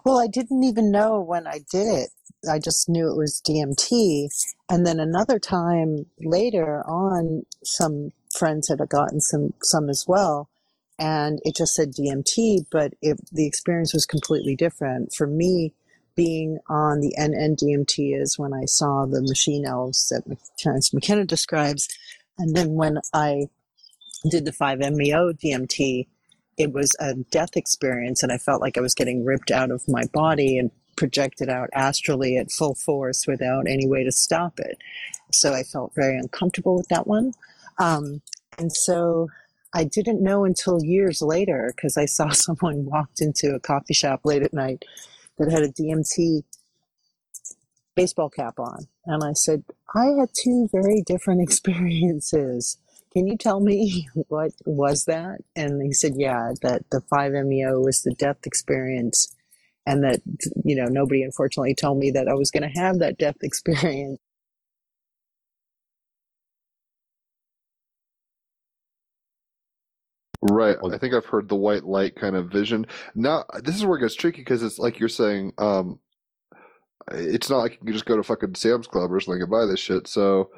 Well, 0.05 0.19
I 0.19 0.27
didn't 0.27 0.63
even 0.63 0.91
know 0.91 1.19
when 1.19 1.47
I 1.47 1.59
did 1.71 1.87
it. 1.87 2.09
I 2.49 2.59
just 2.59 2.87
knew 2.87 3.09
it 3.09 3.17
was 3.17 3.41
DMT. 3.47 4.27
And 4.69 4.85
then 4.85 4.99
another 4.99 5.39
time 5.39 6.05
later 6.19 6.83
on, 6.87 7.43
some 7.63 8.11
friends 8.37 8.69
had 8.69 8.79
gotten 8.89 9.19
some, 9.19 9.53
some 9.63 9.89
as 9.89 10.05
well. 10.07 10.49
And 10.99 11.39
it 11.43 11.55
just 11.55 11.75
said 11.75 11.93
DMT, 11.93 12.65
but 12.71 12.93
it, 13.01 13.19
the 13.31 13.45
experience 13.45 13.93
was 13.93 14.05
completely 14.05 14.55
different. 14.55 15.13
For 15.13 15.27
me, 15.27 15.73
being 16.15 16.57
on 16.67 16.99
the 16.99 17.15
NNDMT 17.17 18.19
is 18.19 18.39
when 18.39 18.53
I 18.53 18.65
saw 18.65 19.05
the 19.05 19.21
machine 19.21 19.65
elves 19.65 20.09
that 20.09 20.23
Terence 20.57 20.93
McKenna 20.93 21.25
describes. 21.25 21.87
And 22.39 22.55
then 22.55 22.71
when 22.73 22.97
I 23.13 23.49
did 24.29 24.45
the 24.45 24.51
5-MeO 24.51 25.33
DMT, 25.33 26.07
it 26.57 26.73
was 26.73 26.95
a 26.99 27.13
death 27.13 27.55
experience 27.55 28.23
and 28.23 28.31
I 28.31 28.39
felt 28.39 28.61
like 28.61 28.77
I 28.77 28.81
was 28.81 28.95
getting 28.95 29.23
ripped 29.23 29.51
out 29.51 29.69
of 29.69 29.87
my 29.87 30.05
body 30.11 30.57
and 30.57 30.71
projected 30.95 31.49
out 31.49 31.69
astrally 31.73 32.35
at 32.37 32.51
full 32.51 32.73
force 32.73 33.25
without 33.27 33.67
any 33.67 33.87
way 33.87 34.03
to 34.03 34.11
stop 34.11 34.59
it. 34.59 34.79
So 35.31 35.53
I 35.53 35.61
felt 35.61 35.93
very 35.95 36.17
uncomfortable 36.17 36.75
with 36.75 36.87
that 36.87 37.05
one. 37.05 37.33
Um, 37.77 38.21
and 38.57 38.73
so 38.73 39.29
I 39.77 39.83
didn't 39.83 40.23
know 40.23 40.43
until 40.43 40.83
years 40.83 41.21
later 41.21 41.71
because 41.75 41.97
I 41.97 42.05
saw 42.05 42.29
someone 42.31 42.85
walked 42.85 43.21
into 43.21 43.53
a 43.53 43.59
coffee 43.59 43.93
shop 43.93 44.21
late 44.23 44.41
at 44.41 44.51
night 44.51 44.83
that 45.37 45.51
had 45.51 45.61
a 45.61 45.71
DMT 45.71 46.41
baseball 47.95 48.31
cap 48.31 48.55
on. 48.57 48.87
And 49.05 49.23
I 49.23 49.33
said, 49.33 49.63
I 49.93 50.05
had 50.19 50.29
two 50.33 50.67
very 50.71 51.03
different 51.05 51.41
experiences. 51.47 52.79
Can 53.13 53.27
you 53.27 53.37
tell 53.37 53.59
me 53.59 54.07
what 54.29 54.53
was 54.65 55.05
that? 55.05 55.41
And 55.55 55.83
he 55.83 55.93
said, 55.93 56.13
yeah, 56.15 56.53
that 56.63 56.89
the 56.89 57.01
5-MeO 57.13 57.79
was 57.79 58.01
the 58.01 58.15
death 58.15 58.47
experience. 58.47 59.35
And 59.85 60.03
that, 60.03 60.21
you 60.65 60.75
know, 60.75 60.87
nobody 60.87 61.21
unfortunately 61.21 61.75
told 61.75 61.99
me 61.99 62.09
that 62.11 62.27
I 62.27 62.33
was 62.33 62.49
going 62.49 62.63
to 62.63 62.79
have 62.79 62.97
that 62.97 63.19
death 63.19 63.37
experience. 63.43 64.19
Right. 70.57 70.77
I 70.91 70.97
think 70.97 71.13
I've 71.13 71.25
heard 71.25 71.49
the 71.49 71.55
white 71.55 71.83
light 71.83 72.15
kind 72.15 72.35
of 72.35 72.49
vision. 72.49 72.87
Now, 73.13 73.45
this 73.63 73.75
is 73.75 73.85
where 73.85 73.99
it 73.99 74.01
gets 74.01 74.15
tricky 74.15 74.41
because 74.41 74.63
it's 74.63 74.79
like 74.79 74.99
you're 74.99 75.07
saying, 75.07 75.53
um, 75.59 75.99
it's 77.11 77.49
not 77.49 77.59
like 77.59 77.73
you 77.73 77.77
can 77.85 77.93
just 77.93 78.07
go 78.07 78.17
to 78.17 78.23
fucking 78.23 78.55
Sam's 78.55 78.87
Club 78.87 79.13
or 79.13 79.19
something 79.19 79.41
and 79.43 79.51
buy 79.51 79.65
this 79.67 79.79
shit. 79.79 80.07
So, 80.07 80.49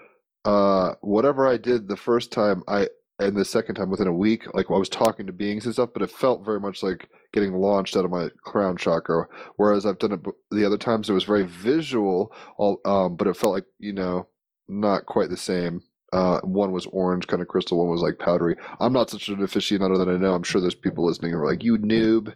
uh, 0.46 0.94
whatever 1.02 1.46
I 1.46 1.58
did 1.58 1.90
the 1.90 1.98
first 1.98 2.32
time, 2.32 2.64
I 2.66 2.88
and 3.20 3.36
the 3.36 3.44
second 3.44 3.76
time 3.76 3.90
within 3.90 4.08
a 4.08 4.14
week, 4.14 4.48
like 4.54 4.72
I 4.72 4.78
was 4.78 4.88
talking 4.88 5.28
to 5.28 5.34
beings 5.34 5.66
and 5.66 5.74
stuff, 5.74 5.90
but 5.94 6.02
it 6.02 6.12
felt 6.12 6.46
very 6.46 6.62
much 6.62 6.82
like 6.82 7.10
getting 7.34 7.54
launched 7.54 7.98
out 7.98 8.06
of 8.06 8.12
my 8.12 8.30
crown 8.46 8.78
chakra. 8.78 9.28
Whereas 9.58 9.86
I've 9.86 10.00
done 10.00 10.14
it 10.14 10.22
the 10.52 10.66
other 10.66 10.78
times, 10.78 11.10
it 11.10 11.14
was 11.14 11.26
very 11.26 11.44
visual, 11.44 12.34
all, 12.58 12.80
um, 12.86 13.18
but 13.18 13.28
it 13.28 13.36
felt 13.36 13.54
like 13.54 13.66
you 13.80 13.92
know 13.92 14.28
not 14.70 15.06
quite 15.06 15.30
the 15.30 15.38
same. 15.38 15.82
Uh, 16.12 16.40
one 16.42 16.72
was 16.72 16.88
orange, 16.88 17.28
kind 17.28 17.42
of 17.42 17.48
crystal. 17.48 17.78
One 17.80 17.90
was 17.90 18.02
like 18.02 18.20
powdery. 18.20 18.56
I'm 18.80 18.94
not 18.94 19.10
such 19.10 19.28
an 19.30 19.38
aficionado 19.38 19.98
that 19.98 20.10
I 20.10 20.18
know. 20.18 20.34
I'm 20.34 20.44
sure 20.44 20.60
there's 20.60 20.76
people 20.76 21.06
listening 21.06 21.32
who 21.32 21.38
are 21.38 21.46
like, 21.46 21.64
"You 21.64 21.78
noob, 21.78 22.34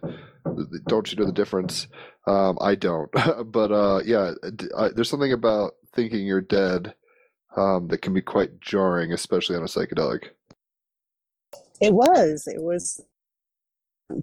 don't 0.86 1.10
you 1.10 1.18
know 1.18 1.26
the 1.26 1.32
difference?" 1.32 1.88
Um, 2.26 2.58
I 2.60 2.74
don't, 2.76 3.10
but 3.46 3.72
uh, 3.72 4.00
yeah, 4.04 4.32
I, 4.76 4.88
there's 4.90 5.10
something 5.10 5.32
about 5.32 5.72
thinking 5.94 6.26
you're 6.26 6.40
dead 6.40 6.94
um, 7.56 7.88
that 7.88 7.98
can 7.98 8.14
be 8.14 8.22
quite 8.22 8.60
jarring, 8.60 9.12
especially 9.12 9.56
on 9.56 9.62
a 9.62 9.66
psychedelic. 9.66 10.30
It 11.80 11.94
was, 11.94 12.46
it 12.46 12.62
was 12.62 13.02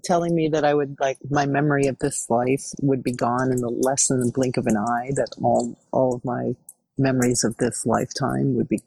telling 0.03 0.36
me 0.36 0.48
that 0.49 0.64
I 0.64 0.73
would 0.73 0.98
like 0.99 1.18
my 1.30 1.45
memory 1.45 1.88
of 1.88 1.99
this 1.99 2.30
life 2.30 2.72
would 2.82 3.03
be 3.03 3.14
gone 3.14 3.52
in 3.52 3.57
the 3.57 3.69
less 3.69 4.07
than 4.07 4.19
the 4.22 4.32
blink 4.32 4.57
of 4.57 4.68
an 4.68 4.78
eye, 4.78 5.11
that 5.15 5.30
all, 5.41 5.78
all 5.91 6.15
of 6.15 6.26
my 6.26 6.53
memories 6.97 7.43
of 7.43 7.57
this 7.57 7.85
lifetime 7.85 8.55
would 8.55 8.68
be 8.68 8.80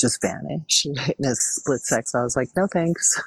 just 0.00 0.20
vanish 0.20 0.86
in 1.18 1.24
a 1.24 1.34
split 1.34 1.80
sex. 1.80 2.14
I 2.14 2.22
was 2.22 2.36
like, 2.36 2.48
no 2.56 2.66
thanks. 2.72 3.20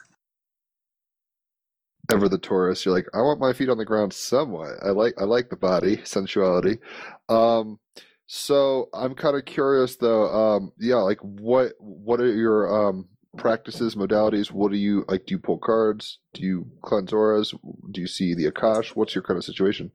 Ever 2.11 2.27
the 2.27 2.39
Taurus, 2.39 2.85
you're 2.85 2.95
like, 2.95 3.07
I 3.13 3.19
want 3.19 3.39
my 3.39 3.53
feet 3.53 3.69
on 3.69 3.77
the 3.77 3.85
ground 3.85 4.13
somewhat. 4.13 4.77
I 4.83 4.89
like, 4.89 5.13
I 5.19 5.25
like 5.25 5.49
the 5.49 5.55
body, 5.55 6.01
sensuality. 6.03 6.79
Um, 7.27 7.79
so 8.25 8.89
I'm 8.93 9.13
kind 9.13 9.37
of 9.37 9.45
curious 9.45 9.95
though. 9.95 10.25
Um, 10.25 10.71
yeah, 10.79 10.95
like 10.95 11.19
what, 11.19 11.73
what 11.79 12.19
are 12.19 12.33
your 12.33 12.89
um 12.89 13.07
practices, 13.37 13.95
modalities? 13.95 14.51
What 14.51 14.71
do 14.71 14.77
you 14.77 15.05
like? 15.07 15.25
Do 15.25 15.33
you 15.35 15.39
pull 15.39 15.57
cards? 15.57 16.19
Do 16.33 16.43
you 16.43 16.67
cleanse 16.81 17.13
auras? 17.13 17.53
Do 17.91 18.01
you 18.01 18.07
see 18.07 18.33
the 18.33 18.51
Akash? 18.51 18.89
What's 18.95 19.15
your 19.15 19.23
kind 19.23 19.37
of 19.37 19.43
situation? 19.43 19.91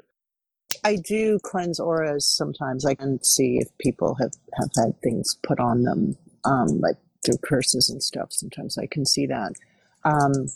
I 0.84 0.96
do 0.96 1.38
cleanse 1.42 1.80
auras 1.80 2.26
sometimes. 2.26 2.86
I 2.86 2.94
can 2.94 3.22
see 3.24 3.58
if 3.58 3.68
people 3.78 4.16
have, 4.16 4.32
have 4.58 4.70
had 4.76 5.00
things 5.02 5.38
put 5.42 5.60
on 5.60 5.82
them, 5.82 6.16
um, 6.44 6.80
like 6.80 6.96
through 7.24 7.38
curses 7.38 7.90
and 7.90 8.02
stuff. 8.02 8.32
Sometimes 8.32 8.78
I 8.78 8.86
can 8.86 9.06
see 9.06 9.26
that. 9.26 9.54
Um, 10.04 10.48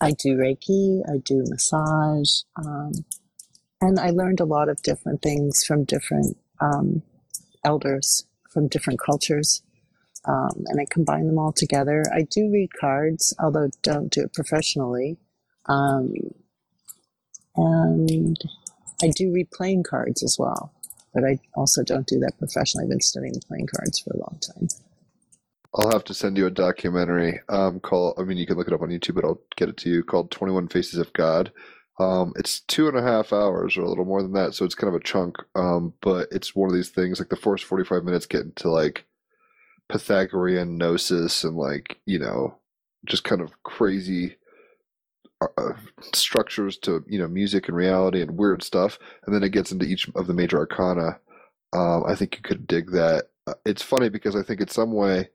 I 0.00 0.12
do 0.12 0.36
Reiki, 0.36 1.02
I 1.08 1.18
do 1.18 1.44
massage, 1.48 2.42
um, 2.56 2.92
and 3.80 4.00
I 4.00 4.10
learned 4.10 4.40
a 4.40 4.44
lot 4.44 4.68
of 4.68 4.82
different 4.82 5.22
things 5.22 5.64
from 5.64 5.84
different 5.84 6.36
um, 6.60 7.02
elders 7.64 8.26
from 8.50 8.68
different 8.68 9.00
cultures. 9.00 9.62
Um, 10.26 10.64
and 10.68 10.80
I 10.80 10.86
combine 10.90 11.26
them 11.26 11.38
all 11.38 11.52
together. 11.52 12.04
I 12.14 12.22
do 12.22 12.50
read 12.50 12.70
cards, 12.80 13.34
although 13.38 13.68
don't 13.82 14.10
do 14.10 14.22
it 14.22 14.32
professionally. 14.32 15.18
Um, 15.66 16.14
and 17.56 18.38
I 19.04 19.10
do 19.14 19.30
read 19.30 19.50
playing 19.50 19.82
cards 19.82 20.22
as 20.22 20.36
well, 20.38 20.72
but 21.12 21.24
I 21.24 21.38
also 21.54 21.82
don't 21.82 22.06
do 22.06 22.18
that 22.20 22.38
professionally. 22.38 22.84
I've 22.84 22.90
been 22.90 23.00
studying 23.00 23.40
playing 23.46 23.66
cards 23.66 23.98
for 23.98 24.14
a 24.14 24.18
long 24.18 24.40
time. 24.40 24.68
I'll 25.74 25.90
have 25.90 26.04
to 26.04 26.14
send 26.14 26.38
you 26.38 26.46
a 26.46 26.50
documentary 26.50 27.40
um, 27.48 27.80
called, 27.80 28.14
I 28.18 28.22
mean, 28.22 28.38
you 28.38 28.46
can 28.46 28.56
look 28.56 28.68
it 28.68 28.72
up 28.72 28.82
on 28.82 28.88
YouTube, 28.88 29.16
but 29.16 29.24
I'll 29.24 29.40
get 29.56 29.68
it 29.68 29.76
to 29.78 29.90
you, 29.90 30.04
called 30.04 30.30
21 30.30 30.68
Faces 30.68 31.00
of 31.00 31.12
God. 31.12 31.52
Um, 31.98 32.32
it's 32.36 32.60
two 32.60 32.88
and 32.88 32.96
a 32.96 33.02
half 33.02 33.32
hours 33.32 33.76
or 33.76 33.82
a 33.82 33.88
little 33.88 34.04
more 34.04 34.22
than 34.22 34.32
that, 34.32 34.54
so 34.54 34.64
it's 34.64 34.74
kind 34.74 34.92
of 34.94 35.00
a 35.00 35.04
chunk. 35.04 35.36
Um, 35.54 35.92
but 36.00 36.28
it's 36.30 36.54
one 36.54 36.68
of 36.68 36.74
these 36.74 36.90
things, 36.90 37.18
like 37.18 37.28
the 37.28 37.36
first 37.36 37.64
45 37.64 38.04
minutes 38.04 38.26
get 38.26 38.42
into 38.42 38.70
like 38.70 39.04
Pythagorean 39.88 40.78
gnosis 40.78 41.44
and 41.44 41.56
like, 41.56 41.98
you 42.06 42.18
know, 42.18 42.56
just 43.04 43.24
kind 43.24 43.40
of 43.40 43.62
crazy 43.64 44.36
structures 46.14 46.78
to, 46.78 47.04
you 47.08 47.18
know, 47.18 47.28
music 47.28 47.68
and 47.68 47.76
reality 47.76 48.22
and 48.22 48.38
weird 48.38 48.62
stuff. 48.62 48.98
And 49.26 49.34
then 49.34 49.42
it 49.42 49.50
gets 49.50 49.72
into 49.72 49.86
each 49.86 50.08
of 50.14 50.26
the 50.26 50.34
major 50.34 50.58
arcana. 50.58 51.18
Um, 51.72 52.04
I 52.06 52.14
think 52.14 52.36
you 52.36 52.42
could 52.42 52.66
dig 52.66 52.92
that. 52.92 53.30
Uh, 53.46 53.54
It's 53.64 53.82
funny 53.82 54.08
because 54.08 54.36
I 54.36 54.42
think 54.42 54.60
in 54.60 54.68
some 54.68 54.92
way, 54.92 55.28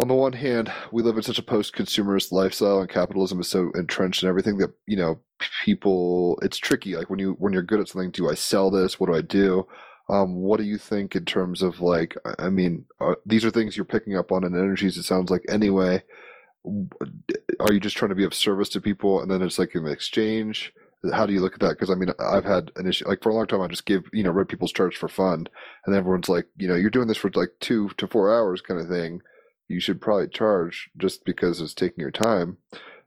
on 0.00 0.08
the 0.08 0.14
one 0.14 0.32
hand, 0.32 0.72
we 0.92 1.02
live 1.02 1.16
in 1.16 1.22
such 1.22 1.38
a 1.38 1.42
post-consumerist 1.42 2.32
lifestyle, 2.32 2.80
and 2.80 2.88
capitalism 2.90 3.40
is 3.40 3.48
so 3.48 3.70
entrenched 3.74 4.22
in 4.22 4.28
everything 4.28 4.58
that 4.58 4.72
you 4.86 4.96
know 4.96 5.20
people. 5.64 6.38
It's 6.42 6.58
tricky. 6.58 6.96
Like 6.96 7.10
when 7.10 7.20
you 7.20 7.36
when 7.38 7.52
you're 7.52 7.62
good 7.62 7.80
at 7.80 7.88
something, 7.88 8.10
do 8.10 8.28
I 8.28 8.34
sell 8.34 8.70
this? 8.70 8.98
What 8.98 9.06
do 9.06 9.14
I 9.14 9.20
do? 9.20 9.66
Um, 10.10 10.34
what 10.34 10.58
do 10.58 10.64
you 10.64 10.78
think 10.78 11.14
in 11.14 11.24
terms 11.24 11.62
of 11.62 11.80
like? 11.80 12.16
I- 12.38 12.50
mean, 12.50 12.84
uh, 13.00 13.14
these 13.24 13.44
are 13.44 13.50
things 13.50 13.76
you're 13.76 13.84
picking 13.84 14.16
up 14.16 14.32
on 14.32 14.44
in 14.44 14.54
energies. 14.56 14.96
It 14.98 15.04
sounds 15.04 15.30
like 15.30 15.44
anyway. 15.48 16.02
Are 17.60 17.72
you 17.72 17.80
just 17.80 17.96
trying 17.96 18.10
to 18.10 18.14
be 18.14 18.24
of 18.24 18.34
service 18.34 18.68
to 18.70 18.80
people, 18.80 19.20
and 19.20 19.30
then 19.30 19.42
it's 19.42 19.58
like 19.58 19.74
an 19.74 19.86
exchange? 19.86 20.72
how 21.12 21.26
do 21.26 21.32
you 21.32 21.40
look 21.40 21.54
at 21.54 21.60
that? 21.60 21.70
Because 21.70 21.90
I 21.90 21.94
mean, 21.94 22.10
I've 22.18 22.44
had 22.44 22.70
an 22.76 22.86
issue. 22.86 23.06
Like 23.06 23.22
for 23.22 23.30
a 23.30 23.34
long 23.34 23.46
time, 23.46 23.60
I 23.60 23.66
just 23.66 23.86
give 23.86 24.04
you 24.12 24.22
know 24.22 24.30
read 24.30 24.48
people's 24.48 24.72
charts 24.72 24.96
for 24.96 25.08
fun, 25.08 25.46
and 25.86 25.94
everyone's 25.94 26.28
like, 26.28 26.46
you 26.56 26.68
know, 26.68 26.74
you're 26.74 26.90
doing 26.90 27.08
this 27.08 27.18
for 27.18 27.30
like 27.34 27.50
two 27.60 27.90
to 27.98 28.06
four 28.06 28.34
hours, 28.34 28.60
kind 28.60 28.80
of 28.80 28.88
thing. 28.88 29.20
You 29.68 29.80
should 29.80 30.00
probably 30.00 30.28
charge 30.28 30.90
just 30.96 31.24
because 31.24 31.60
it's 31.60 31.74
taking 31.74 32.02
your 32.02 32.10
time. 32.10 32.58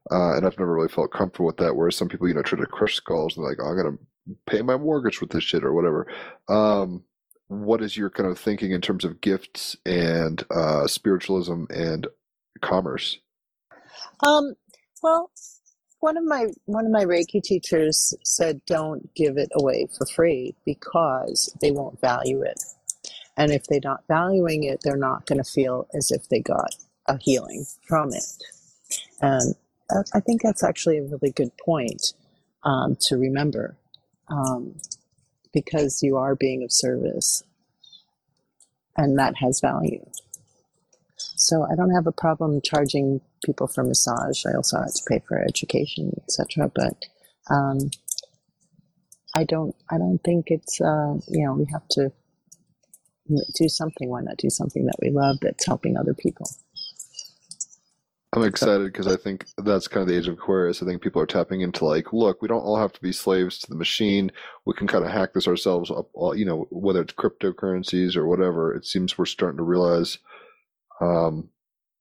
Uh, 0.10 0.36
and 0.36 0.46
I've 0.46 0.58
never 0.58 0.74
really 0.74 0.88
felt 0.88 1.12
comfortable 1.12 1.48
with 1.48 1.58
that. 1.58 1.76
Whereas 1.76 1.96
some 1.96 2.08
people, 2.08 2.28
you 2.28 2.34
know, 2.34 2.42
try 2.42 2.60
to 2.60 2.66
crush 2.66 2.96
skulls 2.96 3.36
and 3.36 3.46
like, 3.46 3.58
oh, 3.62 3.68
I'm 3.68 3.78
gonna 3.78 3.98
pay 4.46 4.62
my 4.62 4.78
mortgage 4.78 5.22
with 5.22 5.32
this 5.32 5.44
shit 5.44 5.64
or 5.64 5.74
whatever. 5.74 6.08
Um, 6.48 7.04
what 7.48 7.82
is 7.82 7.96
your 7.96 8.10
kind 8.10 8.30
of 8.30 8.38
thinking 8.38 8.72
in 8.72 8.82
terms 8.82 9.06
of 9.06 9.22
gifts 9.22 9.76
and 9.86 10.44
uh, 10.52 10.88
spiritualism 10.88 11.66
and 11.70 12.08
commerce? 12.62 13.20
Um, 14.26 14.56
well, 15.04 15.32
one 16.00 16.18
of 16.18 16.24
my 16.26 16.48
one 16.66 16.86
of 16.86 16.92
my 16.92 17.06
Reiki 17.06 17.42
teachers 17.42 18.14
said, 18.24 18.62
"Don't 18.68 19.14
give 19.16 19.38
it 19.38 19.50
away 19.56 19.88
for 19.98 20.06
free 20.06 20.56
because 20.66 21.54
they 21.62 21.72
won't 21.72 22.02
value 22.02 22.42
it, 22.44 22.64
and 23.38 23.52
if 23.52 23.66
they're 23.66 23.80
not 23.84 24.08
valuing 24.08 24.64
it, 24.64 24.82
they're 24.84 24.98
not 24.98 25.26
going 25.26 25.44
to 25.44 25.50
feel 25.50 25.88
as 25.96 26.12
if 26.12 26.30
they 26.30 26.42
got 26.42 26.76
a 27.08 27.18
healing 27.22 27.66
from 27.88 28.14
it." 28.14 28.26
And 29.22 29.56
I- 29.92 30.20
think 30.22 30.42
that's 30.42 30.64
actually 30.64 30.98
a 31.00 31.04
really 31.04 31.32
good 31.32 31.52
point 31.58 32.14
um, 32.64 32.98
to 33.02 33.18
remember, 33.18 33.78
um, 34.30 34.76
because 35.54 36.04
you 36.04 36.18
are 36.18 36.36
being 36.36 36.64
of 36.64 36.72
service, 36.72 37.44
and 38.98 39.18
that 39.20 39.38
has 39.38 39.62
value. 39.62 40.06
So 41.48 41.64
I 41.64 41.76
don't 41.76 41.92
have 41.96 42.08
a 42.08 42.12
problem 42.12 42.60
charging 42.62 43.22
people 43.46 43.68
for 43.68 43.82
massage. 43.82 44.46
I 44.46 44.54
also 44.54 44.80
have 44.80 44.94
to 44.94 45.04
pay 45.08 45.22
for 45.26 45.42
education, 45.42 46.12
etc. 46.24 46.70
But 46.76 47.06
um, 47.50 47.78
I 49.34 49.46
don't. 49.46 49.74
I 49.90 49.98
don't 49.98 50.20
think 50.26 50.48
it's. 50.48 50.82
Uh, 50.82 51.14
you 51.30 51.46
know, 51.46 51.54
we 51.54 51.66
have 51.72 51.88
to 51.92 52.12
do 53.56 53.70
something. 53.70 54.10
Why 54.10 54.20
not 54.24 54.36
do 54.38 54.50
something 54.50 54.86
that 54.88 54.98
we 55.02 55.10
love 55.10 55.38
that's 55.42 55.66
helping 55.66 55.96
other 55.96 56.14
people? 56.14 56.50
I'm 58.34 58.44
excited 58.44 58.92
because 58.92 59.08
I 59.08 59.16
think 59.16 59.46
that's 59.58 59.88
kind 59.88 60.02
of 60.02 60.10
the 60.10 60.18
age 60.18 60.28
of 60.28 60.34
Aquarius. 60.34 60.84
I 60.84 60.86
think 60.86 61.02
people 61.02 61.22
are 61.22 61.26
tapping 61.26 61.62
into 61.62 61.86
like, 61.86 62.12
look, 62.12 62.42
we 62.42 62.50
don't 62.50 62.60
all 62.62 62.76
have 62.78 62.92
to 62.92 63.02
be 63.02 63.14
slaves 63.14 63.58
to 63.60 63.70
the 63.70 63.78
machine. 63.78 64.34
We 64.66 64.74
can 64.74 64.86
kind 64.86 65.06
of 65.06 65.12
hack 65.12 65.34
this 65.34 65.48
ourselves 65.48 65.90
up. 65.90 66.10
all- 66.14 66.36
You 66.36 66.44
know, 66.44 66.68
whether 66.70 67.02
it's 67.02 67.14
cryptocurrencies 67.14 68.18
or 68.18 68.28
whatever. 68.28 68.74
It 68.76 68.86
seems 68.86 69.18
we're 69.18 69.26
starting 69.26 69.58
to 69.60 69.64
realize 69.64 70.18
um, 71.02 71.50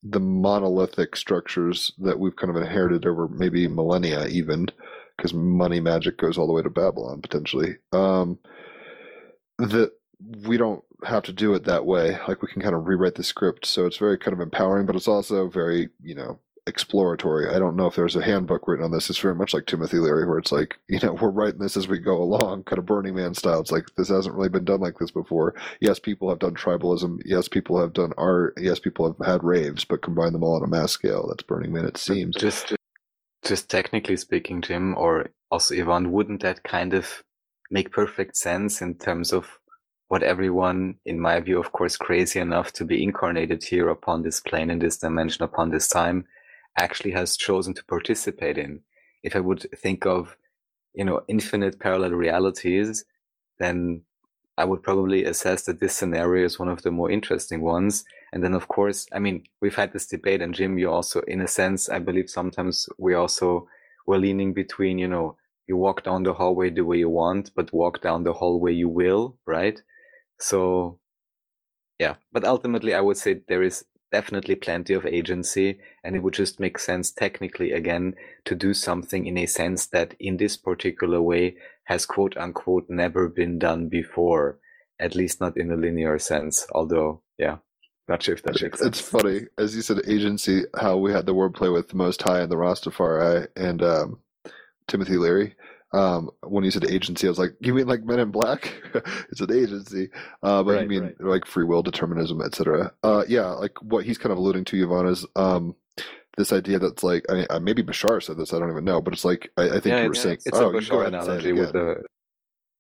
the 0.03 0.21
monolithic 0.21 1.17
structures 1.17 1.93
that 1.99 2.19
we've 2.19 2.37
kind 2.37 2.51
of 2.51 2.61
inherited 2.61 3.07
over 3.07 3.29
maybe 3.29 3.67
millennia, 3.69 4.27
even 4.27 4.69
because 5.17 5.35
money 5.35 5.81
magic 5.81 6.19
goes 6.19 6.39
all 6.39 6.47
the 6.47 6.53
way 6.53 6.63
to 6.63 6.71
Babylon 6.71 7.21
potentially. 7.23 7.77
Um, 7.93 8.39
that 9.59 9.93
we 10.47 10.57
don't 10.57 10.83
have 11.05 11.25
to 11.25 11.33
do 11.33 11.55
it 11.55 11.65
that 11.65 11.87
way. 11.87 12.19
Like 12.29 12.43
we 12.43 12.49
can 12.49 12.63
kind 12.63 12.75
of 12.75 12.87
rewrite 12.87 13.15
the 13.17 13.23
script. 13.23 13.67
So 13.67 13.87
it's 13.87 13.99
very 13.99 14.19
kind 14.19 14.33
of 14.33 14.41
empowering, 14.41 14.87
but 14.87 14.97
it's 14.97 15.09
also 15.09 15.49
very, 15.49 15.89
you 16.03 16.15
know, 16.15 16.39
exploratory. 16.67 17.49
I 17.49 17.59
don't 17.59 17.77
know 17.77 17.87
if 17.87 17.95
there's 17.95 18.17
a 18.17 18.25
handbook 18.25 18.67
written 18.67 18.85
on 18.85 18.91
this. 18.91 19.09
It's 19.09 19.19
very 19.19 19.35
much 19.35 19.55
like 19.55 19.67
Timothy 19.67 19.99
Leary, 19.99 20.27
where 20.27 20.39
it's 20.39 20.53
like, 20.53 20.79
you 20.89 20.99
know, 21.03 21.13
we're 21.21 21.31
writing 21.31 21.61
this 21.61 21.77
as 21.77 21.89
we 21.89 21.99
go 21.99 22.17
along, 22.17 22.65
kind 22.65 22.79
of 22.79 22.87
Burning 22.87 23.15
Man 23.15 23.35
style. 23.35 23.61
It's 23.61 23.71
like 23.71 23.87
this 23.97 24.09
hasn't 24.09 24.35
really 24.35 24.49
been 24.49 24.65
done 24.65 24.81
like 24.81 24.99
this 24.99 25.11
before. 25.11 25.55
Yes, 25.81 25.99
people 25.99 26.29
have 26.29 26.39
done 26.39 26.55
tribalism. 26.55 27.21
Yes, 27.25 27.49
people 27.49 27.81
have 27.81 27.93
done 27.93 28.13
art. 28.19 28.55
Yes, 28.61 28.79
people 28.79 29.07
have 29.07 29.27
had 29.27 29.45
raves, 29.45 29.85
but 29.85 30.03
combine 30.03 30.33
them 30.33 30.43
all 30.43 30.57
on 30.57 30.65
a 30.65 30.67
mass 30.67 30.93
scale. 30.93 31.27
That's 31.29 31.43
Burning 31.43 31.73
Man, 31.73 31.85
it 31.85 31.97
seems. 31.97 32.37
Just, 32.37 32.75
just 33.45 33.71
technically 33.71 34.17
speaking, 34.17 34.61
Jim, 34.63 34.97
or 34.97 35.31
also 35.51 35.75
Yvonne, 35.75 36.13
wouldn't 36.13 36.43
that 36.43 36.65
kind 36.65 36.95
of 36.95 37.23
make 37.71 37.93
perfect 37.93 38.37
sense 38.37 38.81
in 38.81 38.95
terms 38.97 39.33
of 39.33 39.59
what 40.09 40.23
everyone, 40.23 40.95
in 41.05 41.19
my 41.19 41.41
view, 41.41 41.59
of 41.59 41.73
course, 41.73 41.97
crazy 41.97 42.39
enough 42.39 42.73
to 42.73 42.85
be 42.85 43.03
incarnated 43.03 43.65
here 43.65 43.89
upon 43.89 44.23
this 44.23 44.41
plane, 44.41 44.71
in 44.71 44.79
this 44.79 44.99
dimension, 44.99 45.43
upon 45.43 45.71
this 45.71 45.89
time, 45.89 46.25
actually 46.79 47.13
has 47.13 47.37
chosen 47.37 47.75
to 47.75 47.85
participate 47.85 48.59
in? 48.59 48.81
If 49.23 49.35
I 49.37 49.41
would 49.41 49.67
think 49.79 50.07
of, 50.07 50.37
you 50.95 51.05
know, 51.05 51.23
infinite 51.29 51.79
parallel 51.79 52.13
realities, 52.13 53.05
then 53.59 54.03
I 54.59 54.65
would 54.65 54.83
probably 54.83 55.25
assess 55.25 55.65
that 55.65 55.81
this 55.81 55.95
scenario 55.95 56.45
is 56.45 56.59
one 56.59 56.69
of 56.69 56.83
the 56.83 56.91
more 56.91 57.11
interesting 57.11 57.61
ones. 57.61 58.05
And 58.33 58.43
then, 58.43 58.55
of 58.55 58.69
course, 58.69 59.07
I 59.13 59.19
mean, 59.19 59.45
we've 59.61 59.75
had 59.75 59.93
this 59.93 60.07
debate, 60.07 60.41
and 60.41 60.55
Jim, 60.55 60.79
you 60.79 60.91
also, 60.91 61.21
in 61.23 61.41
a 61.41 61.49
sense, 61.49 61.89
I 61.89 61.99
believe 61.99 62.31
sometimes 62.31 62.89
we 62.99 63.15
also 63.15 63.69
were 64.07 64.19
leaning 64.19 64.55
between, 64.55 64.99
you 64.99 65.09
know, 65.09 65.37
you 65.67 65.77
walk 65.77 66.05
down 66.05 66.23
the 66.23 66.33
hallway 66.33 66.71
the 66.71 66.85
way 66.85 66.99
you 66.99 67.11
want, 67.11 67.51
but 67.55 67.73
walk 67.73 68.01
down 68.01 68.23
the 68.23 68.33
hallway 68.33 68.73
you 68.73 68.89
will, 68.89 69.37
right? 69.47 69.81
So, 70.39 71.01
yeah, 71.99 72.15
but 72.33 72.45
ultimately, 72.45 72.95
I 72.95 73.01
would 73.01 73.17
say 73.17 73.41
there 73.49 73.63
is 73.63 73.85
definitely 74.17 74.55
plenty 74.55 74.95
of 74.95 75.05
agency, 75.05 75.79
and 76.03 76.17
it 76.17 76.23
would 76.23 76.33
just 76.33 76.59
make 76.59 76.79
sense 76.79 77.11
technically 77.11 77.71
again 77.73 78.15
to 78.47 78.55
do 78.55 78.73
something 78.73 79.27
in 79.27 79.37
a 79.37 79.45
sense 79.45 79.87
that 79.89 80.15
in 80.19 80.39
this 80.39 80.57
particular 80.57 81.21
way 81.21 81.55
has 81.85 82.07
quote 82.07 82.35
unquote 82.39 82.87
never 82.89 83.29
been 83.29 83.59
done 83.59 83.89
before, 83.89 84.59
at 84.99 85.15
least 85.15 85.39
not 85.39 85.59
in 85.59 85.71
a 85.71 85.77
linear 85.77 86.19
sense. 86.19 86.67
Although, 86.73 87.21
yeah, 87.37 87.57
not 88.09 88.23
sure 88.23 88.35
if 88.35 88.43
that 88.45 88.63
makes 88.63 88.79
sense. 88.79 89.01
It's 89.01 89.01
funny, 89.01 89.41
as 89.59 89.77
you 89.77 89.83
said, 89.83 90.01
agency. 90.09 90.63
How 90.81 90.97
we 90.97 91.13
had 91.13 91.27
the 91.27 91.35
wordplay 91.35 91.71
with 91.71 91.93
Most 91.93 92.23
High 92.23 92.41
and 92.41 92.51
the 92.51 92.57
Rastafari 92.57 93.49
and 93.55 93.83
um, 93.83 94.21
Timothy 94.89 95.19
Leary. 95.19 95.55
Um, 95.93 96.31
when 96.43 96.65
you 96.65 96.71
said 96.71 96.91
agency, 96.91 97.27
I 97.27 97.31
was 97.31 97.39
like, 97.39 97.55
"You 97.61 97.73
mean 97.73 97.87
like 97.87 98.05
Men 98.05 98.19
in 98.19 98.31
Black?" 98.31 98.75
it's 99.31 99.41
an 99.41 99.53
agency, 99.53 100.11
uh, 100.43 100.63
but 100.63 100.83
you 100.83 100.89
mean 100.89 101.03
right. 101.03 101.21
like 101.21 101.47
free 101.47 101.65
will, 101.65 101.83
determinism, 101.83 102.43
etc. 102.43 102.93
Uh, 103.03 103.25
yeah, 103.29 103.47
like 103.47 103.81
what 103.83 104.05
he's 104.05 104.19
kind 104.19 104.33
of 104.33 104.39
alluding 104.39 104.65
to, 104.67 104.83
Yvonne, 104.83 105.07
is 105.07 105.25
um, 105.37 105.77
this 106.37 106.53
idea 106.53 106.79
that's 106.79 107.03
like, 107.03 107.25
I 107.31 107.59
maybe 107.59 107.83
Bashar 107.83 108.23
said 108.23 108.37
this, 108.37 108.53
I 108.53 108.59
don't 108.59 108.71
even 108.71 108.85
know, 108.85 109.01
but 109.01 109.15
it's 109.15 109.25
like, 109.25 109.51
I, 109.57 109.63
I 109.63 109.71
think 109.71 109.87
yeah, 109.87 110.03
you 110.03 110.09
were 110.09 110.13
it's, 110.13 110.23
saying, 110.23 110.39
it's 110.45 110.59
oh, 110.59 110.71
a 110.71 110.73
you 110.73 110.81
Bashar 110.81 111.07
analogy 111.07 111.53
with 111.53 111.73
the, 111.73 112.03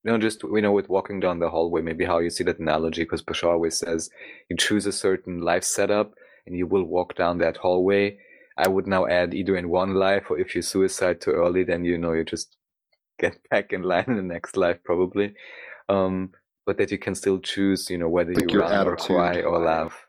you 0.04 0.12
know, 0.12 0.18
just 0.18 0.44
we 0.44 0.60
know 0.60 0.72
with 0.72 0.88
walking 0.88 1.20
down 1.20 1.38
the 1.38 1.48
hallway, 1.48 1.80
maybe 1.80 2.04
how 2.04 2.18
you 2.18 2.30
see 2.30 2.44
that 2.44 2.58
analogy, 2.58 3.02
because 3.02 3.22
Bashar 3.22 3.52
always 3.52 3.78
says 3.78 4.10
you 4.48 4.56
choose 4.56 4.86
a 4.86 4.92
certain 4.92 5.40
life 5.40 5.64
setup 5.64 6.12
and 6.46 6.56
you 6.56 6.66
will 6.66 6.84
walk 6.84 7.16
down 7.16 7.38
that 7.38 7.56
hallway. 7.56 8.18
I 8.58 8.68
would 8.68 8.86
now 8.86 9.06
add 9.06 9.34
either 9.34 9.56
in 9.56 9.68
one 9.68 9.94
life 9.94 10.24
or 10.30 10.38
if 10.38 10.54
you 10.54 10.62
suicide 10.62 11.20
too 11.20 11.32
early, 11.32 11.64
then 11.64 11.84
you 11.84 11.98
know 11.98 12.12
you 12.12 12.24
just 12.24 12.56
get 13.18 13.38
back 13.50 13.72
in 13.72 13.82
line 13.82 14.04
in 14.08 14.16
the 14.16 14.22
next 14.22 14.56
life 14.56 14.78
probably. 14.84 15.34
Um, 15.88 16.32
but 16.64 16.78
that 16.78 16.90
you 16.90 16.98
can 16.98 17.14
still 17.14 17.38
choose, 17.38 17.88
you 17.90 17.98
know, 17.98 18.08
whether 18.08 18.34
Like 18.34 18.50
you 18.50 18.60
run 18.60 18.88
or 18.88 18.96
cry 18.96 19.40
or 19.40 19.60
laugh. 19.60 20.06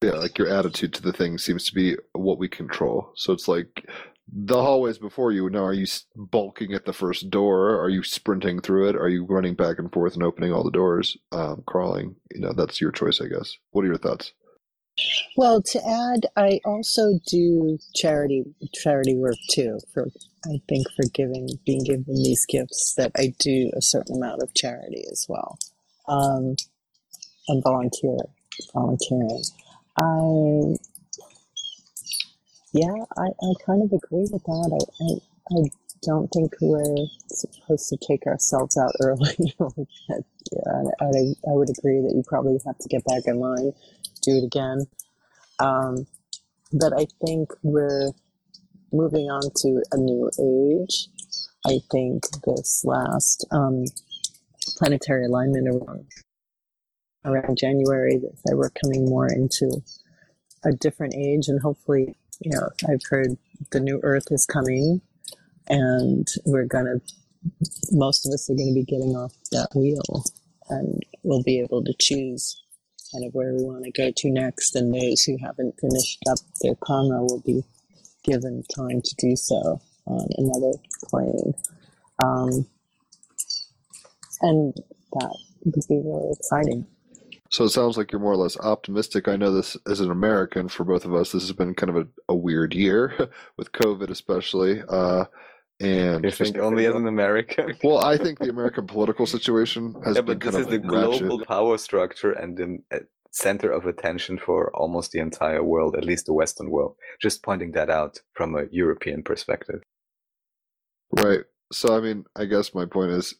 Yeah, 0.00 0.12
like 0.12 0.38
your 0.38 0.48
attitude 0.48 0.94
to 0.94 1.02
the 1.02 1.12
thing 1.12 1.38
seems 1.38 1.64
to 1.66 1.74
be 1.74 1.96
what 2.12 2.38
we 2.38 2.48
control. 2.48 3.10
So 3.16 3.32
it's 3.32 3.48
like 3.48 3.84
the 4.32 4.62
hallways 4.62 4.98
before 4.98 5.32
you. 5.32 5.50
Now, 5.50 5.64
are 5.64 5.72
you 5.72 5.86
bulking 6.14 6.72
at 6.72 6.84
the 6.84 6.92
first 6.92 7.30
door? 7.30 7.80
Are 7.80 7.88
you 7.88 8.04
sprinting 8.04 8.60
through 8.60 8.90
it? 8.90 8.96
Are 8.96 9.08
you 9.08 9.24
running 9.24 9.54
back 9.54 9.78
and 9.78 9.92
forth 9.92 10.14
and 10.14 10.22
opening 10.22 10.52
all 10.52 10.62
the 10.62 10.70
doors, 10.70 11.16
um, 11.32 11.64
crawling? 11.66 12.14
You 12.32 12.42
know, 12.42 12.52
that's 12.52 12.80
your 12.80 12.92
choice, 12.92 13.20
I 13.20 13.26
guess. 13.26 13.56
What 13.70 13.84
are 13.84 13.88
your 13.88 13.98
thoughts? 13.98 14.32
Well, 15.36 15.62
to 15.62 15.78
add, 15.78 16.26
I 16.36 16.60
also 16.64 17.20
do 17.26 17.78
charity 17.94 18.44
charity 18.74 19.16
work 19.16 19.36
too. 19.50 19.78
For 19.92 20.08
I 20.44 20.60
think 20.68 20.86
for 20.96 21.04
giving, 21.12 21.48
being 21.66 21.84
given 21.84 22.04
these 22.06 22.46
gifts, 22.46 22.94
that 22.96 23.12
I 23.16 23.34
do 23.38 23.70
a 23.76 23.82
certain 23.82 24.16
amount 24.16 24.42
of 24.42 24.54
charity 24.54 25.04
as 25.10 25.26
well. 25.28 25.58
Um, 26.08 26.56
and 27.48 27.62
volunteer, 27.62 28.18
volunteering. 28.72 29.42
I, 29.98 30.76
yeah, 32.72 33.04
I, 33.16 33.26
I 33.26 33.52
kind 33.66 33.82
of 33.82 33.92
agree 33.92 34.26
with 34.30 34.44
that. 34.44 34.88
I, 35.00 35.04
I, 35.04 35.58
I 35.58 35.70
don't 36.02 36.28
think 36.28 36.52
we're 36.60 37.06
supposed 37.28 37.88
to 37.88 37.96
take 38.06 38.26
ourselves 38.26 38.76
out 38.76 38.92
early. 39.00 39.36
yeah, 40.08 40.16
I, 41.00 41.04
I, 41.04 41.34
I 41.48 41.52
would 41.52 41.70
agree 41.70 42.00
that 42.00 42.12
you 42.14 42.22
probably 42.26 42.58
have 42.66 42.78
to 42.78 42.88
get 42.88 43.04
back 43.04 43.22
in 43.26 43.38
line, 43.40 43.72
do 44.22 44.36
it 44.36 44.44
again. 44.44 44.86
Um, 45.58 46.06
but 46.72 46.92
I 46.92 47.06
think 47.24 47.50
we're 47.62 48.10
moving 48.92 49.30
on 49.30 49.42
to 49.56 49.82
a 49.92 49.98
new 49.98 50.30
age. 50.38 51.08
I 51.66 51.80
think 51.90 52.24
this 52.46 52.82
last 52.84 53.46
um, 53.50 53.84
planetary 54.76 55.26
alignment 55.26 55.68
around, 55.68 56.06
around 57.24 57.58
January, 57.58 58.18
that 58.44 58.56
we're 58.56 58.70
coming 58.70 59.06
more 59.06 59.26
into 59.26 59.82
a 60.64 60.72
different 60.72 61.14
age, 61.14 61.48
and 61.48 61.60
hopefully, 61.60 62.14
you 62.40 62.52
know, 62.52 62.68
I've 62.88 63.02
heard 63.08 63.36
the 63.72 63.80
new 63.80 64.00
Earth 64.02 64.26
is 64.30 64.46
coming, 64.46 65.00
and 65.68 66.26
we're 66.46 66.66
gonna, 66.66 67.00
most 67.90 68.26
of 68.26 68.32
us 68.32 68.48
are 68.48 68.54
gonna 68.54 68.72
be 68.72 68.84
getting 68.84 69.16
off 69.16 69.34
that 69.50 69.68
wheel, 69.74 70.24
and 70.68 71.02
we'll 71.22 71.42
be 71.42 71.60
able 71.60 71.82
to 71.84 71.94
choose 72.00 72.62
kind 73.12 73.24
of 73.24 73.32
where 73.34 73.54
we 73.54 73.64
want 73.64 73.84
to 73.84 73.90
go 73.92 74.10
to 74.14 74.30
next, 74.30 74.74
and 74.74 74.94
those 74.94 75.22
who 75.24 75.36
haven't 75.42 75.78
finished 75.80 76.18
up 76.30 76.38
their 76.62 76.74
karma 76.76 77.22
will 77.22 77.42
be 77.44 77.62
given 78.24 78.62
time 78.74 79.00
to 79.02 79.14
do 79.18 79.36
so 79.36 79.80
on 80.06 80.28
another 80.36 80.72
plane. 81.08 81.54
Um, 82.22 82.66
and 84.40 84.74
that 85.14 85.36
would 85.64 85.74
be 85.88 86.00
really 86.04 86.32
exciting. 86.32 86.86
So 87.50 87.64
it 87.64 87.70
sounds 87.70 87.96
like 87.96 88.12
you're 88.12 88.20
more 88.20 88.32
or 88.32 88.36
less 88.36 88.58
optimistic. 88.58 89.26
I 89.26 89.36
know 89.36 89.52
this 89.52 89.76
as 89.86 90.00
an 90.00 90.10
American 90.10 90.68
for 90.68 90.84
both 90.84 91.04
of 91.04 91.14
us. 91.14 91.32
This 91.32 91.42
has 91.44 91.52
been 91.52 91.74
kind 91.74 91.90
of 91.90 91.96
a, 91.96 92.06
a 92.28 92.34
weird 92.34 92.74
year 92.74 93.30
with 93.56 93.72
COVID, 93.72 94.10
especially. 94.10 94.82
Uh, 94.86 95.24
and 95.80 96.24
You 96.24 96.30
think 96.30 96.58
only 96.58 96.86
as 96.86 96.94
an 96.94 97.06
American? 97.06 97.76
well, 97.84 97.98
I 97.98 98.16
think 98.16 98.38
the 98.38 98.48
American 98.48 98.86
political 98.86 99.26
situation 99.26 99.94
has 100.04 100.16
yeah, 100.16 100.22
been 100.22 100.38
but 100.38 100.40
this 100.40 100.54
kind 100.54 100.66
is 100.66 100.74
of 100.74 100.82
the 100.82 100.88
ratchet. 100.88 101.28
global 101.28 101.44
power 101.44 101.78
structure 101.78 102.32
and 102.32 102.56
the 102.56 102.96
uh, 102.96 103.00
center 103.30 103.70
of 103.70 103.86
attention 103.86 104.38
for 104.38 104.74
almost 104.74 105.12
the 105.12 105.20
entire 105.20 105.62
world, 105.62 105.94
at 105.96 106.04
least 106.04 106.26
the 106.26 106.32
Western 106.32 106.70
world. 106.70 106.96
Just 107.20 107.42
pointing 107.42 107.72
that 107.72 107.90
out 107.90 108.20
from 108.32 108.56
a 108.56 108.64
European 108.70 109.22
perspective. 109.22 109.82
Right. 111.12 111.40
So, 111.72 111.96
I 111.96 112.00
mean, 112.00 112.24
I 112.34 112.46
guess 112.46 112.74
my 112.74 112.86
point 112.86 113.12
is, 113.12 113.34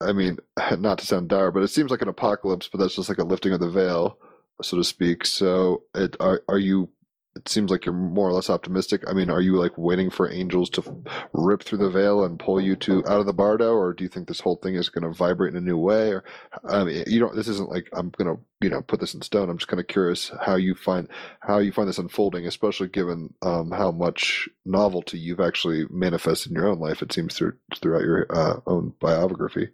I 0.00 0.12
mean, 0.12 0.38
not 0.78 0.98
to 0.98 1.06
sound 1.06 1.28
dire, 1.28 1.50
but 1.50 1.62
it 1.62 1.68
seems 1.68 1.90
like 1.90 2.02
an 2.02 2.08
apocalypse, 2.08 2.68
but 2.68 2.78
that's 2.78 2.96
just 2.96 3.08
like 3.08 3.18
a 3.18 3.24
lifting 3.24 3.52
of 3.52 3.60
the 3.60 3.70
veil, 3.70 4.18
so 4.62 4.76
to 4.76 4.84
speak. 4.84 5.24
So, 5.24 5.84
it 5.94 6.16
are 6.20 6.42
are 6.48 6.58
you? 6.58 6.90
It 7.36 7.48
seems 7.48 7.70
like 7.70 7.86
you're 7.86 7.94
more 7.94 8.28
or 8.28 8.32
less 8.32 8.50
optimistic. 8.50 9.04
I 9.06 9.12
mean, 9.12 9.30
are 9.30 9.40
you 9.40 9.54
like 9.54 9.78
waiting 9.78 10.10
for 10.10 10.30
angels 10.30 10.68
to 10.70 11.04
rip 11.32 11.62
through 11.62 11.78
the 11.78 11.88
veil 11.88 12.24
and 12.24 12.40
pull 12.40 12.60
you 12.60 12.74
to 12.76 13.06
out 13.06 13.20
of 13.20 13.26
the 13.26 13.32
bardo, 13.32 13.74
or 13.74 13.92
do 13.92 14.02
you 14.02 14.08
think 14.08 14.26
this 14.26 14.40
whole 14.40 14.56
thing 14.56 14.74
is 14.74 14.88
going 14.88 15.04
to 15.04 15.16
vibrate 15.16 15.52
in 15.54 15.56
a 15.56 15.60
new 15.60 15.78
way? 15.78 16.10
Or, 16.10 16.24
I 16.64 16.82
mean, 16.82 17.04
you 17.06 17.20
don't. 17.20 17.36
This 17.36 17.46
isn't 17.46 17.70
like 17.70 17.88
I'm 17.92 18.10
going 18.10 18.34
to, 18.34 18.42
you 18.60 18.68
know, 18.68 18.82
put 18.82 18.98
this 18.98 19.14
in 19.14 19.22
stone. 19.22 19.48
I'm 19.48 19.58
just 19.58 19.68
kind 19.68 19.78
of 19.78 19.86
curious 19.86 20.32
how 20.40 20.56
you 20.56 20.74
find 20.74 21.06
how 21.38 21.58
you 21.58 21.70
find 21.70 21.88
this 21.88 21.98
unfolding, 21.98 22.46
especially 22.46 22.88
given 22.88 23.32
um, 23.42 23.70
how 23.70 23.92
much 23.92 24.48
novelty 24.64 25.16
you've 25.16 25.40
actually 25.40 25.84
manifested 25.88 26.50
in 26.50 26.56
your 26.56 26.68
own 26.68 26.80
life. 26.80 27.00
It 27.00 27.12
seems 27.12 27.36
through 27.36 27.52
throughout 27.76 28.02
your 28.02 28.26
uh, 28.28 28.60
own 28.66 28.94
biography. 29.00 29.68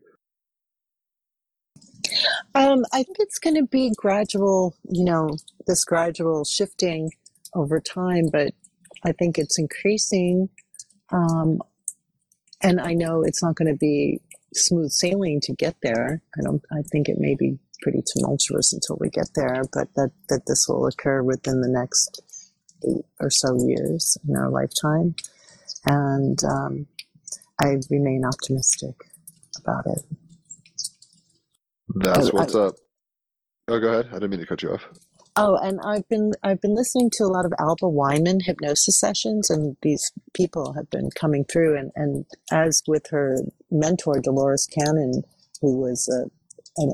Um, 2.54 2.84
I 2.92 3.02
think 3.02 3.16
it's 3.18 3.38
going 3.38 3.56
to 3.56 3.66
be 3.66 3.92
gradual, 3.96 4.76
you 4.90 5.04
know, 5.04 5.36
this 5.66 5.84
gradual 5.84 6.44
shifting 6.44 7.10
over 7.54 7.80
time, 7.80 8.26
but 8.32 8.52
I 9.04 9.12
think 9.12 9.38
it's 9.38 9.58
increasing. 9.58 10.48
Um, 11.10 11.60
and 12.62 12.80
I 12.80 12.94
know 12.94 13.22
it's 13.22 13.42
not 13.42 13.54
going 13.56 13.72
to 13.72 13.78
be 13.78 14.20
smooth 14.54 14.90
sailing 14.90 15.40
to 15.42 15.52
get 15.52 15.76
there. 15.82 16.22
I 16.38 16.42
don't, 16.42 16.62
I 16.72 16.82
think 16.82 17.08
it 17.08 17.18
may 17.18 17.34
be 17.34 17.58
pretty 17.82 18.02
tumultuous 18.06 18.72
until 18.72 18.96
we 19.00 19.10
get 19.10 19.28
there, 19.34 19.62
but 19.72 19.88
that, 19.96 20.10
that 20.28 20.46
this 20.46 20.66
will 20.68 20.86
occur 20.86 21.22
within 21.22 21.60
the 21.60 21.68
next 21.68 22.22
eight 22.86 23.04
or 23.20 23.30
so 23.30 23.56
years 23.66 24.16
in 24.26 24.36
our 24.36 24.48
lifetime. 24.48 25.14
And, 25.84 26.42
um, 26.44 26.86
I 27.62 27.76
remain 27.90 28.24
optimistic 28.24 28.94
about 29.58 29.86
it. 29.86 30.02
That's 31.94 32.28
I- 32.28 32.32
what's 32.32 32.54
up. 32.54 32.74
Oh, 33.68 33.80
go 33.80 33.88
ahead. 33.88 34.08
I 34.10 34.14
didn't 34.14 34.30
mean 34.30 34.40
to 34.40 34.46
cut 34.46 34.62
you 34.62 34.72
off. 34.72 34.86
Oh, 35.36 35.56
and 35.56 35.80
I've 35.84 36.08
been 36.08 36.32
I've 36.42 36.60
been 36.62 36.74
listening 36.74 37.10
to 37.14 37.24
a 37.24 37.28
lot 37.28 37.44
of 37.44 37.52
Alba 37.58 37.86
Weinman 37.86 38.42
hypnosis 38.44 38.98
sessions, 38.98 39.50
and 39.50 39.76
these 39.82 40.12
people 40.34 40.74
have 40.74 40.90
been 40.90 41.10
coming 41.10 41.44
through. 41.44 41.78
And, 41.78 41.92
and 41.96 42.26
as 42.52 42.82
with 42.88 43.08
her 43.10 43.38
mentor 43.70 44.20
Dolores 44.20 44.66
Cannon, 44.66 45.24
who 45.60 45.78
was 45.78 46.08
a 46.08 46.30
a, 46.80 46.86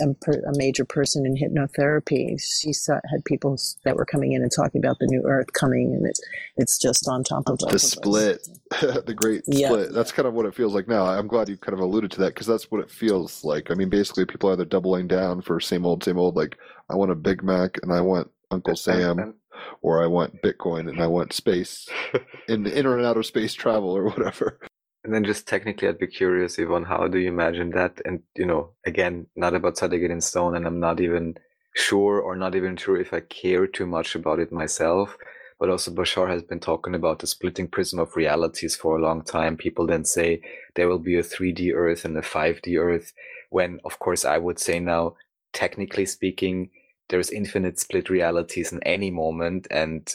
a, 0.00 0.14
per- 0.14 0.42
a 0.46 0.56
major 0.56 0.84
person 0.84 1.24
in 1.26 1.34
hypnotherapy, 1.36 2.40
she 2.40 2.72
saw, 2.72 3.00
had 3.10 3.24
people 3.24 3.56
that 3.84 3.96
were 3.96 4.04
coming 4.04 4.32
in 4.32 4.42
and 4.42 4.50
talking 4.50 4.80
about 4.84 4.98
the 5.00 5.06
new 5.06 5.22
Earth 5.26 5.52
coming, 5.52 5.92
and 5.94 6.06
it's 6.06 6.20
it's 6.56 6.78
just 6.78 7.08
on 7.08 7.24
top 7.24 7.44
of 7.48 7.58
both 7.58 7.70
The 7.70 7.76
us. 7.76 7.82
split, 7.92 8.48
the 8.80 9.14
great 9.14 9.42
Yeah. 9.46 9.68
split. 9.68 9.92
That's 9.92 10.12
kind 10.12 10.26
of 10.28 10.34
what 10.34 10.46
it 10.46 10.54
feels 10.54 10.74
like 10.74 10.88
now. 10.88 11.06
I'm 11.06 11.26
glad 11.28 11.48
you 11.48 11.56
kind 11.56 11.74
of 11.74 11.80
alluded 11.80 12.10
to 12.12 12.20
that 12.20 12.34
because 12.34 12.46
that's 12.46 12.70
what 12.70 12.80
it 12.80 12.90
feels 12.90 13.44
like. 13.44 13.70
I 13.70 13.74
mean, 13.74 13.88
basically, 13.90 14.24
people 14.26 14.50
are 14.50 14.54
either 14.54 14.64
doubling 14.64 15.06
down 15.08 15.42
for 15.42 15.60
same 15.60 15.84
old, 15.86 16.02
same 16.04 16.18
old. 16.18 16.36
Like, 16.36 16.56
I 16.90 16.94
want 16.96 17.10
a 17.10 17.14
Big 17.14 17.42
Mac 17.42 17.78
and 17.82 17.92
I 17.92 18.00
want 18.00 18.30
Uncle 18.50 18.76
Sam, 18.76 19.34
or 19.82 20.02
I 20.02 20.06
want 20.06 20.40
Bitcoin 20.42 20.88
and 20.88 21.02
I 21.02 21.06
want 21.06 21.32
space 21.32 21.88
in 22.48 22.62
the 22.62 22.76
inner 22.76 22.96
and 22.96 23.04
outer 23.06 23.22
space 23.22 23.52
travel 23.54 23.90
or 23.90 24.04
whatever. 24.04 24.58
And 25.04 25.14
then 25.14 25.24
just 25.24 25.46
technically, 25.46 25.88
I'd 25.88 25.98
be 25.98 26.06
curious, 26.06 26.58
Yvonne, 26.58 26.84
how 26.84 27.06
do 27.06 27.18
you 27.18 27.28
imagine 27.28 27.70
that? 27.70 28.00
And, 28.04 28.22
you 28.36 28.46
know, 28.46 28.70
again, 28.84 29.26
not 29.36 29.54
about 29.54 29.82
it 29.82 30.10
in 30.10 30.20
stone, 30.20 30.56
and 30.56 30.66
I'm 30.66 30.80
not 30.80 31.00
even 31.00 31.36
sure 31.74 32.20
or 32.20 32.34
not 32.34 32.54
even 32.54 32.76
sure 32.76 33.00
if 33.00 33.12
I 33.12 33.20
care 33.20 33.66
too 33.66 33.86
much 33.86 34.14
about 34.14 34.40
it 34.40 34.52
myself. 34.52 35.16
But 35.60 35.70
also, 35.70 35.90
Bashar 35.92 36.28
has 36.28 36.42
been 36.42 36.60
talking 36.60 36.94
about 36.94 37.18
the 37.18 37.26
splitting 37.26 37.68
prism 37.68 37.98
of 37.98 38.16
realities 38.16 38.76
for 38.76 38.96
a 38.96 39.02
long 39.02 39.22
time. 39.22 39.56
People 39.56 39.86
then 39.86 40.04
say 40.04 40.40
there 40.74 40.88
will 40.88 41.00
be 41.00 41.16
a 41.16 41.22
3D 41.22 41.72
Earth 41.74 42.04
and 42.04 42.16
a 42.16 42.22
5D 42.22 42.78
Earth, 42.78 43.12
when, 43.50 43.80
of 43.84 43.98
course, 43.98 44.24
I 44.24 44.38
would 44.38 44.58
say 44.58 44.78
now, 44.78 45.16
technically 45.52 46.06
speaking, 46.06 46.70
there's 47.08 47.30
infinite 47.30 47.80
split 47.80 48.10
realities 48.10 48.72
in 48.72 48.82
any 48.82 49.10
moment 49.10 49.66
and 49.70 50.12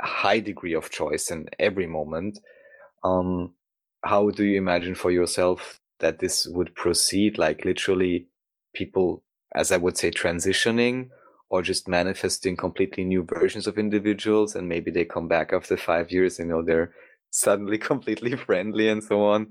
a 0.00 0.06
high 0.06 0.40
degree 0.40 0.74
of 0.74 0.90
choice 0.90 1.30
in 1.30 1.48
every 1.58 1.86
moment. 1.86 2.38
Um, 3.04 3.54
how 4.04 4.30
do 4.30 4.44
you 4.44 4.58
imagine 4.58 4.94
for 4.94 5.10
yourself 5.10 5.80
that 6.00 6.18
this 6.18 6.46
would 6.46 6.74
proceed? 6.74 7.38
Like 7.38 7.64
literally 7.64 8.28
people, 8.74 9.22
as 9.54 9.72
I 9.72 9.78
would 9.78 9.96
say, 9.96 10.10
transitioning 10.10 11.08
or 11.48 11.62
just 11.62 11.88
manifesting 11.88 12.56
completely 12.56 13.04
new 13.04 13.22
versions 13.22 13.66
of 13.66 13.78
individuals 13.78 14.54
and 14.54 14.68
maybe 14.68 14.90
they 14.90 15.04
come 15.04 15.28
back 15.28 15.52
after 15.52 15.76
five 15.76 16.10
years, 16.10 16.38
you 16.38 16.44
know, 16.44 16.62
they're 16.62 16.92
suddenly 17.30 17.78
completely 17.78 18.36
friendly 18.46 18.88
and 18.88 19.02
so 19.02 19.24
on. 19.24 19.48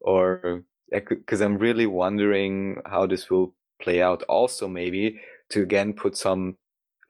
Or 0.00 0.64
because 0.90 1.40
I'm 1.40 1.56
really 1.56 1.86
wondering 1.86 2.80
how 2.84 3.06
this 3.06 3.30
will 3.30 3.54
play 3.80 4.02
out. 4.02 4.22
Also, 4.24 4.68
maybe 4.68 5.20
to 5.50 5.62
again 5.62 5.94
put 5.94 6.16
some, 6.16 6.56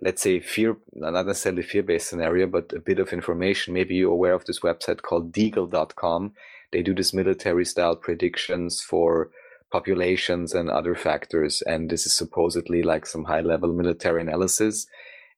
let's 0.00 0.22
say, 0.22 0.40
fear, 0.40 0.76
not 0.92 1.26
necessarily 1.26 1.62
fear 1.62 1.82
based 1.82 2.08
scenario, 2.08 2.46
but 2.46 2.72
a 2.72 2.80
bit 2.80 3.00
of 3.00 3.12
information. 3.12 3.74
Maybe 3.74 3.96
you're 3.96 4.12
aware 4.12 4.34
of 4.34 4.44
this 4.44 4.60
website 4.60 5.02
called 5.02 5.32
deagel.com 5.32 6.32
they 6.74 6.82
do 6.82 6.92
this 6.92 7.14
military 7.14 7.64
style 7.64 7.94
predictions 7.94 8.80
for 8.80 9.30
populations 9.70 10.52
and 10.52 10.68
other 10.68 10.96
factors 10.96 11.62
and 11.62 11.88
this 11.88 12.04
is 12.04 12.12
supposedly 12.12 12.82
like 12.82 13.06
some 13.06 13.24
high 13.24 13.40
level 13.40 13.72
military 13.72 14.20
analysis 14.20 14.86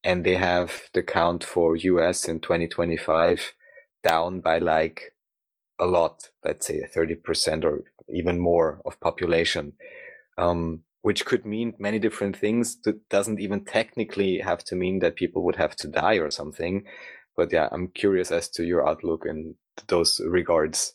and 0.03 0.25
they 0.25 0.35
have 0.35 0.89
the 0.95 1.03
count 1.03 1.45
for 1.45 1.77
us 1.77 2.27
in 2.27 2.41
2025 2.41 3.53
down 4.03 4.41
by 4.41 4.59
like 4.59 5.15
a 5.79 5.87
lot 5.87 6.31
let's 6.43 6.67
say 6.67 6.83
30% 6.97 7.65
or 7.65 7.85
even 8.09 8.39
more 8.41 8.81
of 8.87 8.99
population 9.01 9.75
um, 10.39 10.81
which 11.03 11.27
could 11.27 11.47
mean 11.47 11.73
many 11.79 12.01
different 12.01 12.37
things. 12.37 12.79
That 12.83 13.09
doesn't 13.11 13.39
even 13.39 13.65
technically 13.65 14.39
have 14.41 14.65
to 14.65 14.75
mean 14.75 14.99
that 14.99 15.15
people 15.15 15.45
would 15.45 15.55
have 15.55 15.77
to 15.77 15.89
die 15.89 16.15
or 16.15 16.31
something 16.33 16.85
but 17.37 17.53
yeah 17.53 17.69
i'm 17.71 17.89
curious 17.89 18.33
as 18.33 18.49
to 18.49 18.65
your 18.65 18.89
outlook 18.89 19.25
in 19.27 19.55
those 19.89 20.21
regards 20.27 20.95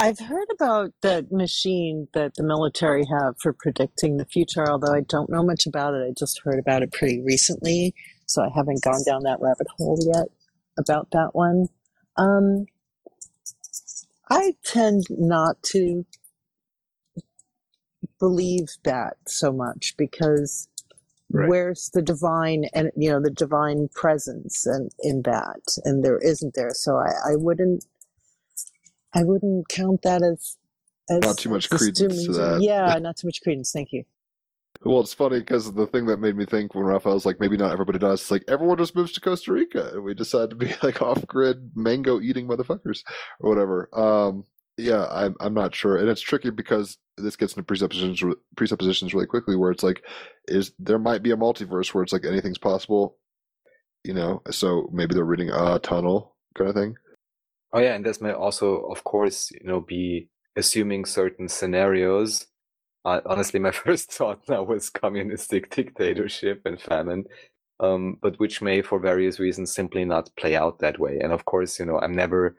I've 0.00 0.18
heard 0.20 0.48
about 0.52 0.92
that 1.02 1.32
machine 1.32 2.08
that 2.14 2.34
the 2.36 2.44
military 2.44 3.04
have 3.06 3.36
for 3.40 3.52
predicting 3.52 4.18
the 4.18 4.26
future, 4.26 4.68
although 4.70 4.94
I 4.94 5.02
don't 5.02 5.30
know 5.30 5.42
much 5.42 5.66
about 5.66 5.94
it. 5.94 6.06
I 6.08 6.12
just 6.18 6.40
heard 6.44 6.58
about 6.58 6.82
it 6.82 6.92
pretty 6.92 7.22
recently, 7.22 7.94
so 8.26 8.42
I 8.42 8.50
haven't 8.54 8.82
gone 8.82 9.02
down 9.06 9.22
that 9.24 9.40
rabbit 9.40 9.68
hole 9.78 9.98
yet 10.02 10.28
about 10.78 11.10
that 11.12 11.34
one. 11.34 11.68
Um, 12.16 12.66
I 14.30 14.56
tend 14.64 15.04
not 15.10 15.62
to 15.72 16.06
believe 18.20 18.68
that 18.84 19.16
so 19.28 19.52
much 19.52 19.94
because 19.98 20.68
Right. 21.32 21.48
where's 21.48 21.90
the 21.94 22.02
divine 22.02 22.66
and 22.74 22.90
you 22.96 23.10
know 23.10 23.20
the 23.20 23.30
divine 23.30 23.88
presence 23.94 24.66
and 24.66 24.92
in 25.00 25.22
that 25.22 25.60
and 25.84 26.04
there 26.04 26.18
isn't 26.18 26.54
there 26.54 26.70
so 26.74 26.96
I, 26.96 27.32
I 27.32 27.36
wouldn't 27.36 27.84
I 29.14 29.22
wouldn't 29.22 29.68
count 29.68 30.02
that 30.02 30.22
as, 30.22 30.56
as 31.08 31.20
Not 31.20 31.38
too 31.38 31.50
much 31.50 31.70
credence 31.70 31.98
to 31.98 32.32
that. 32.32 32.62
Yeah, 32.62 32.98
not 33.00 33.16
too 33.16 33.28
much 33.28 33.40
credence. 33.42 33.70
Thank 33.72 33.92
you. 33.92 34.04
Well, 34.82 35.00
it's 35.00 35.14
funny 35.14 35.38
because 35.38 35.72
the 35.72 35.86
thing 35.86 36.06
that 36.06 36.18
made 36.18 36.36
me 36.36 36.44
think 36.44 36.74
when 36.74 36.84
Raphael's 36.84 37.24
like, 37.24 37.40
maybe 37.40 37.56
not 37.56 37.72
everybody 37.72 37.98
does, 37.98 38.20
it's 38.20 38.30
like 38.30 38.44
everyone 38.48 38.76
just 38.76 38.94
moves 38.94 39.12
to 39.12 39.20
Costa 39.20 39.52
Rica 39.52 39.92
and 39.94 40.04
we 40.04 40.14
decide 40.14 40.50
to 40.50 40.56
be 40.56 40.74
like 40.82 41.00
off 41.00 41.26
grid 41.26 41.70
mango 41.74 42.20
eating 42.20 42.46
motherfuckers 42.46 43.02
or 43.40 43.50
whatever. 43.50 43.88
Um, 43.98 44.44
yeah, 44.76 45.06
I'm, 45.10 45.36
I'm 45.40 45.54
not 45.54 45.74
sure. 45.74 45.96
And 45.96 46.08
it's 46.08 46.20
tricky 46.20 46.50
because 46.50 46.98
this 47.16 47.36
gets 47.36 47.54
into 47.54 47.62
presuppositions, 47.62 48.22
presuppositions 48.56 49.14
really 49.14 49.26
quickly 49.26 49.56
where 49.56 49.70
it's 49.70 49.84
like, 49.84 50.02
is 50.48 50.72
there 50.78 50.98
might 50.98 51.22
be 51.22 51.30
a 51.30 51.36
multiverse 51.36 51.94
where 51.94 52.02
it's 52.02 52.12
like 52.12 52.26
anything's 52.26 52.58
possible, 52.58 53.16
you 54.02 54.12
know? 54.12 54.42
So 54.50 54.90
maybe 54.92 55.14
they're 55.14 55.24
reading 55.24 55.50
a 55.50 55.78
tunnel 55.78 56.34
kind 56.56 56.68
of 56.68 56.74
thing. 56.74 56.96
Oh 57.74 57.80
yeah, 57.80 57.94
and 57.96 58.06
this 58.06 58.20
may 58.22 58.32
also, 58.32 58.82
of 58.86 59.04
course, 59.04 59.50
you 59.52 59.60
know, 59.64 59.80
be 59.80 60.28
assuming 60.56 61.06
certain 61.06 61.48
scenarios. 61.48 62.46
Uh, 63.04 63.20
honestly, 63.26 63.60
my 63.60 63.72
first 63.86 64.12
thought 64.12 64.48
now 64.48 64.62
was 64.64 64.90
communistic 64.90 65.74
dictatorship 65.74 66.62
and 66.66 66.80
famine, 66.80 67.24
um, 67.80 68.18
but 68.22 68.38
which 68.40 68.62
may, 68.62 68.82
for 68.82 69.00
various 69.00 69.40
reasons, 69.40 69.74
simply 69.74 70.04
not 70.06 70.30
play 70.36 70.56
out 70.56 70.78
that 70.80 71.00
way. 71.00 71.20
And 71.20 71.32
of 71.32 71.46
course, 71.46 71.80
you 71.80 71.86
know, 71.86 72.00
I'm 72.00 72.14
never 72.14 72.56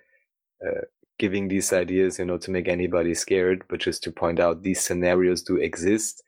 uh, 0.66 0.82
giving 1.20 1.50
these 1.50 1.74
ideas, 1.74 2.20
you 2.20 2.26
know, 2.26 2.40
to 2.40 2.52
make 2.52 2.68
anybody 2.70 3.16
scared, 3.16 3.66
but 3.70 3.82
just 3.82 4.04
to 4.06 4.14
point 4.14 4.40
out 4.40 4.64
these 4.64 4.82
scenarios 4.86 5.44
do 5.44 5.58
exist. 5.58 6.24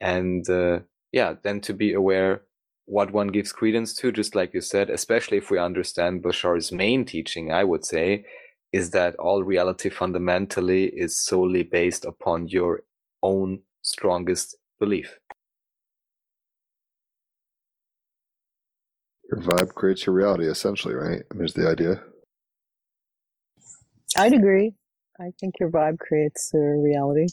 And 0.00 0.48
uh, 0.50 0.80
yeah, 1.12 1.34
then 1.42 1.60
to 1.62 1.74
be 1.74 1.94
aware 1.94 2.42
what 2.90 3.12
one 3.12 3.28
gives 3.28 3.52
credence 3.52 3.94
to, 3.94 4.10
just 4.10 4.34
like 4.34 4.52
you 4.52 4.60
said, 4.60 4.90
especially 4.90 5.38
if 5.38 5.48
we 5.48 5.58
understand 5.58 6.22
Bashar's 6.22 6.72
main 6.72 7.04
teaching, 7.04 7.52
I 7.52 7.62
would 7.62 7.84
say, 7.84 8.24
is 8.72 8.90
that 8.90 9.14
all 9.14 9.44
reality 9.44 9.88
fundamentally 9.88 10.86
is 10.86 11.16
solely 11.16 11.62
based 11.62 12.04
upon 12.04 12.48
your 12.48 12.82
own 13.22 13.60
strongest 13.82 14.56
belief. 14.80 15.20
Your 19.30 19.40
vibe 19.40 19.72
creates 19.74 20.06
your 20.06 20.16
reality, 20.16 20.46
essentially, 20.48 20.94
right? 20.94 21.22
And 21.30 21.38
there's 21.38 21.54
the 21.54 21.68
idea. 21.68 22.02
I'd 24.16 24.32
agree. 24.32 24.74
I 25.20 25.30
think 25.38 25.54
your 25.60 25.70
vibe 25.70 26.00
creates 26.00 26.52
a 26.54 26.58
reality. 26.58 27.28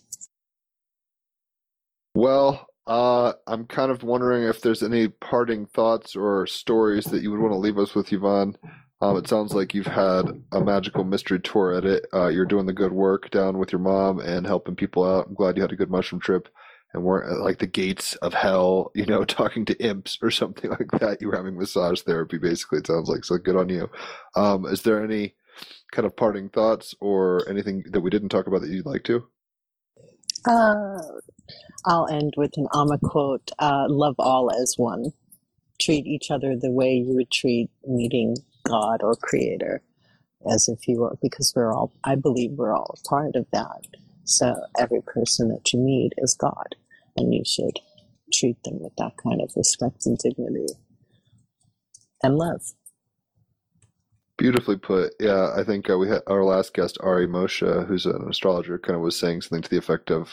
Well, 2.14 2.68
uh, 2.88 3.34
I'm 3.46 3.66
kind 3.66 3.92
of 3.92 4.04
wondering 4.04 4.44
if 4.44 4.62
there's 4.62 4.82
any 4.82 5.10
parting 5.10 5.66
thoughts 5.66 6.16
or 6.16 6.48
stories 6.48 7.06
that 7.06 7.22
you 7.22 7.32
would 7.32 7.42
want 7.42 7.54
to 7.54 7.58
leave 7.58 7.78
us 7.78 7.94
with, 7.94 8.12
Yvonne. 8.12 8.56
Um, 9.02 9.18
it 9.18 9.28
sounds 9.28 9.54
like 9.54 9.74
you've 9.74 9.86
had 9.86 10.26
a 10.54 10.62
magical 10.62 11.04
mystery 11.04 11.40
tour 11.40 11.74
at 11.74 11.86
it. 11.86 12.06
Uh, 12.14 12.30
you're 12.30 12.46
doing 12.46 12.66
the 12.66 12.74
good 12.74 12.94
work 12.94 13.30
down 13.30 13.58
with 13.58 13.72
your 13.72 13.82
mom 13.82 14.20
and 14.20 14.48
helping 14.48 14.76
people 14.76 15.04
out. 15.04 15.28
I'm 15.28 15.36
glad 15.36 15.56
you 15.56 15.62
had 15.62 15.72
a 15.72 15.76
good 15.78 15.92
mushroom 15.92 16.20
trip 16.20 16.50
and 16.94 17.04
weren't 17.04 17.32
at 17.32 17.40
like 17.44 17.60
the 17.60 17.68
gates 17.68 18.16
of 18.16 18.34
hell, 18.34 18.92
you 18.96 19.06
know, 19.06 19.24
talking 19.26 19.66
to 19.66 19.84
imps 19.84 20.18
or 20.22 20.32
something 20.32 20.70
like 20.80 20.90
that. 21.00 21.22
You 21.22 21.28
were 21.28 21.36
having 21.36 21.58
massage 21.58 22.02
therapy, 22.02 22.38
basically. 22.38 22.80
It 22.80 22.88
sounds 22.88 23.10
like 23.10 23.26
so. 23.26 23.38
Good 23.38 23.58
on 23.58 23.70
you. 23.70 23.90
Um, 24.36 24.66
is 24.66 24.82
there 24.82 25.04
any 25.04 25.36
kind 25.92 26.06
of 26.06 26.16
parting 26.16 26.50
thoughts 26.50 26.96
or 27.00 27.48
anything 27.50 27.84
that 27.92 28.02
we 28.02 28.10
didn't 28.10 28.30
talk 28.30 28.48
about 28.48 28.62
that 28.62 28.70
you'd 28.70 28.86
like 28.86 29.04
to? 29.04 29.28
Uh, 30.50 31.00
I'll 31.86 32.08
end 32.08 32.34
with 32.38 32.58
an 32.58 32.68
Amma 32.76 32.98
quote 32.98 33.52
uh, 33.60 33.86
Love 33.90 34.16
all 34.20 34.52
as 34.52 34.76
one. 34.78 35.14
Treat 35.80 36.06
each 36.08 36.32
other 36.32 36.56
the 36.56 36.72
way 36.72 36.94
you 36.96 37.16
would 37.16 37.32
treat 37.32 37.70
meeting 37.86 38.36
God 38.64 39.02
or 39.04 39.16
Creator, 39.16 39.82
as 40.52 40.68
if 40.68 40.88
you 40.88 41.00
were, 41.02 41.18
because 41.22 41.54
we're 41.56 41.74
all, 41.74 41.94
I 42.04 42.16
believe 42.16 42.52
we're 42.52 42.76
all 42.76 42.98
part 43.08 43.36
of 43.36 43.46
that. 43.52 43.86
So 44.24 44.56
every 44.78 45.02
person 45.02 45.50
that 45.50 45.72
you 45.72 45.80
meet 45.80 46.14
is 46.18 46.34
God, 46.34 46.76
and 47.16 47.34
you 47.34 47.44
should 47.46 47.80
treat 48.34 48.62
them 48.64 48.80
with 48.80 48.96
that 48.98 49.14
kind 49.24 49.42
of 49.42 49.52
respect 49.56 50.06
and 50.06 50.18
dignity 50.18 50.68
and 52.24 52.38
love. 52.38 52.62
Beautifully 54.38 54.78
put. 54.78 55.14
Yeah, 55.20 55.52
I 55.56 55.64
think 55.64 55.90
uh, 55.90 55.98
we 55.98 56.10
had 56.10 56.22
our 56.28 56.44
last 56.44 56.74
guest, 56.74 56.98
Ari 57.02 57.28
Moshe, 57.28 57.88
who's 57.88 58.06
an 58.06 58.28
astrologer, 58.30 58.78
kind 58.78 58.96
of 58.96 59.02
was 59.02 59.18
saying 59.18 59.42
something 59.42 59.64
to 59.64 59.70
the 59.70 59.78
effect 59.78 60.12
of, 60.12 60.32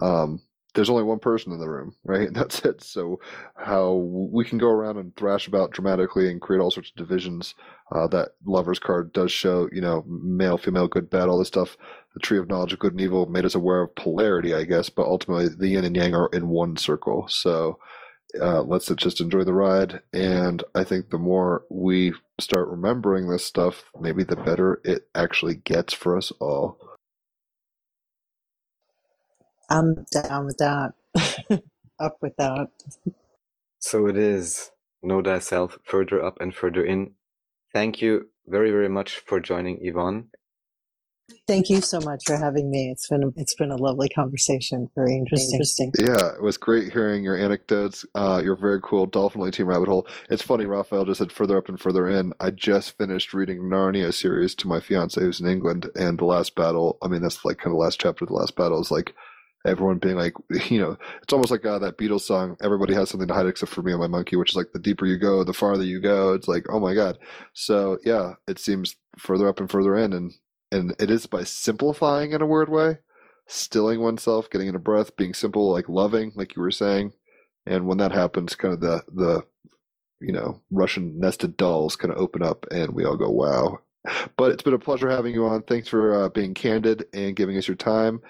um, 0.00 0.40
"There's 0.74 0.90
only 0.90 1.02
one 1.02 1.18
person 1.18 1.52
in 1.52 1.60
the 1.60 1.68
room, 1.68 1.94
right? 2.04 2.32
That's 2.32 2.64
it." 2.64 2.82
So, 2.82 3.20
how 3.56 3.94
we 3.94 4.44
can 4.44 4.58
go 4.58 4.68
around 4.68 4.98
and 4.98 5.14
thrash 5.16 5.46
about 5.48 5.72
dramatically 5.72 6.30
and 6.30 6.40
create 6.40 6.60
all 6.60 6.70
sorts 6.70 6.90
of 6.90 6.96
divisions. 6.96 7.54
Uh, 7.94 8.06
that 8.08 8.30
lovers 8.44 8.78
card 8.80 9.12
does 9.12 9.30
show, 9.30 9.68
you 9.72 9.80
know, 9.80 10.04
male, 10.08 10.58
female, 10.58 10.88
good, 10.88 11.08
bad, 11.08 11.28
all 11.28 11.38
this 11.38 11.48
stuff. 11.48 11.76
The 12.14 12.20
tree 12.20 12.38
of 12.38 12.48
knowledge 12.48 12.72
of 12.72 12.80
good 12.80 12.92
and 12.92 13.00
evil 13.00 13.26
made 13.26 13.44
us 13.44 13.54
aware 13.54 13.82
of 13.82 13.94
polarity, 13.94 14.54
I 14.54 14.64
guess, 14.64 14.88
but 14.88 15.06
ultimately 15.06 15.48
the 15.48 15.68
yin 15.68 15.84
and 15.84 15.94
yang 15.96 16.14
are 16.14 16.28
in 16.32 16.48
one 16.48 16.76
circle. 16.76 17.28
So, 17.28 17.78
uh, 18.40 18.62
let's 18.62 18.88
just 18.96 19.20
enjoy 19.20 19.44
the 19.44 19.54
ride. 19.54 20.00
And 20.12 20.62
I 20.74 20.84
think 20.84 21.10
the 21.10 21.18
more 21.18 21.64
we 21.70 22.12
start 22.40 22.68
remembering 22.68 23.28
this 23.28 23.44
stuff, 23.44 23.84
maybe 24.00 24.24
the 24.24 24.36
better 24.36 24.80
it 24.84 25.08
actually 25.14 25.54
gets 25.56 25.92
for 25.92 26.16
us 26.16 26.32
all. 26.40 26.78
I'm 29.68 30.04
down 30.12 30.46
with 30.46 30.58
that. 30.58 30.92
Up 31.98 32.18
with 32.20 32.36
that. 32.36 32.68
So 33.78 34.06
it 34.06 34.16
is. 34.16 34.70
Know 35.02 35.22
thyself 35.22 35.78
further 35.84 36.22
up 36.24 36.38
and 36.40 36.54
further 36.54 36.84
in. 36.84 37.12
Thank 37.72 38.02
you 38.02 38.28
very, 38.46 38.70
very 38.70 38.88
much 38.88 39.16
for 39.18 39.40
joining 39.40 39.78
Yvonne. 39.80 40.28
Thank 41.48 41.70
you 41.70 41.80
so 41.80 42.00
much 42.00 42.22
for 42.24 42.36
having 42.36 42.70
me. 42.70 42.90
It's 42.90 43.08
been 43.08 43.24
a, 43.24 43.28
it's 43.36 43.54
been 43.54 43.72
a 43.72 43.76
lovely 43.76 44.08
conversation. 44.08 44.88
Very 44.94 45.16
interesting. 45.16 45.54
interesting. 45.54 45.92
Yeah, 45.98 46.34
it 46.34 46.42
was 46.42 46.56
great 46.56 46.92
hearing 46.92 47.24
your 47.24 47.36
anecdotes. 47.36 48.04
Uh, 48.14 48.40
you're 48.42 48.56
very 48.56 48.80
cool. 48.82 49.06
Dolphin 49.06 49.50
Team 49.50 49.66
Rabbit 49.66 49.88
Hole. 49.88 50.06
It's 50.30 50.42
funny, 50.42 50.66
Raphael 50.66 51.04
just 51.04 51.18
said 51.18 51.32
further 51.32 51.58
up 51.58 51.68
and 51.68 51.80
further 51.80 52.08
in. 52.08 52.32
I 52.38 52.50
just 52.50 52.96
finished 52.96 53.34
reading 53.34 53.62
Narnia 53.62 54.14
series 54.14 54.54
to 54.56 54.68
my 54.68 54.78
fiance 54.78 55.20
who's 55.20 55.40
in 55.40 55.48
England, 55.48 55.90
and 55.96 56.18
the 56.18 56.24
last 56.24 56.54
battle. 56.54 56.98
I 57.02 57.08
mean, 57.08 57.22
that's 57.22 57.44
like 57.44 57.58
kind 57.58 57.68
of 57.68 57.72
the 57.72 57.84
last 57.84 58.00
chapter 58.00 58.24
of 58.24 58.28
the 58.28 58.34
last 58.34 58.54
battle 58.54 58.80
is 58.80 58.92
like 58.92 59.14
everyone 59.66 59.98
being 59.98 60.16
like, 60.16 60.34
you 60.70 60.80
know, 60.80 60.96
it's 61.22 61.32
almost 61.32 61.50
like 61.50 61.64
uh, 61.66 61.78
that 61.80 61.98
Beatles 61.98 62.22
song. 62.22 62.56
Everybody 62.62 62.94
has 62.94 63.10
something 63.10 63.28
to 63.28 63.34
hide 63.34 63.46
except 63.46 63.72
for 63.72 63.82
me 63.82 63.92
and 63.92 64.00
my 64.00 64.06
monkey, 64.06 64.36
which 64.36 64.50
is 64.50 64.56
like 64.56 64.72
the 64.72 64.78
deeper 64.78 65.06
you 65.06 65.18
go, 65.18 65.44
the 65.44 65.52
farther 65.52 65.84
you 65.84 66.00
go. 66.00 66.32
It's 66.32 66.48
like, 66.48 66.66
oh 66.70 66.80
my 66.80 66.94
god. 66.94 67.18
So 67.52 67.98
yeah, 68.04 68.34
it 68.46 68.58
seems 68.58 68.96
further 69.18 69.48
up 69.48 69.60
and 69.60 69.70
further 69.70 69.96
in, 69.96 70.12
and 70.12 70.32
and 70.72 70.94
it 70.98 71.10
is 71.10 71.26
by 71.26 71.44
simplifying 71.44 72.32
in 72.32 72.42
a 72.42 72.46
weird 72.46 72.68
way, 72.68 72.98
stilling 73.46 74.00
oneself, 74.00 74.50
getting 74.50 74.68
in 74.68 74.74
a 74.76 74.80
breath, 74.80 75.16
being 75.16 75.34
simple, 75.34 75.70
like 75.72 75.88
loving, 75.88 76.32
like 76.34 76.56
you 76.56 76.62
were 76.62 76.70
saying. 76.70 77.12
And 77.66 77.86
when 77.86 77.98
that 77.98 78.12
happens, 78.12 78.54
kind 78.54 78.74
of 78.74 78.80
the 78.80 79.04
the 79.12 79.44
you 80.20 80.32
know 80.32 80.62
Russian 80.70 81.18
nested 81.18 81.56
dolls 81.56 81.96
kind 81.96 82.12
of 82.12 82.18
open 82.18 82.42
up, 82.42 82.66
and 82.70 82.92
we 82.92 83.04
all 83.04 83.16
go, 83.16 83.30
"Wow!" 83.30 83.80
But 84.36 84.52
it's 84.52 84.62
been 84.62 84.74
a 84.74 84.78
pleasure 84.78 85.10
having 85.10 85.34
you 85.34 85.46
on. 85.46 85.62
Thanks 85.62 85.88
for 85.88 86.14
uh, 86.24 86.28
being 86.28 86.54
candid 86.54 87.06
and 87.12 87.36
giving 87.36 87.56
us 87.56 87.68
your 87.68 87.76
time. 87.76 88.20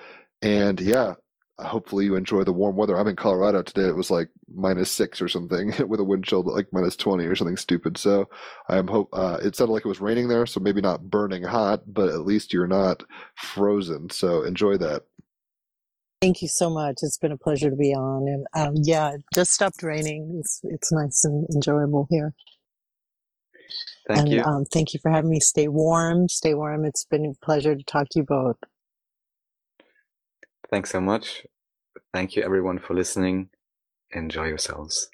And 0.43 0.81
yeah, 0.81 1.15
hopefully 1.59 2.05
you 2.05 2.17
enjoy 2.17 2.45
the 2.45 2.53
warm 2.53 2.77
weather. 2.77 2.99
I'm 2.99 3.09
in 3.09 3.17
Colorado 3.17 3.63
today. 3.63 3.89
It 3.89 3.97
was 3.97 4.11
like 4.11 4.29
minus 4.55 4.91
six 4.91 5.23
or 5.23 5.29
something 5.29 5.73
with 5.89 6.01
a 6.01 6.05
wind 6.05 6.25
chill 6.25 6.43
like 6.43 6.69
minus 6.73 6.97
20 6.97 7.25
or 7.25 7.35
something 7.35 7.57
stupid. 7.57 7.97
So 7.97 8.29
I'm 8.69 8.89
hope, 8.89 9.09
uh, 9.13 9.39
it 9.43 9.57
sounded 9.57 9.73
like 9.73 9.85
it 9.85 9.89
was 9.89 10.01
raining 10.01 10.29
there. 10.29 10.47
So 10.47 10.61
maybe 10.61 10.81
not 10.81 11.11
burning 11.11 11.43
hot, 11.43 11.83
but 11.87 12.09
at 12.09 12.27
least 12.27 12.53
you're 12.53 12.67
not 12.67 13.03
frozen. 13.37 14.11
So 14.11 14.43
enjoy 14.43 14.77
that. 14.79 15.05
Thank 16.21 16.43
you 16.43 16.49
so 16.49 16.71
much. 16.71 16.97
It's 17.03 17.19
been 17.19 17.33
a 17.33 17.39
pleasure 17.39 17.71
to 17.71 17.77
be 17.77 17.95
on. 17.95 18.27
And 18.27 18.47
um, 18.55 18.75
yeah, 18.83 19.13
it 19.13 19.23
just 19.35 19.53
stopped 19.53 19.83
raining. 19.83 20.39
It's, 20.41 20.61
it's 20.65 20.93
nice 20.93 21.25
and 21.25 21.47
enjoyable 21.55 22.07
here. 22.11 22.35
Thank 24.09 24.21
and 24.21 24.31
you. 24.31 24.43
Um, 24.43 24.65
thank 24.65 24.95
you 24.95 25.01
for 25.01 25.11
having 25.11 25.31
me. 25.31 25.41
Stay 25.41 25.69
warm. 25.69 26.29
Stay 26.29 26.55
warm. 26.55 26.85
It's 26.85 27.05
been 27.05 27.27
a 27.27 27.45
pleasure 27.45 27.75
to 27.75 27.83
talk 27.83 28.09
to 28.11 28.21
you 28.21 28.25
both. 28.25 28.57
Thanks 30.71 30.91
so 30.91 31.01
much. 31.01 31.47
Thank 32.13 32.37
you 32.37 32.43
everyone 32.43 32.79
for 32.79 32.95
listening. 32.95 33.51
Enjoy 34.11 34.47
yourselves. 34.47 35.09